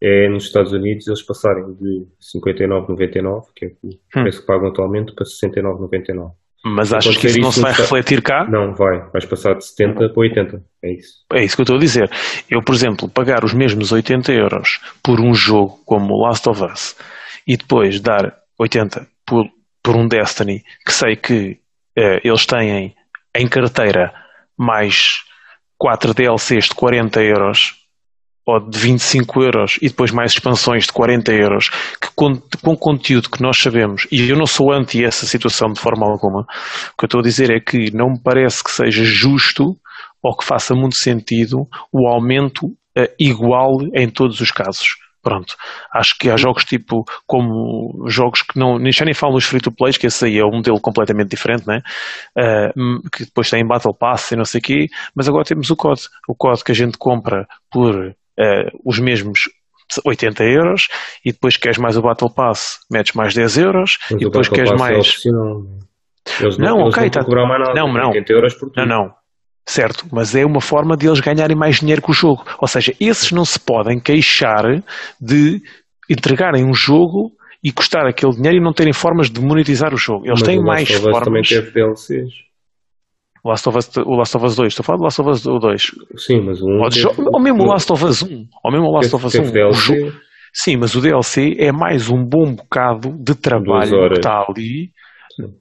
é 0.01 0.29
nos 0.29 0.45
Estados 0.45 0.73
Unidos 0.73 1.07
eles 1.07 1.23
passarem 1.23 1.75
de 1.75 2.07
59,99, 2.37 3.47
que 3.55 3.67
é 3.67 3.69
o 3.83 3.89
hum. 3.89 4.23
preço 4.23 4.41
que 4.41 4.47
pagam 4.47 4.69
atualmente, 4.69 5.15
para 5.15 5.25
69,99. 5.25 6.33
Mas 6.65 6.93
achas 6.93 7.17
que 7.17 7.29
isso 7.29 7.41
não 7.41 7.53
se 7.53 7.61
vai 7.61 7.73
refletir 7.73 8.21
cá? 8.21 8.45
Não, 8.49 8.75
vai. 8.75 8.99
Vais 9.13 9.25
passar 9.25 9.55
de 9.55 9.65
70 9.65 10.09
para 10.09 10.21
80. 10.21 10.65
É 10.83 10.93
isso. 10.93 11.25
É 11.33 11.45
isso 11.45 11.55
que 11.55 11.61
eu 11.61 11.65
estou 11.65 11.77
a 11.77 11.81
dizer. 11.81 12.11
Eu, 12.51 12.61
por 12.61 12.75
exemplo, 12.75 13.09
pagar 13.09 13.45
os 13.45 13.55
mesmos 13.55 13.93
80 13.93 14.33
euros 14.33 14.81
por 15.01 15.21
um 15.21 15.33
jogo 15.33 15.79
como 15.85 16.21
Last 16.21 16.49
of 16.49 16.65
Us 16.65 16.97
e 17.47 17.57
depois 17.57 18.01
dar 18.01 18.37
80 18.59 19.07
por, 19.25 19.47
por 19.81 19.95
um 19.95 20.09
Destiny 20.09 20.65
que 20.85 20.93
sei 20.93 21.15
que 21.15 21.59
eh, 21.97 22.21
eles 22.25 22.45
têm 22.45 22.97
em 23.37 23.49
carteira 23.49 24.13
mais 24.59 25.21
4 25.79 26.15
DLCs 26.15 26.65
de 26.65 26.75
40 26.75 27.23
euros 27.23 27.86
ou 28.47 28.61
de 28.61 28.79
25 28.79 29.43
euros 29.43 29.77
e 29.83 29.89
depois 29.89 30.13
mais 30.13 30.31
expansões 30.31 30.87
de 30.87 30.93
40 30.93 31.33
euros, 31.33 31.69
que 32.01 32.09
com, 32.15 32.41
com 32.63 32.77
conteúdo 32.77 33.29
que 33.29 33.43
nós 33.43 33.59
sabemos, 33.59 34.07
e 34.11 34.31
eu 34.31 34.37
não 34.37 34.47
sou 34.47 34.73
anti 34.73 35.05
essa 35.05 35.27
situação 35.27 35.73
de 35.73 35.81
forma 35.81 36.07
alguma, 36.07 36.43
o 36.43 36.97
que 36.97 37.05
eu 37.05 37.07
estou 37.07 37.21
a 37.21 37.25
dizer 37.25 37.51
é 37.51 37.59
que 37.59 37.91
não 37.93 38.11
me 38.11 38.23
parece 38.23 38.63
que 38.63 38.71
seja 38.71 39.03
justo 39.05 39.77
ou 40.23 40.37
que 40.37 40.45
faça 40.45 40.75
muito 40.75 40.97
sentido 40.97 41.67
o 41.93 42.07
aumento 42.07 42.67
uh, 42.67 43.09
igual 43.19 43.79
em 43.95 44.09
todos 44.09 44.41
os 44.41 44.53
casos. 44.53 44.87
Pronto. 45.23 45.57
Acho 45.93 46.17
que 46.17 46.31
há 46.31 46.37
jogos 46.37 46.65
tipo, 46.65 47.05
como 47.27 48.09
jogos 48.09 48.43
que 48.43 48.57
não, 48.57 48.79
já 48.93 49.05
nem 49.05 49.13
falam 49.13 49.35
dos 49.35 49.45
free 49.45 49.61
to 49.61 49.73
plays, 49.73 49.99
que 49.99 50.07
esse 50.07 50.25
aí 50.25 50.39
é 50.39 50.45
um 50.45 50.59
modelo 50.59 50.81
completamente 50.81 51.31
diferente, 51.31 51.67
né? 51.67 51.81
Uh, 52.39 53.11
que 53.11 53.25
depois 53.25 53.51
tem 53.51 53.67
Battle 53.67 53.93
Pass 53.93 54.31
e 54.31 54.37
não 54.37 54.45
sei 54.45 54.61
o 54.61 54.63
quê, 54.63 54.87
mas 55.17 55.29
agora 55.29 55.45
temos 55.45 55.69
o 55.69 55.75
COD. 55.75 56.01
O 56.29 56.35
COD 56.37 56.63
que 56.63 56.71
a 56.71 56.75
gente 56.77 56.97
compra 56.97 57.45
por 57.73 58.15
uh, 58.39 58.81
os 58.85 58.99
mesmos 58.99 59.41
80 60.05 60.45
euros 60.45 60.89
e 61.25 61.33
depois 61.33 61.57
queres 61.57 61.79
mais 61.79 61.97
o 61.97 62.03
Battle 62.03 62.33
Pass, 62.33 62.79
metes 62.91 63.15
mais 63.15 63.35
10 63.35 63.59
euros 63.59 63.99
Mas 64.11 64.21
e 64.21 64.25
depois 64.25 64.49
queres 64.49 64.71
é 64.71 64.77
mais. 64.77 65.23
É 65.25 66.43
eles 66.43 66.59
não, 66.59 66.79
não, 66.79 66.89
ok, 66.89 67.09
tá... 67.09 67.23
não, 67.23 67.47
não, 67.75 67.93
não, 67.93 68.13
não, 68.87 69.15
certo, 69.65 70.07
mas 70.13 70.35
é 70.35 70.45
uma 70.45 70.61
forma 70.61 70.97
de 70.97 71.07
eles 71.07 71.21
ganharem 71.21 71.57
mais 71.57 71.77
dinheiro 71.77 72.03
com 72.03 72.11
o 72.11 72.15
jogo. 72.15 72.45
Ou 72.59 72.67
seja, 72.67 72.93
esses 73.01 73.31
não 73.31 73.45
se 73.45 73.61
podem 73.61 74.01
queixar 74.01 74.65
de 75.21 75.63
entregarem 76.11 76.65
um 76.65 76.75
jogo 76.75 77.33
e 77.63 77.73
custar 77.73 78.07
aquele 78.07 78.33
dinheiro 78.33 78.59
e 78.59 78.61
não 78.61 78.73
terem 78.73 78.93
formas 78.93 79.31
de 79.31 79.41
monetizar 79.41 79.95
o 79.95 79.97
jogo. 79.97 80.27
Eles 80.27 80.41
mas 80.41 80.49
têm 80.49 80.63
mais 80.63 80.89
formas. 80.91 81.25
também 81.25 81.43
teve 81.43 81.71
DLCs. 81.71 82.46
O 83.47 83.49
Last 83.49 83.69
of 83.69 83.79
Us, 83.79 83.97
o 83.99 84.17
Last 84.17 84.37
of 84.37 84.45
Us 84.45 84.57
2, 84.57 84.67
estou 84.67 84.83
a 84.83 84.85
falar 84.85 84.99
do 84.99 85.05
Last 85.05 85.21
of 85.21 85.31
Us 85.31 85.43
2. 85.45 85.83
Sim, 86.17 86.41
mas 86.45 86.61
um. 86.61 86.81
Ou, 86.83 86.89
teve, 86.89 87.07
ou 87.33 87.41
mesmo 87.41 87.63
o 87.63 87.67
Last 87.67 87.93
of 87.93 88.05
Us 88.05 88.23
1. 88.25 88.45
Ou 88.65 88.73
mesmo 88.73 88.89
o 88.89 88.93
Last 88.93 89.15
of 89.15 89.25
Us 89.25 89.35
1. 89.37 89.53
DLC. 89.53 90.13
Sim, 90.53 90.79
mas 90.79 90.97
o 90.97 91.01
DLC 91.01 91.55
é 91.57 91.71
mais 91.71 92.11
um 92.11 92.25
bom 92.25 92.57
bocado 92.57 93.13
de 93.23 93.37
trabalho 93.37 94.09
que 94.09 94.15
está 94.15 94.45
ali. 94.49 94.91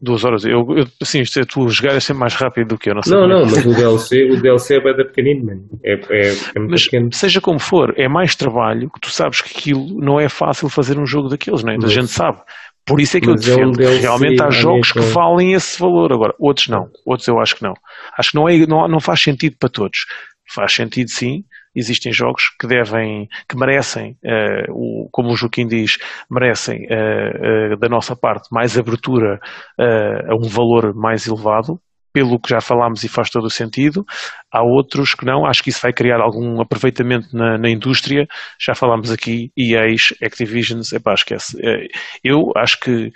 Duas 0.02 0.24
horas. 0.24 0.46
Eu, 0.46 0.66
eu, 0.70 0.86
assim, 1.00 1.20
isto 1.20 1.40
é, 1.40 1.44
tu 1.44 1.68
jogar 1.68 1.96
é 1.96 2.00
sempre 2.00 2.22
mais 2.22 2.34
rápido 2.34 2.70
do 2.70 2.78
que 2.78 2.90
eu, 2.90 2.96
não 2.96 3.02
sei. 3.02 3.14
Não, 3.14 3.28
não, 3.28 3.42
mas 3.42 3.66
o 3.66 3.76
DLC, 3.76 4.24
o 4.32 4.42
DLC 4.42 4.78
é 4.78 4.82
bem 4.82 4.96
da 4.96 5.04
pequenino, 5.04 5.46
mano. 5.46 5.62
É, 5.84 5.94
é, 5.94 6.30
é 6.32 6.60
mas, 6.68 6.86
pequeno. 6.86 7.10
seja 7.12 7.42
como 7.42 7.60
for, 7.60 7.94
é 7.98 8.08
mais 8.08 8.36
trabalho 8.36 8.90
que 8.90 9.02
tu 9.02 9.12
sabes 9.12 9.42
que 9.42 9.56
aquilo 9.56 9.86
não 10.00 10.18
é 10.18 10.30
fácil 10.30 10.70
fazer 10.70 10.98
um 10.98 11.06
jogo 11.06 11.28
daqueles, 11.28 11.62
né? 11.64 11.76
A 11.84 11.88
gente 11.88 12.08
sabe. 12.08 12.40
Por 12.86 13.02
isso 13.02 13.18
é 13.18 13.22
que 13.22 13.28
Mas 13.28 13.48
eu 13.48 13.56
defendo. 13.56 13.82
É 13.82 13.90
um 13.90 14.00
Realmente 14.00 14.44
há 14.44 14.50
jogos 14.52 14.92
que 14.92 15.00
valem 15.00 15.54
esse 15.54 15.80
valor. 15.80 16.14
Agora, 16.14 16.34
outros 16.40 16.68
não. 16.68 16.90
Outros 17.06 17.28
eu 17.28 17.40
acho 17.40 17.56
que 17.56 17.64
não. 17.64 17.74
Acho 18.18 18.32
que 18.32 18.36
não, 18.36 18.48
é, 18.48 18.58
não, 18.68 18.88
não 18.88 19.00
faz 19.00 19.22
sentido 19.22 19.56
para 19.60 19.70
todos. 19.70 20.06
Faz 20.54 20.74
sentido 20.74 21.10
sim. 21.10 21.44
Existem 21.76 22.14
jogos 22.14 22.44
que 22.60 22.68
devem, 22.68 23.28
que 23.50 23.58
merecem, 23.58 24.16
uh, 24.24 24.72
o, 24.72 25.10
como 25.12 25.34
o 25.34 25.36
Joaquim 25.36 25.68
diz, 25.68 25.98
merecem 26.32 26.86
uh, 26.86 27.74
uh, 27.74 27.78
da 27.78 27.90
nossa 27.90 28.16
parte 28.16 28.48
mais 28.50 28.78
abertura 28.78 29.40
a 29.78 30.36
um 30.36 30.48
valor 30.48 30.94
mais 30.96 31.28
elevado, 31.28 31.78
pelo 32.16 32.40
que 32.40 32.50
já 32.50 32.62
falámos 32.62 33.04
e 33.04 33.10
faz 33.10 33.30
todo 33.30 33.44
o 33.44 33.50
sentido. 33.50 34.06
Há 34.50 34.64
outros 34.64 35.14
que 35.14 35.26
não, 35.26 35.46
acho 35.46 35.62
que 35.62 35.70
isso 35.70 35.82
vai 35.82 35.92
criar 35.92 36.22
algum 36.22 36.62
aproveitamento 36.62 37.28
na, 37.36 37.58
na 37.58 37.70
indústria. 37.70 38.26
Já 38.58 38.74
falámos 38.74 39.12
aqui, 39.12 39.52
EAs, 39.58 40.14
Activisions, 40.24 40.94
epá, 40.94 41.14
esquece. 41.14 41.60
É, 41.62 41.88
eu 42.24 42.54
acho 42.56 42.80
que 42.80 43.12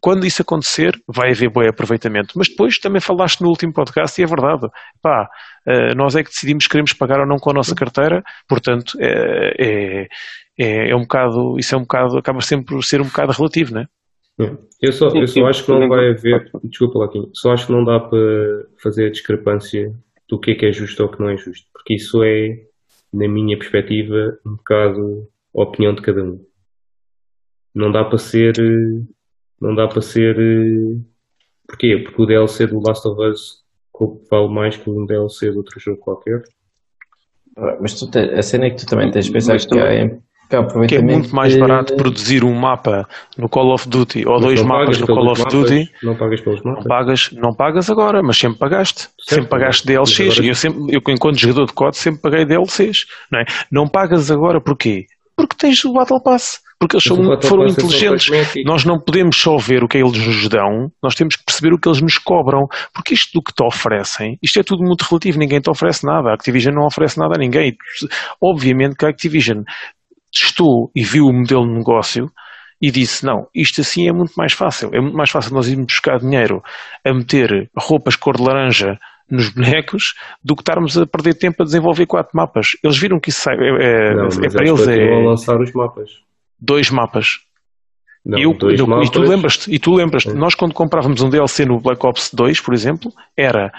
quando 0.00 0.26
isso 0.26 0.42
acontecer, 0.42 0.98
vai 1.06 1.30
haver 1.30 1.48
bom 1.48 1.60
aproveitamento. 1.60 2.34
Mas 2.36 2.48
depois 2.48 2.78
também 2.78 3.00
falaste 3.00 3.40
no 3.40 3.50
último 3.50 3.72
podcast 3.72 4.20
e 4.20 4.24
é 4.24 4.26
verdade. 4.26 4.66
Pá, 5.00 5.28
eh, 5.68 5.94
nós 5.94 6.16
é 6.16 6.24
que 6.24 6.30
decidimos 6.30 6.64
que 6.64 6.70
queremos 6.70 6.92
pagar 6.92 7.20
ou 7.20 7.26
não 7.26 7.36
com 7.36 7.50
a 7.50 7.54
nossa 7.54 7.74
carteira, 7.74 8.20
portanto, 8.48 8.98
é, 8.98 9.54
é, 9.58 10.08
é, 10.58 10.90
é 10.90 10.96
um 10.96 11.02
bocado, 11.02 11.56
isso 11.58 11.74
é 11.74 11.78
um 11.78 11.82
bocado, 11.82 12.18
acaba 12.18 12.40
sempre 12.40 12.74
por 12.74 12.82
ser 12.82 13.00
um 13.00 13.04
bocado 13.04 13.32
relativo, 13.32 13.74
não 13.74 13.82
é? 13.82 13.86
Eu 14.36 14.92
só, 14.92 15.08
eu 15.08 15.26
só 15.28 15.46
acho 15.46 15.64
que 15.64 15.70
não 15.70 15.88
vai 15.88 16.10
haver, 16.10 16.50
desculpa 16.64 16.98
Laquinho, 16.98 17.30
só 17.32 17.52
acho 17.52 17.66
que 17.66 17.72
não 17.72 17.84
dá 17.84 18.00
para 18.00 18.66
fazer 18.82 19.06
a 19.06 19.10
discrepância 19.10 19.94
do 20.28 20.38
que 20.40 20.50
é 20.50 20.54
que 20.54 20.66
é 20.66 20.72
justo 20.72 21.02
ou 21.02 21.08
que 21.08 21.20
não 21.20 21.28
é 21.28 21.36
justo, 21.36 21.68
porque 21.72 21.94
isso 21.94 22.22
é, 22.22 22.66
na 23.12 23.28
minha 23.28 23.56
perspectiva, 23.56 24.38
um 24.44 24.56
bocado 24.56 25.28
a 25.56 25.62
opinião 25.62 25.94
de 25.94 26.02
cada 26.02 26.22
um. 26.22 26.44
Não 27.74 27.92
dá 27.92 28.04
para 28.04 28.18
ser, 28.18 28.54
não 29.60 29.74
dá 29.74 29.86
para 29.86 30.02
ser, 30.02 30.36
porquê? 31.66 31.98
Porque 31.98 32.22
o 32.22 32.26
DLC 32.26 32.66
do 32.66 32.80
Last 32.80 33.06
of 33.06 33.20
Us 33.20 33.64
vale 34.30 34.48
mais 34.48 34.76
que 34.76 34.90
um 34.90 35.06
DLC 35.06 35.50
de 35.50 35.56
outro 35.56 35.78
jogo 35.78 35.98
qualquer. 35.98 36.42
Mas 37.80 37.98
tu 37.98 38.10
te, 38.10 38.18
a 38.18 38.42
cena 38.42 38.66
é 38.66 38.70
que 38.70 38.76
tu 38.76 38.86
também 38.86 39.10
tens 39.10 39.26
de 39.26 39.32
pensar 39.32 39.56
que 39.58 39.78
há 39.78 40.10
que 40.88 40.96
é 40.96 41.02
muito 41.02 41.34
mais 41.34 41.56
barato 41.56 41.96
produzir 41.96 42.44
um 42.44 42.54
mapa 42.54 43.08
no 43.36 43.48
Call 43.48 43.72
of 43.72 43.88
Duty 43.88 44.26
ou 44.26 44.34
mas 44.34 44.42
dois 44.42 44.62
mapas 44.62 45.00
no 45.00 45.06
Call 45.06 45.30
of 45.30 45.40
mapas, 45.40 45.52
Duty. 45.52 45.90
Não 46.02 46.16
pagas 46.16 46.40
pelos 46.40 46.62
mapas? 46.62 46.84
Não 46.84 46.88
pagas, 46.88 47.30
não 47.32 47.54
pagas 47.54 47.90
agora, 47.90 48.22
mas 48.22 48.36
sempre 48.36 48.58
pagaste. 48.58 49.00
Certo. 49.00 49.28
Sempre 49.28 49.48
pagaste 49.48 49.86
DLCs. 49.86 50.32
Agora... 50.32 50.46
Eu, 50.46 50.54
sempre, 50.54 50.94
eu, 50.94 51.00
enquanto 51.08 51.38
jogador 51.38 51.66
de 51.66 51.72
COD, 51.72 51.96
sempre 51.96 52.20
paguei 52.20 52.44
DLCs. 52.44 53.06
Não, 53.30 53.40
é? 53.40 53.44
não 53.70 53.88
pagas 53.88 54.30
agora 54.30 54.60
porquê? 54.60 55.06
Porque 55.36 55.56
tens 55.56 55.84
o 55.84 55.92
Battle 55.92 56.22
Pass. 56.22 56.62
Porque 56.78 56.96
eles 56.96 57.04
são, 57.04 57.16
foram 57.40 57.64
é 57.64 57.68
inteligentes. 57.68 58.30
Nós 58.64 58.84
não 58.84 58.98
podemos 58.98 59.36
só 59.36 59.56
ver 59.56 59.82
o 59.82 59.88
que 59.88 59.96
eles 59.96 60.26
nos 60.26 60.48
dão, 60.48 60.90
nós 61.02 61.14
temos 61.14 61.36
que 61.36 61.44
perceber 61.44 61.74
o 61.74 61.78
que 61.78 61.88
eles 61.88 62.02
nos 62.02 62.18
cobram. 62.18 62.66
Porque 62.92 63.14
isto 63.14 63.30
do 63.32 63.42
que 63.42 63.54
te 63.54 63.64
oferecem, 63.64 64.36
isto 64.42 64.60
é 64.60 64.62
tudo 64.62 64.84
muito 64.84 65.02
relativo, 65.02 65.38
ninguém 65.38 65.60
te 65.60 65.70
oferece 65.70 66.04
nada. 66.04 66.30
A 66.30 66.34
Activision 66.34 66.74
não 66.74 66.86
oferece 66.86 67.18
nada 67.18 67.34
a 67.36 67.38
ninguém. 67.38 67.74
Obviamente 68.40 68.96
que 68.96 69.06
a 69.06 69.08
Activision 69.08 69.62
testou 70.34 70.90
e 70.94 71.04
viu 71.04 71.26
o 71.26 71.32
modelo 71.32 71.66
de 71.66 71.72
negócio 71.72 72.30
e 72.80 72.90
disse: 72.90 73.24
não, 73.24 73.46
isto 73.54 73.80
assim 73.80 74.08
é 74.08 74.12
muito 74.12 74.34
mais 74.34 74.52
fácil. 74.52 74.90
É 74.92 75.00
muito 75.00 75.16
mais 75.16 75.30
fácil 75.30 75.54
nós 75.54 75.68
irmos 75.68 75.86
buscar 75.86 76.18
dinheiro 76.18 76.62
a 77.04 77.14
meter 77.14 77.70
roupas 77.76 78.16
cor 78.16 78.36
de 78.36 78.42
laranja 78.42 78.98
nos 79.30 79.48
bonecos 79.48 80.14
do 80.42 80.54
que 80.54 80.60
estarmos 80.60 80.98
a 80.98 81.06
perder 81.06 81.34
tempo 81.34 81.62
a 81.62 81.64
desenvolver 81.64 82.06
quatro 82.06 82.36
mapas. 82.36 82.72
Eles 82.82 82.98
viram 82.98 83.18
que 83.18 83.30
isso 83.30 83.48
é, 83.48 83.54
é, 83.54 84.14
não, 84.14 84.26
é 84.26 84.50
para 84.50 84.68
eles 84.68 84.86
é. 84.86 85.24
lançar 85.24 85.58
os 85.60 85.72
mapas. 85.72 86.10
Dois 86.60 86.90
mapas. 86.90 87.28
Não, 88.24 88.38
eu, 88.38 88.52
dois 88.52 88.78
eu, 88.78 88.86
mapas. 88.86 89.08
E 89.08 89.12
tu 89.12 89.20
lembras-te, 89.20 89.74
e 89.74 89.78
tu 89.78 89.94
lembras 89.94 90.26
é. 90.26 90.34
nós 90.34 90.54
quando 90.54 90.74
comprávamos 90.74 91.22
um 91.22 91.30
DLC 91.30 91.64
no 91.64 91.80
Black 91.80 92.04
Ops 92.04 92.30
2, 92.34 92.60
por 92.60 92.74
exemplo, 92.74 93.12
era 93.36 93.72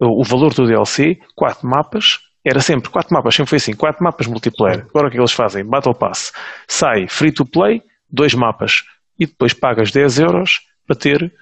o 0.00 0.22
valor 0.24 0.52
do 0.54 0.66
DLC, 0.66 1.18
quatro 1.34 1.66
mapas, 1.66 2.20
era 2.44 2.60
sempre 2.60 2.90
quatro 2.90 3.14
mapas, 3.14 3.34
sempre 3.34 3.50
foi 3.50 3.56
assim, 3.56 3.74
quatro 3.74 4.04
mapas 4.04 4.26
multiplayer. 4.26 4.86
Agora 4.90 5.08
o 5.08 5.10
que 5.10 5.18
eles 5.18 5.32
fazem? 5.32 5.64
Battle 5.64 5.94
Pass. 5.94 6.32
Sai 6.68 7.06
free 7.08 7.32
to 7.32 7.44
play, 7.44 7.82
dois 8.10 8.34
mapas. 8.34 8.82
E 9.18 9.26
depois 9.26 9.54
pagas 9.54 9.90
10 9.90 10.18
euros 10.20 10.60
para 10.86 10.96
ter 10.96 11.32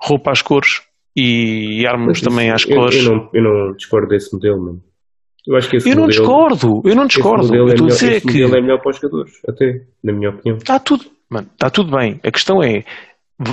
roupa 0.00 0.32
às 0.32 0.42
cores 0.42 0.82
e 1.16 1.86
armas 1.86 2.18
isso, 2.18 2.28
também 2.28 2.50
às 2.50 2.68
eu, 2.68 2.76
cores. 2.76 3.04
Eu 3.04 3.12
não, 3.12 3.30
eu 3.32 3.42
não 3.42 3.72
discordo 3.74 4.08
desse 4.08 4.34
modelo, 4.34 4.64
mano. 4.64 4.80
Eu 5.46 5.56
acho 5.56 5.68
que 5.68 5.76
esse 5.76 5.88
eu 5.88 5.96
modelo, 5.96 6.06
não 6.06 6.08
discordo, 6.08 6.82
eu 6.84 6.94
não 6.94 7.06
discordo. 7.06 7.42
Esse 7.44 7.50
modelo, 7.50 7.68
eu 7.68 7.72
é 7.72 7.74
melhor, 7.74 7.88
dizer 7.88 8.12
esse 8.12 8.26
que... 8.26 8.32
modelo 8.32 8.56
é 8.56 8.60
melhor 8.60 8.80
para 8.80 8.90
os 8.90 8.96
jogadores, 8.96 9.32
até, 9.48 9.80
na 10.04 10.12
minha 10.12 10.30
opinião. 10.30 10.56
Está 10.56 10.78
tudo, 10.78 11.04
mano, 11.28 11.48
está 11.52 11.70
tudo 11.70 11.96
bem. 11.96 12.20
A 12.24 12.30
questão 12.30 12.62
é, 12.62 12.84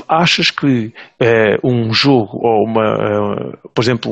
achas 0.08 0.52
que 0.52 0.88
uh, 0.88 1.68
um 1.68 1.92
jogo 1.92 2.38
ou 2.44 2.64
uma, 2.64 2.94
uh, 2.94 3.70
por 3.74 3.82
exemplo, 3.82 4.12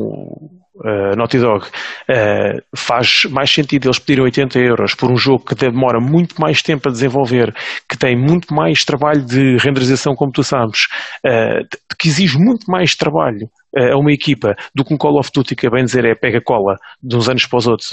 uh, 0.83 1.15
Naughty 1.15 1.39
Dog 1.39 1.65
uh, 1.65 2.61
faz 2.75 3.23
mais 3.29 3.51
sentido 3.51 3.87
eles 3.87 3.99
pedirem 3.99 4.25
80 4.25 4.59
euros 4.59 4.95
por 4.95 5.11
um 5.11 5.17
jogo 5.17 5.45
que 5.45 5.55
demora 5.55 5.99
muito 5.99 6.39
mais 6.39 6.61
tempo 6.61 6.89
a 6.89 6.91
desenvolver, 6.91 7.53
que 7.89 7.97
tem 7.97 8.15
muito 8.15 8.53
mais 8.53 8.83
trabalho 8.83 9.23
de 9.23 9.57
renderização, 9.57 10.15
como 10.15 10.31
tu 10.31 10.43
sabes, 10.43 10.81
uh, 11.25 11.67
que 11.97 12.07
exige 12.07 12.37
muito 12.37 12.69
mais 12.69 12.95
trabalho 12.95 13.49
a 13.75 13.95
uma 13.97 14.11
equipa 14.11 14.55
do 14.73 14.83
que 14.83 14.91
um 14.91 14.97
Call 14.97 15.19
of 15.19 15.29
Duty, 15.31 15.55
que 15.55 15.67
é 15.67 15.69
bem 15.69 15.83
dizer 15.83 16.03
é 16.03 16.15
pega-cola 16.15 16.77
de 17.03 17.15
uns 17.15 17.29
anos 17.29 17.45
para 17.45 17.57
os 17.57 17.67
outros, 17.67 17.89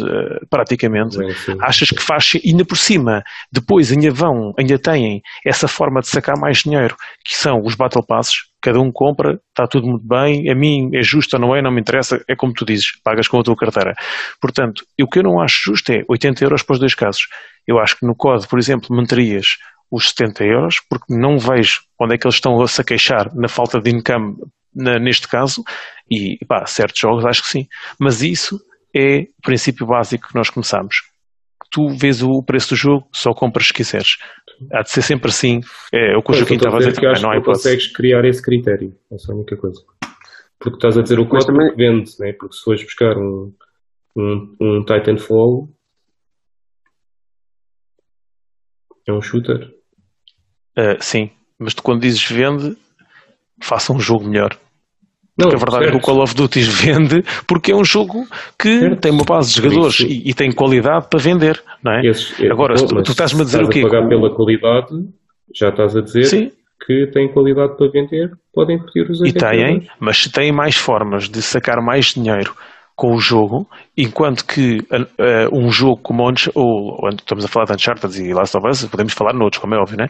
praticamente. 0.48 1.18
Bem, 1.18 1.28
Achas 1.60 1.90
que 1.90 2.00
faz, 2.00 2.32
ainda 2.42 2.64
por 2.64 2.78
cima, 2.78 3.22
depois 3.52 3.92
ainda 3.92 4.10
vão, 4.10 4.54
ainda 4.58 4.78
têm 4.78 5.20
essa 5.44 5.68
forma 5.68 6.00
de 6.00 6.08
sacar 6.08 6.38
mais 6.38 6.58
dinheiro, 6.58 6.96
que 7.22 7.36
são 7.36 7.60
os 7.62 7.74
Battle 7.74 8.06
Passes, 8.06 8.36
cada 8.64 8.80
um 8.80 8.90
compra, 8.90 9.38
está 9.50 9.66
tudo 9.66 9.86
muito 9.86 10.06
bem, 10.08 10.50
a 10.50 10.54
mim 10.54 10.88
é 10.94 11.02
justo 11.02 11.36
ou 11.36 11.40
não 11.40 11.54
é, 11.54 11.60
não 11.60 11.70
me 11.70 11.82
interessa, 11.82 12.18
é 12.26 12.34
como 12.34 12.54
tu 12.54 12.64
dizes, 12.64 12.98
pagas 13.04 13.28
com 13.28 13.38
a 13.38 13.42
tua 13.42 13.54
carteira. 13.54 13.92
Portanto, 14.40 14.82
o 14.98 15.06
que 15.06 15.18
eu 15.18 15.22
não 15.22 15.38
acho 15.38 15.64
justo 15.66 15.92
é 15.92 16.02
80 16.08 16.42
euros 16.42 16.62
para 16.62 16.72
os 16.72 16.80
dois 16.80 16.94
casos. 16.94 17.28
Eu 17.68 17.78
acho 17.78 17.98
que 17.98 18.06
no 18.06 18.16
COD, 18.16 18.48
por 18.48 18.58
exemplo, 18.58 18.88
manterias 18.96 19.58
os 19.90 20.08
70 20.08 20.44
euros, 20.44 20.76
porque 20.88 21.14
não 21.14 21.38
vejo 21.38 21.82
onde 22.00 22.14
é 22.14 22.18
que 22.18 22.26
eles 22.26 22.36
estão 22.36 22.58
a 22.60 22.66
se 22.66 22.82
queixar 22.82 23.28
na 23.34 23.48
falta 23.48 23.78
de 23.78 23.90
income 23.90 24.34
na, 24.74 24.98
neste 24.98 25.28
caso, 25.28 25.62
e 26.10 26.38
pá, 26.46 26.64
certos 26.64 26.98
jogos 26.98 27.26
acho 27.26 27.42
que 27.42 27.48
sim. 27.48 27.66
Mas 28.00 28.22
isso 28.22 28.58
é 28.96 29.20
o 29.20 29.42
princípio 29.42 29.86
básico 29.86 30.28
que 30.28 30.34
nós 30.34 30.48
começamos. 30.48 30.96
Tu 31.70 31.88
vês 31.98 32.22
o 32.22 32.42
preço 32.42 32.70
do 32.70 32.76
jogo, 32.76 33.06
só 33.12 33.34
compras 33.34 33.66
se 33.66 33.74
quiseres. 33.74 34.16
Há 34.72 34.82
de 34.82 34.90
ser 34.90 35.02
sempre 35.02 35.30
assim. 35.30 35.60
É 35.92 36.16
o 36.16 36.22
que 36.22 36.32
o 36.32 36.34
Joaquim 36.34 36.54
estava 36.54 36.76
a 36.76 36.78
dizer 36.78 36.94
também, 36.94 37.22
não 37.22 37.30
há 37.30 37.36
hipótese. 37.36 37.64
consegues 37.64 37.86
criar 37.92 38.24
esse 38.24 38.42
critério. 38.42 38.94
Essa 39.12 39.32
é 39.32 39.34
a 39.34 39.36
única 39.36 39.56
coisa. 39.56 39.80
Porque 40.58 40.76
estás 40.76 40.96
a 40.96 41.02
dizer 41.02 41.18
o 41.18 41.28
quanto 41.28 41.46
também... 41.46 41.74
vende, 41.76 42.10
né? 42.18 42.32
porque 42.32 42.56
se 42.56 42.62
fores 42.62 42.82
buscar 42.82 43.16
um, 43.18 43.52
um, 44.16 44.56
um 44.60 44.84
Titanfall 44.84 45.68
é 49.06 49.12
um 49.12 49.20
shooter. 49.20 49.70
Uh, 50.76 50.96
sim, 51.00 51.30
mas 51.58 51.74
tu 51.74 51.82
quando 51.82 52.00
dizes 52.00 52.24
vende, 52.28 52.76
faça 53.62 53.92
um 53.92 54.00
jogo 54.00 54.26
melhor. 54.26 54.58
Não, 55.36 55.48
porque 55.48 55.56
a 55.56 55.58
verdade 55.58 55.84
certo. 55.84 55.88
é 55.88 55.90
que 55.90 55.96
o 55.96 56.00
Call 56.00 56.22
of 56.22 56.34
Duty 56.34 56.60
vende 56.62 57.24
porque 57.46 57.72
é 57.72 57.76
um 57.76 57.84
jogo 57.84 58.26
que 58.58 58.78
certo. 58.80 59.00
tem 59.00 59.12
uma 59.12 59.24
base 59.24 59.54
de 59.54 59.62
jogadores 59.62 60.00
e, 60.00 60.22
e, 60.26 60.34
tem 60.34 60.52
qualidade 60.52 61.08
para 61.08 61.18
vender, 61.18 61.62
não 61.82 61.92
é? 61.92 62.02
Agora, 62.50 62.74
tu, 62.76 63.02
tu 63.02 63.10
estás-me 63.10 63.42
a 63.42 63.44
dizer 63.44 63.62
estás 63.62 63.68
o 63.68 63.72
quê? 63.72 63.80
A 63.80 63.90
pagar 63.90 64.08
pela 64.08 64.30
qualidade, 64.30 65.08
já 65.54 65.70
estás 65.70 65.96
a 65.96 66.00
dizer 66.00 66.24
Sim. 66.24 66.52
que 66.86 67.08
tem 67.08 67.28
qualidade 67.32 67.76
para 67.76 67.88
vender, 67.88 68.32
podem 68.52 68.78
pedir 68.78 69.10
os 69.10 69.20
E 69.22 69.32
têm, 69.32 69.88
mas 69.98 70.18
se 70.18 70.30
têm 70.30 70.52
mais 70.52 70.76
formas 70.76 71.28
de 71.28 71.42
sacar 71.42 71.80
mais 71.82 72.06
dinheiro 72.14 72.54
com 72.96 73.14
o 73.14 73.18
jogo, 73.18 73.66
enquanto 73.96 74.46
que 74.46 74.78
uh, 74.78 75.48
um 75.52 75.68
jogo 75.70 76.00
como 76.00 76.22
ou, 76.54 77.08
estamos 77.08 77.44
a 77.44 77.48
falar 77.48 77.66
de 77.66 77.74
Uncharted 77.74 78.22
e 78.22 78.32
Last 78.32 78.56
of 78.56 78.68
Us, 78.68 78.84
podemos 78.86 79.12
falar 79.12 79.32
noutros, 79.32 79.60
como 79.60 79.74
é 79.74 79.78
óbvio, 79.78 79.96
né? 79.96 80.06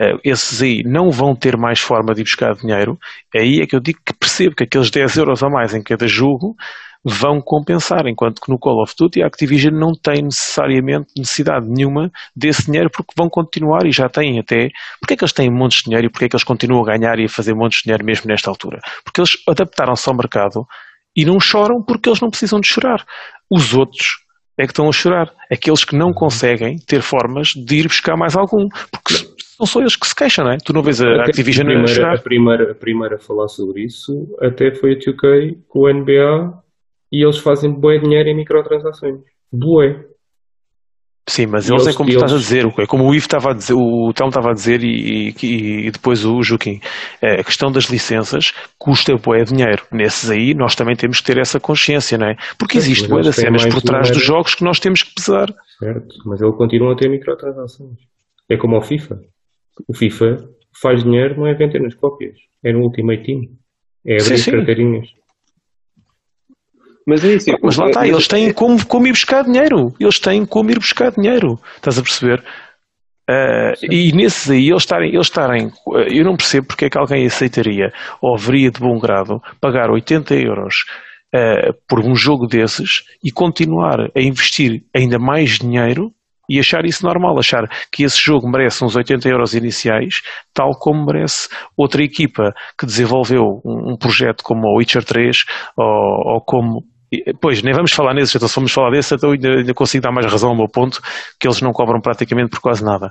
Uh, 0.00 0.18
esses 0.22 0.60
aí 0.60 0.82
não 0.84 1.10
vão 1.10 1.34
ter 1.34 1.56
mais 1.56 1.80
forma 1.80 2.14
de 2.14 2.20
ir 2.20 2.24
buscar 2.24 2.52
dinheiro, 2.54 2.98
aí 3.34 3.60
é 3.62 3.66
que 3.66 3.74
eu 3.74 3.80
digo 3.80 3.98
que 4.04 4.12
percebo 4.12 4.54
que 4.54 4.64
aqueles 4.64 4.90
10 4.90 5.16
euros 5.16 5.42
a 5.42 5.48
mais 5.48 5.74
em 5.74 5.82
cada 5.82 6.06
jogo 6.06 6.54
vão 7.08 7.40
compensar, 7.40 8.06
enquanto 8.08 8.40
que 8.40 8.50
no 8.50 8.58
Call 8.58 8.82
of 8.82 8.92
Duty 8.98 9.22
a 9.22 9.28
Activision 9.28 9.72
não 9.72 9.92
tem 9.92 10.24
necessariamente 10.24 11.06
necessidade 11.16 11.64
nenhuma 11.68 12.10
desse 12.34 12.66
dinheiro 12.66 12.90
porque 12.92 13.14
vão 13.16 13.28
continuar 13.28 13.86
e 13.86 13.92
já 13.92 14.08
têm 14.08 14.40
até. 14.40 14.70
Porque 15.00 15.14
é 15.14 15.16
que 15.16 15.22
eles 15.22 15.32
têm 15.32 15.48
montes 15.48 15.78
de 15.78 15.84
dinheiro 15.84 16.08
e 16.08 16.10
porque 16.10 16.24
é 16.24 16.28
que 16.28 16.34
eles 16.34 16.42
continuam 16.42 16.82
a 16.82 16.86
ganhar 16.86 17.16
e 17.20 17.26
a 17.26 17.28
fazer 17.28 17.54
montes 17.54 17.78
de 17.78 17.84
dinheiro 17.84 18.04
mesmo 18.04 18.26
nesta 18.26 18.50
altura? 18.50 18.80
Porque 19.04 19.20
eles 19.20 19.30
adaptaram-se 19.48 20.08
ao 20.08 20.16
mercado 20.16 20.66
e 21.16 21.24
não 21.24 21.40
choram 21.40 21.82
porque 21.82 22.08
eles 22.08 22.20
não 22.20 22.30
precisam 22.30 22.60
de 22.60 22.68
chorar. 22.68 23.04
Os 23.50 23.74
outros 23.74 24.18
é 24.58 24.64
que 24.64 24.72
estão 24.72 24.88
a 24.88 24.92
chorar. 24.92 25.32
Aqueles 25.50 25.84
que 25.84 25.96
não 25.96 26.12
conseguem 26.12 26.78
ter 26.78 27.02
formas 27.02 27.48
de 27.48 27.76
ir 27.76 27.88
buscar 27.88 28.16
mais 28.16 28.36
algum. 28.36 28.68
Porque 28.90 29.14
são 29.56 29.66
só 29.66 29.80
eles 29.80 29.96
que 29.96 30.06
se 30.06 30.14
queixam, 30.14 30.44
não 30.44 30.52
é? 30.52 30.58
Tu 30.58 30.72
não 30.72 30.82
vês 30.82 31.00
a 31.00 31.08
até 31.08 31.30
Activision 31.30 31.66
a, 31.66 31.70
primeira, 31.70 31.90
a 31.90 31.94
chorar. 31.94 32.14
A 32.14 32.22
primeira, 32.22 32.72
a 32.72 32.74
primeira 32.74 33.16
a 33.16 33.18
falar 33.18 33.48
sobre 33.48 33.84
isso 33.84 34.36
até 34.40 34.74
foi 34.74 34.92
a 34.92 34.98
2K 34.98 35.58
com 35.68 35.80
o 35.80 35.92
NBA 35.92 36.62
e 37.12 37.24
eles 37.24 37.38
fazem 37.38 37.72
bué 37.72 37.98
dinheiro 37.98 38.28
em 38.28 38.36
microtransações. 38.36 39.20
Bué. 39.52 40.04
Sim, 41.28 41.46
mas 41.46 41.68
eles, 41.68 41.82
eles, 41.82 41.94
é 41.94 41.96
como 41.96 42.08
eles... 42.08 42.22
estás 42.22 42.32
a 42.32 42.36
dizer, 42.36 42.64
é 42.78 42.86
como 42.86 43.04
o 43.04 43.14
Ivo 43.14 43.26
estava 43.26 43.50
a 43.50 43.52
dizer, 43.52 43.74
o 43.74 44.12
Tom 44.14 44.28
estava 44.28 44.50
a 44.50 44.52
dizer 44.52 44.82
e, 44.84 45.34
e, 45.42 45.86
e 45.88 45.90
depois 45.90 46.24
o 46.24 46.40
Joaquim. 46.40 46.78
É, 47.20 47.40
a 47.40 47.44
questão 47.44 47.70
das 47.72 47.86
licenças 47.86 48.52
custa 48.78 49.16
bué 49.16 49.42
dinheiro. 49.42 49.82
Nesses 49.92 50.30
aí 50.30 50.54
nós 50.54 50.76
também 50.76 50.94
temos 50.94 51.20
que 51.20 51.26
ter 51.26 51.38
essa 51.38 51.58
consciência, 51.58 52.16
não 52.16 52.28
é? 52.28 52.36
Porque 52.56 52.80
Sim, 52.80 52.90
existe 52.92 53.08
bué 53.08 53.22
das 53.22 53.34
cenas 53.34 53.66
por 53.66 53.82
trás 53.82 54.06
dinheiro. 54.06 54.14
dos 54.14 54.24
jogos 54.24 54.54
que 54.54 54.62
nós 54.62 54.78
temos 54.78 55.02
que 55.02 55.14
pesar. 55.14 55.52
Certo, 55.78 56.14
mas 56.26 56.40
ele 56.40 56.52
continua 56.52 56.92
a 56.92 56.96
ter 56.96 57.08
microtransações. 57.10 57.98
É 58.48 58.56
como 58.56 58.78
o 58.78 58.82
FIFA. 58.82 59.18
O 59.88 59.94
FIFA 59.96 60.36
faz 60.80 61.02
dinheiro 61.02 61.36
não 61.36 61.46
é 61.48 61.54
vender 61.54 61.80
nas 61.80 61.94
cópias, 61.94 62.36
é 62.64 62.72
no 62.72 62.80
Ultimate 62.82 63.24
Team. 63.24 63.40
É 64.06 64.22
abrir 64.22 64.38
sim, 64.38 64.52
carteirinhas. 64.52 65.08
Mas 67.06 67.24
é 67.24 67.34
isso. 67.34 67.50
Mas 67.62 67.76
lá 67.76 67.86
está, 67.86 68.06
eles 68.06 68.26
têm 68.26 68.52
como, 68.52 68.84
como 68.86 69.06
ir 69.06 69.12
buscar 69.12 69.44
dinheiro. 69.44 69.94
Eles 70.00 70.18
têm 70.18 70.44
como 70.44 70.70
ir 70.70 70.78
buscar 70.78 71.12
dinheiro. 71.12 71.58
Estás 71.76 71.98
a 71.98 72.02
perceber? 72.02 72.42
Uh, 73.28 73.74
e 73.82 74.12
nesses 74.12 74.50
aí, 74.50 74.68
eles 74.68 74.82
estarem, 74.82 75.12
eles 75.12 75.26
estarem, 75.26 75.72
eu 76.12 76.24
não 76.24 76.36
percebo 76.36 76.68
porque 76.68 76.84
é 76.84 76.90
que 76.90 76.98
alguém 76.98 77.26
aceitaria 77.26 77.92
ou 78.22 78.36
haveria 78.36 78.70
de 78.70 78.78
bom 78.78 78.98
grado 79.00 79.42
pagar 79.60 79.90
80 79.90 80.32
euros 80.34 80.74
uh, 81.34 81.74
por 81.88 81.98
um 81.98 82.14
jogo 82.14 82.46
desses 82.46 83.02
e 83.24 83.32
continuar 83.32 84.00
a 84.16 84.20
investir 84.20 84.84
ainda 84.94 85.18
mais 85.18 85.58
dinheiro 85.58 86.12
e 86.48 86.60
achar 86.60 86.84
isso 86.84 87.04
normal, 87.04 87.36
achar 87.36 87.68
que 87.90 88.04
esse 88.04 88.20
jogo 88.20 88.48
merece 88.48 88.84
uns 88.84 88.94
80 88.94 89.28
euros 89.28 89.54
iniciais, 89.54 90.22
tal 90.54 90.70
como 90.78 91.06
merece 91.06 91.48
outra 91.76 92.04
equipa 92.04 92.54
que 92.78 92.86
desenvolveu 92.86 93.60
um, 93.64 93.94
um 93.94 93.96
projeto 93.96 94.44
como 94.44 94.68
o 94.68 94.78
Witcher 94.78 95.04
3 95.04 95.36
ou, 95.76 96.34
ou 96.34 96.40
como 96.40 96.84
Pois, 97.40 97.62
nem 97.62 97.74
vamos 97.74 97.92
falar 97.92 98.14
nesses, 98.14 98.34
então 98.34 98.48
se 98.48 98.54
formos 98.54 98.72
falar 98.72 98.90
desses, 98.90 99.12
então 99.12 99.32
ainda, 99.32 99.48
ainda 99.48 99.74
consigo 99.74 100.02
dar 100.02 100.12
mais 100.12 100.26
razão 100.26 100.50
ao 100.50 100.56
meu 100.56 100.68
ponto, 100.68 101.00
que 101.38 101.46
eles 101.46 101.60
não 101.60 101.72
cobram 101.72 102.00
praticamente 102.00 102.50
por 102.50 102.60
quase 102.60 102.84
nada. 102.84 103.10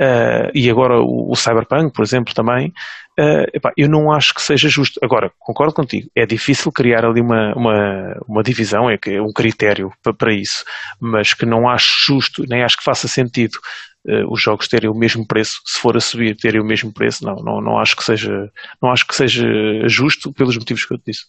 Uh, 0.00 0.50
e 0.54 0.70
agora 0.70 1.00
o, 1.00 1.30
o, 1.30 1.36
Cyberpunk, 1.36 1.92
por 1.92 2.02
exemplo, 2.02 2.34
também, 2.34 2.68
uh, 3.18 3.46
epá, 3.52 3.72
eu 3.76 3.88
não 3.88 4.10
acho 4.12 4.34
que 4.34 4.42
seja 4.42 4.68
justo. 4.68 4.98
Agora, 5.02 5.30
concordo 5.38 5.74
contigo, 5.74 6.08
é 6.16 6.24
difícil 6.24 6.72
criar 6.72 7.04
ali 7.04 7.20
uma, 7.20 7.52
uma, 7.54 8.16
uma 8.26 8.42
divisão, 8.42 8.88
é 8.90 8.96
que 8.96 9.20
um 9.20 9.32
critério 9.32 9.92
para, 10.02 10.14
para 10.14 10.32
isso, 10.32 10.64
mas 11.00 11.34
que 11.34 11.44
não 11.44 11.68
acho 11.68 11.92
justo, 12.06 12.44
nem 12.48 12.62
acho 12.62 12.76
que 12.78 12.84
faça 12.84 13.06
sentido 13.06 13.58
uh, 14.06 14.32
os 14.32 14.40
jogos 14.40 14.68
terem 14.68 14.90
o 14.90 14.94
mesmo 14.94 15.26
preço, 15.26 15.60
se 15.64 15.78
for 15.80 15.96
a 15.96 16.00
subir, 16.00 16.36
terem 16.36 16.60
o 16.60 16.64
mesmo 16.64 16.92
preço, 16.92 17.24
não, 17.24 17.36
não, 17.36 17.60
não 17.60 17.78
acho 17.78 17.96
que 17.96 18.04
seja, 18.04 18.50
não 18.82 18.90
acho 18.90 19.06
que 19.06 19.14
seja 19.14 19.46
justo 19.86 20.32
pelos 20.32 20.56
motivos 20.56 20.84
que 20.84 20.94
eu 20.94 20.98
te 20.98 21.10
disse. 21.12 21.24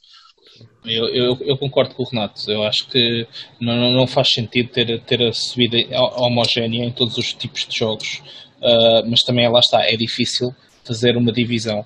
Eu, 0.85 1.07
eu, 1.09 1.37
eu, 1.41 1.57
concordo 1.57 1.93
com 1.93 2.03
o 2.03 2.05
Renato. 2.05 2.49
Eu 2.49 2.63
acho 2.63 2.87
que 2.87 3.27
não, 3.59 3.91
não 3.91 4.07
faz 4.07 4.33
sentido 4.33 4.69
ter, 4.69 4.99
ter 5.01 5.21
a 5.21 5.31
subida 5.31 5.77
homogénea 6.17 6.83
em 6.83 6.91
todos 6.91 7.17
os 7.17 7.33
tipos 7.33 7.67
de 7.67 7.77
jogos. 7.77 8.21
Uh, 8.61 9.07
mas 9.09 9.23
também 9.23 9.49
lá 9.49 9.59
está, 9.59 9.83
é 9.83 9.95
difícil 9.95 10.53
fazer 10.83 11.17
uma 11.17 11.31
divisão. 11.31 11.81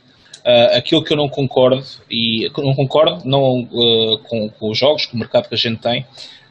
Uh, 0.45 0.77
aquilo 0.77 1.03
que 1.03 1.11
eu 1.11 1.17
não 1.17 1.27
concordo, 1.27 1.83
e 2.09 2.49
não 2.57 2.73
concordo 2.73 3.27
não, 3.27 3.61
uh, 3.61 4.19
com, 4.23 4.49
com, 4.49 4.71
os 4.71 4.77
jogos, 4.77 5.05
com 5.05 5.17
o 5.17 5.19
mercado 5.19 5.47
que 5.47 5.55
a 5.55 5.57
gente 5.57 5.81
tem, 5.81 6.05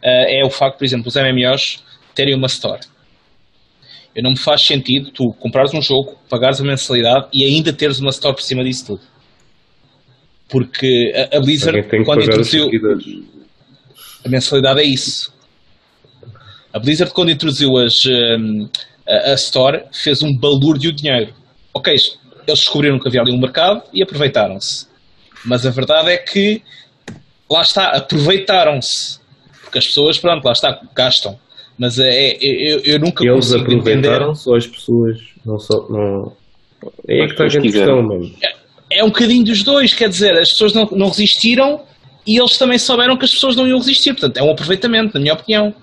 é 0.06 0.44
o 0.44 0.50
facto, 0.50 0.76
por 0.76 0.84
exemplo, 0.84 1.08
os 1.08 1.16
MMOs 1.16 1.82
terem 2.14 2.34
uma 2.34 2.46
store. 2.46 2.80
Eu 4.14 4.22
não 4.22 4.32
me 4.32 4.38
faz 4.38 4.60
sentido 4.60 5.10
tu 5.10 5.32
comprares 5.40 5.72
um 5.72 5.80
jogo, 5.80 6.18
pagares 6.28 6.60
a 6.60 6.64
mensalidade 6.64 7.28
e 7.32 7.44
ainda 7.44 7.72
teres 7.72 8.00
uma 8.00 8.10
store 8.10 8.34
por 8.34 8.42
cima 8.42 8.62
disso 8.62 8.86
tudo. 8.86 9.00
Porque 10.54 11.12
a, 11.16 11.36
a 11.36 11.40
Blizzard, 11.40 11.82
quando 12.04 12.22
introduziu. 12.22 12.70
A 14.24 14.28
mensalidade 14.28 14.78
é 14.78 14.84
isso. 14.84 15.34
A 16.72 16.78
Blizzard, 16.78 17.12
quando 17.12 17.32
introduziu 17.32 17.76
as, 17.76 17.92
um, 18.06 18.68
a, 19.04 19.32
a, 19.32 19.34
Store, 19.34 19.82
fez 19.92 20.22
um 20.22 20.30
balúrdio 20.38 20.92
de 20.92 21.02
dinheiro. 21.02 21.34
Ok, 21.74 21.92
eles 21.92 22.16
descobriram 22.46 23.00
que 23.00 23.08
havia 23.08 23.20
ali 23.20 23.32
um 23.32 23.40
mercado 23.40 23.82
e 23.92 24.00
aproveitaram-se. 24.00 24.86
Mas 25.44 25.66
a 25.66 25.70
verdade 25.70 26.10
é 26.10 26.18
que, 26.18 26.62
lá 27.50 27.62
está, 27.62 27.88
aproveitaram-se. 27.88 29.18
Porque 29.64 29.78
as 29.78 29.86
pessoas, 29.88 30.18
pronto, 30.18 30.44
lá 30.44 30.52
está, 30.52 30.80
gastam. 30.94 31.36
Mas 31.76 31.98
é, 31.98 32.10
é 32.10 32.38
eu, 32.40 32.80
eu 32.84 33.00
nunca 33.00 33.26
Eles 33.26 33.52
aproveitaram-se 33.52 34.48
ou 34.48 34.54
as 34.54 34.68
pessoas 34.68 35.18
não 35.44 35.58
só. 35.58 35.84
Não... 35.88 36.32
É 37.08 37.26
que 37.26 37.32
está 37.32 37.44
a 37.44 37.60
questão, 37.60 38.02
mano. 38.04 38.30
É, 38.40 38.63
é 38.98 39.04
um 39.04 39.08
bocadinho 39.08 39.44
dos 39.44 39.62
dois, 39.62 39.94
quer 39.94 40.08
dizer, 40.08 40.32
as 40.38 40.50
pessoas 40.50 40.72
não, 40.72 40.84
não 40.92 41.08
resistiram 41.08 41.80
e 42.26 42.38
eles 42.38 42.56
também 42.56 42.78
souberam 42.78 43.16
que 43.16 43.24
as 43.24 43.32
pessoas 43.32 43.56
não 43.56 43.66
iam 43.66 43.78
resistir, 43.78 44.12
portanto 44.12 44.36
é 44.38 44.42
um 44.42 44.50
aproveitamento, 44.50 45.14
na 45.14 45.20
minha 45.20 45.34
opinião. 45.34 45.74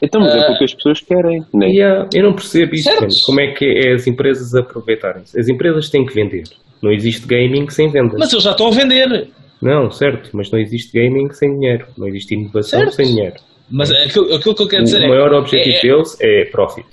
Então, 0.00 0.20
mas 0.20 0.32
uh, 0.32 0.38
é 0.38 0.46
porque 0.46 0.64
as 0.64 0.74
pessoas 0.74 1.00
querem, 1.00 1.44
né? 1.52 1.68
Yeah, 1.68 2.08
eu 2.14 2.22
não 2.22 2.32
percebo 2.32 2.74
isso, 2.74 2.88
como 3.26 3.40
é 3.40 3.52
que 3.52 3.64
é 3.64 3.94
as 3.94 4.06
empresas 4.06 4.54
aproveitarem-se. 4.54 5.38
As 5.38 5.48
empresas 5.48 5.90
têm 5.90 6.06
que 6.06 6.14
vender. 6.14 6.44
Não 6.80 6.92
existe 6.92 7.26
gaming 7.26 7.68
sem 7.68 7.90
vendas. 7.90 8.16
Mas 8.16 8.32
eles 8.32 8.44
já 8.44 8.52
estão 8.52 8.68
a 8.68 8.70
vender. 8.70 9.28
Não, 9.60 9.90
certo, 9.90 10.30
mas 10.32 10.50
não 10.52 10.58
existe 10.60 10.96
gaming 10.96 11.32
sem 11.32 11.52
dinheiro. 11.58 11.86
Não 11.96 12.06
existe 12.06 12.34
inovação 12.34 12.78
certo. 12.78 12.94
sem 12.94 13.06
dinheiro. 13.06 13.34
Mas 13.68 13.90
aquilo, 13.90 14.34
aquilo 14.34 14.54
que 14.54 14.62
eu 14.62 14.68
quero 14.68 14.84
dizer 14.84 15.00
o 15.00 15.02
é. 15.02 15.06
O 15.06 15.08
maior 15.08 15.34
objetivo 15.34 15.76
é, 15.76 15.80
deles 15.80 16.16
é 16.20 16.44
profit. 16.44 16.86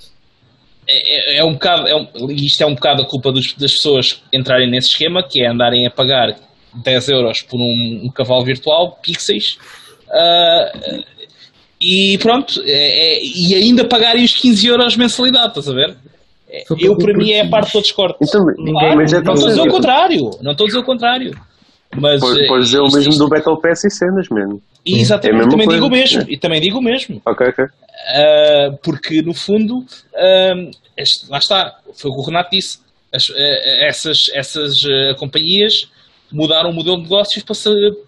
É, 0.88 1.36
é, 1.36 1.38
é, 1.38 1.44
um 1.44 1.52
bocado, 1.52 1.88
é 1.88 1.96
um, 1.96 2.30
isto 2.30 2.62
é 2.62 2.66
um 2.66 2.74
bocado 2.74 3.02
a 3.02 3.06
culpa 3.06 3.32
dos, 3.32 3.54
das 3.54 3.72
pessoas 3.72 4.22
entrarem 4.32 4.70
nesse 4.70 4.88
esquema, 4.88 5.22
que 5.22 5.42
é 5.42 5.48
andarem 5.48 5.86
a 5.86 5.90
pagar 5.90 6.36
10 6.74 7.08
euros 7.08 7.42
por 7.42 7.58
um, 7.58 8.02
um 8.04 8.10
cavalo 8.10 8.44
virtual, 8.44 8.98
pixels, 9.02 9.58
uh, 10.08 11.04
e 11.80 12.18
pronto, 12.18 12.62
é, 12.64 13.16
é, 13.16 13.24
e 13.24 13.54
ainda 13.54 13.84
pagarem 13.84 14.24
os 14.24 14.34
15 14.34 14.66
euros 14.66 14.96
mensalidade, 14.96 15.48
estás 15.48 15.68
a 15.68 15.72
ver? 15.72 15.96
Eu, 16.78 16.96
para 16.96 17.12
mim, 17.12 17.32
é 17.32 17.42
a 17.42 17.48
parte 17.48 17.74
eu 17.74 17.82
discordo. 17.82 18.16
Então, 18.22 18.44
claro, 18.44 18.96
mas 18.96 19.12
é 19.12 19.20
não 19.20 19.34
estou 19.34 19.48
a 19.48 19.50
dizer 19.50 19.62
o 19.62 19.70
contrário, 19.70 20.30
não 20.40 20.52
estou 20.52 20.64
a 20.64 20.68
dizer 20.68 20.78
o 20.78 20.84
contrário. 20.84 21.36
Mas, 21.94 22.20
pode, 22.20 22.46
pode 22.46 22.64
dizer 22.64 22.80
o 22.80 22.90
mesmo 22.90 23.16
do 23.16 23.28
Battle 23.28 23.60
Pass 23.60 23.84
e 23.84 23.90
cenas 23.90 24.28
mesmo. 24.30 24.60
E 24.84 25.00
exatamente, 25.00 25.46
é 25.46 25.50
também 25.50 25.66
coisa. 25.66 25.80
digo 25.80 25.86
o 25.86 25.90
mesmo. 25.90 26.22
É. 26.22 26.26
E 26.28 26.38
também 26.38 26.60
digo 26.60 26.78
o 26.78 26.82
mesmo. 26.82 27.20
Ok, 27.26 27.48
ok. 27.48 27.64
Uh, 28.06 28.76
porque 28.82 29.20
no 29.20 29.34
fundo, 29.34 29.78
uh, 29.78 30.70
este, 30.96 31.28
lá 31.28 31.38
está, 31.38 31.80
foi 31.94 32.10
o 32.10 32.14
que 32.14 32.20
o 32.20 32.24
Renato 32.24 32.50
disse. 32.50 32.78
As, 33.12 33.28
uh, 33.28 33.34
essas 33.82 34.18
essas 34.32 34.74
companhias 35.18 35.88
mudaram 36.30 36.70
o 36.70 36.72
modelo 36.72 36.98
de 36.98 37.04
negócios 37.04 37.44
para, 37.44 37.56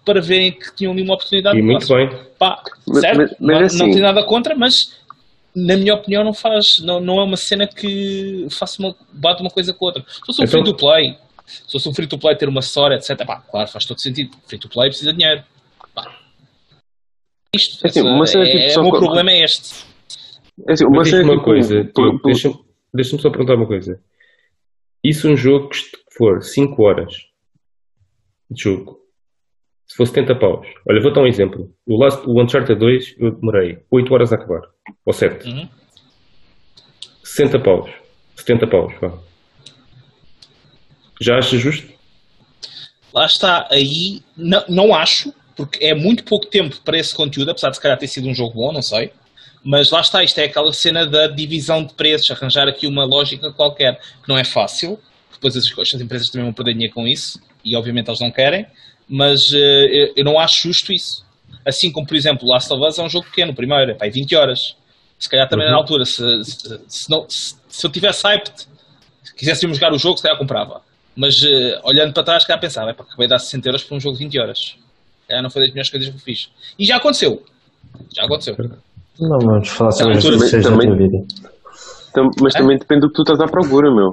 para 0.05 0.21
verem 0.21 0.51
que 0.51 0.75
tinham 0.75 0.93
ali 0.93 1.01
uma 1.01 1.15
oportunidade 1.15 1.57
e 1.57 1.61
de 1.61 1.67
muito 1.67 1.87
negócio. 1.87 2.17
bem. 2.17 2.27
Pá, 2.37 2.61
mas, 2.87 3.01
certo? 3.01 3.17
Mas, 3.17 3.35
mas 3.39 3.59
não, 3.59 3.65
assim, 3.65 3.77
não 3.77 3.91
tem 3.91 4.01
nada 4.01 4.23
contra, 4.23 4.55
mas 4.55 4.99
na 5.55 5.75
minha 5.75 5.95
opinião 5.95 6.23
não 6.23 6.33
faz, 6.33 6.79
não, 6.79 6.99
não 6.99 7.19
é 7.19 7.23
uma 7.23 7.37
cena 7.37 7.67
que 7.67 8.47
faça 8.49 8.81
uma, 8.81 8.95
bate 9.11 9.41
uma 9.41 9.49
coisa 9.49 9.73
com 9.73 9.85
outra. 9.85 10.03
Se 10.07 10.19
fosse 10.25 10.41
um 10.41 10.45
então, 10.45 10.63
free 10.63 10.71
to 10.71 10.77
play, 10.77 11.17
se 11.45 11.71
fosse 11.71 11.89
um 11.89 11.93
free 11.93 12.07
to 12.07 12.17
play 12.17 12.35
ter 12.35 12.47
uma 12.47 12.59
história, 12.59 12.95
etc. 12.95 13.25
Pá, 13.25 13.41
claro, 13.41 13.67
faz 13.67 13.85
todo 13.85 13.99
sentido. 13.99 14.35
Free 14.47 14.59
to 14.59 14.69
play 14.69 14.89
precisa 14.89 15.11
de 15.11 15.17
dinheiro. 15.17 15.43
Pá. 15.93 16.19
Isto, 17.55 17.85
é, 17.85 17.89
assim, 17.89 18.21
essa, 18.21 18.39
é, 18.39 18.45
tipo, 18.45 18.79
é, 18.79 18.79
o 18.79 18.83
meu 18.83 18.99
problema 18.99 19.31
é 19.31 19.43
este. 19.43 19.88
É 20.67 20.73
assim, 20.73 20.85
uma, 20.85 20.97
uma 20.97 21.03
tipo, 21.03 21.41
coisa, 21.41 21.91
deixa-me 22.23 22.69
deixa 22.93 23.17
só 23.17 23.29
perguntar 23.29 23.55
uma 23.55 23.67
coisa. 23.67 24.01
E 25.03 25.13
se 25.13 25.27
um 25.27 25.37
jogo 25.37 25.69
que 25.69 25.79
for 26.11 26.41
5 26.41 26.81
horas 26.83 27.13
de 28.49 28.63
jogo, 28.63 28.99
se 29.87 29.95
fosse 29.95 30.13
70 30.13 30.35
paus, 30.35 30.67
olha, 30.87 31.01
vou 31.01 31.13
dar 31.13 31.21
um 31.21 31.27
exemplo. 31.27 31.73
O, 31.85 31.97
last, 31.97 32.27
o 32.27 32.41
Uncharted 32.41 32.79
2 32.79 33.15
eu 33.17 33.31
demorei 33.31 33.79
8 33.89 34.13
horas 34.13 34.33
a 34.33 34.35
acabar, 34.35 34.61
ou 35.05 35.13
7. 35.13 35.47
Uhum. 35.47 35.69
60 37.23 37.59
paus, 37.59 37.89
70 38.35 38.67
paus, 38.67 38.93
vá. 38.99 39.17
Já 41.21 41.37
acha 41.37 41.57
justo? 41.57 41.91
Lá 43.13 43.25
está, 43.25 43.67
aí 43.71 44.21
não, 44.35 44.63
não 44.67 44.95
acho, 44.95 45.33
porque 45.55 45.83
é 45.85 45.93
muito 45.93 46.23
pouco 46.23 46.45
tempo 46.47 46.79
para 46.81 46.97
esse 46.97 47.13
conteúdo, 47.15 47.51
apesar 47.51 47.69
de 47.69 47.75
se 47.75 47.81
calhar 47.81 47.97
ter 47.97 48.07
sido 48.07 48.27
um 48.27 48.35
jogo 48.35 48.53
bom, 48.53 48.71
não 48.71 48.81
sei. 48.81 49.11
Mas 49.63 49.91
lá 49.91 50.01
está, 50.01 50.23
isto 50.23 50.37
é 50.39 50.45
aquela 50.45 50.71
cena 50.71 51.05
da 51.05 51.27
divisão 51.27 51.83
de 51.83 51.93
preços, 51.93 52.31
arranjar 52.31 52.67
aqui 52.67 52.87
uma 52.87 53.03
lógica 53.03 53.51
qualquer, 53.51 53.99
que 53.99 54.29
não 54.29 54.37
é 54.37 54.43
fácil, 54.43 54.97
depois 55.33 55.55
as, 55.55 55.65
as 55.77 56.01
empresas 56.01 56.29
também 56.29 56.45
vão 56.45 56.53
perder 56.53 56.73
dinheiro 56.73 56.93
com 56.93 57.07
isso, 57.07 57.39
e 57.63 57.75
obviamente 57.75 58.07
elas 58.07 58.19
não 58.19 58.31
querem, 58.31 58.65
mas 59.07 59.49
uh, 59.51 60.13
eu 60.15 60.23
não 60.23 60.39
acho 60.39 60.67
justo 60.67 60.93
isso. 60.93 61.25
Assim 61.65 61.91
como, 61.91 62.07
por 62.07 62.15
exemplo, 62.15 62.47
Last 62.47 62.71
of 62.71 62.83
Us 62.85 62.99
é 62.99 63.03
um 63.03 63.09
jogo 63.09 63.25
pequeno, 63.25 63.53
primeiro, 63.53 63.91
é 63.91 63.93
pá, 63.93 64.07
20 64.07 64.35
horas. 64.35 64.75
Se 65.17 65.29
calhar 65.29 65.49
também 65.49 65.65
uhum. 65.65 65.73
na 65.73 65.77
altura, 65.77 66.05
se, 66.05 66.23
se, 66.43 66.79
se, 66.87 67.09
não, 67.09 67.29
se, 67.29 67.55
se 67.67 67.85
eu 67.85 67.91
tivesse 67.91 68.25
hyped, 68.25 68.53
quisesse 69.35 69.67
jogar 69.67 69.93
o 69.93 69.97
jogo, 69.97 70.17
se 70.17 70.23
calhar 70.23 70.37
comprava. 70.37 70.81
Mas 71.15 71.41
uh, 71.41 71.81
olhando 71.83 72.13
para 72.13 72.23
trás, 72.23 72.45
cá 72.45 72.57
pensava, 72.57 72.91
é 72.91 72.93
para 72.93 73.05
acabei 73.05 73.27
de 73.27 73.31
dar 73.31 73.39
60 73.39 73.67
euros 73.67 73.83
por 73.83 73.95
um 73.95 73.99
jogo 73.99 74.17
de 74.17 74.23
20 74.23 74.39
horas. 74.39 74.77
É, 75.27 75.41
não 75.41 75.49
foi 75.49 75.63
das 75.63 75.71
melhores 75.71 75.89
coisas 75.89 76.09
que 76.09 76.15
eu 76.15 76.19
fiz. 76.19 76.49
E 76.77 76.85
já 76.85 76.97
aconteceu. 76.97 77.43
Já 78.15 78.23
aconteceu. 78.23 78.55
Não 79.19 79.39
vamos 79.39 79.69
falar 79.69 79.91
sobre 79.91 80.17
as 80.17 80.23
também, 80.23 80.61
também, 80.61 80.97
vida. 80.97 81.17
mas 82.41 82.55
é? 82.55 82.57
também 82.59 82.77
depende 82.77 83.01
do 83.01 83.09
que 83.09 83.15
tu 83.15 83.21
estás 83.21 83.39
à 83.41 83.45
procura, 83.45 83.93
meu. 83.93 84.11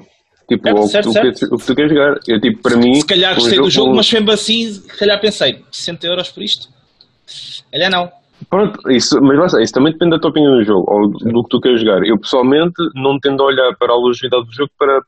Tipo, 0.49 0.69
é, 0.69 0.87
certo, 0.87 1.09
o, 1.09 1.13
certo. 1.13 1.39
Que, 1.39 1.55
o, 1.55 1.59
que, 1.59 1.67
tu 1.67 1.75
queres 1.75 1.93
jogar. 1.93 2.19
Eu, 2.27 2.41
tipo, 2.41 2.63
para 2.63 2.77
mim. 2.77 2.95
Se 2.95 3.07
calhar 3.07 3.35
gostei 3.35 3.59
um 3.59 3.63
do 3.63 3.71
jogo, 3.71 3.95
mas 3.95 4.13
mesmo 4.13 4.31
assim, 4.31 4.73
se 4.73 4.99
calhar 4.99 5.21
pensei, 5.21 5.63
60 5.71 6.07
euros 6.07 6.31
por 6.31 6.43
isto? 6.43 6.69
Ele 7.73 7.89
não. 7.89 8.11
Pronto, 8.51 8.91
isso, 8.91 9.19
mas 9.21 9.53
lá 9.53 9.63
isso 9.63 9.73
também 9.73 9.93
depende 9.93 10.11
da 10.11 10.19
tua 10.21 10.31
opinião 10.31 10.57
do 10.57 10.65
jogo, 10.65 10.85
ou 10.89 11.09
do 11.09 11.43
que 11.43 11.49
tu 11.49 11.61
queres 11.61 11.81
jogar. 11.81 12.05
Eu 12.05 12.19
pessoalmente 12.19 12.75
não 12.95 13.19
tendo 13.19 13.43
a 13.43 13.47
olhar 13.47 13.75
para 13.79 13.93
a 13.93 13.97
longevidade 13.97 14.45
do 14.45 14.53
jogo 14.53 14.71
para, 14.79 15.01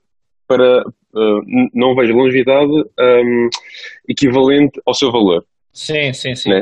para 0.47 0.81
uh, 0.83 1.69
não 1.75 1.95
vejo 1.95 2.15
longevidade 2.15 2.73
um, 2.73 3.49
equivalente 4.09 4.81
ao 4.87 4.95
seu 4.95 5.13
valor. 5.13 5.45
Sim, 5.73 6.13
sim, 6.13 6.35
sim, 6.35 6.51
né? 6.51 6.61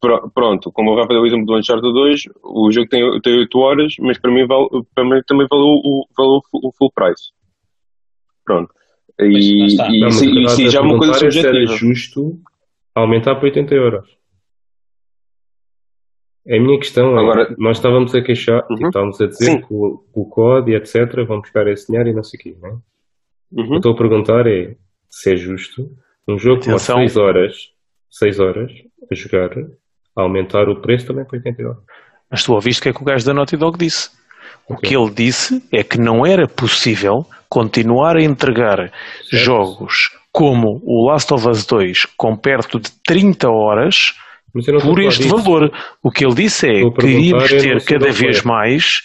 Pronto, 0.00 0.70
como 0.72 0.92
o 0.92 0.96
Rafa 0.96 1.08
deu 1.08 1.22
o 1.22 1.26
exemplo 1.26 1.46
do 1.46 1.56
Uncharted 1.56 1.92
2, 1.92 2.22
o 2.42 2.70
jogo 2.70 2.88
tem, 2.88 3.20
tem 3.20 3.38
8 3.38 3.58
horas, 3.58 3.94
mas 4.00 4.18
para 4.18 4.30
mim, 4.30 4.46
vale, 4.46 4.68
para 4.94 5.04
mim 5.04 5.20
também 5.26 5.46
valeu 5.50 5.66
o, 5.66 6.06
valeu 6.16 6.40
o 6.52 6.72
full 6.72 6.92
price. 6.94 7.32
Pronto. 8.44 8.72
E, 9.20 9.74
e, 9.74 10.00
não, 10.00 10.10
se, 10.10 10.28
e 10.28 10.48
se 10.50 10.68
já 10.68 10.80
é 10.80 10.82
uma 10.82 10.98
coisa 10.98 11.14
subjetiva. 11.14 11.48
Era 11.48 11.66
justo 11.66 12.38
aumentar 12.94 13.34
para 13.36 13.44
80 13.44 13.74
euros. 13.74 14.16
É 16.46 16.58
a 16.58 16.60
minha 16.60 16.78
questão 16.78 17.18
Agora, 17.18 17.54
nós 17.58 17.78
estávamos 17.78 18.14
a 18.14 18.22
queixar, 18.22 18.64
uhum. 18.70 18.76
tipo, 18.76 18.88
estávamos 18.88 19.20
a 19.20 19.26
dizer 19.26 19.44
Sim. 19.46 19.60
que 19.62 19.66
o, 19.70 20.04
o 20.14 20.26
COD 20.26 20.70
e 20.70 20.76
etc. 20.76 21.26
vão 21.26 21.40
buscar 21.40 21.66
esse 21.66 21.88
dinheiro 21.88 22.08
e 22.08 22.14
não 22.14 22.22
sei 22.22 22.38
o 22.38 22.42
quê, 22.42 22.56
não 22.60 22.68
é? 22.68 22.72
Uhum. 23.52 23.64
O 23.64 23.68
que 23.70 23.76
estou 23.76 23.92
a 23.92 23.96
perguntar 23.96 24.46
é 24.46 24.76
se 25.10 25.32
é 25.32 25.36
justo 25.36 25.90
um 26.28 26.38
jogo 26.38 26.64
com 26.64 26.78
6 26.78 27.16
horas, 27.16 27.56
6 28.10 28.38
horas 28.38 28.72
a 29.10 29.14
jogar, 29.14 29.50
aumentar 30.16 30.68
o 30.68 30.80
preço 30.80 31.06
também 31.06 31.24
para 31.24 31.38
80 31.38 31.62
euros. 31.62 31.82
Mas 32.30 32.42
tu 32.42 32.52
ouviste 32.52 32.80
o 32.80 32.82
que 32.82 32.88
é 32.88 32.92
que 32.92 33.02
o 33.02 33.04
gajo 33.04 33.24
da 33.24 33.34
Naughty 33.34 33.56
Dog 33.56 33.78
disse? 33.78 34.10
Okay. 34.68 34.76
O 34.76 34.80
que 34.80 34.96
ele 34.96 35.14
disse 35.14 35.62
é 35.72 35.82
que 35.84 35.98
não 35.98 36.26
era 36.26 36.48
possível 36.48 37.24
continuar 37.48 38.16
a 38.16 38.22
entregar 38.22 38.76
certo. 38.78 39.44
jogos 39.44 40.10
como 40.32 40.80
o 40.84 41.08
Last 41.08 41.32
of 41.32 41.48
Us 41.48 41.64
2 41.64 42.06
com 42.16 42.36
perto 42.36 42.78
de 42.80 42.90
30 43.06 43.48
horas 43.48 44.14
por 44.82 45.00
este 45.00 45.28
valor. 45.28 45.70
O 46.02 46.10
que 46.10 46.24
ele 46.24 46.34
disse 46.34 46.66
é 46.66 46.90
que 46.90 47.06
iríamos 47.06 47.48
ter 47.48 47.84
cada 47.84 48.10
vez 48.10 48.42
mais. 48.42 49.00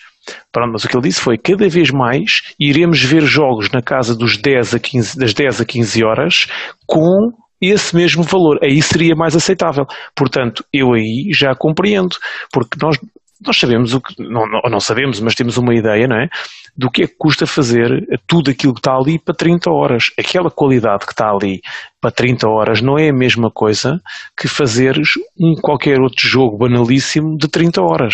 Pronto, 0.52 0.74
mas 0.74 0.84
o 0.84 0.88
que 0.88 0.96
ele 0.96 1.08
disse 1.08 1.22
foi 1.22 1.38
cada 1.38 1.68
vez 1.68 1.90
mais 1.90 2.54
iremos 2.60 3.02
ver 3.04 3.22
jogos 3.22 3.70
na 3.72 3.82
casa 3.82 4.16
dos 4.16 4.38
10 4.38 4.76
a 4.76 4.80
15, 4.80 5.18
das 5.18 5.34
10 5.34 5.62
a 5.62 5.66
15 5.66 6.04
horas 6.04 6.48
com 6.86 7.32
esse 7.62 7.96
mesmo 7.96 8.24
valor. 8.24 8.60
Aí 8.64 8.82
seria 8.82 9.16
mais 9.16 9.36
aceitável. 9.36 9.86
Portanto, 10.16 10.64
eu 10.74 10.94
aí 10.94 11.30
já 11.34 11.54
compreendo, 11.56 12.16
porque 12.52 12.78
nós 12.82 12.98
nós 13.46 13.58
sabemos 13.58 13.94
o 13.94 14.02
que, 14.02 14.14
não, 14.22 14.46
não, 14.48 14.62
não, 14.70 14.80
sabemos, 14.80 15.20
mas 15.20 15.34
temos 15.34 15.58
uma 15.58 15.74
ideia, 15.74 16.08
não 16.08 16.18
é? 16.18 16.30
Do 16.78 16.90
que 16.90 17.04
é 17.04 17.08
que 17.08 17.16
custa 17.18 17.46
fazer 17.48 17.90
tudo 18.28 18.52
aquilo 18.52 18.74
que 18.74 18.80
está 18.80 18.94
ali 18.94 19.20
para 19.20 19.36
30 19.36 19.72
horas. 19.72 20.06
Aquela 20.18 20.50
qualidade 20.50 21.06
que 21.06 21.12
está 21.12 21.30
ali 21.30 21.60
para 22.00 22.12
30 22.12 22.48
horas 22.48 22.82
não 22.82 22.98
é 22.98 23.10
a 23.10 23.14
mesma 23.14 23.50
coisa 23.52 24.00
que 24.40 24.48
fazeres 24.48 25.10
um 25.40 25.56
qualquer 25.60 26.00
outro 26.00 26.26
jogo 26.26 26.58
banalíssimo 26.58 27.36
de 27.36 27.48
30 27.48 27.82
horas. 27.82 28.14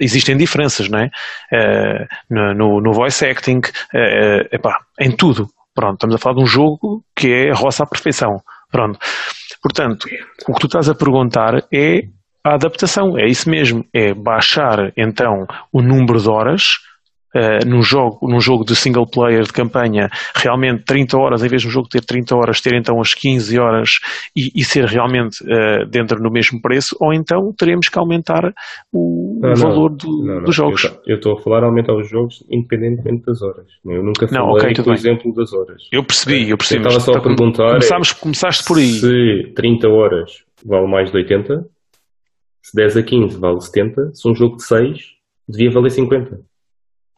Existem 0.00 0.36
diferenças, 0.36 0.88
não 0.88 0.98
é? 0.98 1.06
Uh, 1.52 2.06
no, 2.28 2.80
no, 2.80 2.92
voice 2.92 3.24
acting, 3.24 3.58
uh, 3.58 4.48
epá, 4.52 4.80
em 5.00 5.14
tudo. 5.14 5.48
Pronto, 5.74 5.94
estamos 5.94 6.14
a 6.16 6.18
falar 6.18 6.36
de 6.36 6.42
um 6.42 6.46
jogo 6.46 7.02
que 7.16 7.28
é 7.28 7.52
roça 7.52 7.84
à 7.84 7.86
perfeição. 7.86 8.40
Pronto. 8.74 8.98
Portanto, 9.62 10.08
o 10.48 10.52
que 10.52 10.60
tu 10.60 10.66
estás 10.66 10.88
a 10.88 10.96
perguntar 10.96 11.62
é 11.72 12.08
a 12.44 12.54
adaptação, 12.54 13.16
é 13.16 13.24
isso 13.28 13.48
mesmo, 13.48 13.86
é 13.94 14.12
baixar 14.12 14.92
então 14.96 15.46
o 15.72 15.80
número 15.80 16.20
de 16.20 16.28
horas 16.28 16.72
uh, 17.34 17.68
num, 17.68 17.82
jogo, 17.82 18.18
num 18.28 18.40
jogo 18.40 18.64
de 18.64 18.76
single 18.76 19.06
player 19.06 19.42
de 19.42 19.52
campanha, 19.52 20.08
realmente 20.34 20.84
30 20.84 21.18
horas, 21.18 21.44
em 21.44 21.48
vez 21.48 21.62
de 21.62 21.68
um 21.68 21.70
jogo 21.70 21.88
ter 21.88 22.00
30 22.00 22.36
horas, 22.36 22.60
ter 22.60 22.74
então 22.74 23.00
as 23.00 23.14
15 23.14 23.58
horas 23.58 23.90
e, 24.36 24.50
e 24.54 24.64
ser 24.64 24.84
realmente 24.84 25.42
uh, 25.44 25.86
dentro 25.88 26.20
do 26.22 26.30
mesmo 26.30 26.60
preço, 26.60 26.96
ou 27.00 27.12
então 27.12 27.52
teremos 27.56 27.88
que 27.88 27.98
aumentar 27.98 28.52
o, 28.92 29.40
não, 29.42 29.52
o 29.52 29.56
valor 29.56 29.90
do, 29.90 30.24
não, 30.24 30.34
não, 30.36 30.44
dos 30.44 30.54
jogos. 30.54 30.90
Eu 31.06 31.16
estou 31.16 31.38
a 31.38 31.42
falar 31.42 31.64
aumentar 31.64 31.94
os 31.94 32.08
jogos 32.08 32.44
independentemente 32.50 33.24
das 33.26 33.42
horas. 33.42 33.66
Eu 33.84 34.02
nunca 34.02 34.26
falei, 34.28 34.52
okay, 34.52 34.74
por 34.74 34.84
bem. 34.84 34.94
exemplo, 34.94 35.34
das 35.34 35.52
horas. 35.52 35.82
Eu 35.92 36.04
percebi, 36.04 36.48
eu 36.50 36.56
percebi. 36.56 36.84
Eu 36.84 36.88
estava 36.88 37.04
só 37.04 37.18
a 37.18 37.22
perguntar. 37.22 37.70
Começaste, 37.70 38.14
é, 38.14 38.20
começaste 38.20 38.64
por 38.64 38.78
aí. 38.78 38.92
Se 38.92 39.52
30 39.54 39.88
horas 39.88 40.44
vale 40.64 40.86
mais 40.90 41.10
de 41.10 41.16
80, 41.16 41.66
se 42.62 42.74
10 42.74 42.96
a 42.96 43.02
15 43.02 43.38
vale 43.38 43.60
70, 43.60 44.14
se 44.14 44.28
um 44.28 44.34
jogo 44.34 44.56
de 44.56 44.64
6 44.64 44.98
devia 45.48 45.70
valer 45.70 45.90
50. 45.90 46.40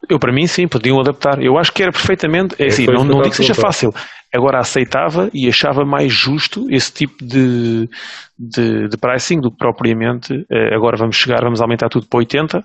Eu, 0.09 0.19
para 0.19 0.31
mim, 0.31 0.45
sim, 0.45 0.67
podiam 0.67 0.99
adaptar. 0.99 1.41
Eu 1.41 1.57
acho 1.57 1.71
que 1.71 1.81
era 1.81 1.91
perfeitamente. 1.91 2.55
É, 2.59 2.65
é 2.65 2.67
assim, 2.67 2.85
não, 2.85 3.03
não 3.03 3.21
digo 3.21 3.31
que 3.31 3.37
seja 3.37 3.55
fácil. 3.55 3.91
Agora 4.37 4.59
aceitava 4.59 5.29
e 5.33 5.47
achava 5.47 5.83
mais 5.83 6.13
justo 6.13 6.67
esse 6.69 6.93
tipo 6.93 7.25
de, 7.25 7.89
de, 8.37 8.87
de 8.87 8.97
pricing 8.97 9.41
do 9.41 9.49
que 9.49 9.57
propriamente. 9.57 10.33
Uh, 10.33 10.75
agora 10.75 10.95
vamos 10.95 11.15
chegar, 11.15 11.41
vamos 11.41 11.59
aumentar 11.59 11.89
tudo 11.89 12.07
para 12.07 12.19
80 12.19 12.59
uh, 12.59 12.63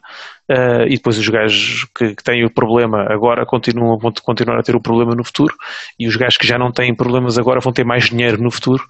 eh, 0.49 0.87
e 0.89 0.97
depois 0.97 1.17
os 1.17 1.29
gajos 1.29 1.87
que, 1.97 2.15
que, 2.15 2.23
têm 2.23 2.45
o 2.45 2.53
problema 2.53 3.07
agora 3.09 3.47
continuam, 3.47 3.97
vão 3.99 4.13
continuar 4.23 4.59
a 4.59 4.63
ter 4.63 4.77
o 4.77 4.83
problema 4.83 5.15
no 5.15 5.25
futuro 5.25 5.55
e 5.99 6.07
os 6.07 6.17
gajos 6.17 6.37
que 6.37 6.47
já 6.47 6.59
não 6.59 6.71
têm 6.71 6.95
problemas 6.95 7.39
agora 7.39 7.61
vão 7.61 7.73
ter 7.73 7.85
mais 7.85 8.11
dinheiro 8.11 8.43
no 8.43 8.51
futuro 8.51 8.85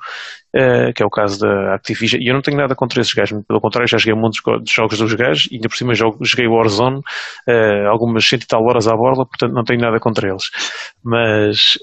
uh, 0.57 0.93
que 0.93 1.03
é 1.03 1.07
o 1.07 1.11
caso 1.11 1.39
da 1.39 1.75
Activision. 1.75 2.21
E 2.21 2.29
eu 2.29 2.35
não 2.35 2.43
tenho 2.43 2.57
nada 2.57 2.75
contra 2.75 3.01
esses 3.01 3.13
gajos, 3.13 3.41
pelo 3.47 3.61
contrário, 3.61 3.89
já 3.89 3.99
joguei 3.99 4.21
muitos 4.21 4.41
jogos 4.75 4.99
dos 4.99 5.15
gajos 5.15 5.49
e 5.53 5.57
ainda 5.57 5.69
por 5.69 5.77
cima 5.77 5.95
jogo, 5.95 6.19
joguei 6.25 6.49
Warzone, 6.49 7.01
algumas 7.89 8.25
cento 8.27 8.43
e 8.43 8.47
tal 8.47 8.65
horas 8.65 8.89
à 8.89 8.97
borla, 8.97 9.25
portanto 9.25 9.53
não 9.53 9.63
tenho 9.63 9.81
nada 9.81 10.01
contra 10.01 10.29
eles. 10.29 10.45
Mas, 11.05 11.79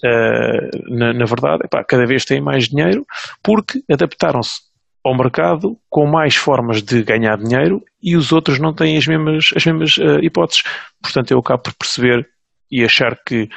na, 0.89 1.13
na, 1.13 1.25
verdade, 1.25 1.63
epá, 1.65 1.83
cada 1.83 2.05
vez 2.05 2.25
têm 2.25 2.41
mais 2.41 2.67
dinheiro 2.67 3.05
porque 3.43 3.81
adaptaram-se 3.89 4.61
ao 5.03 5.15
mercado 5.15 5.77
com 5.89 6.05
mais 6.05 6.35
formas 6.35 6.81
de 6.81 7.03
ganhar 7.03 7.37
dinheiro 7.37 7.81
e 8.01 8.15
os 8.17 8.31
outros 8.31 8.59
não 8.59 8.73
têm 8.73 8.97
as 8.97 9.07
mesmas, 9.07 9.45
as 9.55 9.65
mesmas 9.65 9.95
hipóteses. 10.21 10.63
Portanto, 11.01 11.31
eu 11.31 11.39
acabo 11.39 11.63
por 11.63 11.73
perceber 11.73 12.27
e 12.69 12.83
achar 12.83 13.17
que 13.25 13.49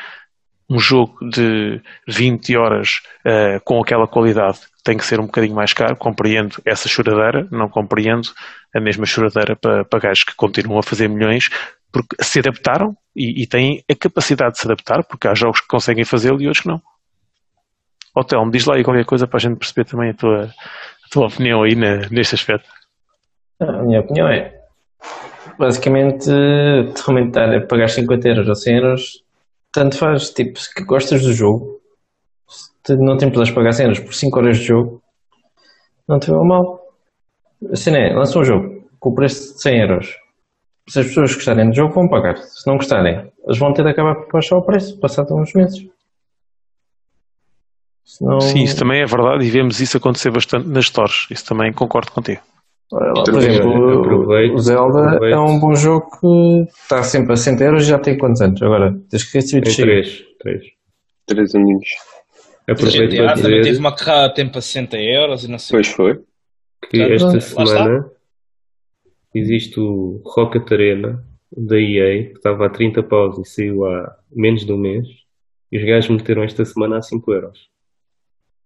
um 0.72 0.78
jogo 0.78 1.18
de 1.28 1.82
20 2.08 2.56
horas 2.56 3.00
uh, 3.26 3.60
com 3.64 3.80
aquela 3.82 4.06
qualidade 4.06 4.60
tem 4.82 4.96
que 4.96 5.04
ser 5.04 5.20
um 5.20 5.26
bocadinho 5.26 5.54
mais 5.54 5.74
caro. 5.74 5.96
Compreendo 5.96 6.56
essa 6.64 6.88
choradeira, 6.88 7.46
não 7.50 7.68
compreendo 7.68 8.28
a 8.74 8.80
mesma 8.80 9.04
choradeira 9.04 9.54
para, 9.54 9.84
para 9.84 10.00
gajos 10.00 10.24
que 10.24 10.34
continuam 10.34 10.78
a 10.78 10.82
fazer 10.82 11.08
milhões 11.08 11.50
porque 11.92 12.16
se 12.22 12.38
adaptaram 12.38 12.96
e, 13.14 13.42
e 13.42 13.46
têm 13.46 13.84
a 13.90 13.94
capacidade 13.94 14.54
de 14.54 14.60
se 14.60 14.66
adaptar, 14.66 15.04
porque 15.04 15.28
há 15.28 15.34
jogos 15.34 15.60
que 15.60 15.68
conseguem 15.68 16.04
fazê-lo 16.04 16.40
e 16.40 16.46
outros 16.46 16.62
que 16.62 16.68
não. 16.68 16.80
Hotel, 18.14 18.44
me 18.44 18.50
diz 18.50 18.66
lá 18.66 18.76
aí 18.76 18.84
qualquer 18.84 19.04
coisa 19.04 19.26
para 19.26 19.38
a 19.38 19.40
gente 19.40 19.58
perceber 19.58 19.84
também 19.84 20.10
a 20.10 20.14
tua, 20.14 20.44
a 20.44 21.08
tua 21.10 21.26
opinião 21.26 21.62
aí 21.62 21.74
na, 21.74 22.08
neste 22.10 22.34
aspecto. 22.34 22.68
A 23.60 23.82
minha 23.82 24.00
opinião 24.00 24.28
é 24.28 24.60
basicamente 25.58 26.28
realmente 27.04 27.38
a 27.38 27.66
pagar 27.66 27.88
50 27.88 28.28
euros 28.28 28.48
ou 28.48 28.54
100 28.54 28.76
euros 28.76 29.22
tanto 29.72 29.96
faz, 29.96 30.30
tipo, 30.30 30.58
se 30.60 30.70
gostas 30.84 31.22
do 31.22 31.32
jogo, 31.32 31.80
se 32.46 32.94
não 32.96 33.16
te 33.16 33.24
importas 33.24 33.50
pagar 33.50 33.72
cenas 33.72 33.98
por 33.98 34.12
5 34.12 34.38
horas 34.38 34.58
de 34.58 34.64
jogo, 34.64 35.02
não 36.06 36.18
te 36.18 36.30
vê 36.30 36.36
mal. 36.36 36.78
Assim 37.72 37.94
é, 37.96 38.12
lança 38.12 38.38
um 38.38 38.44
jogo 38.44 38.86
com 39.00 39.10
o 39.10 39.14
preço 39.14 39.54
de 39.54 39.62
100 39.62 39.80
euros. 39.80 40.16
Se 40.88 41.00
as 41.00 41.06
pessoas 41.06 41.34
gostarem 41.34 41.70
do 41.70 41.74
jogo, 41.74 41.94
vão 41.94 42.08
pagar. 42.08 42.36
Se 42.36 42.66
não 42.66 42.76
gostarem, 42.76 43.32
eles 43.46 43.58
vão 43.58 43.72
ter 43.72 43.82
de 43.82 43.90
acabar 43.90 44.16
por 44.16 44.32
baixar 44.32 44.58
o 44.58 44.62
preço, 44.62 44.98
passado 45.00 45.34
uns 45.34 45.54
meses. 45.54 45.88
Senão... 48.04 48.40
Sim, 48.40 48.62
isso 48.62 48.78
também 48.78 49.00
é 49.00 49.06
verdade 49.06 49.44
e 49.44 49.50
vemos 49.50 49.80
isso 49.80 49.96
acontecer 49.96 50.30
bastante 50.30 50.68
nas 50.68 50.86
stores. 50.86 51.26
Isso 51.30 51.46
também 51.46 51.72
concordo 51.72 52.10
contigo. 52.12 52.40
Por 52.90 53.38
exemplo, 53.38 54.54
o 54.54 54.58
Zelda 54.58 55.06
aproveito. 55.06 55.34
é 55.34 55.40
um 55.40 55.58
bom 55.58 55.74
jogo 55.74 56.06
que 56.20 56.70
está 56.82 57.02
sempre 57.02 57.32
a 57.32 57.36
100 57.36 57.62
euros 57.62 57.84
e 57.84 57.86
já 57.86 57.98
tem 57.98 58.18
quantos 58.18 58.42
anos? 58.42 58.60
Agora, 58.60 58.94
tens 59.08 59.24
que 59.24 59.38
receber 59.38 59.62
de 59.62 59.76
3. 59.76 60.24
3. 60.40 60.62
3 61.26 61.54
aninhos. 61.54 61.88
Aproveito 62.68 63.16
para 63.16 63.32
dizer... 63.32 63.42
Também 63.42 63.62
teve 63.62 63.78
uma 63.78 63.96
carrada 63.96 64.26
a 64.26 64.30
tempo 64.34 64.58
a 64.58 64.60
60 64.60 64.98
euros 64.98 65.44
e 65.44 65.50
não 65.50 65.58
sei. 65.58 65.76
Pois 65.76 65.88
foi. 65.88 66.20
Que 66.90 66.98
já, 66.98 67.08
esta 67.08 67.40
semana 67.40 68.10
existe 69.34 69.80
o 69.80 70.20
Rocket 70.26 70.70
Arena 70.70 71.24
da 71.56 71.78
EA, 71.78 72.24
que 72.24 72.36
estava 72.36 72.66
a 72.66 72.70
30 72.70 73.02
paus 73.04 73.38
e 73.38 73.44
saiu 73.46 73.86
há 73.86 74.16
menos 74.30 74.66
de 74.66 74.72
um 74.72 74.76
mês. 74.76 75.06
E 75.70 75.78
os 75.78 75.84
gajos 75.84 76.10
meteram 76.10 76.42
esta 76.42 76.62
semana 76.66 76.98
a 76.98 77.02
5 77.02 77.32
euros. 77.32 77.71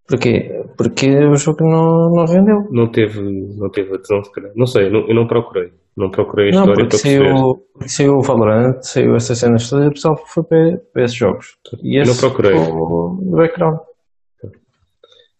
Porquê? 0.07 0.63
Porque 0.77 1.09
o 1.25 1.35
jogo 1.35 1.63
não, 1.63 2.09
não 2.11 2.25
vendeu. 2.25 2.67
Não 2.71 2.89
teve, 2.89 3.21
não 3.21 3.69
teve 3.69 3.93
adesão, 3.93 4.23
se 4.23 4.31
calhar. 4.31 4.51
Não 4.55 4.65
sei, 4.65 4.89
não, 4.89 5.07
eu 5.07 5.13
não 5.13 5.27
procurei. 5.27 5.71
Não 5.97 6.09
procurei 6.09 6.49
a 6.49 6.51
não, 6.51 6.61
história 6.61 6.87
para 6.87 6.97
saiu, 6.97 7.23
perceber. 7.23 7.89
Saiu 7.89 8.13
o 8.13 8.21
Valorant, 8.21 8.81
saiu 8.81 9.15
essas 9.15 9.37
cenas 9.37 9.69
todas 9.69 9.85
e 9.85 9.89
o 9.89 9.93
pessoal 9.93 10.15
foi 10.27 10.43
para, 10.43 10.77
para 10.93 11.03
esses 11.03 11.17
jogos. 11.17 11.57
E 11.83 11.99
eu 11.99 12.05
não 12.05 12.15
procurei. 12.15 12.53
No 12.53 13.35
background. 13.35 13.79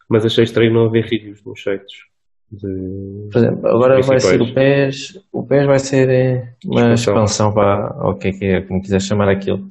Mas 0.09 0.25
achei 0.25 0.43
estranho 0.43 0.73
não 0.73 0.87
haver 0.87 1.05
reviews 1.05 1.43
nos 1.45 1.61
sites. 1.61 2.07
De... 2.51 3.29
Por 3.31 3.37
exemplo, 3.39 3.67
agora 3.67 4.01
vai 4.01 4.19
ser 4.19 4.41
o 4.41 4.53
PES, 4.53 5.19
o 5.33 5.45
PES 5.45 5.65
vai 5.65 5.79
ser 5.79 6.09
eh, 6.09 6.53
uma 6.65 6.93
expansão 6.93 7.53
para 7.53 8.09
o 8.09 8.15
que 8.15 8.29
é 8.29 8.31
que 8.31 8.45
é, 8.45 8.61
como 8.61 8.81
quiser 8.81 9.01
chamar 9.01 9.29
aquilo. 9.29 9.69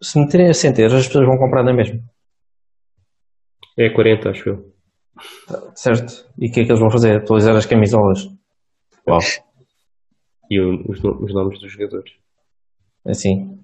Se 0.00 0.18
meterem 0.18 0.48
a 0.48 0.54
centenas, 0.54 0.94
as 0.94 1.06
pessoas 1.08 1.26
vão 1.26 1.36
comprar 1.36 1.64
na 1.64 1.72
mesma. 1.72 2.00
É 3.76 3.90
40, 3.90 4.30
acho 4.30 4.48
eu. 4.48 4.72
Certo. 5.74 6.26
E 6.38 6.48
o 6.48 6.52
que 6.52 6.60
é 6.60 6.64
que 6.64 6.70
eles 6.70 6.80
vão 6.80 6.90
fazer? 6.90 7.16
Atualizar 7.16 7.56
as 7.56 7.66
camisolas. 7.66 8.28
Uau. 9.06 9.20
E 10.50 10.60
o, 10.60 10.90
os, 10.90 10.98
os, 11.02 11.34
nomes 11.34 11.58
dos 11.60 11.72
jogadores. 11.72 12.12
Assim. 13.04 13.58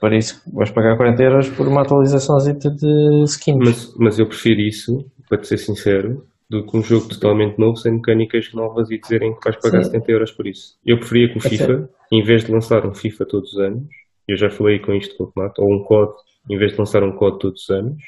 Para 0.00 0.16
isso 0.16 0.42
vais 0.52 0.70
pagar 0.70 0.96
40 0.96 1.22
euros 1.22 1.48
por 1.50 1.66
uma 1.66 1.82
atualização 1.82 2.36
de 2.36 3.24
skins. 3.24 3.58
Mas, 3.58 3.94
mas 3.96 4.18
eu 4.18 4.26
prefiro 4.26 4.60
isso, 4.60 5.10
para 5.28 5.38
te 5.38 5.48
ser 5.48 5.58
sincero, 5.58 6.26
do 6.48 6.66
que 6.66 6.76
um 6.76 6.82
jogo 6.82 7.08
totalmente 7.08 7.58
novo, 7.58 7.76
sem 7.76 7.92
mecânicas 7.92 8.52
novas 8.52 8.90
e 8.90 8.98
dizerem 8.98 9.34
que 9.34 9.44
vais 9.44 9.56
pagar 9.56 9.82
Sim. 9.82 9.92
70 9.92 10.12
euros 10.12 10.30
por 10.32 10.46
isso. 10.46 10.78
Eu 10.84 10.98
preferia 10.98 11.32
que 11.32 11.38
o 11.38 11.40
FIFA, 11.40 11.88
em 12.12 12.22
vez 12.22 12.44
de 12.44 12.52
lançar 12.52 12.86
um 12.86 12.94
FIFA 12.94 13.26
todos 13.26 13.52
os 13.54 13.58
anos, 13.58 13.88
eu 14.28 14.36
já 14.36 14.50
falei 14.50 14.78
com 14.78 14.92
isto 14.92 15.16
com 15.16 15.24
o 15.24 15.32
Tomato, 15.32 15.62
ou 15.62 15.72
um 15.72 15.84
COD, 15.84 16.12
em 16.50 16.58
vez 16.58 16.72
de 16.72 16.78
lançar 16.78 17.02
um 17.02 17.12
COD 17.16 17.38
todos 17.38 17.62
os 17.62 17.70
anos, 17.70 18.02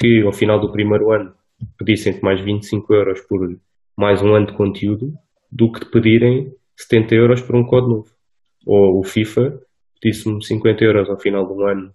que 0.00 0.22
ao 0.22 0.32
final 0.32 0.58
do 0.58 0.72
primeiro 0.72 1.12
ano 1.12 1.34
pedissem 1.78 2.18
mais 2.22 2.40
25 2.40 2.94
euros 2.94 3.20
por 3.20 3.54
mais 3.96 4.22
um 4.22 4.34
ano 4.34 4.46
de 4.46 4.54
conteúdo 4.54 5.12
do 5.52 5.70
que 5.70 5.80
te 5.80 5.90
pedirem 5.90 6.52
70 6.74 7.14
euros 7.14 7.42
por 7.42 7.54
um 7.54 7.64
código 7.64 7.92
novo. 7.92 8.10
Ou 8.66 8.98
o 9.00 9.04
FIFA 9.04 9.60
pedisse-me 10.00 10.42
50 10.42 10.84
euros 10.84 11.10
ao 11.10 11.20
final 11.20 11.46
do 11.46 11.62
ano 11.64 11.92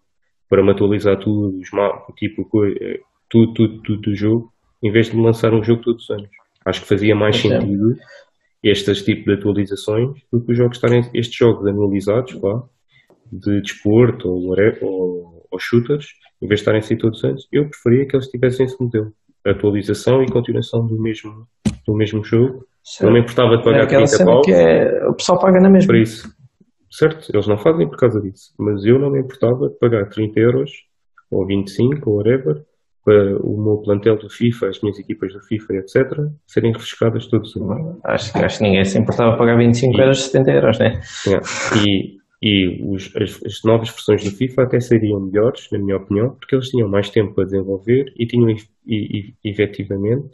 para 0.47 0.63
me 0.63 0.71
atualizar 0.71 1.17
tudo, 1.17 1.57
os 1.57 1.69
tipo, 2.15 2.47
eh, 2.65 2.99
tudo, 3.27 3.53
tudo, 3.53 3.81
tudo 3.81 4.01
do 4.01 4.15
jogo, 4.15 4.53
em 4.83 4.91
vez 4.91 5.09
de 5.09 5.17
me 5.17 5.23
lançar 5.23 5.51
um 5.53 5.63
jogo 5.63 5.81
todos 5.81 6.03
os 6.03 6.09
anos. 6.11 6.29
Acho 6.63 6.81
que 6.81 6.87
fazia 6.87 7.15
mais 7.15 7.37
é. 7.37 7.39
sentido 7.39 7.95
estes 8.61 9.03
tipos 9.03 9.25
de 9.25 9.33
atualizações 9.33 10.21
do 10.31 10.43
que 10.43 10.51
os 10.51 10.57
jogos 10.57 10.77
estarem, 10.77 11.01
estes 11.13 11.35
jogos 11.35 11.65
anualizados, 11.67 12.33
claro, 12.35 12.69
de 13.31 13.61
desporto 13.61 14.29
ou, 14.29 14.55
ou, 14.81 15.47
ou 15.49 15.59
shooters, 15.59 16.07
em 16.45 16.47
vez 16.47 16.59
de 16.59 16.61
estarem 16.61 16.79
assim 16.79 16.95
todos 16.95 17.19
os 17.19 17.23
anos, 17.23 17.47
eu 17.51 17.67
preferia 17.67 18.07
que 18.07 18.15
eles 18.15 18.27
tivessem 18.27 18.65
esse 18.65 18.79
modelo. 18.79 19.11
Atualização 19.45 20.23
e 20.23 20.31
continuação 20.31 20.85
do 20.85 20.99
mesmo, 20.99 21.47
do 21.85 21.95
mesmo 21.95 22.23
jogo. 22.23 22.65
Certo. 22.83 23.05
Não 23.05 23.13
me 23.13 23.19
importava 23.19 23.57
de 23.57 23.63
pagar 23.63 23.83
é 23.83 23.85
30 23.85 24.25
paus. 24.25 24.45
Que 24.45 24.53
é, 24.53 25.07
o 25.07 25.13
pessoal 25.13 25.39
paga 25.39 25.59
na 25.59 25.69
mesma. 25.69 25.87
Para 25.87 25.99
isso. 25.99 26.29
Certo, 26.89 27.29
eles 27.33 27.47
não 27.47 27.57
fazem 27.57 27.87
por 27.87 27.97
causa 27.97 28.21
disso. 28.21 28.53
Mas 28.57 28.85
eu 28.85 28.97
não 28.99 29.11
me 29.11 29.19
importava 29.19 29.69
de 29.69 29.77
pagar 29.79 30.07
30 30.07 30.39
euros, 30.39 30.71
ou 31.31 31.45
25, 31.45 32.09
ou 32.09 32.17
whatever, 32.17 32.63
para 33.03 33.37
o 33.37 33.61
meu 33.61 33.77
plantel 33.77 34.17
do 34.17 34.29
FIFA, 34.29 34.69
as 34.69 34.81
minhas 34.81 34.97
equipas 34.97 35.33
do 35.33 35.41
FIFA, 35.41 35.73
etc., 35.75 36.11
serem 36.47 36.71
refrescadas 36.71 37.27
todos 37.27 37.55
os 37.55 37.61
anos. 37.61 37.97
Acho, 38.03 38.37
acho 38.37 38.57
que 38.57 38.63
ninguém 38.63 38.85
se 38.85 38.97
importava 38.97 39.37
pagar 39.37 39.57
25 39.57 39.99
euros, 39.99 40.23
70 40.25 40.51
euros, 40.51 40.79
né? 40.79 41.01
Yeah. 41.27 41.45
E, 41.85 42.17
e 42.41 42.83
os, 42.83 43.15
as, 43.15 43.43
as, 43.45 43.63
novas 43.63 43.89
versões 43.89 44.23
do 44.23 44.31
FIFA 44.31 44.63
até 44.63 44.79
seriam 44.79 45.19
melhores, 45.19 45.67
na 45.71 45.79
minha 45.79 45.97
opinião, 45.97 46.35
porque 46.35 46.55
eles 46.55 46.69
tinham 46.69 46.89
mais 46.89 47.09
tempo 47.09 47.33
para 47.33 47.45
desenvolver 47.45 48.05
e 48.17 48.25
tinham 48.27 48.49
e, 48.49 48.57
e, 48.87 49.33
efetivamente 49.43 50.33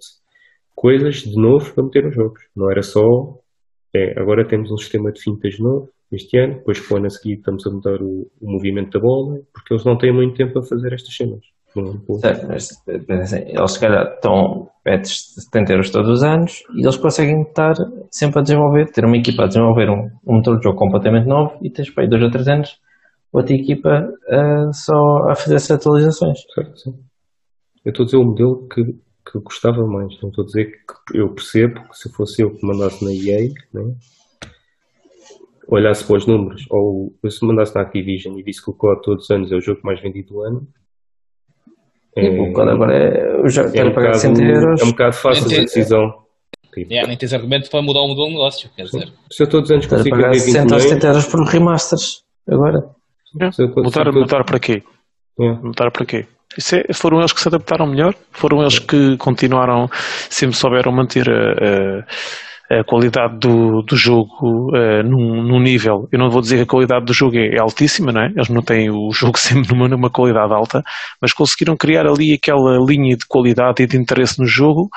coisas 0.75 1.17
de 1.21 1.35
novo 1.35 1.73
para 1.73 1.83
meter 1.83 2.03
nos 2.03 2.15
jogos. 2.15 2.41
Não 2.55 2.71
era 2.71 2.81
só, 2.81 3.01
é, 3.93 4.19
agora 4.19 4.47
temos 4.47 4.71
um 4.71 4.77
sistema 4.77 5.11
de 5.11 5.21
fintas 5.21 5.59
novo 5.59 5.89
este 6.11 6.37
ano, 6.37 6.55
depois 6.55 6.79
para 6.79 6.93
o 6.93 6.97
ano 6.97 7.05
a 7.05 7.09
seguir 7.09 7.35
estamos 7.35 7.65
a 7.65 7.69
mudar 7.69 8.01
o, 8.01 8.29
o 8.41 8.51
movimento 8.51 8.91
da 8.91 8.99
bola, 8.99 9.39
porque 9.53 9.73
eles 9.73 9.85
não 9.85 9.97
têm 9.97 10.13
muito 10.13 10.35
tempo 10.35 10.53
para 10.53 10.63
fazer 10.63 10.93
estas 10.93 11.15
cenas. 11.15 11.39
Certo, 12.19 12.47
mas 12.47 12.69
assim, 13.21 13.43
eles 13.47 13.71
se 13.71 13.79
calhar 13.79 14.13
estão 14.13 14.69
petes 14.83 15.33
de 15.35 15.43
70 15.43 15.71
euros 15.71 15.89
todos 15.89 16.09
os 16.09 16.23
anos 16.23 16.63
e 16.75 16.83
eles 16.83 16.97
conseguem 16.97 17.41
estar 17.43 17.75
sempre 18.09 18.39
a 18.39 18.41
desenvolver, 18.43 18.91
ter 18.91 19.05
uma 19.05 19.17
equipa 19.17 19.43
a 19.43 19.47
desenvolver 19.47 19.89
um, 19.89 20.09
um 20.25 20.35
motor 20.35 20.57
de 20.57 20.63
jogo 20.63 20.77
completamente 20.77 21.27
novo 21.27 21.57
e 21.61 21.69
tens 21.69 21.89
para 21.89 22.03
aí 22.03 22.09
dois 22.09 22.23
ou 22.23 22.31
três 22.31 22.47
anos 22.47 22.77
outra 23.31 23.55
equipa 23.55 24.09
uh, 24.27 24.73
só 24.73 25.29
a 25.29 25.35
fazer 25.35 25.55
essas 25.55 25.71
atualizações. 25.71 26.39
Certo, 26.53 26.77
sim. 26.77 26.93
Eu 27.85 27.91
estou 27.91 28.03
a 28.03 28.05
dizer 28.05 28.17
o 28.17 28.25
modelo 28.25 28.67
que, 28.67 28.83
que 28.83 29.37
eu 29.37 29.41
gostava 29.41 29.85
mais, 29.87 30.19
não 30.21 30.29
estou 30.29 30.43
a 30.43 30.45
dizer 30.45 30.65
que 30.65 31.17
eu 31.17 31.33
percebo 31.33 31.81
que 31.89 31.97
se 31.97 32.11
fosse 32.11 32.41
eu 32.41 32.51
que 32.51 32.65
mandasse 32.65 33.03
na 33.03 33.11
EA, 33.11 33.49
né, 33.73 33.95
olhasse 35.67 36.05
para 36.05 36.17
os 36.17 36.27
números, 36.27 36.65
ou 36.69 37.13
se 37.27 37.45
mandasse 37.45 37.73
na 37.73 37.81
Activision 37.81 38.37
e 38.37 38.43
visse 38.43 38.63
que 38.63 38.69
o 38.69 38.73
COD 38.73 39.01
todos 39.01 39.23
os 39.23 39.31
anos 39.31 39.51
é 39.51 39.55
o 39.55 39.61
jogo 39.61 39.79
mais 39.83 40.01
vendido 40.01 40.33
do 40.33 40.41
ano, 40.41 40.67
é, 42.17 42.29
o 42.29 42.53
COD 42.53 42.71
agora 42.71 42.93
é. 42.95 43.41
Eu 43.41 43.49
já 43.49 43.63
é 43.73 43.83
um 43.83 43.93
pagar 43.93 44.13
100 44.15 44.31
euros. 44.43 44.81
É 44.81 44.85
um 44.85 44.89
bocado 44.91 45.13
fácil 45.13 45.45
a 45.45 45.61
decisão. 45.61 46.21
Tipo, 46.73 46.91
yeah, 46.91 47.07
nem 47.07 47.17
tens 47.17 47.33
argumento 47.33 47.69
para 47.69 47.81
mudar 47.81 48.01
o 48.01 48.07
modelo 48.07 48.27
de 48.27 48.33
negócio, 48.33 48.69
quer 48.75 48.83
dizer. 48.83 49.11
Se 49.29 49.43
eu 49.43 49.49
todos 49.49 49.69
os 49.69 49.71
anos 49.71 49.85
consigo 49.87 50.15
pagar 50.15 50.33
60 50.33 50.73
ou 50.73 50.79
70 50.79 51.07
euros 51.07 51.25
por 51.25 51.45
remasters, 51.45 52.23
agora. 52.47 52.79
Yeah. 53.35 53.55
Mudar, 53.77 54.11
mudar 54.11 54.43
para 54.45 54.59
quê? 54.59 54.83
Yeah. 55.39 55.61
Mudar 55.61 55.91
para 55.91 56.05
quê? 56.05 56.25
Isso 56.57 56.75
é, 56.75 56.93
foram 56.93 57.19
eles 57.19 57.31
que 57.31 57.41
se 57.41 57.47
adaptaram 57.47 57.87
melhor, 57.87 58.13
foram 58.31 58.61
eles 58.61 58.79
que 58.79 59.17
continuaram, 59.17 59.89
sempre 60.29 60.55
souberam 60.55 60.91
manter 60.91 61.29
a, 61.29 62.01
a 62.01 62.05
a 62.79 62.83
qualidade 62.83 63.37
do, 63.37 63.81
do 63.81 63.95
jogo 63.95 64.29
uh, 64.75 65.03
num, 65.03 65.43
num, 65.43 65.59
nível, 65.59 66.07
eu 66.11 66.19
não 66.19 66.29
vou 66.29 66.41
dizer 66.41 66.57
que 66.57 66.63
a 66.63 66.67
qualidade 66.67 67.05
do 67.05 67.13
jogo 67.13 67.37
é, 67.37 67.55
é 67.55 67.59
altíssima, 67.59 68.11
não 68.11 68.21
é? 68.21 68.27
eles 68.27 68.49
não 68.49 68.61
têm 68.61 68.89
o 68.89 69.11
jogo 69.11 69.37
sempre 69.39 69.73
numa, 69.73 69.87
numa 69.87 70.09
qualidade 70.09 70.53
alta, 70.53 70.83
mas 71.21 71.33
conseguiram 71.33 71.75
criar 71.75 72.07
ali 72.07 72.33
aquela 72.33 72.77
linha 72.85 73.17
de 73.17 73.25
qualidade 73.27 73.83
e 73.83 73.87
de 73.87 73.97
interesse 73.97 74.39
no 74.39 74.45
jogo 74.45 74.89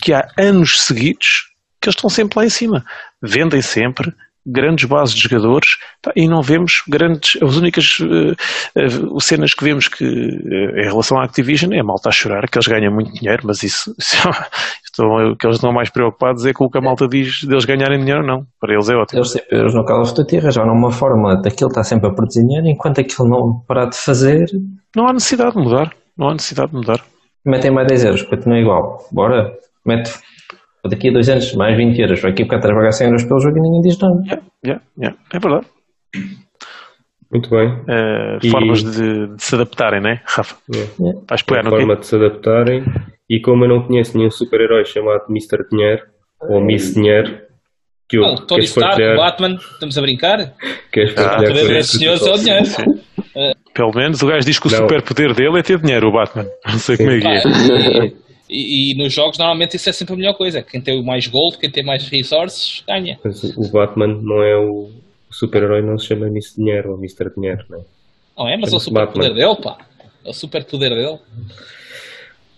que 0.00 0.12
há 0.12 0.26
anos 0.38 0.82
seguidos 0.82 1.52
que 1.80 1.88
eles 1.88 1.96
estão 1.96 2.08
sempre 2.08 2.38
lá 2.38 2.46
em 2.46 2.50
cima. 2.50 2.84
Vendem 3.20 3.60
sempre, 3.60 4.12
grandes 4.46 4.84
bases 4.84 5.14
de 5.14 5.22
jogadores 5.22 5.76
e 6.16 6.28
não 6.28 6.42
vemos 6.42 6.82
grandes. 6.88 7.40
As 7.42 7.56
únicas 7.56 7.98
uh, 8.00 9.14
uh, 9.14 9.20
cenas 9.20 9.54
que 9.54 9.64
vemos 9.64 9.88
que 9.88 10.04
uh, 10.04 10.80
em 10.80 10.84
relação 10.84 11.18
à 11.18 11.24
Activision 11.24 11.72
é 11.72 11.80
a 11.80 11.84
malta 11.84 12.08
a 12.08 12.12
chorar, 12.12 12.48
que 12.48 12.58
eles 12.58 12.66
ganham 12.66 12.92
muito 12.92 13.12
dinheiro, 13.12 13.42
mas 13.44 13.62
isso, 13.62 13.94
isso 13.98 14.28
estão, 14.84 15.36
que 15.36 15.46
eles 15.46 15.56
estão 15.56 15.72
mais 15.72 15.90
preocupados 15.90 16.44
é 16.44 16.52
com 16.52 16.64
o 16.64 16.70
que 16.70 16.78
a 16.78 16.80
malta 16.80 17.06
diz 17.08 17.44
deles 17.44 17.64
ganharem 17.64 17.98
dinheiro 17.98 18.20
ou 18.20 18.26
não. 18.26 18.46
Para 18.60 18.74
eles 18.74 18.88
é 18.88 18.94
ótimo. 18.94 19.20
Eles, 19.20 19.36
eles 19.50 19.74
no 19.74 19.84
Call 19.84 20.02
of 20.02 20.14
Duty 20.14 20.38
arranjaram 20.38 20.72
uma 20.72 20.90
forma 20.90 21.40
daquilo 21.40 21.68
estar 21.68 21.84
sempre 21.84 22.08
a 22.08 22.12
produzir 22.12 22.42
dinheiro, 22.42 22.66
enquanto 22.66 23.00
aquilo 23.00 23.28
não 23.28 23.64
parar 23.66 23.86
de 23.86 23.96
fazer. 23.96 24.46
Não 24.96 25.08
há 25.08 25.12
necessidade 25.12 25.52
de 25.52 25.62
mudar. 25.62 25.92
Não 26.16 26.28
há 26.28 26.32
necessidade 26.32 26.70
de 26.70 26.76
mudar. 26.76 27.00
Metem 27.44 27.72
mais 27.72 27.88
10 27.88 28.04
euros, 28.04 28.22
continua 28.22 28.58
igual. 28.58 28.98
Bora, 29.10 29.52
mete 29.84 30.12
daqui 30.88 31.08
a 31.08 31.12
dois 31.12 31.28
anos 31.28 31.54
mais 31.54 31.76
20 31.76 31.98
euros, 32.00 32.20
vai 32.20 32.32
aqui 32.32 32.44
porque 32.44 32.60
pagar 32.60 32.92
100 32.92 33.06
euros 33.06 33.24
pelo 33.24 33.40
jogo 33.40 33.58
e 33.58 33.60
ninguém 33.60 33.80
diz 33.82 33.98
nada. 33.98 34.20
Yeah, 34.24 34.42
yeah, 34.64 34.84
yeah. 34.98 35.18
É 35.32 35.38
verdade. 35.38 35.66
Muito 37.30 37.48
bem. 37.48 37.68
Uh, 37.68 38.38
e... 38.42 38.50
Formas 38.50 38.82
de, 38.84 39.26
de, 39.28 39.42
se 39.42 39.54
adaptarem, 39.54 40.02
né, 40.02 40.20
Rafa? 40.26 40.56
Yeah. 40.72 40.92
Yeah. 41.00 41.20
Vais 41.28 41.42
pegar, 41.42 41.64
forma 41.64 41.96
de 41.96 42.06
se 42.06 42.16
adaptarem. 42.16 42.84
E 43.30 43.40
como 43.40 43.64
eu 43.64 43.68
não 43.68 43.82
conheço 43.82 44.16
nenhum 44.18 44.30
super-herói 44.30 44.84
chamado 44.84 45.24
Mr. 45.30 45.66
Dinheiro 45.70 46.02
ou 46.40 46.60
Miss 46.60 46.94
Dinheiro, 46.94 47.38
que 48.08 48.18
eu. 48.18 48.22
Não, 48.22 48.34
Tony 48.34 48.64
Stark, 48.64 49.00
Batman, 49.16 49.54
estamos 49.54 49.96
a 49.96 50.02
brincar? 50.02 50.52
Queres 50.92 51.16
ah, 51.16 51.36
partilhar 51.36 51.64
ah, 51.64 51.76
com 51.76 51.82
senhores 51.82 52.26
é 52.26 52.30
o 52.30 52.36
dinheiro. 52.36 52.66
Uh, 53.34 53.72
Pelo 53.72 53.92
menos 53.94 54.22
o 54.22 54.26
gajo 54.26 54.44
diz 54.44 54.58
que 54.58 54.66
o 54.66 54.70
superpoder 54.70 55.34
dele 55.34 55.58
é 55.58 55.62
ter 55.62 55.80
dinheiro, 55.80 56.08
o 56.08 56.12
Batman. 56.12 56.46
Não 56.66 56.78
sei 56.78 56.96
Sim. 56.96 57.04
como 57.04 57.16
é 57.16 57.20
que 57.20 57.26
é. 57.28 58.12
E, 58.52 58.92
e, 58.92 58.94
nos 58.96 59.12
jogos, 59.12 59.38
normalmente, 59.38 59.76
isso 59.76 59.88
é 59.88 59.92
sempre 59.92 60.12
a 60.12 60.16
melhor 60.16 60.34
coisa. 60.34 60.62
Quem 60.62 60.80
tem 60.80 61.02
mais 61.02 61.26
gold, 61.26 61.56
quem 61.56 61.70
tem 61.70 61.82
mais 61.82 62.06
resources, 62.06 62.82
ganha. 62.86 63.18
Mas 63.24 63.42
o 63.42 63.72
Batman 63.72 64.08
não 64.08 64.42
é 64.42 64.56
o, 64.56 64.90
o 65.30 65.34
super-herói, 65.34 65.80
não 65.80 65.98
se 65.98 66.08
chama 66.08 66.28
Miss 66.28 66.54
Dinheiro 66.54 66.92
ou 66.92 66.98
Mr. 66.98 67.34
Dinheiro, 67.34 67.64
não 67.70 67.78
é? 67.78 67.82
Não 68.36 68.48
é, 68.48 68.56
mas 68.58 68.72
é 68.72 68.76
o 68.76 68.80
super-poder 68.80 69.34
dele, 69.34 69.56
pá. 69.56 69.78
É 70.24 70.30
o 70.30 70.34
super-poder 70.34 70.90
dele. 70.90 71.18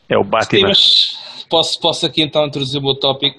É 0.08 0.18
o 0.18 0.24
Batman. 0.24 0.74
Sim, 0.74 1.16
posso, 1.48 1.80
posso 1.80 2.06
aqui 2.06 2.22
então 2.22 2.44
introduzir 2.44 2.80
o 2.80 2.84
meu 2.84 2.94
tópico. 2.96 3.38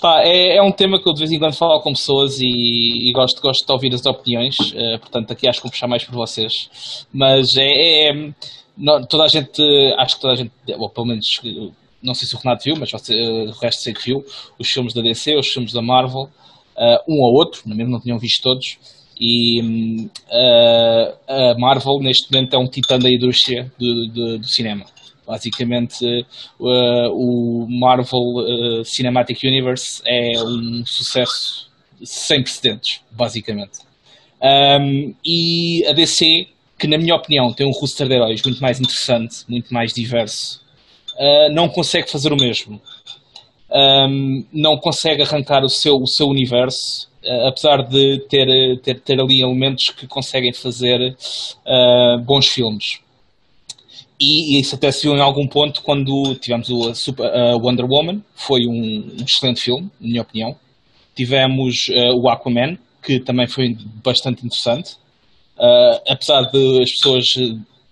Pá, 0.00 0.22
é, 0.22 0.56
é 0.56 0.62
um 0.62 0.70
tema 0.70 1.02
que 1.02 1.08
eu 1.08 1.12
de 1.12 1.18
vez 1.18 1.32
em 1.32 1.38
quando 1.38 1.56
falo 1.56 1.80
com 1.80 1.92
pessoas 1.92 2.38
e, 2.40 3.08
e 3.08 3.12
gosto, 3.12 3.42
gosto 3.42 3.66
de 3.66 3.72
ouvir 3.72 3.92
as 3.92 4.06
opiniões. 4.06 4.56
Uh, 4.58 4.98
portanto, 5.00 5.32
aqui 5.32 5.48
acho 5.48 5.58
que 5.58 5.64
vou 5.64 5.72
puxar 5.72 5.88
mais 5.88 6.04
por 6.04 6.14
vocês. 6.14 7.06
Mas 7.12 7.56
é, 7.56 8.10
é 8.10 8.32
não, 8.76 9.04
toda 9.04 9.24
a 9.24 9.28
gente, 9.28 9.62
acho 9.98 10.14
que 10.14 10.20
toda 10.20 10.32
a 10.32 10.36
gente, 10.36 10.52
ou 10.78 10.88
pelo 10.88 11.06
menos 11.06 11.26
não 12.02 12.14
sei 12.14 12.26
se 12.26 12.34
o 12.34 12.38
Renato 12.38 12.64
viu, 12.64 12.76
mas 12.76 12.92
uh, 12.92 13.48
o 13.48 13.52
resto 13.52 13.82
sei 13.82 13.92
que 13.92 14.04
viu, 14.04 14.24
os 14.58 14.68
filmes 14.68 14.94
da 14.94 15.02
DC, 15.02 15.36
os 15.36 15.48
filmes 15.48 15.72
da 15.72 15.82
Marvel, 15.82 16.22
uh, 16.76 16.98
um 17.08 17.20
ou 17.20 17.34
outro, 17.34 17.62
mesmo 17.66 17.92
não 17.92 18.00
tinham 18.00 18.18
visto 18.18 18.42
todos, 18.42 18.78
e 19.20 19.60
uh, 19.60 21.14
a 21.28 21.54
Marvel 21.58 21.98
neste 22.00 22.32
momento 22.32 22.54
é 22.54 22.58
um 22.58 22.66
titã 22.66 22.98
da 22.98 23.10
indústria 23.10 23.70
do, 23.78 24.08
do, 24.08 24.38
do 24.38 24.46
cinema. 24.46 24.86
Basicamente, 25.26 26.26
o 26.58 27.64
Marvel 27.68 28.82
Cinematic 28.84 29.44
Universe 29.44 30.02
é 30.04 30.32
um 30.42 30.82
sucesso 30.84 31.70
sem 32.02 32.42
precedentes, 32.42 33.00
basicamente. 33.12 33.78
Um, 34.42 35.14
e 35.24 35.84
a 35.86 35.92
DC, 35.92 36.48
que 36.78 36.86
na 36.86 36.96
minha 36.96 37.14
opinião 37.14 37.52
tem 37.52 37.66
um 37.66 37.70
roster 37.70 38.08
de 38.08 38.14
heróis 38.14 38.42
muito 38.42 38.60
mais 38.60 38.80
interessante, 38.80 39.44
muito 39.48 39.72
mais 39.72 39.92
diverso, 39.92 40.62
uh, 41.20 41.52
não 41.52 41.68
consegue 41.68 42.10
fazer 42.10 42.32
o 42.32 42.36
mesmo. 42.36 42.80
Um, 43.70 44.44
não 44.52 44.76
consegue 44.78 45.22
arrancar 45.22 45.62
o 45.62 45.68
seu, 45.68 45.96
o 45.96 46.06
seu 46.06 46.26
universo, 46.26 47.08
uh, 47.24 47.48
apesar 47.48 47.82
de 47.82 48.18
ter, 48.28 48.80
ter, 48.80 49.00
ter 49.00 49.20
ali 49.20 49.42
elementos 49.42 49.90
que 49.90 50.06
conseguem 50.06 50.52
fazer 50.52 50.98
uh, 51.66 52.18
bons 52.24 52.48
filmes. 52.48 52.98
E, 54.18 54.56
e, 54.56 54.60
isso 54.60 54.74
até 54.74 54.90
se 54.90 55.02
viu 55.02 55.16
em 55.16 55.20
algum 55.20 55.46
ponto 55.46 55.82
quando 55.82 56.34
tivemos 56.36 56.68
o 56.68 56.94
Super, 56.94 57.30
Wonder 57.62 57.86
Woman, 57.86 58.22
foi 58.34 58.66
um, 58.66 58.72
um, 59.18 59.24
excelente 59.26 59.60
filme, 59.60 59.90
na 60.00 60.08
minha 60.08 60.22
opinião. 60.22 60.56
Tivemos 61.16 61.86
o 62.14 62.28
Aquaman, 62.28 62.78
que 63.02 63.18
também 63.20 63.46
foi 63.46 63.76
bastante 64.04 64.44
interessante. 64.44 64.96
apesar 66.06 66.42
de 66.50 66.82
as 66.82 66.90
pessoas 66.92 67.24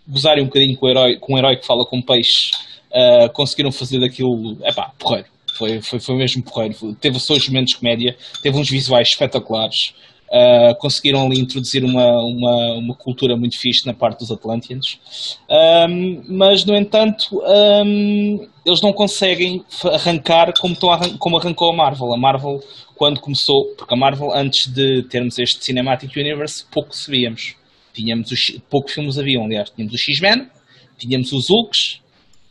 gozarem 0.06 0.44
um 0.44 0.46
bocadinho 0.46 0.76
com 0.76 0.86
o 0.86 0.90
herói, 0.90 1.16
com 1.16 1.34
um 1.34 1.38
herói 1.38 1.56
que 1.56 1.66
fala 1.66 1.84
com 1.86 2.00
peixe 2.02 2.50
uh, 2.98 3.32
conseguiram 3.32 3.70
fazer 3.70 4.00
daquilo, 4.00 4.56
é 4.62 4.72
pá, 4.72 4.92
porreiro. 4.98 5.28
Foi, 5.56 5.80
foi, 5.80 5.98
foi 5.98 6.16
mesmo 6.16 6.42
porreiro. 6.42 6.94
Teve 7.00 7.16
os 7.16 7.24
seus 7.24 7.48
momentos 7.48 7.74
de 7.74 7.80
comédia, 7.80 8.16
teve 8.42 8.56
uns 8.56 8.68
visuais 8.68 9.08
espetaculares. 9.08 9.94
Uh, 10.30 10.76
conseguiram 10.78 11.24
ali 11.24 11.40
introduzir 11.40 11.82
uma, 11.82 12.04
uma, 12.04 12.74
uma, 12.74 12.94
cultura 12.94 13.34
muito 13.34 13.58
fixe 13.58 13.86
na 13.86 13.94
parte 13.94 14.18
dos 14.18 14.30
Atlanteans. 14.30 15.00
Um, 15.48 16.22
mas, 16.28 16.66
no 16.66 16.76
entanto, 16.76 17.28
um, 17.32 18.46
eles 18.64 18.82
não 18.82 18.92
conseguem 18.92 19.64
arrancar 19.90 20.52
como, 20.60 20.76
arran 20.90 21.16
como 21.16 21.38
arrancou 21.38 21.72
a 21.72 21.74
Marvel. 21.74 22.12
A 22.12 22.18
Marvel, 22.18 22.60
quando 22.94 23.20
começou, 23.20 23.74
porque 23.78 23.94
a 23.94 23.96
Marvel, 23.96 24.30
antes 24.34 24.70
de 24.70 25.02
termos 25.04 25.38
este 25.38 25.64
Cinematic 25.64 26.14
Universe, 26.14 26.66
pouco 26.70 26.94
sabíamos. 26.94 27.56
Tínhamos 27.94 28.30
os, 28.30 28.60
poucos 28.68 28.92
filmes 28.92 29.18
haviam, 29.18 29.46
aliás. 29.46 29.70
Tínhamos 29.70 29.94
o 29.94 29.98
X-Men, 29.98 30.46
tínhamos 30.98 31.32
os 31.32 31.48
Hulks, 31.48 32.00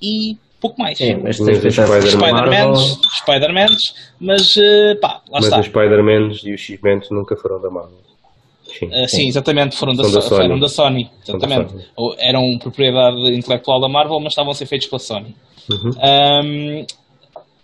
e 0.02 0.38
pouco 0.60 0.80
mais. 0.82 0.98
Sim, 0.98 1.18
mas 1.24 1.38
tens 1.38 1.74
Spider-Mans, 1.74 2.98
Spider 3.18 3.54
mas 4.20 4.56
uh, 4.56 5.00
pá, 5.02 5.22
lá 5.30 5.40
mas 5.40 5.46
está. 5.46 5.58
Mas 5.58 5.66
os 5.66 5.72
Spider-Man 5.72 6.32
e 6.44 6.54
os 6.54 6.62
X-Men 6.62 7.02
nunca 7.12 7.36
foram 7.36 7.62
da 7.62 7.70
Marvel. 7.70 7.98
Sim, 8.68 8.88
uh, 8.88 9.08
sim, 9.08 9.28
exatamente, 9.28 9.76
foram 9.76 9.94
da, 9.96 10.04
da, 10.04 10.22
Sony. 10.22 10.42
Foram 10.42 10.60
da 10.60 10.70
Sony. 10.70 11.10
Exatamente. 11.24 11.74
Da 11.74 11.82
Sony. 11.96 12.16
Eram 12.20 12.58
propriedade 12.60 13.34
intelectual 13.34 13.80
da 13.80 13.88
Marvel, 13.88 14.20
mas 14.20 14.34
estavam 14.34 14.52
a 14.52 14.56
ser 14.56 14.66
feitos 14.66 14.88
pela 14.88 15.00
Sony. 15.00 15.36
Uhum. 15.70 15.92
Um, 15.92 16.86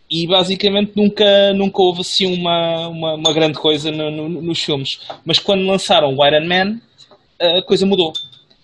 e 0.09 0.27
basicamente 0.27 0.91
nunca, 0.95 1.53
nunca 1.53 1.81
houve 1.81 2.01
assim 2.01 2.37
uma, 2.37 2.87
uma, 2.87 3.13
uma 3.15 3.33
grande 3.33 3.57
coisa 3.57 3.91
no, 3.91 4.11
no, 4.11 4.29
nos 4.29 4.61
filmes. 4.61 4.99
Mas 5.25 5.39
quando 5.39 5.65
lançaram 5.65 6.15
o 6.15 6.25
Iron 6.25 6.45
Man, 6.45 6.79
a 7.39 7.61
coisa 7.63 7.85
mudou 7.85 8.13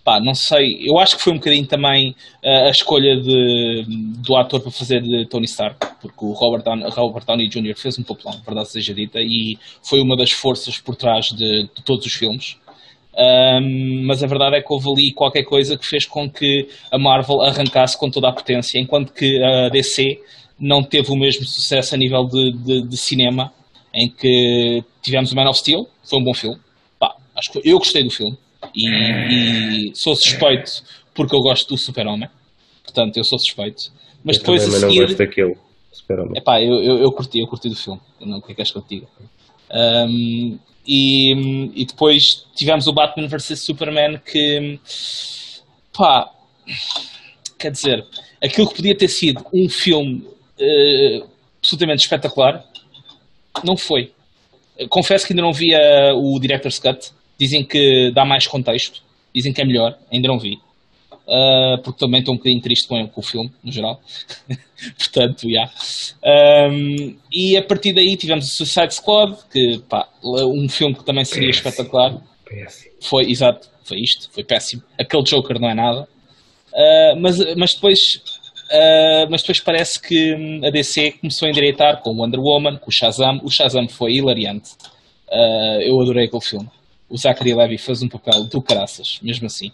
pá, 0.09 0.19
não 0.19 0.33
sei, 0.33 0.79
eu 0.81 0.97
acho 0.97 1.15
que 1.15 1.21
foi 1.21 1.33
um 1.33 1.35
bocadinho 1.35 1.67
também 1.67 2.15
uh, 2.43 2.65
a 2.65 2.69
escolha 2.71 3.15
de, 3.15 3.85
do 4.25 4.35
ator 4.35 4.59
para 4.59 4.71
fazer 4.71 5.03
de 5.03 5.27
Tony 5.27 5.45
Stark, 5.45 5.85
porque 6.01 6.25
o 6.25 6.31
Robert, 6.31 6.63
Downey, 6.63 6.89
Robert 6.89 7.25
Downey 7.25 7.47
Jr. 7.47 7.77
fez 7.77 7.99
um 7.99 8.03
papelão, 8.03 8.41
verdade 8.43 8.71
seja 8.71 8.91
dita, 8.91 9.19
e 9.19 9.59
foi 9.87 10.01
uma 10.01 10.17
das 10.17 10.31
forças 10.31 10.79
por 10.79 10.95
trás 10.95 11.27
de, 11.27 11.63
de 11.63 11.83
todos 11.85 12.07
os 12.07 12.13
filmes. 12.13 12.57
Um, 13.15 14.07
mas 14.07 14.23
a 14.23 14.27
verdade 14.27 14.55
é 14.55 14.61
que 14.61 14.73
houve 14.73 14.89
ali 14.89 15.13
qualquer 15.13 15.43
coisa 15.43 15.77
que 15.77 15.85
fez 15.85 16.05
com 16.05 16.27
que 16.27 16.67
a 16.91 16.97
Marvel 16.97 17.41
arrancasse 17.41 17.95
com 17.95 18.09
toda 18.09 18.29
a 18.29 18.33
potência, 18.33 18.79
enquanto 18.79 19.13
que 19.13 19.43
a 19.43 19.69
DC 19.69 20.19
não 20.59 20.81
teve 20.81 21.11
o 21.11 21.15
mesmo 21.15 21.45
sucesso 21.45 21.93
a 21.93 21.97
nível 21.99 22.25
de, 22.25 22.51
de, 22.51 22.87
de 22.87 22.97
cinema, 22.97 23.53
em 23.93 24.09
que 24.09 24.83
tivemos 25.03 25.31
o 25.31 25.35
Man 25.35 25.49
of 25.49 25.59
Steel, 25.59 25.85
foi 26.03 26.19
um 26.19 26.23
bom 26.23 26.33
filme, 26.33 26.57
Pá, 26.97 27.13
acho 27.35 27.51
que 27.51 27.61
eu 27.63 27.77
gostei 27.77 28.03
do 28.03 28.09
filme 28.09 28.35
e, 28.75 29.89
e 29.89 29.95
sou 29.95 30.15
suspeito 30.15 30.83
porque 31.13 31.35
eu 31.35 31.39
gosto 31.39 31.69
do 31.69 31.77
Super-Homem, 31.77 32.29
portanto 32.83 33.17
eu 33.17 33.23
sou 33.23 33.37
suspeito. 33.39 33.91
Mas 34.23 34.37
eu 34.37 34.41
depois 34.41 34.63
também, 34.63 34.77
a 34.77 34.79
seguir, 34.81 34.99
não 34.99 35.05
gosto 35.07 35.17
daquele 35.17 35.57
Super-Homem. 35.91 36.33
Epá, 36.37 36.61
eu, 36.61 36.75
eu, 36.83 36.97
eu 36.99 37.11
curti, 37.11 37.39
eu 37.39 37.47
curti 37.47 37.69
do 37.69 37.75
filme. 37.75 37.99
Eu 38.19 38.27
não 38.27 38.37
o 38.37 38.41
que 38.41 38.55
és 38.57 38.71
que 38.71 38.81
diga. 38.89 39.07
Um, 39.71 40.57
e, 40.87 41.33
e 41.81 41.85
depois 41.85 42.23
tivemos 42.55 42.87
o 42.87 42.93
Batman 42.93 43.27
vs 43.27 43.59
Superman 43.63 44.19
que 44.19 44.79
pá, 45.93 46.29
quer 47.57 47.71
dizer, 47.71 48.05
aquilo 48.41 48.67
que 48.69 48.75
podia 48.75 48.95
ter 48.97 49.07
sido 49.07 49.45
um 49.53 49.69
filme 49.69 50.23
uh, 50.59 51.27
absolutamente 51.59 52.03
espetacular 52.03 52.65
não 53.63 53.75
foi. 53.77 54.11
Confesso 54.89 55.27
que 55.27 55.33
ainda 55.33 55.41
não 55.41 55.51
vi 55.51 55.75
a- 55.75 56.13
o 56.15 56.39
Director's 56.39 56.79
Cut. 56.79 57.11
Dizem 57.39 57.63
que 57.63 58.11
dá 58.13 58.25
mais 58.25 58.45
contexto. 58.47 59.01
Dizem 59.33 59.53
que 59.53 59.61
é 59.61 59.65
melhor. 59.65 59.97
Ainda 60.11 60.27
não 60.27 60.37
vi. 60.37 60.57
Uh, 61.29 61.79
porque 61.83 61.99
também 61.99 62.21
estou 62.21 62.33
um 62.33 62.37
bocadinho 62.37 62.59
triste 62.59 62.87
com, 62.87 63.07
com 63.07 63.21
o 63.21 63.23
filme, 63.23 63.51
no 63.63 63.71
geral. 63.71 64.01
Portanto, 64.97 65.47
já. 65.47 65.69
Um, 66.71 67.15
e 67.31 67.55
a 67.55 67.61
partir 67.61 67.93
daí 67.93 68.17
tivemos 68.17 68.45
o 68.45 68.49
Suicide 68.49 68.95
Squad, 68.95 69.37
que 69.51 69.79
pá, 69.87 70.09
um 70.23 70.67
filme 70.67 70.95
que 70.95 71.05
também 71.05 71.23
seria 71.23 71.51
espetacular. 71.51 72.19
Péssimo. 72.43 72.93
Foi, 72.99 73.29
exato, 73.29 73.69
foi 73.83 73.99
isto, 73.99 74.27
foi 74.31 74.43
péssimo. 74.43 74.81
Aquele 74.97 75.21
Joker 75.23 75.59
não 75.59 75.69
é 75.69 75.75
nada. 75.75 76.07
Uh, 76.73 77.19
mas, 77.19 77.37
mas, 77.55 77.73
depois, 77.75 77.99
uh, 78.71 79.29
mas 79.29 79.41
depois 79.41 79.59
parece 79.59 80.01
que 80.01 80.33
hum, 80.33 80.61
a 80.65 80.71
DC 80.71 81.11
começou 81.19 81.47
a 81.47 81.49
endireitar 81.51 82.01
com 82.01 82.09
o 82.09 82.21
Wonder 82.21 82.39
Woman, 82.39 82.77
com 82.77 82.89
o 82.89 82.91
Shazam. 82.91 83.39
O 83.43 83.51
Shazam 83.51 83.87
foi 83.87 84.13
hilariante. 84.13 84.71
Uh, 85.27 85.81
eu 85.81 86.01
adorei 86.01 86.25
aquele 86.25 86.43
filme. 86.43 86.69
O 87.09 87.17
Zachary 87.17 87.53
Levy 87.53 87.77
fez 87.77 88.01
um 88.03 88.07
papel 88.07 88.43
do 88.45 88.61
caraças, 88.61 89.19
mesmo 89.21 89.47
assim. 89.47 89.71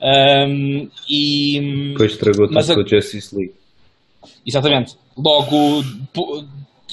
Um, 0.00 0.88
e, 1.08 1.90
Depois 1.92 2.12
estragou 2.12 2.48
tudo 2.48 2.74
com 2.74 2.80
a 2.80 2.86
Justice 2.86 3.36
League. 3.36 3.54
Exatamente. 4.44 4.94
Logo, 5.16 5.82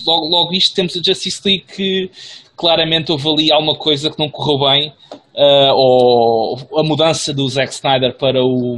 logo, 0.06 0.28
logo 0.30 0.54
isto 0.54 0.76
temos 0.76 0.96
a 0.96 1.02
Justice 1.04 1.42
League 1.46 1.66
que 1.76 2.10
claramente 2.56 3.12
houve 3.12 3.28
ali 3.30 3.52
alguma 3.52 3.76
coisa 3.76 4.10
que 4.10 4.20
não 4.20 4.30
correu 4.30 4.70
bem, 4.70 4.94
ah, 5.36 5.74
ou 5.74 6.58
a 6.78 6.84
mudança 6.84 7.34
do 7.34 7.48
Zack 7.48 7.74
Snyder 7.74 8.16
para 8.18 8.44
o 8.44 8.78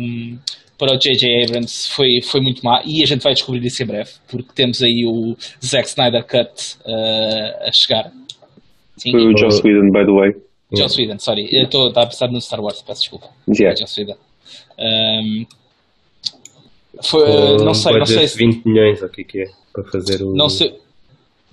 para 0.78 0.94
o 0.94 1.00
J.J. 1.00 1.46
Abrams 1.46 1.88
foi, 1.88 2.22
foi 2.22 2.42
muito 2.42 2.62
má 2.62 2.82
e 2.86 3.02
a 3.02 3.06
gente 3.06 3.22
vai 3.22 3.34
descobrir 3.34 3.66
isso 3.66 3.82
em 3.82 3.86
breve, 3.86 4.10
porque 4.30 4.50
temos 4.54 4.82
aí 4.82 5.06
o 5.08 5.36
Zack 5.64 5.88
Snyder 5.88 6.24
Cut 6.24 6.78
ah, 6.86 7.68
a 7.68 7.72
chegar. 7.72 8.12
Sim, 8.98 9.12
Foi 9.12 9.34
o 9.34 9.38
Joss 9.38 9.62
Whedon, 9.64 9.92
by 9.92 10.06
the 10.06 10.12
way. 10.12 10.32
Joss 10.76 10.98
Whedon, 11.00 11.20
sorry, 11.20 11.48
eu 11.52 11.64
estou 11.66 11.90
a 11.90 12.06
pensar 12.06 12.30
no 12.32 12.40
Star 12.42 12.60
Wars, 12.62 12.82
peço 12.82 13.02
desculpa. 13.02 13.30
Yeah. 13.48 13.76
Joss 13.80 14.00
Whedon. 14.00 14.18
Um, 14.80 15.46
foi, 17.04 17.26
Com 17.26 17.64
não 17.64 17.74
sei, 17.74 17.94
um 17.94 18.00
não 18.00 18.06
sei 18.06 18.16
budget 18.18 18.30
se 18.30 18.38
de 18.38 18.46
20 18.46 18.66
milhões, 18.66 19.02
o 19.02 19.10
que 19.10 19.22
é 19.22 19.24
que 19.24 19.42
é? 19.42 19.46
Para 19.74 19.84
fazer 19.86 20.22
o. 20.24 20.34
não 20.34 20.50
sei. 20.50 20.80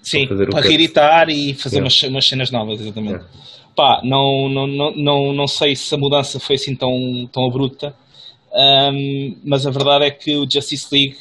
Sim, 0.02 0.26
Para 0.26 0.46
para 0.46 0.60
reeditar 0.60 1.28
e 1.30 1.54
fazer 1.54 1.76
Yeah. 1.76 1.84
umas, 1.84 2.02
umas 2.02 2.28
cenas 2.28 2.50
novas, 2.50 2.80
exatamente. 2.80 3.14
Yeah. 3.14 3.28
Pá, 3.76 4.00
não, 4.04 4.48
não, 4.48 4.66
não, 4.66 4.90
não, 4.96 5.32
não 5.32 5.46
sei 5.46 5.76
se 5.76 5.94
a 5.94 5.98
mudança 5.98 6.38
foi 6.40 6.56
assim 6.56 6.74
tão, 6.74 7.28
tão 7.32 7.46
abrupta, 7.46 7.94
ahm, 8.52 9.36
mas 9.44 9.66
a 9.66 9.70
verdade 9.70 10.04
é 10.06 10.10
que 10.10 10.36
o 10.36 10.46
Justice 10.50 10.88
League 10.92 11.16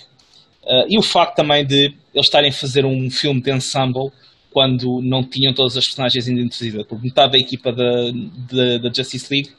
ah, 0.65 0.85
e 0.87 0.97
o 0.97 1.01
facto 1.01 1.35
também 1.35 1.65
de 1.65 1.93
eles 2.13 2.27
estarem 2.27 2.49
a 2.49 2.53
fazer 2.53 2.85
um 2.85 3.09
filme 3.09 3.41
de 3.41 3.51
ensemble 3.51 4.11
quando 4.51 5.01
não 5.01 5.23
tinham 5.23 5.53
todas 5.53 5.77
as 5.77 5.85
personagens 5.85 6.27
ainda 6.27 6.41
introduzidas, 6.41 6.85
porque 6.85 7.03
metade 7.05 7.31
da 7.31 7.37
equipa 7.37 7.71
da, 7.71 8.11
da, 8.51 8.77
da 8.79 8.93
Justice 8.93 9.27
League 9.33 9.49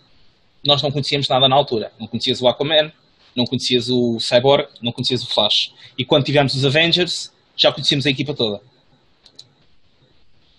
nós 0.65 0.81
não 0.83 0.93
conhecíamos 0.93 1.29
nada 1.29 1.49
na 1.49 1.57
altura. 1.57 1.91
Não 1.99 2.07
conhecias 2.07 2.41
o 2.41 2.47
Aquaman, 2.47 2.93
não 3.35 3.45
conhecias 3.45 3.89
o 3.89 4.21
Cyborg, 4.21 4.69
não 4.81 4.93
conhecias 4.93 5.23
o 5.25 5.27
Flash. 5.27 5.73
E 5.99 6.05
quando 6.05 6.25
tivemos 6.25 6.55
os 6.55 6.65
Avengers, 6.65 7.33
já 7.57 7.73
conhecíamos 7.73 8.07
a 8.07 8.11
equipa 8.11 8.33
toda. 8.35 8.61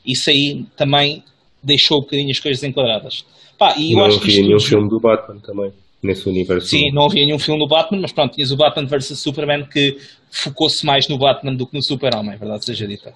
Isso 0.06 0.30
aí 0.30 0.66
também 0.76 1.24
deixou 1.62 2.00
um 2.00 2.02
bocadinho 2.02 2.32
as 2.32 2.40
coisas 2.40 2.62
enquadradas. 2.64 3.26
Pá, 3.58 3.76
e 3.78 3.94
não 3.96 4.04
havia 4.06 4.42
nenhum 4.42 4.58
tudo- 4.58 4.68
filme 4.68 4.90
do 4.90 5.00
Batman 5.00 5.40
também, 5.40 5.72
nesse 6.02 6.28
universo. 6.28 6.68
Sim, 6.68 6.92
não 6.92 7.06
havia 7.06 7.26
nenhum 7.26 7.40
filme 7.40 7.60
do 7.60 7.68
Batman, 7.68 8.02
mas 8.02 8.12
pronto, 8.12 8.34
tinhas 8.34 8.52
o 8.52 8.58
Batman 8.58 8.88
vs 8.88 9.18
Superman 9.20 9.66
que 9.66 9.98
focou-se 10.30 10.86
mais 10.86 11.08
no 11.08 11.18
Batman 11.18 11.56
do 11.56 11.66
que 11.66 11.76
no 11.76 11.84
Super-Homem, 11.84 12.38
verdade 12.38 12.66
seja 12.66 12.86
dita. 12.88 13.14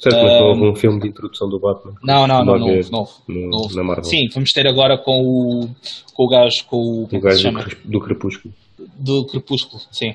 Certo, 0.00 0.16
mas 0.22 0.32
não 0.40 0.48
houve 0.48 0.62
um 0.64 0.74
filme 0.74 1.00
de 1.00 1.08
introdução 1.08 1.48
do 1.48 1.58
Batman. 1.60 1.94
Não, 2.02 2.26
não, 2.26 2.44
não, 2.44 2.58
não 2.58 2.68
houve, 2.68 2.90
não 2.90 3.58
houve. 3.58 3.76
Na 3.76 3.84
Marvel. 3.84 4.04
Sim, 4.04 4.28
vamos 4.32 4.50
ter 4.52 4.66
agora 4.66 4.96
com 4.96 5.22
o, 5.22 5.70
com 6.14 6.24
o 6.24 6.28
gajo, 6.28 6.64
com 6.66 6.76
o, 6.76 7.02
O 7.04 7.16
é 7.16 7.20
gajo 7.20 7.50
do, 7.52 7.76
do 7.84 8.00
Crepúsculo. 8.00 8.54
do 8.96 9.26
Crepúsculo, 9.26 9.82
sim. 9.92 10.14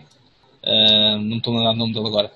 Ah, 0.64 1.18
não 1.22 1.38
estou 1.38 1.54
a 1.54 1.58
lembrar 1.58 1.74
o 1.74 1.78
nome 1.78 1.94
dele 1.94 2.08
agora. 2.08 2.32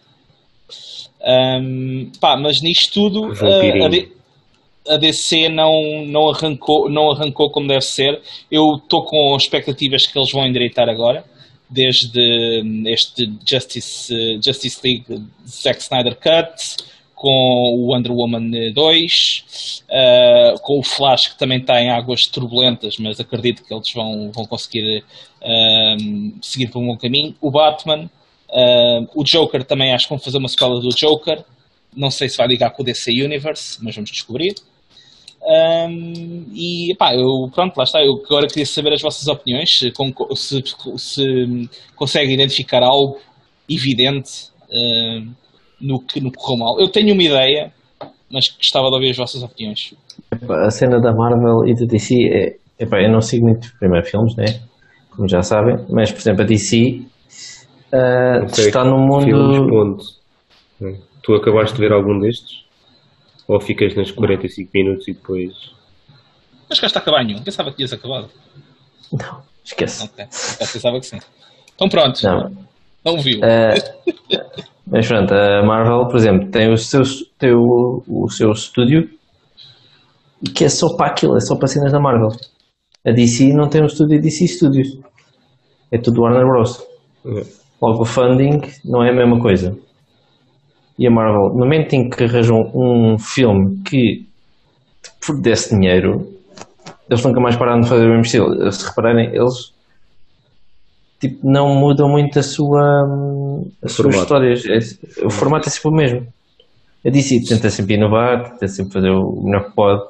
Ahm, 1.21 2.11
pá, 2.21 2.37
mas 2.37 2.61
nisto 2.61 2.93
tudo 2.93 3.33
ah, 3.33 3.85
a, 3.85 3.89
D- 3.89 4.09
a 4.87 4.97
DC 4.97 5.49
não, 5.49 6.05
não, 6.05 6.29
arrancou, 6.29 6.89
não 6.89 7.11
arrancou 7.11 7.49
como 7.51 7.67
deve 7.67 7.81
ser. 7.81 8.21
Eu 8.49 8.75
estou 8.75 9.03
com 9.03 9.35
expectativas 9.35 10.05
que 10.07 10.17
eles 10.17 10.31
vão 10.31 10.45
endireitar 10.45 10.87
agora, 10.87 11.25
desde 11.69 12.61
hum, 12.63 12.83
este 12.87 13.29
Justice, 13.47 14.39
Justice 14.43 14.79
League 14.83 15.05
Zack 15.47 15.81
Snyder 15.81 16.15
Cut, 16.15 16.77
com 17.19 17.75
o 17.75 17.91
Wonder 17.91 18.13
Woman 18.13 18.71
2, 18.73 19.83
ah, 19.91 20.53
com 20.61 20.79
o 20.79 20.83
Flash 20.83 21.27
que 21.27 21.37
também 21.37 21.59
está 21.59 21.81
em 21.81 21.91
águas 21.91 22.21
turbulentas, 22.23 22.95
mas 22.97 23.19
acredito 23.19 23.61
que 23.61 23.73
eles 23.73 23.91
vão, 23.93 24.31
vão 24.31 24.45
conseguir 24.45 25.03
ahm, 25.43 26.31
seguir 26.41 26.69
por 26.71 26.81
um 26.81 26.87
bom 26.87 26.97
caminho. 26.97 27.35
O 27.41 27.51
Batman, 27.51 28.09
ah, 28.49 29.01
o 29.13 29.23
Joker 29.25 29.65
também 29.65 29.93
acho 29.93 30.05
que 30.05 30.11
vão 30.11 30.19
fazer 30.19 30.37
uma 30.37 30.47
sequela 30.47 30.79
do 30.79 30.95
Joker. 30.95 31.43
Não 31.93 32.09
sei 32.09 32.29
se 32.29 32.37
vai 32.37 32.47
ligar 32.47 32.71
com 32.71 32.83
o 32.83 32.85
DC 32.85 33.11
Universe, 33.11 33.79
mas 33.83 33.95
vamos 33.95 34.11
descobrir. 34.11 34.55
Ahm, 35.43 36.45
e 36.53 36.95
pá, 36.97 37.13
eu 37.13 37.49
pronto, 37.53 37.75
lá 37.75 37.83
está. 37.83 37.99
Eu 38.01 38.13
agora 38.25 38.47
queria 38.47 38.65
saber 38.65 38.93
as 38.93 39.01
vossas 39.01 39.27
opiniões, 39.27 39.69
se, 39.77 39.91
se, 40.35 40.63
se 40.97 41.69
conseguem 41.97 42.33
identificar 42.33 42.81
algo 42.81 43.19
evidente 43.69 44.51
no 45.81 45.99
que 45.99 46.19
no 46.21 46.31
correu 46.31 46.57
mal. 46.59 46.79
Eu 46.79 46.89
tenho 46.89 47.13
uma 47.13 47.23
ideia, 47.23 47.71
mas 48.31 48.47
gostava 48.49 48.87
de 48.87 48.95
ouvir 48.95 49.09
as 49.11 49.17
vossas 49.17 49.43
opiniões. 49.43 49.93
A 50.65 50.69
cena 50.69 50.99
da 50.99 51.13
Marvel 51.13 51.67
e 51.67 51.73
da 51.73 51.85
DC 51.85 52.15
é. 52.31 52.55
Epá, 52.83 53.01
eu 53.01 53.11
não 53.11 53.19
sigo 53.19 53.45
muito 53.45 53.63
os 53.65 53.71
primeiros 53.73 54.09
filmes, 54.09 54.35
né? 54.37 54.45
Como 55.11 55.27
já 55.27 55.41
sabem, 55.41 55.75
mas 55.89 56.11
por 56.11 56.19
exemplo 56.19 56.43
a 56.43 56.45
DC 56.45 57.01
ah, 57.91 58.39
Não 58.41 58.47
sei 58.49 58.67
está 58.67 58.83
no 58.83 59.21
Filmes, 59.21 59.59
mundo. 59.59 59.69
ponto. 59.69 60.99
Tu 61.23 61.33
acabaste 61.33 61.75
de 61.75 61.81
ver 61.81 61.91
algum 61.91 62.19
destes? 62.19 62.63
Ou 63.47 63.59
ficas 63.59 63.95
nas 63.95 64.11
45 64.11 64.69
minutos 64.73 65.07
e 65.07 65.13
depois. 65.13 65.51
Mas 66.69 66.79
cá 66.79 66.87
está 66.87 66.99
a 66.99 67.01
acabar 67.01 67.25
nenhum. 67.25 67.43
Pensava 67.43 67.71
que 67.71 67.77
tinhas 67.77 67.91
acabado. 67.91 68.29
Não, 69.11 69.41
esquece. 69.65 70.05
Ok. 70.05 70.23
Eu 70.23 70.67
pensava 70.67 70.99
que 70.99 71.05
sim. 71.05 71.17
Então 71.75 71.89
pronto. 71.89 72.21
Não. 72.23 72.68
Não 73.05 73.17
viu. 73.17 73.39
Ah, 73.43 73.73
mas 74.87 75.07
pronto, 75.07 75.33
a 75.33 75.63
Marvel, 75.63 76.07
por 76.07 76.17
exemplo, 76.17 76.49
tem 76.49 76.71
o 76.71 76.77
seu, 76.77 77.01
tem 77.37 77.53
o, 77.53 78.03
o 78.07 78.29
seu 78.29 78.51
estúdio 78.51 79.09
que 80.55 80.65
é 80.65 80.69
só 80.69 80.95
para 80.95 81.11
aquilo, 81.11 81.35
é 81.35 81.39
só 81.39 81.55
para 81.55 81.67
cenas 81.67 81.91
da 81.91 81.99
Marvel. 81.99 82.29
A 83.05 83.11
DC 83.11 83.53
não 83.53 83.67
tem 83.67 83.81
um 83.81 83.85
estúdio 83.85 84.21
DC 84.21 84.47
Studios. 84.47 84.99
É 85.91 85.97
tudo 85.97 86.21
Warner 86.21 86.45
Bros. 86.45 86.83
Logo, 87.81 88.01
o 88.01 88.05
funding 88.05 88.61
não 88.85 89.03
é 89.03 89.09
a 89.09 89.15
mesma 89.15 89.39
coisa. 89.39 89.77
E 90.97 91.07
a 91.07 91.11
Marvel, 91.11 91.49
no 91.53 91.65
momento 91.65 91.93
em 91.93 92.09
que 92.09 92.23
arranjam 92.23 92.57
um 92.73 93.17
filme 93.17 93.81
que 93.83 94.27
te 95.21 95.41
desse 95.41 95.75
dinheiro, 95.75 96.27
eles 97.09 97.23
nunca 97.23 97.39
mais 97.39 97.55
pararam 97.55 97.81
de 97.81 97.89
fazer 97.89 98.05
o 98.05 98.09
mesmo 98.09 98.23
estilo. 98.23 98.71
Se 98.71 98.87
repararem, 98.87 99.33
eles 99.33 99.73
tipo, 101.19 101.39
não 101.43 101.75
mudam 101.75 102.07
muito 102.09 102.39
a 102.39 102.43
sua, 102.43 103.03
hum, 103.05 103.69
as 103.83 103.91
suas 103.93 104.15
histórias. 104.15 104.63
É- 104.65 105.25
o 105.25 105.29
formato 105.29 105.67
é 105.67 105.71
sempre 105.71 105.89
o 105.89 105.93
mesmo. 105.93 106.27
A 107.05 107.09
DC 107.09 107.41
tenta 107.47 107.69
sempre 107.69 107.95
inovar, 107.95 108.51
tenta 108.51 108.67
sempre 108.67 108.93
fazer 108.93 109.09
o 109.09 109.41
melhor 109.43 109.65
que 109.69 109.75
pode. 109.75 110.01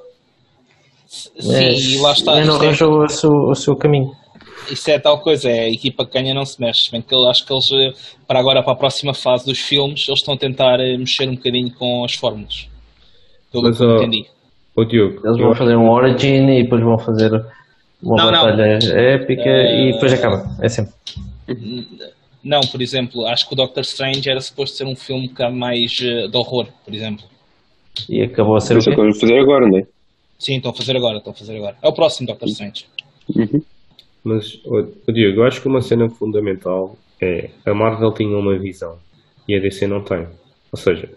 Sim, 1.08 1.96
e 1.96 1.98
lá 2.02 2.12
está. 2.12 2.34
Ainda 2.36 2.48
não 2.48 2.56
é- 2.56 2.66
arranjou 2.66 3.04
o 3.04 3.10
seu, 3.10 3.32
o 3.32 3.56
seu 3.56 3.76
caminho. 3.76 4.12
isso 4.72 4.92
é 4.92 5.00
tal 5.00 5.20
coisa, 5.22 5.50
é 5.50 5.62
a 5.62 5.70
equipa 5.70 6.06
que 6.06 6.14
ganha 6.14 6.34
não 6.34 6.46
se 6.46 6.62
mexe. 6.62 6.92
Bem 6.92 7.02
que 7.02 7.14
eu 7.16 7.28
acho 7.28 7.44
que 7.46 7.52
eles, 7.52 7.66
eh, 7.72 8.00
para 8.28 8.40
agora, 8.40 8.62
para 8.62 8.74
a 8.74 8.76
próxima 8.76 9.14
fase 9.16 9.46
dos 9.46 9.58
filmes, 9.60 10.06
eles 10.08 10.20
estão 10.20 10.36
a 10.36 10.38
tentar 10.38 10.80
eh, 10.80 10.96
mexer 10.98 11.28
um 11.28 11.36
bocadinho 11.36 11.74
com 11.74 12.04
as 12.06 12.14
fórmulas. 12.14 12.68
Pelo 13.52 13.64
Mas, 13.64 13.78
que 13.78 13.84
eu 13.84 13.90
ó, 13.90 13.98
entendi. 13.98 14.26
Ô 14.76 14.86
Diogo, 14.86 15.22
Eles 15.26 15.38
vão 15.42 15.56
fazer 15.56 15.76
um 15.76 15.90
Origin 15.90 16.48
e 16.50 16.64
depois 16.64 16.84
vão 16.84 17.00
fazer 17.00 17.32
uma 18.02 18.16
Não, 18.18 18.32
não. 18.32 18.46
batalha 18.46 18.80
épica 19.16 19.50
e 19.50 19.92
depois 19.94 20.14
acaba. 20.14 20.44
É 20.62 20.70
sempre. 20.70 20.94
Não, 22.44 22.62
por 22.62 22.82
exemplo, 22.82 23.26
acho 23.26 23.48
que 23.48 23.54
o 23.54 23.58
Doctor 23.58 23.82
Strange 23.82 24.30
era 24.30 24.40
suposto 24.40 24.78
ser 24.78 24.86
um 24.86 24.96
filme 24.96 25.28
que 25.28 25.44
há 25.44 25.50
mais 25.50 25.92
eh, 26.02 26.28
de 26.28 26.38
horror, 26.38 26.68
por 26.86 26.94
exemplo. 26.94 27.26
E 28.10 28.22
acabou 28.22 28.56
a 28.56 28.60
ser 28.62 28.76
é 28.76 28.78
o 28.78 28.82
que 28.82 28.96
quê? 28.96 29.20
fazer 29.20 29.38
agora, 29.40 29.68
não 29.68 29.78
é? 29.80 29.84
Sim, 30.38 30.56
estão 30.56 30.72
a 30.72 30.74
fazer 30.74 30.96
agora, 30.96 31.18
estão 31.18 31.34
a 31.34 31.36
fazer 31.36 31.58
agora. 31.58 31.76
É 31.84 31.88
o 31.88 31.94
próximo 31.94 32.28
Doctor 32.28 32.48
Strange. 32.48 32.86
Uhum. 33.36 33.62
Mas, 34.24 34.56
ô 34.66 34.82
Diogo, 35.12 35.42
eu 35.42 35.44
acho 35.44 35.62
que 35.62 35.68
uma 35.68 35.82
cena 35.82 36.10
fundamental 36.10 36.98
é 37.22 37.50
a 37.66 37.74
Marvel 37.74 38.14
tinha 38.14 38.38
uma 38.38 38.58
visão 38.58 38.98
e 39.48 39.56
a 39.58 39.60
DC 39.60 39.88
não 39.88 40.02
tem. 40.02 40.26
Ou 40.72 40.78
seja, 40.78 41.10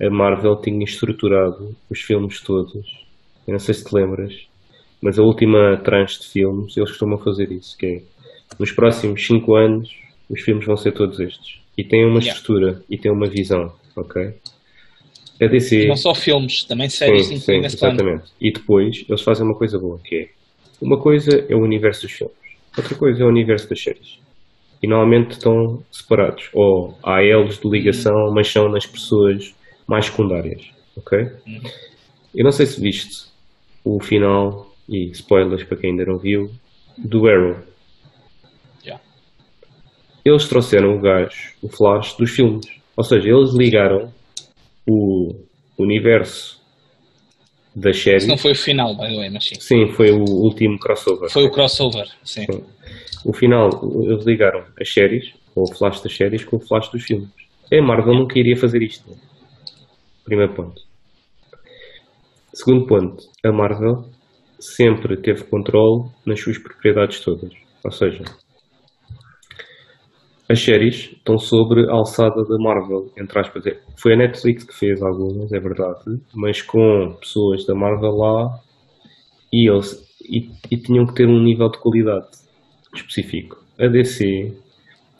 a 0.00 0.10
Marvel 0.10 0.60
tinha 0.60 0.84
estruturado 0.84 1.74
os 1.90 2.00
filmes 2.00 2.40
todos. 2.40 2.86
Eu 3.46 3.52
não 3.52 3.58
sei 3.58 3.74
se 3.74 3.84
te 3.84 3.92
lembras, 3.94 4.32
mas 5.02 5.18
a 5.18 5.22
última 5.22 5.76
tranche 5.84 6.20
de 6.20 6.28
filmes 6.28 6.76
eles 6.76 6.90
costumam 6.90 7.18
fazer 7.18 7.50
isso, 7.50 7.76
que 7.76 7.86
é 7.86 8.02
nos 8.58 8.70
próximos 8.72 9.26
5 9.26 9.54
anos 9.56 9.90
os 10.30 10.40
filmes 10.42 10.64
vão 10.64 10.76
ser 10.76 10.92
todos 10.92 11.18
estes. 11.20 11.60
E 11.76 11.82
têm 11.84 12.04
uma 12.04 12.18
Yeah. 12.20 12.32
estrutura 12.32 12.82
e 12.88 12.98
têm 12.98 13.10
uma 13.10 13.28
visão, 13.28 13.72
ok? 13.96 14.34
A 15.40 15.46
DC. 15.46 15.86
Não 15.88 15.96
só 15.96 16.14
filmes, 16.14 16.64
também 16.68 16.88
séries 16.88 17.26
Sim, 17.26 17.36
sim, 17.38 17.52
plano. 17.52 17.64
exatamente. 17.64 18.24
E 18.40 18.52
depois 18.52 19.04
eles 19.08 19.22
fazem 19.22 19.44
uma 19.44 19.56
coisa 19.56 19.78
boa, 19.78 19.98
que 20.04 20.14
é 20.16 20.28
uma 20.80 21.00
coisa 21.00 21.44
é 21.48 21.54
o 21.54 21.60
universo 21.62 22.02
dos 22.02 22.12
filmes, 22.12 22.36
outra 22.76 22.94
coisa 22.94 23.22
é 23.22 23.24
o 23.24 23.28
universo 23.28 23.68
das 23.68 23.82
séries. 23.82 24.18
E 24.82 24.86
normalmente 24.88 25.32
estão 25.32 25.82
separados. 25.90 26.48
Ou 26.52 26.98
há 27.04 27.22
elos 27.24 27.58
de 27.60 27.68
ligação, 27.68 28.32
mas 28.34 28.48
são 28.48 28.68
nas 28.68 28.84
pessoas 28.84 29.54
mais 29.86 30.06
secundárias. 30.06 30.62
Ok? 30.96 31.18
Eu 32.34 32.44
não 32.44 32.50
sei 32.52 32.66
se 32.66 32.80
viste 32.80 33.26
o 33.84 34.00
final, 34.02 34.71
e 34.92 35.10
spoilers 35.10 35.64
para 35.64 35.78
quem 35.78 35.90
ainda 35.90 36.04
não 36.04 36.18
viu, 36.18 36.50
do 36.98 37.26
Arrow. 37.26 37.56
Já. 38.84 39.00
Eles 40.22 40.46
trouxeram 40.46 40.94
o 40.94 41.00
gajo, 41.00 41.54
o 41.62 41.68
Flash, 41.68 42.14
dos 42.16 42.30
filmes. 42.30 42.66
Ou 42.96 43.02
seja, 43.02 43.30
eles 43.30 43.54
ligaram 43.54 44.12
o 44.86 45.34
universo 45.78 46.60
das 47.74 47.98
séries. 47.98 48.24
Isso 48.24 48.30
não 48.30 48.36
foi 48.36 48.52
o 48.52 48.56
final, 48.56 48.94
by 48.94 49.06
the 49.06 49.16
way, 49.16 49.30
mas 49.30 49.44
sim. 49.44 49.54
Sim, 49.58 49.88
foi 49.92 50.10
o 50.10 50.24
último 50.24 50.78
crossover. 50.78 51.30
Foi 51.30 51.44
o 51.44 51.50
crossover, 51.50 52.06
sim. 52.22 52.44
Sim. 52.44 52.62
O 53.24 53.32
final, 53.32 53.70
eles 54.04 54.26
ligaram 54.26 54.64
as 54.78 54.92
séries, 54.92 55.32
ou 55.54 55.64
o 55.64 55.74
flash 55.74 56.02
das 56.02 56.14
séries, 56.14 56.44
com 56.44 56.56
o 56.56 56.60
flash 56.60 56.90
dos 56.90 57.02
filmes. 57.02 57.30
A 57.72 57.80
Marvel 57.80 58.14
nunca 58.14 58.38
iria 58.38 58.56
fazer 58.56 58.82
isto. 58.82 59.16
Primeiro 60.24 60.52
ponto. 60.52 60.82
Segundo 62.52 62.86
ponto, 62.86 63.24
a 63.42 63.50
Marvel 63.50 64.04
sempre 64.62 65.16
teve 65.16 65.44
controle 65.44 66.10
nas 66.24 66.40
suas 66.40 66.58
propriedades 66.58 67.20
todas. 67.20 67.52
Ou 67.84 67.90
seja, 67.90 68.22
as 70.48 70.60
séries 70.60 71.10
estão 71.12 71.38
sobre 71.38 71.88
a 71.88 71.94
alçada 71.94 72.42
da 72.44 72.58
Marvel, 72.58 73.10
entre 73.18 73.40
aspas. 73.40 73.66
É, 73.66 73.80
Foi 73.96 74.14
a 74.14 74.16
Netflix 74.16 74.64
que 74.64 74.74
fez 74.74 75.02
algumas, 75.02 75.52
é 75.52 75.58
verdade, 75.58 76.20
mas 76.34 76.62
com 76.62 77.16
pessoas 77.20 77.64
da 77.66 77.74
Marvel 77.74 78.12
lá 78.12 78.58
e 79.52 79.70
eles 79.70 80.06
e, 80.28 80.50
e 80.70 80.76
tinham 80.76 81.06
que 81.06 81.14
ter 81.14 81.26
um 81.26 81.42
nível 81.42 81.68
de 81.68 81.78
qualidade 81.78 82.28
específico. 82.94 83.62
A 83.78 83.88
DC 83.88 84.52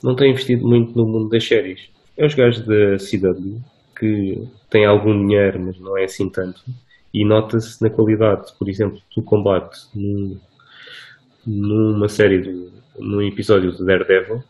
não 0.02 0.14
tem 0.14 0.31
investido 0.31 0.66
muito 0.66 0.97
no 0.97 1.06
mundo 1.06 1.28
das 1.31 1.44
séries. 1.44 1.89
É 2.16 2.27
os 2.27 2.35
gajos 2.35 2.64
da 2.66 2.97
CW 2.98 3.59
que 3.98 4.35
têm 4.70 4.85
algum 4.85 5.27
dinheiro, 5.27 5.60
mas 5.64 5.81
não 5.81 5.97
é 5.97 6.05
assim 6.05 6.28
tanto. 6.28 6.60
E 7.14 7.24
nota-se 7.26 7.82
na 7.82 7.90
qualidade, 7.90 8.52
por 8.59 8.68
exemplo, 8.68 8.98
do 9.14 9.22
combate 9.22 9.78
num- 9.94 10.39
numa 11.47 12.09
série, 12.09 12.40
do, 12.40 12.72
num 12.98 13.22
episódio 13.22 13.72
de 13.72 13.84
Daredevil, 13.84 14.43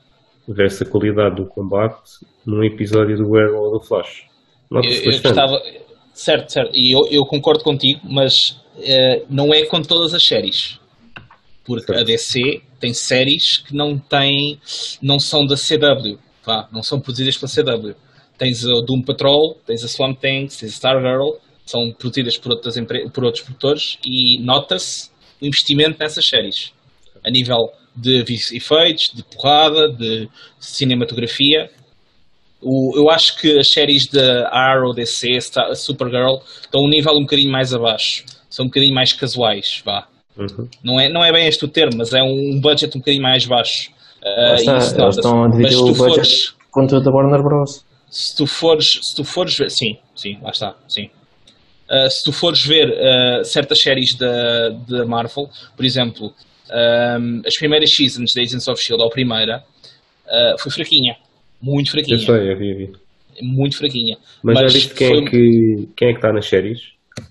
versus 0.49 0.83
a 0.83 0.91
qualidade 0.91 1.37
do 1.37 1.47
combate 1.47 2.03
num 2.47 2.63
episódio 2.65 3.17
do 3.17 3.37
Arrow 3.37 3.65
ou 3.67 3.79
do 3.79 3.85
Flash. 3.85 4.25
Nota-se 4.71 5.05
bastante. 5.05 5.23
gostava. 5.23 5.63
Certo, 6.15 6.53
certo. 6.53 6.73
E 6.75 6.95
eu, 6.95 7.07
eu 7.11 7.25
concordo 7.25 7.65
contigo, 7.65 8.01
mas 8.05 8.35
eh, 8.79 9.25
não 9.31 9.53
é 9.55 9.65
com 9.65 9.81
todas 9.81 10.13
as 10.15 10.25
séries. 10.25 10.79
Porque 11.65 11.87
Certo. 11.87 12.01
a 12.01 12.05
DC 12.05 12.61
tem 12.81 12.93
séries 12.93 13.59
que 13.59 13.75
não 13.75 13.97
têm, 13.99 14.59
não 15.01 15.19
são 15.19 15.47
da 15.47 15.55
CW, 15.55 16.19
vá, 16.45 16.69
não 16.73 16.83
são 16.83 17.01
produzidas 17.01 17.37
pela 17.39 17.51
CW. 17.81 17.95
Tens 18.37 18.65
o 18.65 18.83
Doom 18.83 19.03
Patrol, 19.03 19.57
tens 19.65 19.85
a 19.85 19.89
Swamp 19.89 20.19
Thing, 20.21 20.47
tens 20.49 20.65
a 20.65 20.69
Star 20.69 21.01
Girl, 21.01 21.37
são 21.73 21.91
produzidas 21.93 22.37
por, 22.39 22.53
outras 22.53 22.77
por 23.13 23.25
outros 23.25 23.43
produtores 23.43 23.99
e 24.07 24.39
nota-se 24.43 25.11
o 25.41 25.47
investimento 25.47 25.97
nessas 25.99 26.27
séries. 26.27 26.73
A 27.25 27.31
nível 27.31 27.73
de 27.97 28.25
efeitos, 28.53 29.11
de 29.15 29.23
porrada, 29.25 29.89
de 29.93 30.29
cinematografia. 30.61 31.71
O- 32.61 32.93
eu 32.97 33.11
acho 33.11 33.39
que 33.39 33.59
as 33.59 33.71
séries 33.73 34.07
da 34.07 34.49
Arrow, 34.51 34.95
DC, 34.95 35.41
Star- 35.41 35.75
Supergirl 35.75 36.37
estão 36.61 36.81
um 36.83 36.89
nível 36.89 37.13
um 37.15 37.23
bocadinho 37.23 37.51
mais 37.51 37.75
abaixo. 37.75 38.25
São 38.49 38.65
um 38.67 38.69
bocadinho 38.69 38.95
mais 38.95 39.13
casuais, 39.13 39.83
vá. 39.85 40.07
Uhum. 40.37 40.69
Não 40.83 41.01
é, 41.01 41.09
não 41.11 41.25
é 41.25 41.33
bem 41.33 41.47
este 41.47 41.65
o 41.65 41.69
termo, 41.69 41.97
mas 41.99 42.13
é 42.13 42.23
um 42.23 42.61
budget 42.61 42.97
um 42.97 43.01
bocadinho 43.01 43.23
mais 43.23 43.45
baixo. 43.47 43.91
Ah, 44.25 44.29
Lá 44.51 44.55
está, 44.55 44.77
isso 44.79 45.01
eles 45.01 45.17
estão 45.17 45.45
a 45.45 45.49
dividir 45.49 45.73
se 45.73 45.77
o 45.83 45.87
tu 45.87 45.95
budget 45.95 46.15
fores, 46.15 46.55
com 46.71 46.87
tudo 46.87 47.03
da 47.05 47.11
Warner 47.11 47.43
Bros. 47.43 47.85
se 48.09 48.37
tu 48.37 48.47
fores, 48.47 48.99
se 49.03 49.15
tu 49.17 49.25
fores 49.25 49.57
ver, 49.59 49.71
sim, 49.71 49.99
sim, 50.15 50.39
lá 50.41 50.51
está, 50.51 50.77
sim. 50.89 51.11
Uh, 51.93 52.09
se 52.11 52.25
tu 52.25 52.33
fores 52.33 52.65
ver 52.65 52.89
uh, 52.89 53.45
certas 53.45 53.81
séries 53.83 54.17
da, 54.17 54.71
da 54.89 55.05
Marvel, 55.05 55.47
por 55.77 55.85
exemplo, 55.85 56.33
um, 56.71 57.43
as 57.47 57.55
primeiras 57.57 57.95
seasons 57.95 58.31
de 58.33 58.41
Agents 58.41 58.67
of 58.67 58.83
Shield, 58.83 59.03
ou 59.03 59.09
a 59.09 59.13
primeira, 59.13 59.59
uh, 59.59 60.59
foi 60.59 60.73
fraquinha, 60.73 61.17
muito 61.61 61.89
Eu 61.89 61.93
fraquinha, 61.93 62.19
sei, 62.19 62.53
eu 62.53 62.57
vi, 62.59 62.71
eu 62.71 62.77
vi. 62.79 62.93
muito 63.43 63.77
fraquinha. 63.77 64.17
Mas, 64.43 64.57
já 64.59 64.63
Mas 64.65 64.73
viste 64.73 64.95
quem, 64.95 65.09
foi- 65.09 65.19
é 65.19 65.31
que, 65.31 65.89
quem 65.97 66.09
é 66.09 66.13
que 66.13 66.19
está 66.19 66.33
nas 66.33 66.47
séries? 66.49 66.81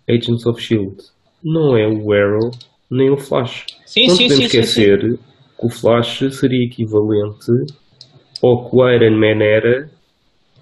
Agents 0.08 0.46
of 0.46 0.62
Shield. 0.62 0.96
Não 1.44 1.76
é 1.76 1.88
o 1.88 2.14
Arrow 2.14 2.52
nem 2.90 3.10
o 3.10 3.18
Flash. 3.18 3.66
Sim, 3.86 4.08
não 4.08 4.16
sim, 4.16 4.24
podemos 4.28 4.44
sim, 4.44 4.50
sim, 4.50 4.64
sim. 4.64 4.82
esquecer 4.82 5.00
que 5.60 5.66
o 5.66 5.70
Flash 5.70 6.20
seria 6.36 6.66
equivalente 6.68 7.48
ao 8.44 8.70
que 8.70 8.76
o 8.76 8.90
Iron 8.90 9.18
Man 9.18 9.44
era, 9.44 9.90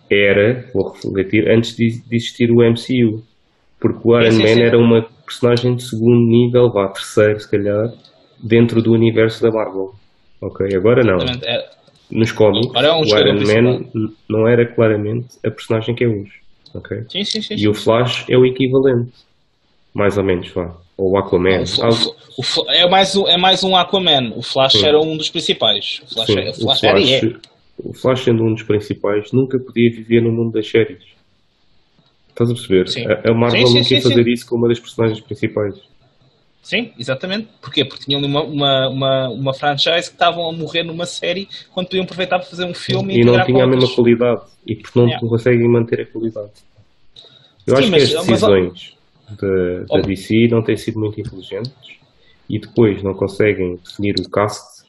era, 0.09 0.65
vou 0.73 0.93
refletir, 0.93 1.49
antes 1.49 1.75
de 1.75 1.85
existir 2.11 2.49
o 2.51 2.63
MCU. 2.63 3.27
Porque 3.79 3.99
o 4.03 4.19
Iron 4.19 4.31
sim, 4.31 4.39
Man 4.43 4.47
sim. 4.55 4.61
era 4.63 4.77
uma 4.77 5.05
personagem 5.25 5.75
de 5.75 5.83
segundo 5.83 6.25
nível, 6.27 6.69
vá, 6.71 6.87
terceiro 6.89 7.39
se 7.39 7.49
calhar, 7.49 7.87
dentro 8.43 8.81
do 8.81 8.91
universo 8.91 9.41
da 9.41 9.49
Marvel. 9.51 9.91
Ok, 10.41 10.67
agora 10.75 11.03
não. 11.03 11.17
É- 11.45 11.69
Nos 12.11 12.31
cómics, 12.31 12.71
é 12.75 12.91
um 12.91 13.01
o 13.01 13.05
Iron 13.05 13.33
Man 13.33 13.77
principal. 13.83 14.09
não 14.29 14.47
era 14.47 14.65
claramente 14.65 15.27
a 15.45 15.51
personagem 15.51 15.93
que 15.95 16.03
é 16.03 16.07
hoje. 16.07 16.31
Ok? 16.73 16.97
sim, 17.09 17.23
sim, 17.23 17.41
sim. 17.41 17.55
E 17.57 17.67
o 17.67 17.73
Flash 17.73 18.25
é 18.29 18.37
o 18.37 18.45
equivalente. 18.45 19.11
Mais 19.93 20.17
ou 20.17 20.23
menos, 20.23 20.47
vá. 20.49 20.75
Ou 20.97 21.11
o 21.13 21.17
Aquaman. 21.17 21.63
O 21.63 22.41
o 22.41 22.43
Fl- 22.43 22.69
é, 22.69 22.87
mais 22.89 23.15
um, 23.15 23.27
é 23.27 23.37
mais 23.37 23.63
um 23.63 23.75
Aquaman. 23.75 24.33
O 24.35 24.41
Flash 24.41 24.83
era 24.83 24.99
um 24.99 25.17
dos 25.17 25.29
principais. 25.29 26.01
O 26.03 26.13
Flash, 26.13 26.29
é, 26.29 26.45
o 26.45 26.49
o 26.49 26.53
Flash 26.53 26.83
era 26.83 26.99
e 26.99 27.13
é. 27.13 27.19
Flash, 27.19 27.39
o 27.79 27.93
Flash 27.93 28.23
sendo 28.23 28.43
um 28.43 28.53
dos 28.53 28.63
principais, 28.63 29.31
nunca 29.33 29.57
podia 29.57 29.89
viver 29.91 30.21
no 30.21 30.31
mundo 30.31 30.51
das 30.53 30.69
séries. 30.69 31.03
Estás 32.39 32.51
a 32.51 32.53
perceber? 32.53 32.87
Sim. 32.87 33.05
A, 33.05 33.31
a 33.31 33.33
Marvel 33.33 33.67
Sim, 33.67 33.83
sim, 33.83 33.95
não 33.95 34.01
quer 34.01 34.09
fazer 34.09 34.27
isso 34.29 34.47
com 34.47 34.55
uma 34.55 34.69
das 34.69 34.79
personagens 34.79 35.19
principais. 35.19 35.75
Sim, 36.61 36.93
exatamente. 36.97 37.49
Porquê? 37.61 37.83
Porque 37.83 38.05
tinham 38.05 38.19
ali 38.19 38.29
uma, 38.29 38.43
uma, 38.43 38.89
uma, 38.89 39.29
uma 39.29 39.53
franchise 39.53 40.07
que 40.09 40.15
estavam 40.15 40.47
a 40.47 40.53
morrer 40.53 40.83
numa 40.83 41.05
série 41.05 41.49
quando 41.73 41.87
podiam 41.87 42.03
aproveitar 42.05 42.39
para 42.39 42.47
fazer 42.47 42.63
um 42.63 42.73
filme 42.73 43.15
E 43.15 43.25
não 43.25 43.33
integrar 43.33 43.45
tinha 43.45 43.63
a 43.63 43.67
mesma 43.67 43.93
qualidade. 43.93 44.41
E 44.65 44.75
porque 44.75 44.97
não 44.99 45.05
Yeah. 45.07 45.27
conseguem 45.27 45.67
manter 45.69 46.01
a 46.01 46.05
qualidade. 46.05 46.51
Eu 47.67 47.75
acho 47.77 47.91
mas- 47.91 48.09
que 48.09 48.15
as 48.15 48.15
mas- 48.15 48.27
decisões 48.27 48.97
da, 49.89 49.97
da. 49.97 50.01
DC 50.01 50.47
não 50.49 50.63
têm 50.63 50.77
sido 50.77 50.99
muito 50.99 51.19
inteligentes 51.19 51.73
e 52.49 52.57
depois 52.57 53.03
não 53.03 53.13
conseguem 53.13 53.75
definir 53.83 54.15
o 54.19 54.29
cast, 54.29 54.83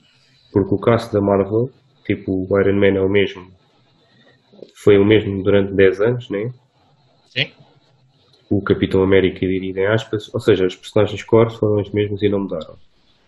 porque 0.52 0.72
o 0.74 0.78
cast 0.78 1.12
da 1.12 1.20
Marvel, 1.20 1.68
tipo 2.06 2.46
o 2.48 2.60
Iron 2.60 2.78
Man 2.78 2.96
é 2.98 3.00
o 3.00 3.08
mesmo, 3.08 3.46
foi 4.82 4.98
o 4.98 5.04
mesmo 5.04 5.42
durante 5.42 5.72
10 5.74 6.00
anos, 6.00 6.30
né? 6.30 6.50
Sim. 7.30 7.50
O 8.50 8.60
Capitão 8.62 9.02
América 9.02 9.38
dividido 9.40 9.78
em 9.78 9.86
aspas, 9.86 10.28
ou 10.34 10.40
seja, 10.40 10.66
os 10.66 10.74
personagens 10.76 11.22
core 11.22 11.50
foram 11.56 11.80
os 11.80 11.90
mesmos 11.92 12.22
e 12.22 12.28
não 12.28 12.40
mudaram. 12.40 12.74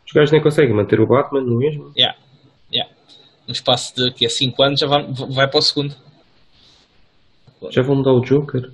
Os 0.06 0.12
gajos 0.12 0.32
nem 0.32 0.42
conseguem 0.42 0.74
manter 0.74 1.00
o 1.00 1.06
Batman 1.06 1.40
no 1.42 1.56
mesmo. 1.56 1.92
Yeah. 1.96 2.18
Yeah. 2.72 2.92
No 3.46 3.52
espaço 3.52 3.94
de 3.94 4.10
que 4.12 4.28
5 4.28 4.62
anos 4.62 4.80
já 4.80 4.86
vai, 4.86 5.06
vai 5.30 5.48
para 5.48 5.58
o 5.58 5.62
segundo. 5.62 5.94
Já 7.70 7.82
vão 7.82 7.96
mudar 7.96 8.12
o 8.12 8.20
Joker. 8.20 8.70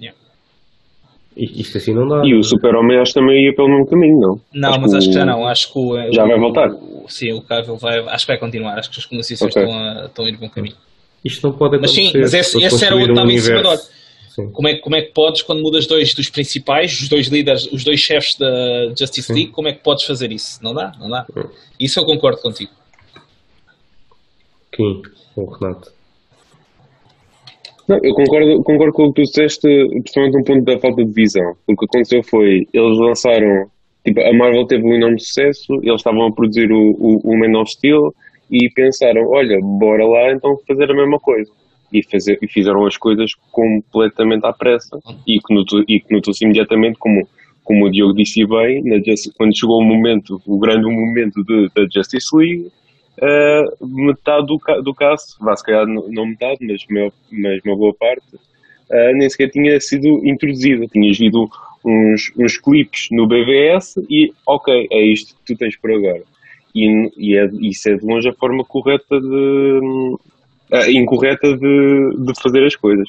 Yeah. 0.00 0.16
Isto 1.36 1.78
assim 1.78 1.92
não 1.92 2.06
dá. 2.06 2.22
E 2.24 2.34
o 2.34 2.42
Super-Homem 2.44 2.98
acho 3.00 3.12
que 3.12 3.20
também 3.20 3.44
ia 3.44 3.54
pelo 3.54 3.68
mesmo 3.68 3.86
caminho, 3.88 4.20
não? 4.20 4.40
Não, 4.54 4.70
Acho 4.70 4.80
mas 4.80 4.94
acho 4.94 5.06
que 5.08 5.12
já 5.14 5.24
não. 5.26 5.46
Acho 5.46 5.72
que 5.72 5.78
o, 5.78 6.12
Já 6.12 6.24
o- 6.24 6.28
vai 6.28 6.38
voltar? 6.38 6.68
o- 6.70 7.06
sim, 7.08 7.32
o 7.32 7.42
Cavill 7.42 7.76
vai. 7.76 7.98
Acho 8.08 8.24
que 8.24 8.32
vai 8.32 8.38
continuar. 8.38 8.78
Acho 8.78 8.90
que 8.90 9.00
as 9.00 9.10
negociações 9.10 9.50
Ok. 9.56 9.62
estão, 9.64 9.78
a, 9.78 10.06
estão 10.06 10.24
a 10.24 10.28
ir 10.28 10.36
bom 10.36 10.48
caminho. 10.48 10.76
Isto 11.24 11.48
não 11.48 11.56
pode 11.58 11.76
Mas 11.78 11.90
acontecer. 11.90 12.12
sim, 12.12 12.20
mas 12.20 12.32
esse, 12.34 12.62
esse 12.62 12.84
era 12.84 12.94
o 12.94 12.98
que 12.98 13.04
um 13.06 13.08
estava 13.10 13.32
em 13.32 13.38
cima. 13.38 13.62
Sim. 14.36 14.50
Como 14.52 14.68
é, 14.68 14.78
como 14.78 14.94
é 14.94 15.00
que 15.00 15.14
podes, 15.14 15.40
quando 15.40 15.62
mudas 15.62 15.86
dois 15.86 16.12
dos 16.14 16.28
principais, 16.28 16.92
os 17.00 17.08
dois 17.08 17.28
líderes, 17.28 17.72
os 17.72 17.82
dois 17.82 17.98
chefes 17.98 18.36
da 18.38 18.88
Justice 18.88 19.22
Sim. 19.22 19.32
League, 19.32 19.50
como 19.50 19.66
é 19.66 19.72
que 19.72 19.82
podes 19.82 20.04
fazer 20.04 20.30
isso? 20.30 20.62
Não 20.62 20.74
dá? 20.74 20.92
Não 21.00 21.08
dá. 21.08 21.24
Hum. 21.34 21.48
Isso 21.80 21.98
eu 21.98 22.04
concordo 22.04 22.42
contigo. 22.42 22.70
Kim, 24.72 25.00
o 25.36 25.44
Renato. 25.46 25.90
Não, 27.88 27.98
eu 28.02 28.12
concordo, 28.12 28.62
concordo 28.62 28.92
com 28.92 29.04
o 29.04 29.12
que 29.14 29.22
tu 29.22 29.24
disseste, 29.24 29.68
principalmente 30.02 30.38
um 30.38 30.44
ponto 30.44 30.64
da 30.64 30.78
falta 30.80 31.02
de 31.02 31.12
visão. 31.12 31.52
O 31.66 31.74
que 31.74 31.86
aconteceu 31.86 32.22
foi, 32.22 32.66
eles 32.74 32.98
lançaram, 32.98 33.70
tipo, 34.04 34.20
a 34.20 34.36
Marvel 34.36 34.66
teve 34.66 34.84
um 34.84 34.96
enorme 34.96 35.18
sucesso, 35.18 35.72
eles 35.82 36.00
estavam 36.00 36.26
a 36.26 36.32
produzir 36.32 36.70
o, 36.70 36.90
o, 36.98 37.20
o 37.24 37.38
Man 37.38 37.58
of 37.58 37.70
Steel 37.70 38.12
e 38.50 38.68
pensaram, 38.74 39.22
olha, 39.30 39.56
bora 39.62 40.06
lá 40.06 40.32
então 40.32 40.58
fazer 40.68 40.90
a 40.90 40.94
mesma 40.94 41.18
coisa. 41.20 41.50
E, 41.98 42.02
fazer, 42.10 42.38
e 42.42 42.48
fizeram 42.48 42.84
as 42.86 42.96
coisas 42.96 43.30
completamente 43.52 44.44
à 44.46 44.52
pressa 44.52 44.98
e 45.26 45.38
que 45.40 45.54
notou- 45.54 45.84
e 45.88 46.00
que 46.00 46.12
notou-se 46.12 46.44
imediatamente 46.44 46.98
como, 46.98 47.26
como 47.64 47.86
o 47.86 47.90
Diogo 47.90 48.14
disse 48.14 48.44
bem, 48.46 48.82
Justice- 49.04 49.32
quando 49.36 49.56
chegou 49.58 49.80
o 49.80 49.84
momento, 49.84 50.40
o 50.46 50.58
grande 50.58 50.86
momento 50.86 51.42
de- 51.44 51.68
da 51.74 51.86
Justice 51.92 52.36
League, 52.36 52.70
Uh, 53.18 53.86
metade 53.86 54.46
do, 54.46 54.58
do 54.82 54.94
caso, 54.94 55.38
vá 55.40 55.56
se 55.56 55.64
calhar 55.64 55.86
não 55.86 56.26
metade, 56.26 56.58
mas, 56.60 56.84
mas 57.32 57.60
uma 57.64 57.74
boa 57.74 57.94
parte, 57.94 58.26
uh, 58.36 59.16
nem 59.16 59.26
sequer 59.30 59.48
tinha 59.48 59.80
sido 59.80 60.06
introduzida. 60.26 60.86
Tinhas 60.88 61.16
visto 61.16 61.48
uns, 61.82 62.30
uns 62.38 62.58
clipes 62.58 63.08
no 63.10 63.26
BVS 63.26 63.94
e, 64.10 64.34
ok, 64.46 64.86
é 64.92 65.00
isto 65.00 65.34
que 65.34 65.54
tu 65.54 65.58
tens 65.58 65.74
por 65.78 65.92
agora. 65.92 66.22
E, 66.74 67.10
e 67.16 67.38
é, 67.38 67.48
isso 67.62 67.88
é 67.88 67.94
de 67.94 68.04
longe 68.04 68.28
a 68.28 68.34
forma 68.34 68.62
correta 68.66 69.18
de. 69.18 69.80
Uh, 70.72 70.90
incorreta 70.90 71.56
de, 71.56 72.10
de 72.18 72.40
fazer 72.42 72.64
as 72.64 72.76
coisas. 72.76 73.08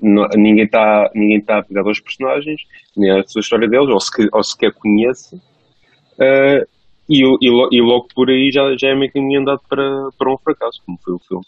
Não- 0.00 0.28
ninguém 0.36 0.64
está 0.64 1.10
ninguém 1.14 1.40
tá 1.40 1.58
apegado 1.58 1.88
aos 1.88 2.00
personagens, 2.00 2.62
nem 2.96 3.10
à 3.10 3.22
sua 3.26 3.40
história 3.40 3.68
deles, 3.68 3.88
ou, 3.88 4.00
sequer, 4.00 4.28
ou 4.32 4.42
sequer 4.42 4.72
conhece. 4.72 5.36
Uh, 5.36 6.66
e, 7.08 7.22
e 7.22 7.48
e 7.72 7.80
logo 7.82 8.08
por 8.14 8.30
aí 8.30 8.50
já, 8.50 8.74
já 8.78 8.88
é 8.88 8.94
meio 8.94 9.12
caminho 9.12 9.40
andado 9.40 9.60
para, 9.68 10.08
para 10.18 10.32
um 10.32 10.38
fracasso, 10.38 10.80
como 10.84 10.98
foi 11.04 11.14
o 11.14 11.18
filme. 11.18 11.44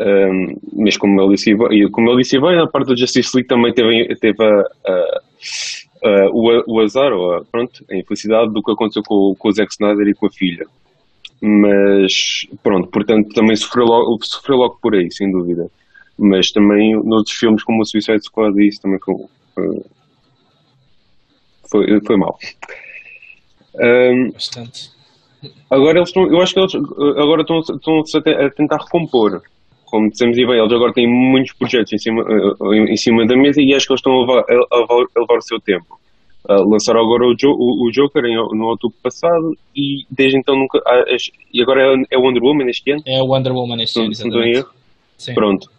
Um, 0.00 0.56
mas 0.84 0.96
como 0.96 1.20
ele 1.20 1.34
disse, 1.34 1.54
como 1.90 2.10
ele 2.10 2.22
disse 2.22 2.38
bem, 2.40 2.58
a 2.58 2.66
parte 2.68 2.86
do 2.86 2.96
Justice 2.96 3.30
League 3.34 3.48
também 3.48 3.72
teve, 3.74 4.14
teve 4.16 4.44
a, 4.44 4.60
a- 4.86 5.20
a- 6.04 6.30
o, 6.32 6.50
a- 6.50 6.64
o 6.68 6.80
azar, 6.80 7.12
ou 7.12 7.34
a, 7.34 7.44
pronto, 7.44 7.84
a 7.90 7.96
infelicidade 7.96 8.52
do 8.52 8.62
que 8.62 8.70
aconteceu 8.70 9.02
com, 9.04 9.34
com 9.36 9.48
o 9.48 9.52
Zack 9.52 9.72
Snyder 9.72 10.06
e 10.06 10.14
com 10.14 10.26
a 10.26 10.30
filha. 10.30 10.66
Mas 11.40 12.12
pronto, 12.62 12.88
portanto 12.88 13.28
também 13.34 13.54
sofreu 13.56 13.84
logo, 13.86 14.18
sofreu 14.24 14.56
logo 14.56 14.78
por 14.82 14.94
aí, 14.94 15.10
sem 15.12 15.30
dúvida. 15.30 15.70
Mas 16.18 16.50
também 16.50 16.94
noutros 17.04 17.36
filmes 17.36 17.62
como 17.62 17.80
o 17.80 17.84
Suicide 17.84 18.24
Squad 18.24 18.54
isso 18.66 18.82
também 18.82 18.98
foi, 18.98 19.14
foi, 19.54 19.82
foi, 21.70 22.00
foi 22.04 22.16
mal. 22.16 22.36
Um, 23.76 24.32
Bastante. 24.32 24.90
Agora 25.70 25.98
eles 25.98 26.08
estão, 26.08 26.26
eu 26.26 26.40
acho 26.40 26.52
que 26.52 26.58
eles 26.60 26.74
eh, 26.74 27.22
agora 27.22 27.42
estão, 27.42 27.60
estão-se 27.60 28.18
a, 28.18 28.20
te- 28.22 28.30
a 28.34 28.50
tentar 28.50 28.78
recompor. 28.78 29.40
Como 29.84 30.10
dissemos 30.10 30.36
e 30.36 30.44
bem, 30.44 30.58
eles 30.58 30.72
agora 30.72 30.92
têm 30.92 31.06
muitos 31.06 31.52
projetos 31.52 31.92
em 31.92 31.98
cima, 31.98 32.22
eh, 32.22 32.76
em 32.92 32.96
cima 32.96 33.24
da 33.26 33.36
mesa 33.36 33.60
e 33.62 33.72
acho 33.72 33.86
que 33.86 33.92
eles 33.92 34.00
estão 34.00 34.12
a 34.14 34.20
levar- 34.20 34.44
a 34.48 35.20
levar 35.20 35.38
o 35.38 35.42
seu 35.42 35.60
tempo. 35.60 35.98
Ah, 36.46 36.60
lançaram 36.60 37.00
agora 37.00 37.26
o, 37.26 37.34
Jo- 37.34 37.56
o- 37.58 37.86
o 37.86 37.90
Joker 37.90 38.24
em, 38.24 38.34
no 38.36 38.66
outubro 38.66 38.96
passado 39.02 39.56
e 39.74 40.04
desde 40.10 40.38
então 40.38 40.56
nunca. 40.56 40.78
ah, 40.86 41.04
e 41.52 41.62
agora 41.62 41.82
é, 41.82 42.02
é 42.12 42.18
Wonder 42.18 42.42
Woman 42.42 42.68
este 42.68 42.90
ano? 42.92 43.02
É 43.06 43.22
o 43.22 43.26
Wonder 43.26 43.52
Woman 43.52 43.82
este 43.82 43.98
ano, 43.98 44.06
não 44.06 44.12
estou 44.12 44.26
em 44.26 44.50
exatamente. 44.50 44.56
erro? 44.58 44.68
Sim. 45.18 45.34
Pronto. 45.34 45.70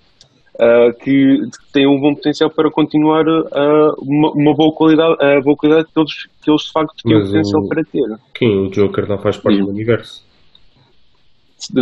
Ah, 0.59 0.91
que 1.01 1.41
tem 1.71 1.87
um 1.87 1.99
bom 1.99 2.13
potencial 2.13 2.49
para 2.49 2.69
continuar 2.69 3.25
ah, 3.27 3.93
uma, 3.99 4.31
uma 4.31 4.53
boa 4.53 4.73
qualidade, 4.73 5.15
a 5.23 5.39
boa 5.41 5.55
qualidade 5.55 5.87
que 5.93 5.99
eles, 5.99 6.13
que 6.43 6.51
eles 6.51 6.61
de 6.63 6.71
facto 6.71 6.93
têm 7.03 7.13
Mas 7.17 7.27
potencial 7.27 7.61
o- 7.63 7.67
para 7.69 7.83
ter. 7.85 8.19
Kim, 8.35 8.57
o 8.67 8.69
Joker 8.69 9.07
não 9.07 9.17
faz 9.17 9.37
parte 9.37 9.57
Sim. 9.57 9.63
do 9.63 9.69
universo. 9.71 10.23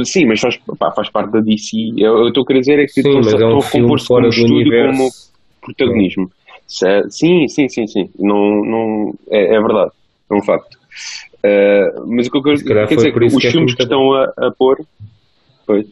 Sim, 0.05 0.25
mas 0.25 0.39
faz, 0.39 0.57
pá, 0.79 0.91
faz 0.91 1.09
parte 1.09 1.31
da 1.31 1.39
DC. 1.39 1.93
Eu 1.97 2.17
eu 2.19 2.27
estou 2.29 2.43
a 2.43 2.47
querer 2.47 2.59
dizer 2.61 2.79
é 2.79 2.85
que 2.85 2.93
Sim, 2.93 3.01
estão, 3.01 3.15
mas 3.17 3.27
é 3.27 3.31
estão 3.35 3.53
um 3.55 3.57
a 3.57 3.61
filme 3.61 3.81
compor-se 3.87 4.07
fora 4.07 4.21
como 4.23 4.33
do 4.33 4.35
estúdio 4.35 4.65
como 4.65 4.87
universo. 4.87 5.31
protagonismo. 5.61 6.31
Sim, 6.67 7.47
sim, 7.47 7.69
sim, 7.69 7.87
sim. 7.87 8.09
Não, 8.19 8.63
não, 8.65 9.13
é, 9.29 9.55
é 9.55 9.61
verdade. 9.61 9.91
É 10.29 10.35
um 10.35 10.43
facto. 10.43 10.77
Eh, 11.43 11.93
mas 12.07 12.27
o 12.27 12.31
que 12.31 12.37
eu 12.37 12.43
quero 12.43 12.87
quer 12.87 12.95
dizer 12.95 13.13
que 13.13 13.25
os 13.25 13.35
que 13.37 13.47
é 13.47 13.51
filmes 13.51 13.75
que 13.75 13.83
estão 13.83 14.13
a, 14.13 14.33
a 14.37 14.51
pôr, 14.51 14.85
pois, 15.65 15.85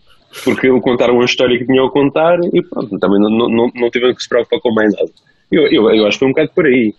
porque 0.43 0.67
contaram 0.81 1.21
a 1.21 1.25
história 1.25 1.57
que 1.57 1.65
tinham 1.65 1.85
a 1.85 1.91
contar 1.91 2.39
e 2.53 2.61
pronto, 2.61 2.97
também 2.99 3.19
não, 3.19 3.29
não, 3.29 3.49
não, 3.49 3.71
não 3.73 3.89
tiveram 3.89 4.13
que 4.13 4.23
se 4.23 4.29
preocupar 4.29 4.59
com 4.59 4.73
mais 4.73 4.93
nada. 4.93 5.09
Eu, 5.51 5.67
eu, 5.67 5.89
eu 5.91 6.07
acho 6.07 6.17
que 6.17 6.19
foi 6.19 6.27
um 6.27 6.31
bocado 6.31 6.51
por 6.53 6.65
aí. 6.65 6.93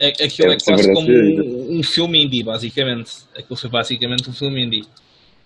É- 0.00 0.08
Aquilo 0.08 0.52
é, 0.52 0.54
É, 0.54 0.56
é 0.56 0.58
quase 0.64 0.92
como 0.92 1.10
um, 1.10 1.78
um 1.78 1.82
filme 1.82 2.24
indie, 2.24 2.42
basicamente. 2.44 3.10
Aquilo 3.36 3.56
foi 3.56 3.68
basicamente 3.68 4.30
um 4.30 4.32
filme 4.32 4.64
indie. 4.64 4.84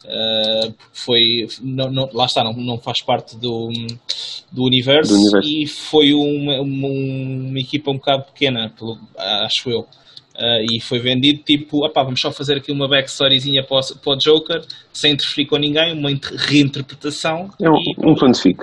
Uh, 0.04 0.74
foi, 0.92 1.46
não, 1.60 1.90
não- 1.90 2.10
lá 2.12 2.24
está, 2.26 2.42
não, 2.42 2.52
não 2.54 2.76
faz 2.78 3.00
parte 3.02 3.36
do, 3.36 3.70
do, 4.50 4.64
universo, 4.64 5.12
Do 5.12 5.20
universo. 5.20 5.48
e 5.48 5.66
foi 5.66 6.12
uma, 6.12 6.60
uma, 6.60 6.88
uma 6.88 7.58
equipa 7.60 7.90
um 7.90 7.94
bocado 7.94 8.24
pequena, 8.24 8.72
pelo- 8.76 8.98
acho 9.16 9.70
eu. 9.70 9.80
Uh, 10.34 10.64
e 10.72 10.80
foi 10.80 10.98
vendido 10.98 11.42
tipo, 11.44 11.84
opá, 11.84 12.02
vamos 12.02 12.20
só 12.20 12.32
fazer 12.32 12.56
aqui 12.56 12.72
uma 12.72 12.88
backstoryzinha 12.88 13.62
para 13.64 13.78
o, 13.78 13.96
para 13.98 14.12
o 14.14 14.16
Joker, 14.16 14.64
sem 14.92 15.12
interferir 15.12 15.46
com 15.46 15.56
ninguém, 15.56 15.92
uma 15.92 16.10
inter- 16.10 16.34
reinterpretação. 16.36 17.50
É 17.60 17.70
um, 17.70 17.76
e 17.76 17.94
um 17.98 18.16
fanfic. 18.16 18.58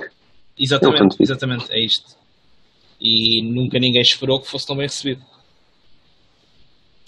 Exatamente, 0.58 0.98
fanfic. 0.98 1.22
exatamente, 1.22 1.64
é 1.70 1.82
isto. 1.82 2.16
E 3.00 3.40
nunca 3.42 3.78
ninguém 3.78 4.02
esperou 4.02 4.40
que 4.40 4.46
fosse 4.48 4.66
tão 4.66 4.76
bem 4.76 4.86
recebido. 4.86 5.22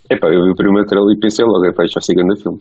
Epá, 0.08 0.28
eu 0.28 0.44
vi 0.44 0.50
o 0.50 0.54
primeiro 0.54 0.86
trailer 0.86 1.14
e 1.16 1.20
pensei 1.20 1.44
logo, 1.44 1.64
epá, 1.66 1.84
isto 1.84 1.94
vai 1.94 2.02
ser 2.02 2.14
grande 2.14 2.40
filme. 2.42 2.60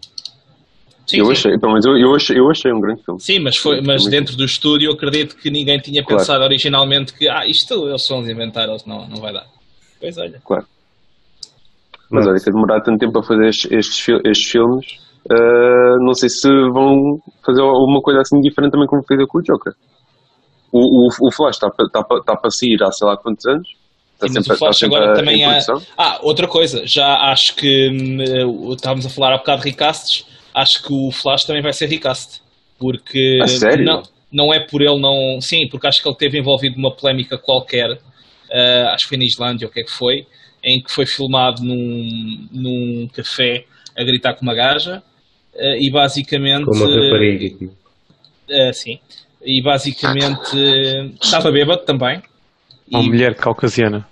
Sim, 1.12 1.20
eu 1.20 1.26
sim. 1.26 1.32
achei, 1.34 1.58
pelo 1.58 1.74
menos 1.74 1.86
eu, 1.86 1.98
eu, 1.98 2.16
achei, 2.16 2.40
eu 2.40 2.50
achei 2.50 2.72
um 2.72 2.80
grande 2.80 3.04
filme. 3.04 3.20
Sim, 3.20 3.40
mas, 3.40 3.58
foi, 3.58 3.82
mas 3.82 4.06
dentro 4.06 4.38
do 4.38 4.46
estúdio 4.46 4.90
eu 4.90 4.94
acredito 4.94 5.36
que 5.36 5.52
ninguém 5.52 5.78
tinha 5.78 6.02
Claro. 6.04 6.20
pensado 6.20 6.44
originalmente 6.44 7.14
que 7.14 7.28
ah, 7.28 7.46
isto 7.46 7.90
eles 7.90 8.06
só 8.06 8.18
nos 8.18 8.30
inventaram, 8.30 8.78
não, 8.86 9.08
não 9.10 9.18
vai 9.18 9.34
dar. 9.34 9.46
Pois 10.00 10.18
olha. 10.18 10.42
Claro. 10.46 10.66
Mas 12.10 12.26
olha, 12.26 12.40
ter 12.40 12.52
demorado 12.52 12.84
tanto 12.84 13.00
tempo 13.00 13.20
a 13.20 13.24
fazer 13.24 13.50
estes, 13.50 13.72
estes, 13.72 14.08
estes 14.26 14.52
filmes, 14.52 14.86
ah, 15.30 15.98
não 16.00 16.14
sei 16.14 16.30
se 16.30 16.48
vão 16.70 17.20
fazer 17.46 17.62
alguma 17.62 18.02
coisa 18.02 18.22
assim 18.22 18.40
diferente 18.40 18.72
também 18.72 18.88
como 18.88 19.04
fez 19.04 19.20
com 19.28 19.40
o 19.40 19.44
Joker. 19.44 19.74
O, 20.72 20.80
o, 20.80 21.28
o 21.28 21.32
Flash 21.34 21.58
está 21.58 21.70
para 21.70 21.90
tá, 21.90 22.04
tá 22.26 22.36
para 22.38 22.50
sair 22.52 22.82
há 22.82 22.92
sei 22.92 23.06
lá 23.06 23.18
quantos 23.18 23.46
anos. 23.46 23.68
Está 24.14 24.28
Sim, 24.28 24.34
mas 24.36 24.46
sempre, 24.46 24.54
o 24.54 24.58
Flash 24.58 24.78
sempre 24.78 24.98
agora 24.98 25.14
também 25.16 25.44
há. 25.44 25.60
Ah, 25.98 26.20
outra 26.22 26.48
coisa, 26.48 26.84
já 26.86 27.32
acho 27.32 27.56
que 27.56 27.90
hum, 27.90 28.22
eh, 28.22 28.74
estávamos 28.76 29.06
a 29.06 29.10
falar 29.10 29.34
há 29.34 29.38
bocado 29.40 29.64
de 29.64 29.70
recasts, 29.70 30.26
acho 30.54 30.84
que 30.84 30.94
o 30.94 31.12
Flash 31.12 31.46
também 31.46 31.62
vai 31.62 31.74
ser 31.74 31.88
recast. 31.88 32.42
Porque 32.80 33.40
A 33.42 33.48
sério? 33.48 33.86
não, 33.86 34.04
não 34.32 34.54
é 34.54 34.60
por 34.60 34.82
ele 34.82 35.00
não. 35.00 35.40
Sim, 35.40 35.68
porque 35.70 35.88
acho 35.88 36.02
que 36.02 36.10
ele 36.10 36.18
teve 36.18 36.40
envolvido 36.40 36.76
numa 36.78 36.92
polémica 36.96 37.38
qualquer, 37.38 38.00
eh, 38.50 38.86
acho 38.94 39.04
que 39.04 39.10
foi 39.10 39.18
na 39.18 39.26
Islândia 39.26 39.68
ou 39.68 39.70
o 39.70 39.74
que 39.74 39.82
é 39.82 39.84
que 39.84 39.92
foi, 39.92 40.26
em 40.64 40.82
que 40.82 40.92
foi 40.92 41.06
filmado 41.06 41.64
num, 41.64 42.48
num 42.52 43.08
café 43.14 43.66
a 43.96 44.04
gritar 44.04 44.34
com 44.34 44.42
uma 44.42 44.56
gaja 44.56 45.04
eh, 45.56 45.78
e 45.80 45.92
basicamente. 45.92 46.66
Com 46.66 46.76
uma 46.76 46.86
rapariga. 46.88 47.70
Eh, 48.50 48.74
sim. 48.74 49.00
E 49.44 49.62
basicamente 49.62 50.58
estava 51.22 51.52
bêbado 51.52 51.84
também. 51.84 52.22
Uma 52.92 53.02
E 53.04 53.08
mulher 53.08 53.36
caucasiana. 53.36 54.08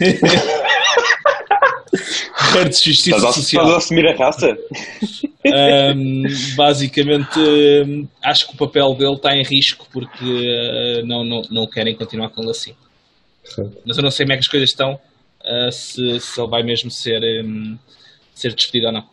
perde 2.56 2.74
justiça 2.74 3.16
Estás 3.16 3.24
a, 3.24 3.32
social. 3.32 3.64
estás 3.64 3.74
a 3.74 3.78
assumir 3.78 4.06
a 4.08 4.16
raça? 4.16 4.58
Um, 5.46 6.22
basicamente, 6.56 7.38
um, 7.38 8.08
acho 8.22 8.48
que 8.48 8.54
o 8.54 8.56
papel 8.56 8.94
dele 8.94 9.14
está 9.14 9.36
em 9.36 9.42
risco 9.42 9.86
porque 9.92 10.24
uh, 10.24 11.06
não, 11.06 11.24
não, 11.24 11.42
não 11.50 11.66
querem 11.66 11.94
continuar 11.94 12.30
com 12.30 12.42
ele 12.42 12.50
assim. 12.50 12.74
Certo. 13.44 13.78
Mas 13.86 13.96
eu 13.96 14.02
não 14.02 14.10
sei 14.10 14.26
como 14.26 14.32
é 14.32 14.36
que 14.36 14.40
as 14.40 14.48
coisas 14.48 14.70
estão, 14.70 14.94
uh, 14.94 15.72
se, 15.72 16.20
se 16.20 16.40
ele 16.40 16.50
vai 16.50 16.62
mesmo 16.62 16.90
ser, 16.90 17.22
um, 17.44 17.78
ser 18.34 18.52
despedido 18.54 18.88
ou 18.88 18.92
não. 18.92 19.08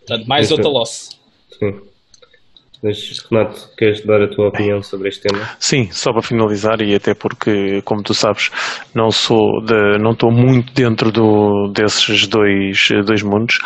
Portanto, 0.00 0.26
mais 0.26 0.50
é- 0.50 0.54
outra 0.54 0.68
loss. 0.68 1.10
Sim. 1.58 1.80
Mas, 2.84 3.18
Renato, 3.30 3.70
queres 3.78 4.04
dar 4.04 4.20
a 4.22 4.28
tua 4.28 4.48
opinião 4.48 4.82
sobre 4.82 5.08
este 5.08 5.22
tema? 5.26 5.42
Sim, 5.58 5.90
só 5.90 6.12
para 6.12 6.20
finalizar 6.20 6.82
e 6.82 6.94
até 6.94 7.14
porque, 7.14 7.80
como 7.82 8.02
tu 8.02 8.12
sabes, 8.12 8.50
não 8.94 9.10
sou 9.10 9.64
de, 9.64 9.96
não 9.98 10.10
estou 10.12 10.30
muito 10.30 10.70
dentro 10.74 11.10
do, 11.10 11.72
desses 11.74 12.26
dois, 12.26 12.88
dois 13.06 13.22
mundos. 13.22 13.56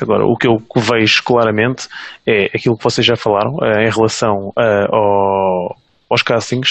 Agora, 0.00 0.24
o 0.24 0.34
que 0.38 0.48
eu 0.48 0.56
vejo 0.74 1.22
claramente 1.22 1.86
é 2.26 2.46
aquilo 2.46 2.78
que 2.78 2.84
vocês 2.84 3.06
já 3.06 3.14
falaram 3.14 3.58
eh, 3.62 3.86
em 3.86 3.90
relação 3.90 4.52
eh, 4.58 4.86
ao- 4.90 5.76
aos 6.10 6.22
castings. 6.22 6.70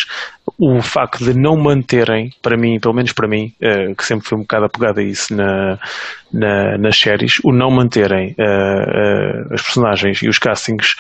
o 0.60 0.82
facto 0.82 1.24
de 1.24 1.34
não 1.34 1.56
manterem, 1.58 2.30
para 2.42 2.56
mim, 2.58 2.80
pelo 2.80 2.94
menos 2.94 3.12
para 3.12 3.28
mim, 3.28 3.52
uh, 3.62 3.96
que 3.96 4.06
sempre 4.06 4.28
foi 4.28 4.38
um 4.38 4.42
bocado 4.42 4.66
apegado 4.66 5.00
a 5.00 5.04
isso 5.04 5.36
na, 5.36 5.80
na, 6.34 6.78
nas 6.78 6.98
séries, 6.98 7.40
o 7.44 7.52
não 7.52 7.70
manterem 7.70 8.36
uh, 8.38 9.50
uh, 9.50 9.54
as 9.54 9.62
personagens 9.62 10.22
e 10.22 10.30
os 10.30 10.38
castings 10.38 10.96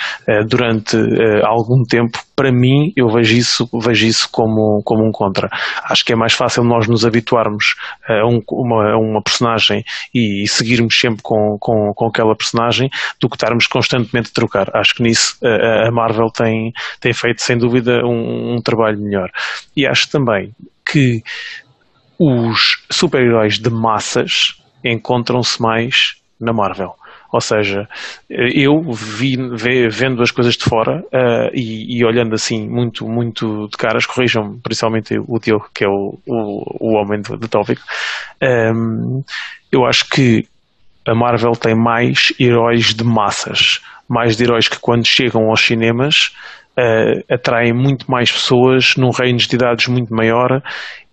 durante 0.47 0.97
algum 1.43 1.83
tempo, 1.83 2.19
para 2.35 2.51
mim, 2.51 2.91
eu 2.95 3.07
vejo 3.09 3.35
isso, 3.35 3.69
vejo 3.83 4.05
isso 4.05 4.29
como, 4.31 4.81
como 4.83 5.05
um 5.07 5.11
contra. 5.11 5.49
Acho 5.83 6.03
que 6.03 6.13
é 6.13 6.15
mais 6.15 6.33
fácil 6.33 6.63
nós 6.63 6.87
nos 6.87 7.05
habituarmos 7.05 7.75
a, 8.07 8.25
um, 8.25 8.39
uma, 8.51 8.93
a 8.93 8.97
uma 8.97 9.21
personagem 9.21 9.83
e, 10.13 10.43
e, 10.43 10.47
seguirmos 10.47 10.97
sempre 10.97 11.21
com, 11.21 11.57
com, 11.59 11.93
com 11.93 12.07
aquela 12.07 12.35
personagem 12.35 12.89
do 13.19 13.29
que 13.29 13.35
estarmos 13.35 13.67
constantemente 13.67 14.29
a 14.29 14.33
trocar. 14.33 14.69
Acho 14.75 14.95
que 14.95 15.03
nisso 15.03 15.37
a 15.43 15.91
Marvel 15.91 16.29
tem, 16.29 16.71
tem 16.99 17.13
feito, 17.13 17.41
sem 17.41 17.57
dúvida, 17.57 18.01
um, 18.05 18.55
um 18.55 18.61
trabalho 18.61 18.99
melhor. 18.99 19.29
E 19.75 19.85
acho 19.85 20.09
também 20.09 20.53
que 20.85 21.21
os 22.19 22.83
super-heróis 22.91 23.57
de 23.57 23.69
massas 23.69 24.60
encontram-se 24.83 25.61
mais 25.61 26.15
na 26.39 26.51
Marvel. 26.53 26.95
Ou 27.31 27.39
seja, 27.39 27.87
eu 28.29 28.81
vi, 28.91 29.37
vendo 29.89 30.21
as 30.21 30.31
coisas 30.31 30.55
de 30.55 30.65
fora 30.65 31.01
uh, 31.13 31.49
e, 31.53 31.97
e, 31.97 32.03
olhando 32.03 32.33
assim 32.33 32.67
muito, 32.67 33.07
muito 33.07 33.67
de 33.69 33.77
caras, 33.77 34.05
corrijam 34.05 34.59
principalmente 34.61 35.17
o 35.17 35.39
Diogo, 35.39 35.69
que 35.73 35.85
é 35.85 35.87
o, 35.87 36.19
o, 36.27 36.89
o 36.89 36.95
homem 36.97 37.21
do, 37.21 37.37
do 37.37 37.47
tópico, 37.47 37.81
um, 38.41 38.45
ehm, 38.45 39.21
eu 39.71 39.85
acho 39.85 40.09
que 40.09 40.45
a 41.07 41.15
Marvel 41.15 41.53
tem 41.53 41.73
mais 41.73 42.33
heróis 42.37 42.93
de 42.93 43.03
massas, 43.03 43.79
mais 44.09 44.35
de 44.35 44.43
heróis 44.43 44.67
que 44.67 44.77
quando 44.77 45.05
chegam 45.05 45.49
aos 45.49 45.61
cinemas 45.61 46.33
uh, 46.77 47.33
atraem 47.33 47.73
muito 47.73 48.11
mais 48.11 48.29
pessoas 48.29 48.95
num 48.97 49.09
range 49.09 49.47
de 49.47 49.55
idades 49.55 49.87
muito 49.87 50.13
maior 50.13 50.61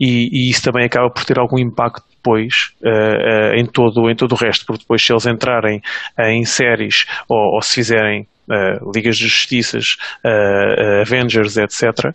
e, 0.00 0.28
e 0.32 0.50
isso 0.50 0.62
também 0.62 0.84
acaba 0.84 1.08
por 1.10 1.24
ter 1.24 1.38
algum 1.38 1.58
impacto 1.58 2.02
depois 2.28 2.52
uh, 2.82 2.88
uh, 2.88 3.54
em, 3.54 3.64
todo, 3.64 4.10
em 4.10 4.14
todo 4.14 4.32
o 4.32 4.36
resto, 4.36 4.66
porque 4.66 4.82
depois 4.82 5.02
se 5.04 5.12
eles 5.12 5.26
entrarem 5.26 5.80
em 6.18 6.44
séries 6.44 7.06
ou, 7.28 7.54
ou 7.54 7.62
se 7.62 7.76
fizerem 7.76 8.26
Uh, 8.50 8.90
Ligas 8.94 9.18
de 9.18 9.24
Justiças, 9.24 9.84
uh, 10.24 11.02
Avengers, 11.02 11.58
etc., 11.58 12.14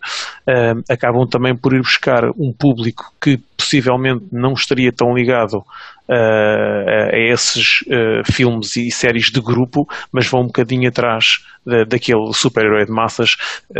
acabam 0.89 1.27
também 1.29 1.55
por 1.55 1.75
ir 1.75 1.81
buscar 1.81 2.23
um 2.35 2.51
público 2.51 3.13
que 3.21 3.37
possivelmente 3.55 4.25
não 4.31 4.53
estaria 4.53 4.91
tão 4.91 5.13
ligado 5.13 5.63
a 6.09 7.15
esses 7.15 7.83
filmes 8.25 8.75
e 8.77 8.89
séries 8.89 9.25
de 9.25 9.39
grupo, 9.39 9.85
mas 10.11 10.27
vão 10.27 10.41
um 10.41 10.47
bocadinho 10.47 10.89
atrás 10.89 11.25
daquele 11.87 12.33
super-herói 12.33 12.85
de 12.85 12.91
massas. 12.91 13.35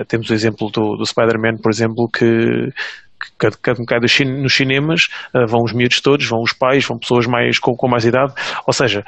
temos 0.07 0.30
o 0.30 0.34
exemplo 0.35 0.69
do, 0.69 0.95
do 0.95 1.05
Spider-Man, 1.07 1.57
por 1.57 1.72
exemplo, 1.72 2.07
que 2.07 2.69
cada, 3.37 3.55
cada 3.85 4.05
nos 4.25 4.53
cinemas 4.53 5.07
uh, 5.33 5.47
vão 5.47 5.63
os 5.63 5.73
miúdos 5.73 6.01
todos, 6.01 6.27
vão 6.27 6.41
os 6.41 6.53
pais, 6.53 6.85
vão 6.85 6.97
pessoas 6.97 7.25
mais 7.25 7.59
com, 7.59 7.75
com, 7.75 7.87
mais 7.87 8.05
idade. 8.05 8.33
Ou 8.65 8.73
seja, 8.73 9.03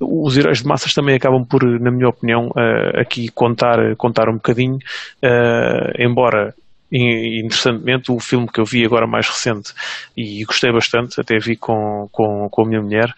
os 0.00 0.36
heróis 0.36 0.62
de 0.62 0.66
massas 0.66 0.92
também 0.92 1.16
acabam 1.16 1.44
por, 1.44 1.62
na 1.62 1.90
minha 1.90 2.08
opinião, 2.08 2.48
uh, 2.48 3.00
aqui 3.00 3.28
contar, 3.28 3.78
contar 3.96 4.28
um 4.28 4.34
bocadinho, 4.34 4.76
uh, 4.76 5.92
embora 5.98 6.54
interessantemente 6.92 8.10
o 8.10 8.18
filme 8.18 8.48
que 8.48 8.60
eu 8.60 8.64
vi 8.64 8.84
agora 8.84 9.06
mais 9.06 9.28
recente 9.28 9.72
e 10.16 10.44
gostei 10.44 10.72
bastante, 10.72 11.20
até 11.20 11.38
vi 11.38 11.54
com, 11.54 12.08
com, 12.10 12.48
com 12.50 12.62
a 12.62 12.68
minha 12.68 12.82
mulher, 12.82 13.14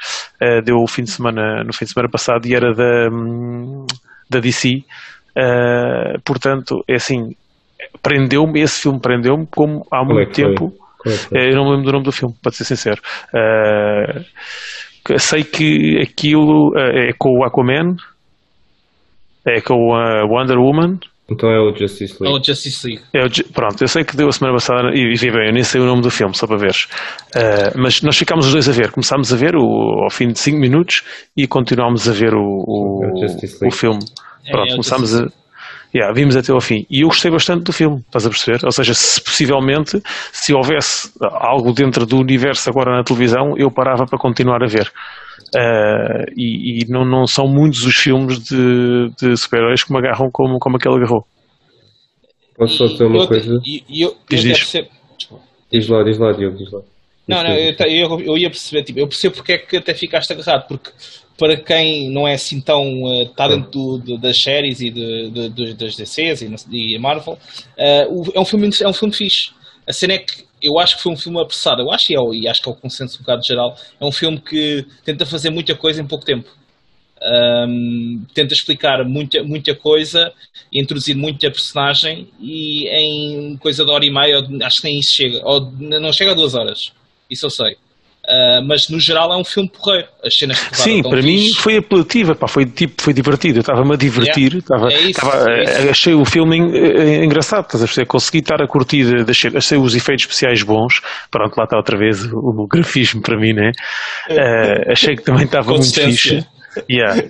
deu 0.62 0.76
o 0.76 0.86
fim 0.86 1.04
de 1.04 1.10
semana, 1.10 1.64
no 1.64 1.72
fim 1.72 1.86
de 1.86 1.92
semana 1.92 2.10
passado 2.10 2.46
e 2.46 2.54
era 2.54 2.74
da, 2.74 3.08
hum, 3.10 3.86
da 4.28 4.40
DC. 4.40 4.84
Uh, 5.32 6.20
portanto, 6.24 6.84
é 6.86 6.96
assim, 6.96 7.34
prendeu-me, 8.02 8.60
esse 8.60 8.82
filme 8.82 9.00
prendeu-me 9.00 9.46
como 9.46 9.86
há 9.90 10.04
muito 10.04 10.30
é 10.30 10.32
tempo. 10.32 10.72
É 11.32 11.50
eu 11.50 11.56
não 11.56 11.64
me 11.64 11.70
lembro 11.70 11.86
do 11.86 11.92
nome 11.92 12.04
do 12.04 12.12
filme, 12.12 12.34
para 12.42 12.52
ser 12.52 12.64
sincero. 12.64 13.00
Uh, 13.34 15.18
sei 15.18 15.42
que 15.42 16.00
aquilo 16.00 16.70
uh, 16.70 17.08
é 17.08 17.12
com 17.18 17.40
o 17.40 17.44
Aquaman, 17.44 17.96
é 19.46 19.60
com 19.60 19.94
a 19.94 20.24
Wonder 20.24 20.58
Woman. 20.58 20.98
Então 21.30 21.50
é 21.50 21.58
o 21.58 21.74
Justice 21.74 22.16
League. 22.20 22.36
É 22.36 22.40
o 22.40 22.44
Justice 22.44 22.86
League. 22.86 23.02
É 23.12 23.24
o, 23.24 23.52
pronto, 23.52 23.82
eu 23.82 23.88
sei 23.88 24.04
que 24.04 24.16
deu 24.16 24.28
a 24.28 24.32
semana 24.32 24.54
passada 24.56 24.90
e 24.94 25.14
vi 25.16 25.30
bem, 25.30 25.46
eu 25.48 25.52
nem 25.52 25.62
sei 25.62 25.80
o 25.80 25.86
nome 25.86 26.02
do 26.02 26.10
filme, 26.10 26.34
só 26.36 26.46
para 26.46 26.58
veres. 26.58 26.84
Uh, 27.34 27.80
mas 27.80 28.02
nós 28.02 28.16
ficámos 28.16 28.46
os 28.46 28.52
dois 28.52 28.68
a 28.68 28.72
ver. 28.72 28.90
Começámos 28.90 29.32
a 29.32 29.36
ver 29.36 29.56
o, 29.56 30.04
ao 30.04 30.10
fim 30.10 30.28
de 30.28 30.38
5 30.38 30.58
minutos 30.58 31.02
e 31.36 31.46
continuámos 31.46 32.08
a 32.08 32.12
ver 32.12 32.34
o, 32.34 32.40
o, 32.40 33.66
o 33.66 33.70
filme. 33.70 34.00
Pronto, 34.50 34.68
é, 34.68 34.72
começámos 34.72 35.14
a 35.20 35.26
Yeah, 35.94 36.12
vimos 36.14 36.36
até 36.36 36.52
ao 36.52 36.60
fim. 36.60 36.86
E 36.88 37.02
eu 37.02 37.08
gostei 37.08 37.30
bastante 37.30 37.64
do 37.64 37.72
filme, 37.72 37.98
estás 37.98 38.24
a 38.24 38.30
perceber? 38.30 38.64
Ou 38.64 38.72
seja, 38.72 38.94
se 38.94 39.22
possivelmente, 39.22 40.00
se 40.32 40.54
houvesse 40.54 41.12
algo 41.20 41.72
dentro 41.72 42.06
do 42.06 42.18
universo 42.18 42.70
agora 42.70 42.96
na 42.96 43.04
televisão, 43.04 43.54
eu 43.58 43.70
parava 43.70 44.06
para 44.06 44.18
continuar 44.18 44.62
a 44.62 44.66
ver. 44.66 44.90
Uh, 45.54 46.24
e, 46.34 46.80
e 46.80 46.86
não, 46.88 47.04
não, 47.04 47.26
são 47.26 47.46
muitos 47.46 47.84
os 47.84 47.94
filmes 47.94 48.38
de, 48.38 49.10
de 49.20 49.36
super-heróis 49.36 49.84
que 49.84 49.92
me 49.92 49.98
agarram 49.98 50.30
como, 50.30 50.58
como 50.58 50.76
aquele 50.76 50.94
agarrou. 50.94 51.26
Posso 52.56 52.76
só 52.76 52.86
dizer 52.86 53.04
uma 53.04 53.24
eu, 53.24 53.28
coisa? 53.28 53.52
Eu, 53.52 53.60
eu, 54.08 54.16
diz, 54.30 54.42
diz. 54.42 54.72
diz 55.70 55.88
lá, 55.88 56.02
diz 56.02 56.18
lá, 56.18 56.32
Diogo, 56.32 56.56
diz 56.56 56.72
lá. 56.72 56.80
Não, 57.28 57.44
não, 57.44 57.54
eu, 57.54 57.74
eu, 57.78 58.20
eu, 58.20 58.38
ia 58.38 58.50
perceber, 58.50 58.82
tipo, 58.82 58.98
eu 58.98 59.06
percebo 59.06 59.36
porque 59.36 59.52
é 59.52 59.58
que 59.58 59.76
até 59.76 59.94
ficaste 59.94 60.32
agarrado, 60.32 60.66
porque 60.66 60.90
para 61.42 61.56
quem 61.56 62.08
não 62.08 62.28
é 62.28 62.34
assim 62.34 62.60
tão 62.60 63.02
uh, 63.02 63.22
está 63.22 63.48
dentro 63.48 63.68
do, 63.68 63.98
do, 63.98 64.16
das 64.16 64.38
séries 64.40 64.80
e 64.80 64.90
de, 64.90 65.48
de, 65.50 65.74
das 65.74 65.96
DCs 65.96 66.42
e, 66.42 66.94
e 66.94 66.98
Marvel, 67.00 67.32
uh, 67.32 68.32
é 68.32 68.38
um 68.38 68.44
filme 68.44 68.70
é 68.80 68.86
um 68.86 68.92
filme 68.92 69.12
fixe. 69.12 69.50
A 69.84 69.92
cena 69.92 70.12
é 70.12 70.18
que 70.18 70.44
eu 70.62 70.78
acho 70.78 70.96
que 70.96 71.02
foi 71.02 71.10
um 71.10 71.16
filme 71.16 71.42
apressado, 71.42 71.82
eu 71.82 71.90
acho 71.90 72.12
e, 72.12 72.14
é, 72.14 72.42
e 72.42 72.48
acho 72.48 72.62
que 72.62 72.68
é 72.68 72.72
o 72.72 72.76
consenso 72.76 73.16
um 73.16 73.22
bocado 73.22 73.42
geral, 73.44 73.76
é 74.00 74.04
um 74.04 74.12
filme 74.12 74.40
que 74.40 74.86
tenta 75.04 75.26
fazer 75.26 75.50
muita 75.50 75.74
coisa 75.74 76.00
em 76.00 76.06
pouco 76.06 76.24
tempo. 76.24 76.48
Um, 77.20 78.24
tenta 78.32 78.54
explicar 78.54 79.04
muita, 79.04 79.42
muita 79.42 79.74
coisa, 79.74 80.32
introduzir 80.72 81.16
muita 81.16 81.50
personagem 81.50 82.28
e 82.40 82.86
em 82.88 83.56
coisa 83.56 83.84
de 83.84 83.90
hora 83.90 84.06
e 84.06 84.12
meia, 84.12 84.38
acho 84.64 84.76
que 84.76 84.84
nem 84.84 85.00
isso 85.00 85.12
chega, 85.12 85.40
ou 85.44 85.72
não 85.72 86.12
chega 86.12 86.30
a 86.30 86.34
duas 86.34 86.54
horas, 86.54 86.92
isso 87.28 87.46
eu 87.46 87.50
sei. 87.50 87.76
Uh, 88.24 88.64
mas 88.64 88.88
no 88.88 89.00
geral 89.00 89.32
é 89.32 89.36
um 89.36 89.44
filme 89.44 89.68
porreiro. 89.68 90.06
As 90.24 90.34
cenas 90.34 90.62
que 90.68 90.76
Sim, 90.76 91.02
para 91.02 91.20
fixe. 91.20 91.26
mim 91.26 91.52
foi 91.54 91.76
apelativa, 91.78 92.36
pá, 92.36 92.46
foi, 92.46 92.64
tipo, 92.64 93.02
foi 93.02 93.12
divertido. 93.12 93.58
Eu 93.58 93.62
estava-me 93.62 93.94
a 93.94 93.96
divertir, 93.96 94.62
yeah. 94.70 94.94
é 94.94 95.00
isso, 95.10 95.20
é 95.26 95.90
achei 95.90 96.14
o 96.14 96.24
filme 96.24 96.60
uh, 96.60 97.24
engraçado, 97.24 97.64
estás 97.64 97.82
a 97.82 97.86
perceber? 97.86 98.06
Consegui 98.06 98.38
estar 98.38 98.62
a 98.62 98.68
curtir, 98.68 99.28
achei, 99.28 99.50
achei 99.56 99.76
os 99.76 99.96
efeitos 99.96 100.24
especiais 100.24 100.62
bons. 100.62 101.00
Pronto, 101.32 101.56
lá 101.56 101.64
está 101.64 101.76
outra 101.76 101.98
vez 101.98 102.24
o, 102.32 102.38
o 102.38 102.66
grafismo 102.68 103.20
para 103.20 103.36
mim, 103.36 103.54
né? 103.54 103.72
Uh, 104.30 104.92
achei 104.92 105.16
que 105.16 105.24
também 105.24 105.44
estava 105.44 105.72
muito 105.72 105.92
fixe. 105.92 106.46
Yeah. 106.88 107.22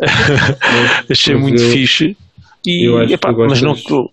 achei 1.11 1.35
muito 1.35 1.63
eu, 1.63 1.71
fixe. 1.71 2.17
E, 2.67 2.87
eu 2.87 2.99
acho 2.99 3.15
epá, 3.15 3.33
gostas, 3.33 3.63
mas 3.63 3.87
não. 3.89 4.11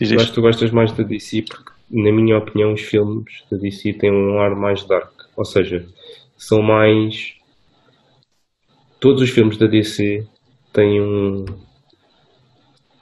Eu 0.00 0.16
acho 0.20 0.28
que 0.28 0.34
tu 0.34 0.42
gostas 0.42 0.70
mais 0.72 0.92
da 0.92 1.04
DC 1.04 1.42
porque, 1.42 1.70
na 1.90 2.12
minha 2.12 2.38
opinião, 2.38 2.72
os 2.72 2.80
filmes 2.80 3.24
da 3.50 3.56
DC 3.56 3.94
têm 3.94 4.12
um 4.12 4.40
ar 4.40 4.54
mais 4.56 4.84
dark. 4.84 5.10
Ou 5.36 5.44
seja, 5.44 5.86
são 6.38 6.62
mais. 6.62 7.34
Todos 9.00 9.20
os 9.22 9.30
filmes 9.30 9.58
da 9.58 9.66
DC 9.66 10.24
têm 10.72 11.00
um, 11.00 11.44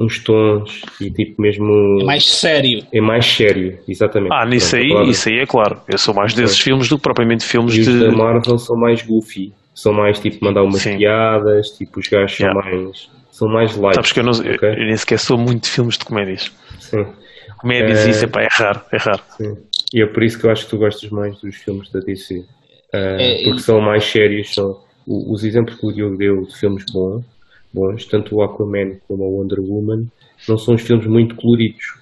uns 0.00 0.18
tons 0.18 0.82
e 1.00 1.10
tipo 1.10 1.40
mesmo. 1.40 2.00
É 2.00 2.04
mais 2.04 2.26
sério. 2.26 2.84
É 2.92 3.00
mais 3.00 3.26
sério, 3.26 3.78
exatamente. 3.86 4.32
Ah, 4.32 4.46
nisso 4.46 4.74
aí, 4.76 4.90
isso 5.08 5.28
aí 5.28 5.38
é 5.38 5.46
claro. 5.46 5.80
Eu 5.86 5.98
sou 5.98 6.14
mais 6.14 6.34
desses 6.34 6.58
filmes 6.58 6.88
do 6.88 6.96
que 6.96 7.02
propriamente 7.02 7.44
filmes 7.44 7.74
e 7.74 7.82
de. 7.82 7.90
Os 7.90 8.00
da 8.00 8.12
Marvel 8.12 8.58
são 8.58 8.76
mais 8.76 9.02
goofy. 9.02 9.52
São 9.74 9.92
mais 9.92 10.18
tipo 10.18 10.42
mandar 10.42 10.62
umas 10.62 10.80
Sim. 10.80 10.96
piadas, 10.96 11.68
tipo 11.72 12.00
os 12.00 12.08
gajos 12.08 12.38
yeah. 12.38 12.58
são 12.58 12.72
mais. 12.72 13.10
São 13.30 13.48
mais 13.48 13.76
light. 13.76 13.94
Sabes 13.96 14.12
que 14.12 14.20
eu, 14.20 14.24
não, 14.24 14.32
okay? 14.32 14.56
eu, 14.62 14.72
eu 14.72 14.86
nem 14.86 14.96
sequer 14.96 15.18
sou 15.18 15.36
muito 15.36 15.64
de 15.64 15.68
filmes 15.68 15.98
de 15.98 16.04
comédias. 16.06 16.50
Sim. 16.80 17.04
Comédias, 17.58 18.06
é... 18.06 18.10
isso 18.10 18.24
é, 18.24 18.28
é 18.42 18.48
raro, 18.50 18.80
é 18.90 18.96
raro. 18.96 19.22
Sim. 19.36 19.56
E 19.92 20.02
é 20.02 20.06
por 20.06 20.22
isso 20.22 20.38
que 20.38 20.46
eu 20.46 20.50
acho 20.50 20.64
que 20.64 20.70
tu 20.70 20.78
gostas 20.78 21.10
mais 21.10 21.38
dos 21.40 21.54
filmes 21.56 21.90
da 21.90 22.00
DC. 22.00 22.42
Uh, 22.96 23.20
é, 23.20 23.44
porque 23.44 23.60
são 23.60 23.80
mais 23.80 24.04
sérios. 24.04 24.54
São, 24.54 24.80
os 25.06 25.44
exemplos 25.44 25.78
que 25.78 25.86
o 25.86 25.92
Diogo 25.92 26.16
deu 26.16 26.44
de 26.44 26.56
filmes 26.56 26.84
bons, 26.92 27.24
bons, 27.72 28.04
tanto 28.06 28.34
o 28.34 28.42
Aquaman 28.42 28.96
como 29.06 29.22
a 29.22 29.26
Wonder 29.26 29.60
Woman, 29.60 30.06
não 30.48 30.58
são 30.58 30.74
os 30.74 30.82
filmes 30.82 31.06
muito 31.06 31.36
coloridos. 31.36 31.94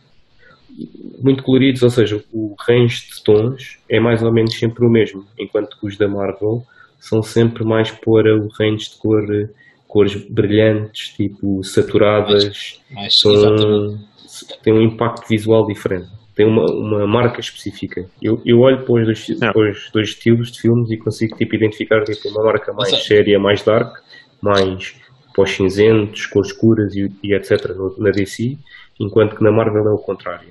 Muito 1.22 1.42
coloridos, 1.42 1.82
ou 1.82 1.90
seja, 1.90 2.24
o 2.32 2.54
range 2.66 3.08
de 3.10 3.22
tons 3.22 3.78
é 3.88 4.00
mais 4.00 4.22
ou 4.22 4.32
menos 4.32 4.54
sempre 4.54 4.84
o 4.84 4.90
mesmo, 4.90 5.24
enquanto 5.38 5.78
que 5.78 5.86
os 5.86 5.96
da 5.96 6.08
Marvel 6.08 6.64
são 6.98 7.22
sempre 7.22 7.62
mais 7.62 7.90
para 7.90 8.34
o 8.36 8.48
range 8.48 8.90
de 8.90 8.96
cor, 8.96 9.24
cores 9.86 10.16
brilhantes, 10.28 11.10
tipo 11.10 11.62
saturadas, 11.62 12.80
são, 13.10 13.98
têm 14.62 14.72
um 14.72 14.82
impacto 14.82 15.28
visual 15.28 15.66
diferente 15.66 16.08
tem 16.35 16.47
uma, 16.47 16.65
uma 16.66 17.06
marca 17.06 17.40
específica. 17.40 18.09
Eu, 18.20 18.43
eu 18.44 18.61
olho 18.61 18.85
para 18.85 18.94
os, 18.94 19.05
dois, 19.05 19.39
para 19.39 19.70
os 19.70 19.90
dois 19.93 20.09
estilos 20.09 20.51
de 20.51 20.61
filmes 20.61 20.90
e 20.90 20.97
consigo 20.97 21.36
tipo, 21.36 21.55
identificar 21.55 22.02
tipo, 22.02 22.28
uma 22.28 22.43
marca 22.44 22.73
mais 22.73 22.89
Exato. 22.89 23.05
séria, 23.05 23.39
mais 23.39 23.62
dark, 23.62 23.97
mais 24.43 24.94
pós 25.35 25.51
cinzentos, 25.51 26.27
cores 26.27 26.51
escuras 26.51 26.94
e, 26.94 27.11
e 27.23 27.35
etc. 27.35 27.70
No, 27.77 27.94
na 27.98 28.11
DC, 28.11 28.56
enquanto 28.98 29.36
que 29.36 29.44
na 29.44 29.52
Marvel 29.52 29.86
é 29.86 29.93
o 29.93 29.98
contrário. 29.98 30.48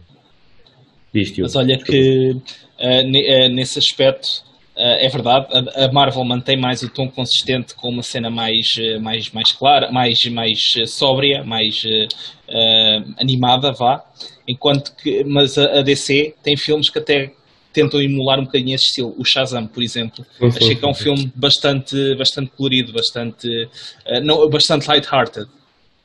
Diz-te, 1.13 1.41
Mas 1.41 1.55
olha 1.55 1.77
que 1.77 2.31
uh, 2.31 3.03
ne- 3.05 3.49
nesse 3.49 3.77
aspecto 3.77 4.43
uh, 4.75 4.97
é 4.99 5.07
verdade, 5.07 5.47
a, 5.75 5.91
Marvel 5.91 6.23
mantém 6.23 6.57
mais 6.57 6.81
o 6.81 6.89
tom 6.89 7.07
consistente 7.09 7.75
com 7.75 7.89
uma 7.89 8.01
cena 8.01 8.29
mais, 8.29 8.67
mais, 9.01 9.29
mais 9.31 9.51
clara, 9.51 9.91
mais, 9.91 10.17
mais 10.31 10.59
sóbria, 10.87 11.43
mais 11.43 11.83
uh, 11.83 13.13
animada, 13.19 13.71
vá. 13.73 14.03
Enquanto 14.47 14.95
que, 14.95 15.23
mas 15.23 15.57
a, 15.57 15.79
a 15.79 15.81
DC 15.81 16.35
tem 16.43 16.57
filmes 16.57 16.89
que 16.89 16.99
até 16.99 17.31
tentam 17.73 18.01
emular 18.01 18.39
um 18.39 18.45
bocadinho 18.45 18.75
esse 18.75 18.85
estilo. 18.85 19.15
O 19.17 19.25
Shazam, 19.25 19.65
por 19.67 19.81
exemplo, 19.81 20.23
Sim, 20.37 20.51
sim, 20.51 20.57
achei 20.57 20.75
que 20.75 20.85
é 20.85 20.87
um 20.87 20.93
sim. 20.93 21.03
filme 21.03 21.31
bastante, 21.35 22.15
bastante 22.15 22.51
colorido, 22.55 22.93
bastante, 22.93 23.47
uh, 23.47 24.21
não, 24.23 24.47
bastante 24.49 24.87
light-hearted. 24.87 25.47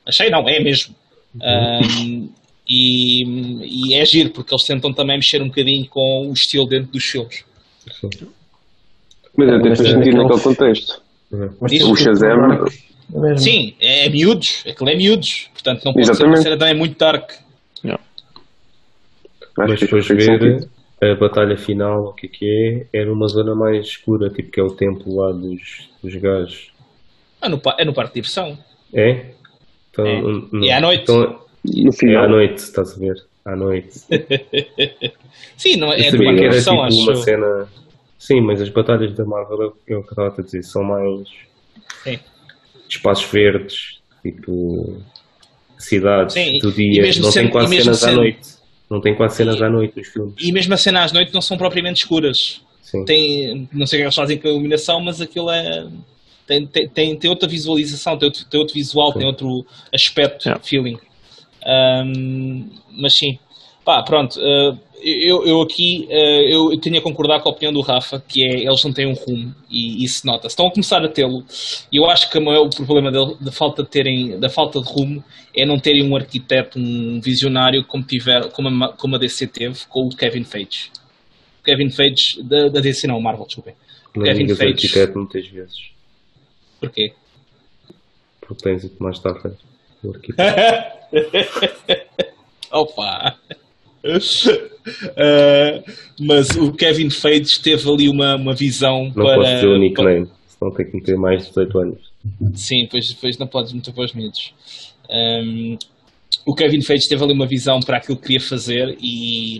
Achei 0.05 0.29
não, 0.29 0.49
é 0.49 0.59
mesmo. 0.59 0.95
Um, 1.35 2.29
e, 2.67 3.89
e 3.91 3.95
é 3.95 4.05
giro, 4.05 4.31
porque 4.31 4.53
eles 4.53 4.63
tentam 4.65 4.91
também 4.91 5.17
mexer 5.17 5.41
um 5.41 5.47
bocadinho 5.47 5.87
com 5.87 6.27
o 6.27 6.33
estilo 6.33 6.67
dentro 6.67 6.91
dos 6.91 7.03
filmes. 7.03 7.43
Mas 9.37 9.49
até 9.49 9.75
faz 9.75 9.79
é 9.81 9.91
sentido 9.91 10.17
naquele 10.17 10.41
contexto. 10.41 11.01
Mas 11.61 11.71
O 11.83 11.95
Shazam, 11.95 12.65
é. 13.33 13.37
Sim, 13.37 13.75
é, 13.79 14.05
é 14.05 14.09
miúdos, 14.09 14.63
aquilo 14.67 14.89
é 14.89 14.95
miúdos, 14.95 15.49
portanto 15.53 15.83
não 15.83 15.93
pode 15.93 16.05
Exatamente. 16.05 16.17
ser 16.17 16.25
uma 16.25 16.43
cena 16.43 16.57
também 16.57 16.75
muito 16.75 16.97
dark. 16.97 17.31
Acho 19.59 19.69
Mas 19.71 19.79
depois 19.79 20.07
ver 20.07 20.21
sentido. 20.21 20.69
a 21.01 21.15
batalha 21.15 21.57
final, 21.57 22.05
o 22.07 22.13
que 22.13 22.27
é 22.27 22.29
que 22.29 22.87
é, 22.93 22.99
era 23.01 23.11
uma 23.11 23.27
zona 23.27 23.53
mais 23.55 23.85
escura, 23.87 24.29
tipo 24.29 24.51
que 24.51 24.59
é 24.59 24.63
o 24.63 24.71
templo 24.71 25.15
lá 25.17 25.31
dos, 25.31 25.89
dos 26.03 26.15
gajos. 26.15 26.71
Ah, 27.41 27.47
no, 27.49 27.61
é 27.77 27.85
no 27.85 27.93
parque 27.93 28.11
de 28.11 28.15
diversão. 28.15 28.57
É? 28.93 29.25
Então, 29.91 30.05
É. 30.05 30.67
É 30.67 30.73
à 30.73 30.81
noite. 30.81 31.03
Então, 31.03 31.39
No 31.65 31.89
é 31.89 31.91
final. 31.93 32.23
à 32.23 32.27
noite, 32.27 32.57
estás 32.57 32.93
a 32.95 32.99
ver? 32.99 33.15
À 33.45 33.55
noite. 33.55 33.99
Sim, 35.57 35.77
não, 35.77 35.91
é 35.93 36.09
sabia 36.09 36.29
que 36.29 36.35
de 36.35 36.41
diversão, 36.41 36.73
tipo 36.75 36.83
acho 36.85 37.01
uma 37.01 37.15
cena. 37.15 37.67
Sim, 38.17 38.41
mas 38.41 38.61
as 38.61 38.69
batalhas 38.69 39.13
da 39.13 39.23
Marvel 39.25 39.61
é 39.61 39.65
o- 39.65 39.69
é 39.69 39.85
que 39.87 39.93
eu 39.93 39.99
estava 40.01 40.33
a 40.37 40.41
dizer, 40.43 40.61
são 40.63 40.83
mais 40.83 41.27
Sim. 42.03 42.19
espaços 42.89 43.25
verdes, 43.31 43.99
tipo 44.21 45.01
cidades 45.77 46.33
Sim, 46.33 46.57
do 46.59 46.71
dia. 46.71 47.03
Não 47.03 47.13
sendo- 47.13 47.33
tem 47.33 47.49
quase 47.49 47.77
cenas 47.77 48.03
à 48.03 48.07
sendo- 48.09 48.17
noite. 48.17 48.58
Não 48.89 48.99
tem 48.99 49.15
quase 49.15 49.35
cenas 49.35 49.61
à 49.61 49.69
noite 49.69 49.95
nos 49.97 50.07
filmes. 50.07 50.33
E 50.39 50.51
mesmo 50.51 50.73
as 50.73 50.81
cenas 50.81 51.05
às 51.05 51.11
noites 51.11 51.33
não 51.33 51.41
são 51.41 51.57
propriamente 51.57 51.99
escuras. 52.01 52.61
Sim. 52.81 53.05
Tem, 53.05 53.69
não 53.71 53.85
sei 53.85 53.99
o 53.99 54.01
que 54.01 54.05
eles 54.05 54.15
fazem 54.15 54.37
com 54.37 54.47
a 54.47 54.51
iluminação, 54.51 54.99
mas 54.99 55.21
aquilo 55.21 55.49
é. 55.51 55.87
Tem, 56.47 56.65
tem, 56.65 57.15
tem, 57.15 57.29
outra 57.29 57.47
visualização, 57.47 58.17
tem 58.17 58.27
outro, 58.27 58.43
tem 58.45 58.59
outro 58.59 58.73
visual, 58.73 59.13
tem 59.13 59.27
outro 59.27 59.63
aspecto, 59.93 60.47
Yeah. 60.47 60.63
feeling. 60.65 60.97
Ahm, 61.63 62.69
mas 62.97 63.13
sim, 63.13 63.37
pá, 63.85 64.01
pronto. 64.01 64.39
ah, 64.41 64.75
eu, 65.01 65.45
eu 65.45 65.61
aqui 65.61 66.07
ah, 66.11 66.15
eu, 66.49 66.79
tenho 66.79 66.97
a 66.97 67.01
concordar 67.01 67.41
com 67.41 67.49
a 67.49 67.51
opinião 67.51 67.73
do 67.73 67.81
Rafa, 67.81 68.19
que 68.27 68.43
é 68.43 68.63
eles 68.65 68.83
não 68.83 68.91
têm 68.93 69.07
um 69.07 69.13
rumo 69.13 69.53
e 69.69 70.03
isso 70.03 70.25
nota. 70.25 70.47
Estão 70.47 70.67
a 70.67 70.71
começar 70.71 71.03
a 71.03 71.09
tê-lo. 71.09 71.43
E 71.91 71.97
eu 71.97 72.09
acho 72.09 72.29
que 72.29 72.37
o 72.37 72.41
maior 72.43 72.69
problema 72.69 73.11
dele- 73.11 73.35
da 73.39 73.51
falta 73.51 73.83
de 73.83 73.89
terem, 73.89 74.39
da 74.39 74.49
falta 74.49 74.79
de 74.81 74.87
rumo 74.87 75.23
é 75.55 75.65
não 75.65 75.79
terem 75.79 76.03
um 76.09 76.15
arquiteto, 76.15 76.77
um 76.79 77.19
visionário 77.21 77.83
como, 77.85 78.03
tiver, 78.03 78.49
como, 78.51 78.83
a, 78.85 78.93
como 78.93 79.15
a 79.15 79.19
DC 79.19 79.47
teve 79.47 79.79
com 79.87 80.07
o 80.07 80.15
Kevin 80.15 80.43
Feige. 80.43 80.91
O 81.61 81.63
Kevin 81.63 81.89
Feige, 81.89 82.41
da, 82.43 82.67
da 82.69 82.79
DC 82.79 83.07
não, 83.07 83.19
Marvel, 83.21 83.45
desculpem. 83.45 83.75
Não 84.15 84.23
Kevin 84.23 84.39
digas 84.45 84.57
Feige. 84.57 84.73
arquiteto 84.73 85.17
muitas 85.17 85.47
vezes. 85.47 85.77
Porquê? 86.79 87.13
Porque 88.41 88.63
tens 88.63 88.83
o 88.83 88.89
Tomás 88.89 89.17
Stafford. 89.17 89.57
O 90.03 90.11
arquiteto. 90.11 90.99
Opa! 92.71 93.37
Uh, 94.03 95.83
mas 96.25 96.49
o 96.55 96.71
Kevin 96.73 97.09
Feige 97.09 97.61
teve 97.61 97.89
ali 97.89 98.09
uma, 98.09 98.35
uma 98.35 98.53
visão 98.53 99.05
Não 99.05 99.25
para. 99.25 99.35
posso 99.35 99.53
dizer 99.55 99.67
o 99.67 99.69
para- 99.71 99.79
nickname, 99.79 100.27
senão 100.47 100.73
tem 100.73 100.85
que 100.85 100.95
meter 100.95 101.17
mais 101.17 101.43
de 101.43 101.49
18 101.49 101.79
anos. 101.79 101.99
Sim, 102.55 102.87
pois, 102.89 103.13
pois 103.13 103.37
não 103.37 103.47
podes 103.47 103.73
meter 103.73 103.93
para 103.93 104.05
os 104.05 104.13
miúdos. 104.13 104.53
Um, 105.09 105.77
o 106.45 106.53
Kevin 106.53 106.81
Feige 106.81 107.07
teve 107.07 107.23
ali 107.23 107.33
uma 107.33 107.47
visão 107.47 107.79
para 107.79 107.97
aquilo 107.97 108.17
que 108.17 108.23
queria 108.23 108.41
fazer 108.41 108.97
e 109.01 109.59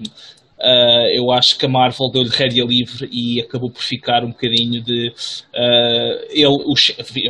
uh, 0.59 1.07
eu 1.15 1.31
acho 1.31 1.57
que 1.57 1.65
a 1.65 1.69
Marvel 1.69 2.09
deu-lhe 2.11 2.29
rédea 2.29 2.63
livre 2.65 3.09
e 3.11 3.41
acabou 3.41 3.71
por 3.71 3.81
ficar 3.81 4.23
um 4.23 4.29
bocadinho 4.29 4.81
de 4.83 5.09
uh, 5.09 6.25
ele, 6.29 6.63
o 6.65 6.75
chefe, 6.75 7.21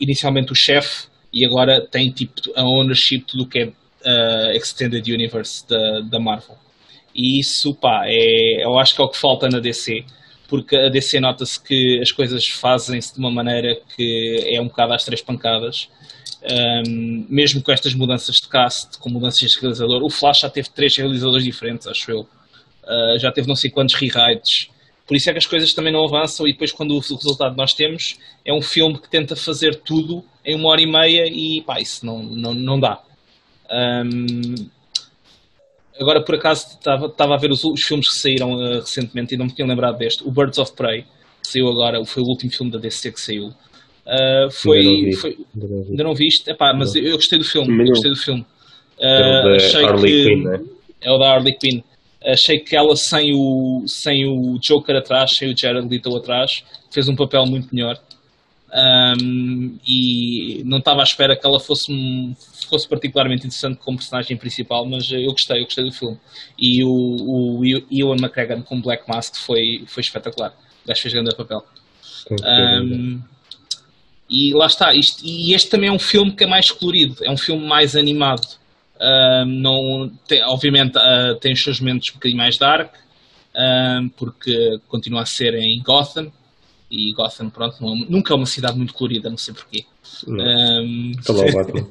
inicialmente 0.00 0.52
o 0.52 0.56
chefe 0.56 1.08
e 1.32 1.46
agora 1.46 1.80
tem 1.90 2.10
tipo 2.10 2.32
a 2.56 2.62
ownership 2.62 3.24
do 3.34 3.46
que 3.46 3.60
é 3.60 3.72
uh, 4.04 4.50
Extended 4.56 5.10
Universe 5.10 5.66
da, 5.68 6.00
da 6.00 6.18
Marvel. 6.18 6.56
E 7.14 7.40
isso, 7.40 7.74
pá, 7.74 8.02
é, 8.06 8.64
eu 8.64 8.78
acho 8.78 8.94
que 8.94 9.00
é 9.00 9.04
o 9.04 9.08
que 9.08 9.16
falta 9.16 9.48
na 9.48 9.58
DC 9.58 10.04
porque 10.50 10.76
a 10.76 10.88
DC 10.88 11.20
nota-se 11.20 11.62
que 11.62 12.00
as 12.02 12.10
coisas 12.10 12.44
fazem-se 12.48 13.14
de 13.14 13.20
uma 13.20 13.30
maneira 13.30 13.80
que 13.94 14.42
é 14.52 14.60
um 14.60 14.66
bocado 14.66 14.92
às 14.92 15.04
três 15.04 15.22
pancadas. 15.22 15.88
Um, 16.42 17.24
mesmo 17.28 17.62
com 17.62 17.70
estas 17.70 17.94
mudanças 17.94 18.34
de 18.34 18.48
cast, 18.48 18.98
com 18.98 19.08
mudanças 19.08 19.48
de 19.48 19.60
realizador, 19.60 20.02
o 20.02 20.10
Flash 20.10 20.40
já 20.40 20.50
teve 20.50 20.68
três 20.70 20.96
realizadores 20.96 21.44
diferentes, 21.44 21.86
acho 21.86 22.10
eu. 22.10 22.20
Uh, 22.82 23.16
já 23.20 23.30
teve 23.30 23.46
não 23.46 23.54
sei 23.54 23.70
quantos 23.70 23.94
rewrites. 23.94 24.68
Por 25.06 25.16
isso 25.16 25.30
é 25.30 25.32
que 25.32 25.38
as 25.38 25.46
coisas 25.46 25.72
também 25.72 25.92
não 25.92 26.04
avançam 26.04 26.48
e 26.48 26.52
depois 26.52 26.72
quando 26.72 26.96
o 26.96 26.98
resultado 26.98 27.56
nós 27.56 27.72
temos 27.72 28.18
é 28.44 28.52
um 28.52 28.60
filme 28.60 28.98
que 28.98 29.08
tenta 29.08 29.36
fazer 29.36 29.76
tudo 29.76 30.24
em 30.44 30.56
uma 30.56 30.70
hora 30.70 30.80
e 30.80 30.86
meia 30.86 31.26
e 31.28 31.62
pá, 31.62 31.80
isso 31.80 32.04
não, 32.04 32.24
não, 32.24 32.54
não 32.54 32.80
dá. 32.80 33.00
Um, 33.70 34.54
Agora, 36.00 36.22
por 36.24 36.34
acaso, 36.34 36.78
estava, 36.78 37.34
a 37.34 37.36
ver 37.36 37.50
os, 37.50 37.62
os 37.62 37.82
filmes 37.82 38.08
que 38.08 38.16
saíram 38.18 38.54
uh, 38.54 38.80
recentemente 38.80 39.34
e 39.34 39.36
não 39.36 39.44
me 39.44 39.52
tinha 39.52 39.66
lembrado 39.68 39.98
deste. 39.98 40.26
O 40.26 40.30
Birds 40.30 40.56
of 40.58 40.72
Prey, 40.72 41.02
que 41.02 41.46
saiu 41.48 41.68
agora, 41.68 42.02
foi 42.06 42.22
o 42.22 42.26
último 42.26 42.50
filme 42.50 42.72
da 42.72 42.78
DC 42.78 43.12
que 43.12 43.20
saiu. 43.20 43.48
Uh, 43.48 44.50
foi, 44.50 44.78
Ainda 44.78 45.06
não 45.10 45.16
foi- 45.18 45.38
Ainda 45.54 46.02
não 46.04 46.10
não 46.10 46.14
viste? 46.14 46.50
Epá, 46.50 46.72
mas 46.72 46.94
eu, 46.94 47.02
eu 47.02 47.16
gostei 47.16 47.38
do 47.38 47.44
filme. 47.44 47.68
Eu 47.70 47.76
não. 47.76 47.84
gostei 47.84 48.10
do 48.10 48.16
filme. 48.16 48.40
Uh, 48.98 49.04
É 49.04 49.40
o 49.40 49.42
da 49.44 49.56
achei 49.56 49.84
Harley 49.84 50.12
que- 50.12 50.24
Quinn, 50.30 50.42
né? 50.44 50.60
É 51.02 51.10
o 51.10 51.18
da 51.18 51.30
Harley 51.34 51.54
Quinn. 51.58 51.82
Achei 52.24 52.58
que 52.60 52.74
ela, 52.74 52.96
sem 52.96 53.34
o, 53.34 53.84
sem 53.86 54.26
o 54.26 54.58
Joker 54.58 54.96
atrás, 54.96 55.32
sem 55.36 55.52
o 55.52 55.56
Jared 55.56 55.86
Leto 55.86 56.16
atrás, 56.16 56.64
fez 56.90 57.08
um 57.10 57.16
papel 57.16 57.44
muito 57.44 57.74
melhor. 57.74 57.98
Um, 58.72 59.78
e 59.84 60.62
não 60.64 60.78
estava 60.78 61.00
à 61.00 61.02
espera 61.02 61.36
que 61.36 61.44
ela 61.44 61.58
fosse, 61.58 61.92
fosse 62.68 62.88
particularmente 62.88 63.40
interessante 63.46 63.78
como 63.78 63.98
personagem 63.98 64.36
principal, 64.36 64.86
mas 64.86 65.10
eu 65.10 65.30
gostei, 65.32 65.58
eu 65.60 65.64
gostei 65.64 65.84
do 65.84 65.92
filme. 65.92 66.16
E 66.58 66.84
o, 66.84 66.88
o 66.88 67.62
Ewan 67.90 68.16
McGregor 68.16 68.62
com 68.62 68.80
Black 68.80 69.08
Mask 69.08 69.34
foi, 69.36 69.82
foi 69.86 70.02
espetacular. 70.02 70.54
O 70.84 70.88
gajo 70.88 71.02
fez 71.02 71.12
grande 71.14 71.34
papel. 71.36 71.64
Um, 72.44 73.20
e 74.28 74.52
lá 74.54 74.66
está, 74.66 74.94
isto- 74.94 75.24
e 75.26 75.52
este 75.52 75.68
também 75.68 75.88
é 75.88 75.92
um 75.92 75.98
filme 75.98 76.30
que 76.32 76.44
é 76.44 76.46
mais 76.46 76.70
colorido, 76.70 77.16
é 77.24 77.30
um 77.30 77.36
filme 77.36 77.66
mais 77.66 77.96
animado. 77.96 78.46
Um, 79.00 79.44
não, 79.46 80.12
tem- 80.28 80.42
obviamente 80.44 80.96
ah, 80.96 81.34
tem 81.40 81.52
os 81.52 81.62
seus 81.62 81.80
momentos 81.80 82.10
um 82.10 82.14
bocadinho 82.14 82.38
mais 82.38 82.56
dark, 82.56 82.94
porque 84.16 84.78
continua 84.86 85.22
a 85.22 85.26
ser 85.26 85.54
em 85.54 85.82
Gotham, 85.82 86.30
e 86.90 87.12
Gotham, 87.12 87.48
pronto, 87.48 87.76
é- 87.82 88.06
nunca 88.08 88.34
é 88.34 88.36
uma 88.36 88.46
cidade 88.46 88.76
muito 88.76 88.92
colorida, 88.92 89.30
não 89.30 89.38
sei 89.38 89.54
porquê. 89.54 89.84
Não. 90.26 90.44
Um, 90.44 91.12
o 91.28 91.52
Batman. 91.52 91.86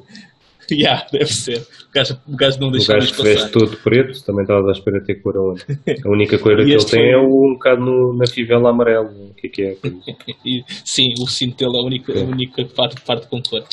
yeah, 0.75 1.05
deve 1.11 1.33
ser. 1.33 1.59
O 1.59 1.93
gajo, 1.93 2.17
o 2.27 2.35
gajo 2.35 2.59
não 2.59 2.67
O 2.67 2.71
deixa 2.71 2.93
gajo 2.93 3.05
isto 3.05 3.17
que 3.17 3.23
veste 3.23 3.51
passar. 3.51 3.59
todo 3.59 3.77
preto, 3.77 4.23
também 4.23 4.43
estavas 4.43 4.67
à 4.67 4.71
espera 4.71 4.99
de 4.99 5.05
ter 5.05 5.15
cor 5.15 5.37
aonde? 5.37 5.63
A 6.05 6.09
única 6.09 6.37
cor 6.37 6.55
que 6.63 6.71
ele 6.71 6.85
tem 6.85 7.11
é 7.11 7.17
o, 7.17 7.47
um 7.47 7.53
bocado 7.53 7.81
no, 7.81 8.17
na 8.17 8.27
fivela 8.27 8.69
amarelo. 8.69 9.29
O 9.29 9.33
que 9.33 9.47
é 9.47 9.49
que 9.49 9.61
é? 9.63 9.77
sim, 10.85 11.13
o 11.19 11.27
cinto 11.27 11.57
dele 11.57 11.77
é 11.77 11.79
a 11.79 11.85
única, 11.85 12.19
a 12.19 12.23
única 12.23 12.65
parte, 12.75 13.01
parte 13.01 13.27
com 13.27 13.41
cor. 13.41 13.63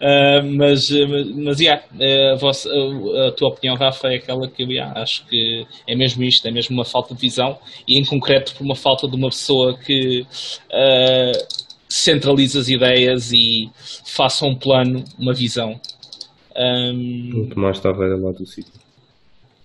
Ah, 0.00 0.42
mas, 0.42 0.90
mas, 0.90 1.30
mas 1.30 1.60
yeah, 1.60 1.82
a, 2.32 2.36
vossa, 2.36 2.68
a, 2.68 3.30
tua 3.32 3.50
opinião, 3.50 3.76
Rafa, 3.76 4.08
é 4.08 4.16
aquela 4.16 4.48
que 4.48 4.64
eu 4.64 4.68
yeah, 4.68 5.00
acho 5.00 5.24
que 5.26 5.64
é 5.86 5.94
mesmo 5.94 6.24
isto, 6.24 6.46
é 6.48 6.50
mesmo 6.50 6.74
uma 6.74 6.84
falta 6.84 7.14
de 7.14 7.20
visão 7.20 7.56
e, 7.86 8.00
em 8.00 8.04
concreto, 8.04 8.54
por 8.54 8.64
uma 8.64 8.74
falta 8.74 9.06
de 9.06 9.14
uma 9.14 9.28
pessoa 9.28 9.78
que 9.78 10.26
ah, 10.72 11.32
centralize 11.88 12.58
as 12.58 12.68
ideias 12.68 13.32
e 13.32 13.70
faça 14.04 14.46
um 14.46 14.56
plano, 14.56 15.04
uma 15.18 15.34
visão. 15.34 15.78
Um, 16.56 17.42
O 17.42 17.46
Tomás 17.54 17.76
estava 17.76 18.04
lá 18.06 18.30
do 18.32 18.44
sítio. 18.46 18.72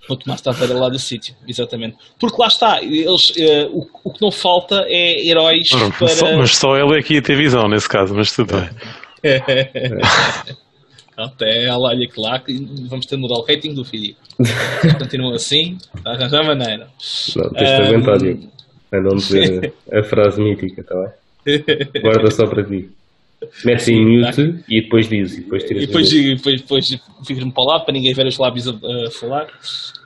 o 0.09 0.15
Tomás 0.15 0.39
Taveira 0.41 0.73
lá 0.73 0.87
do 0.89 0.97
sítio, 0.99 1.35
exatamente. 1.47 1.97
Porque 2.19 2.41
lá 2.41 2.47
está, 2.47 2.81
eles, 2.81 3.33
eh, 3.37 3.67
o, 3.71 3.85
o 4.05 4.13
que 4.13 4.21
não 4.21 4.31
falta 4.31 4.85
é 4.87 5.27
heróis 5.27 5.69
Ora, 5.73 5.91
para. 5.91 6.07
só- 6.07 6.37
mas 6.37 6.55
só 6.55 6.77
ele 6.77 6.97
é 6.99 7.03
que 7.03 7.15
ia 7.15 7.21
ter 7.21 7.35
visão 7.35 7.67
nesse 7.67 7.89
caso, 7.89 8.13
mas 8.15 8.31
tudo 8.33 8.53
bem. 8.55 8.69
Até 11.17 11.65
ela 11.65 11.89
olha 11.89 12.07
que 12.07 12.21
lá, 12.21 12.41
vamos 12.89 13.05
ter 13.07 13.15
de 13.15 13.21
mudar 13.21 13.39
o 13.39 13.45
rating 13.45 13.73
do. 13.73 13.83
Se 13.83 14.15
continua 14.99 15.35
assim, 15.35 15.77
está 15.95 16.11
a 16.11 16.13
arranjar 16.13 16.45
maneira. 16.45 16.87
Não, 17.35 17.49
tens 17.49 17.69
de 17.69 17.81
Um, 17.81 17.85
aguentar, 17.87 18.17
Diego. 18.19 18.51
A 18.91 19.01
não 19.01 19.15
dizer 19.15 19.73
a 19.91 20.03
frase 20.03 20.39
mítica, 20.39 20.81
está 20.81 20.95
bem? 20.95 22.01
Guarda 22.01 22.29
só 22.31 22.45
para 22.45 22.63
ti. 22.63 22.89
Mete 23.63 23.91
em 23.91 24.03
mute 24.03 24.63
e 24.67 24.81
depois 24.81 25.07
diz. 25.07 25.37
E 25.37 25.41
depois 25.41 25.63
tiras 25.63 25.83
E 25.83 25.87
depois, 25.87 26.11
e 26.11 26.35
depois, 26.35 26.61
depois 26.61 26.85
fica-me 27.25 27.53
para 27.53 27.63
o 27.63 27.67
lado 27.67 27.85
para 27.85 27.93
ninguém 27.93 28.13
ver 28.13 28.25
os 28.25 28.37
lábios 28.37 28.67
a, 28.67 28.71
a 28.71 29.11
falar. 29.11 29.47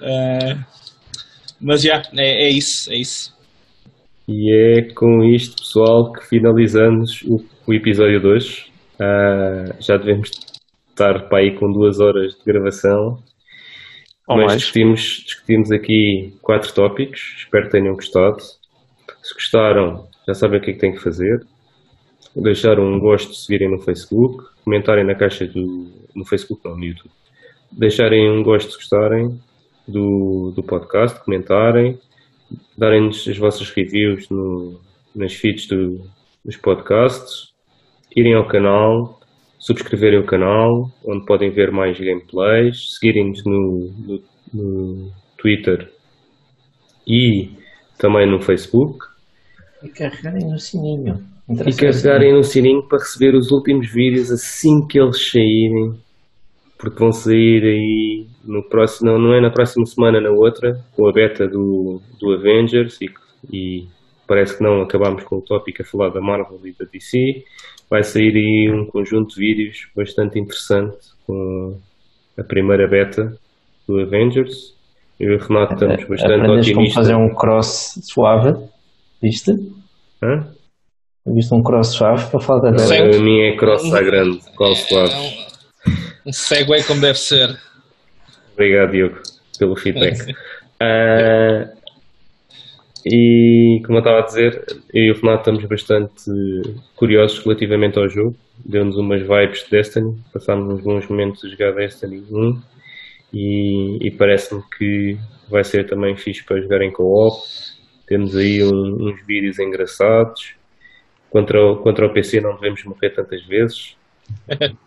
Ah, 0.01 0.65
Mas 1.59 1.81
já, 1.81 2.01
é, 2.17 2.47
é 2.47 2.49
isso, 2.49 2.91
é 2.91 2.97
isso. 2.97 3.33
E 4.27 4.53
é 4.53 4.93
com 4.93 5.23
isto, 5.23 5.57
pessoal, 5.57 6.11
que 6.11 6.27
finalizamos 6.27 7.21
o, 7.23 7.43
o 7.67 7.73
episódio 7.73 8.19
de 8.19 8.27
hoje. 8.27 8.71
Uh, 8.95 9.81
já 9.81 9.97
devemos 9.97 10.29
estar 10.89 11.27
para 11.27 11.39
aí 11.39 11.55
com 11.57 11.71
duas 11.71 11.99
horas 11.99 12.33
de 12.33 12.43
gravação. 12.45 13.17
Ou 14.27 14.37
mas 14.37 14.45
mais. 14.45 14.61
discutimos, 14.61 15.01
discutimos 15.25 15.71
aqui 15.71 16.33
quatro 16.41 16.73
tópicos. 16.73 17.19
Espero 17.37 17.65
que 17.65 17.71
tenham 17.71 17.93
gostado. 17.93 18.39
Se 18.39 19.33
gostaram, 19.33 20.07
já 20.27 20.33
sabem 20.33 20.59
o 20.59 20.61
que 20.61 20.71
é 20.71 20.73
que 20.73 20.79
têm 20.79 20.93
que 20.93 21.01
fazer. 21.01 21.39
Deixar 22.35 22.79
um 22.79 22.97
gosto, 22.99 23.33
seguirem 23.33 23.69
no 23.69 23.81
Facebook, 23.81 24.45
comentarem 24.63 25.05
na 25.05 25.15
caixa 25.15 25.45
do. 25.45 25.91
no 26.15 26.25
Facebook, 26.25 26.63
não, 26.63 26.77
no 26.77 26.85
YouTube. 26.85 27.11
Deixarem 27.71 28.29
um 28.29 28.43
gosto 28.43 28.71
se 28.71 28.77
gostarem 28.77 29.39
do, 29.87 30.53
do 30.55 30.63
podcast, 30.63 31.23
comentarem, 31.23 31.97
darem-nos 32.77 33.27
as 33.27 33.37
vossas 33.37 33.69
reviews 33.71 34.29
no, 34.29 34.79
nas 35.15 35.33
feeds 35.33 35.67
do, 35.67 36.05
dos 36.43 36.57
podcasts, 36.57 37.53
irem 38.15 38.35
ao 38.35 38.47
canal, 38.47 39.19
subscreverem 39.59 40.19
o 40.19 40.25
canal, 40.25 40.89
onde 41.05 41.25
podem 41.25 41.51
ver 41.51 41.71
mais 41.71 41.99
gameplays, 41.99 42.97
seguirem-nos 42.97 43.43
no, 43.45 43.91
no, 44.07 44.23
no 44.53 45.11
Twitter 45.37 45.91
e 47.07 47.49
também 47.97 48.29
no 48.29 48.41
Facebook. 48.41 49.05
E 49.83 49.89
carregarem 49.89 50.49
no 50.49 50.59
sininho. 50.59 51.30
E 51.49 51.75
carregarem 51.75 52.33
no 52.33 52.43
sininho 52.43 52.87
para 52.87 52.99
receber 52.99 53.35
os 53.35 53.51
últimos 53.51 53.91
vídeos 53.91 54.31
assim 54.31 54.85
que 54.87 54.99
eles 54.99 55.29
saírem. 55.29 55.93
Porque 56.77 56.99
vão 56.99 57.11
sair 57.11 57.63
aí 57.63 58.27
no 58.43 58.63
próximo, 58.67 59.11
não, 59.11 59.19
não 59.19 59.33
é 59.35 59.41
na 59.41 59.51
próxima 59.51 59.85
semana, 59.85 60.19
na 60.19 60.31
outra, 60.31 60.73
com 60.95 61.07
a 61.07 61.11
beta 61.11 61.47
do, 61.47 62.01
do 62.19 62.33
Avengers 62.33 62.97
e, 63.01 63.09
e 63.51 63.87
parece 64.27 64.57
que 64.57 64.63
não 64.63 64.81
acabámos 64.81 65.23
com 65.23 65.37
o 65.37 65.41
tópico 65.41 65.81
a 65.81 65.85
falar 65.85 66.09
da 66.09 66.21
Marvel 66.21 66.59
e 66.65 66.71
da 66.71 66.85
DC. 66.91 67.43
Vai 67.89 68.03
sair 68.03 68.33
aí 68.35 68.71
um 68.71 68.85
conjunto 68.85 69.35
de 69.35 69.41
vídeos 69.41 69.87
bastante 69.95 70.39
interessante 70.39 70.97
com 71.27 71.77
a 72.37 72.43
primeira 72.43 72.87
beta 72.87 73.37
do 73.87 73.99
Avengers. 73.99 74.75
Eu 75.19 75.33
e 75.33 75.35
o 75.35 75.39
Renato 75.39 75.73
estamos 75.73 76.03
bastante 76.07 76.33
Aprendes 76.33 76.47
como 76.47 76.57
otimistas. 76.59 76.93
fazer 76.95 77.15
um 77.15 77.35
cross 77.35 77.99
suave. 78.03 78.57
Viste? 79.21 79.51
Hã? 80.23 80.47
Viste 81.25 81.53
um 81.53 81.61
cross 81.61 81.89
suave 81.93 82.29
para 82.31 82.39
falar 82.39 82.59
da 82.61 82.71
beta? 82.71 83.17
A 83.17 83.19
minha 83.19 83.49
é 83.53 83.55
cross 83.55 83.93
à 83.93 84.01
grande, 84.01 84.39
qual 84.55 84.75
suave. 84.75 85.13
É 85.13 85.17
um, 85.17 86.29
um 86.29 86.33
segue 86.33 86.83
como 86.83 86.99
deve 87.01 87.17
ser. 87.19 87.57
Obrigado, 88.53 88.91
Diogo, 88.91 89.17
pelo 89.59 89.75
feedback. 89.75 90.33
Ah, 90.79 91.69
e 93.05 93.81
como 93.85 93.97
eu 93.97 93.99
estava 93.99 94.19
a 94.19 94.25
dizer, 94.25 94.63
eu 94.93 95.03
e 95.05 95.11
o 95.11 95.15
Renato 95.15 95.39
estamos 95.51 95.65
bastante 95.65 96.31
curiosos 96.95 97.39
relativamente 97.43 97.97
ao 97.99 98.07
jogo. 98.09 98.35
Deu-nos 98.63 98.95
umas 98.97 99.21
vibes 99.21 99.63
de 99.63 99.71
Destiny, 99.71 100.15
passámos 100.33 100.73
uns 100.75 100.83
bons 100.83 101.07
momentos 101.07 101.43
a 101.43 101.47
jogar 101.49 101.71
Destiny 101.73 102.23
1 102.31 102.61
e, 103.33 104.07
e 104.07 104.11
parece-me 104.11 104.61
que 104.77 105.17
vai 105.49 105.63
ser 105.63 105.87
também 105.87 106.15
fixe 106.15 106.43
para 106.43 106.61
jogar 106.61 106.81
em 106.83 106.91
co-op. 106.91 107.41
Temos 108.07 108.35
aí 108.35 108.63
um- 108.63 109.07
uns 109.09 109.25
vídeos 109.25 109.57
engraçados. 109.57 110.53
Contra 111.31 111.59
o, 111.65 111.77
contra 111.77 112.05
o 112.05 112.13
PC 112.13 112.39
não 112.41 112.53
devemos 112.55 112.83
morrer 112.83 113.09
tantas 113.11 113.43
vezes. 113.45 113.95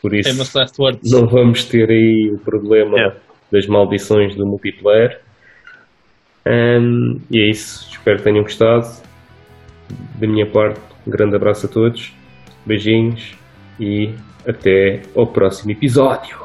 Por 0.00 0.14
isso 0.14 0.30
Famous 0.30 0.54
last 0.54 0.80
words. 0.80 1.10
não 1.12 1.26
vamos 1.28 1.64
ter 1.64 1.88
aí 1.90 2.30
o 2.32 2.38
problema 2.38 2.96
Yeah. 2.96 3.16
das 3.52 3.66
maldições 3.66 4.34
do 4.34 4.46
multiplayer. 4.46 5.20
Ahm, 6.46 7.18
e 7.30 7.38
é 7.40 7.50
isso. 7.50 7.88
Espero 7.90 8.18
que 8.18 8.24
tenham 8.24 8.42
gostado. 8.42 8.86
Da 10.18 10.26
minha 10.26 10.46
parte, 10.46 10.80
um 11.06 11.10
grande 11.10 11.36
abraço 11.36 11.66
a 11.66 11.68
todos. 11.68 12.12
Beijinhos 12.66 13.36
e 13.78 14.12
até 14.46 15.02
ao 15.14 15.26
próximo 15.26 15.70
episódio. 15.72 16.41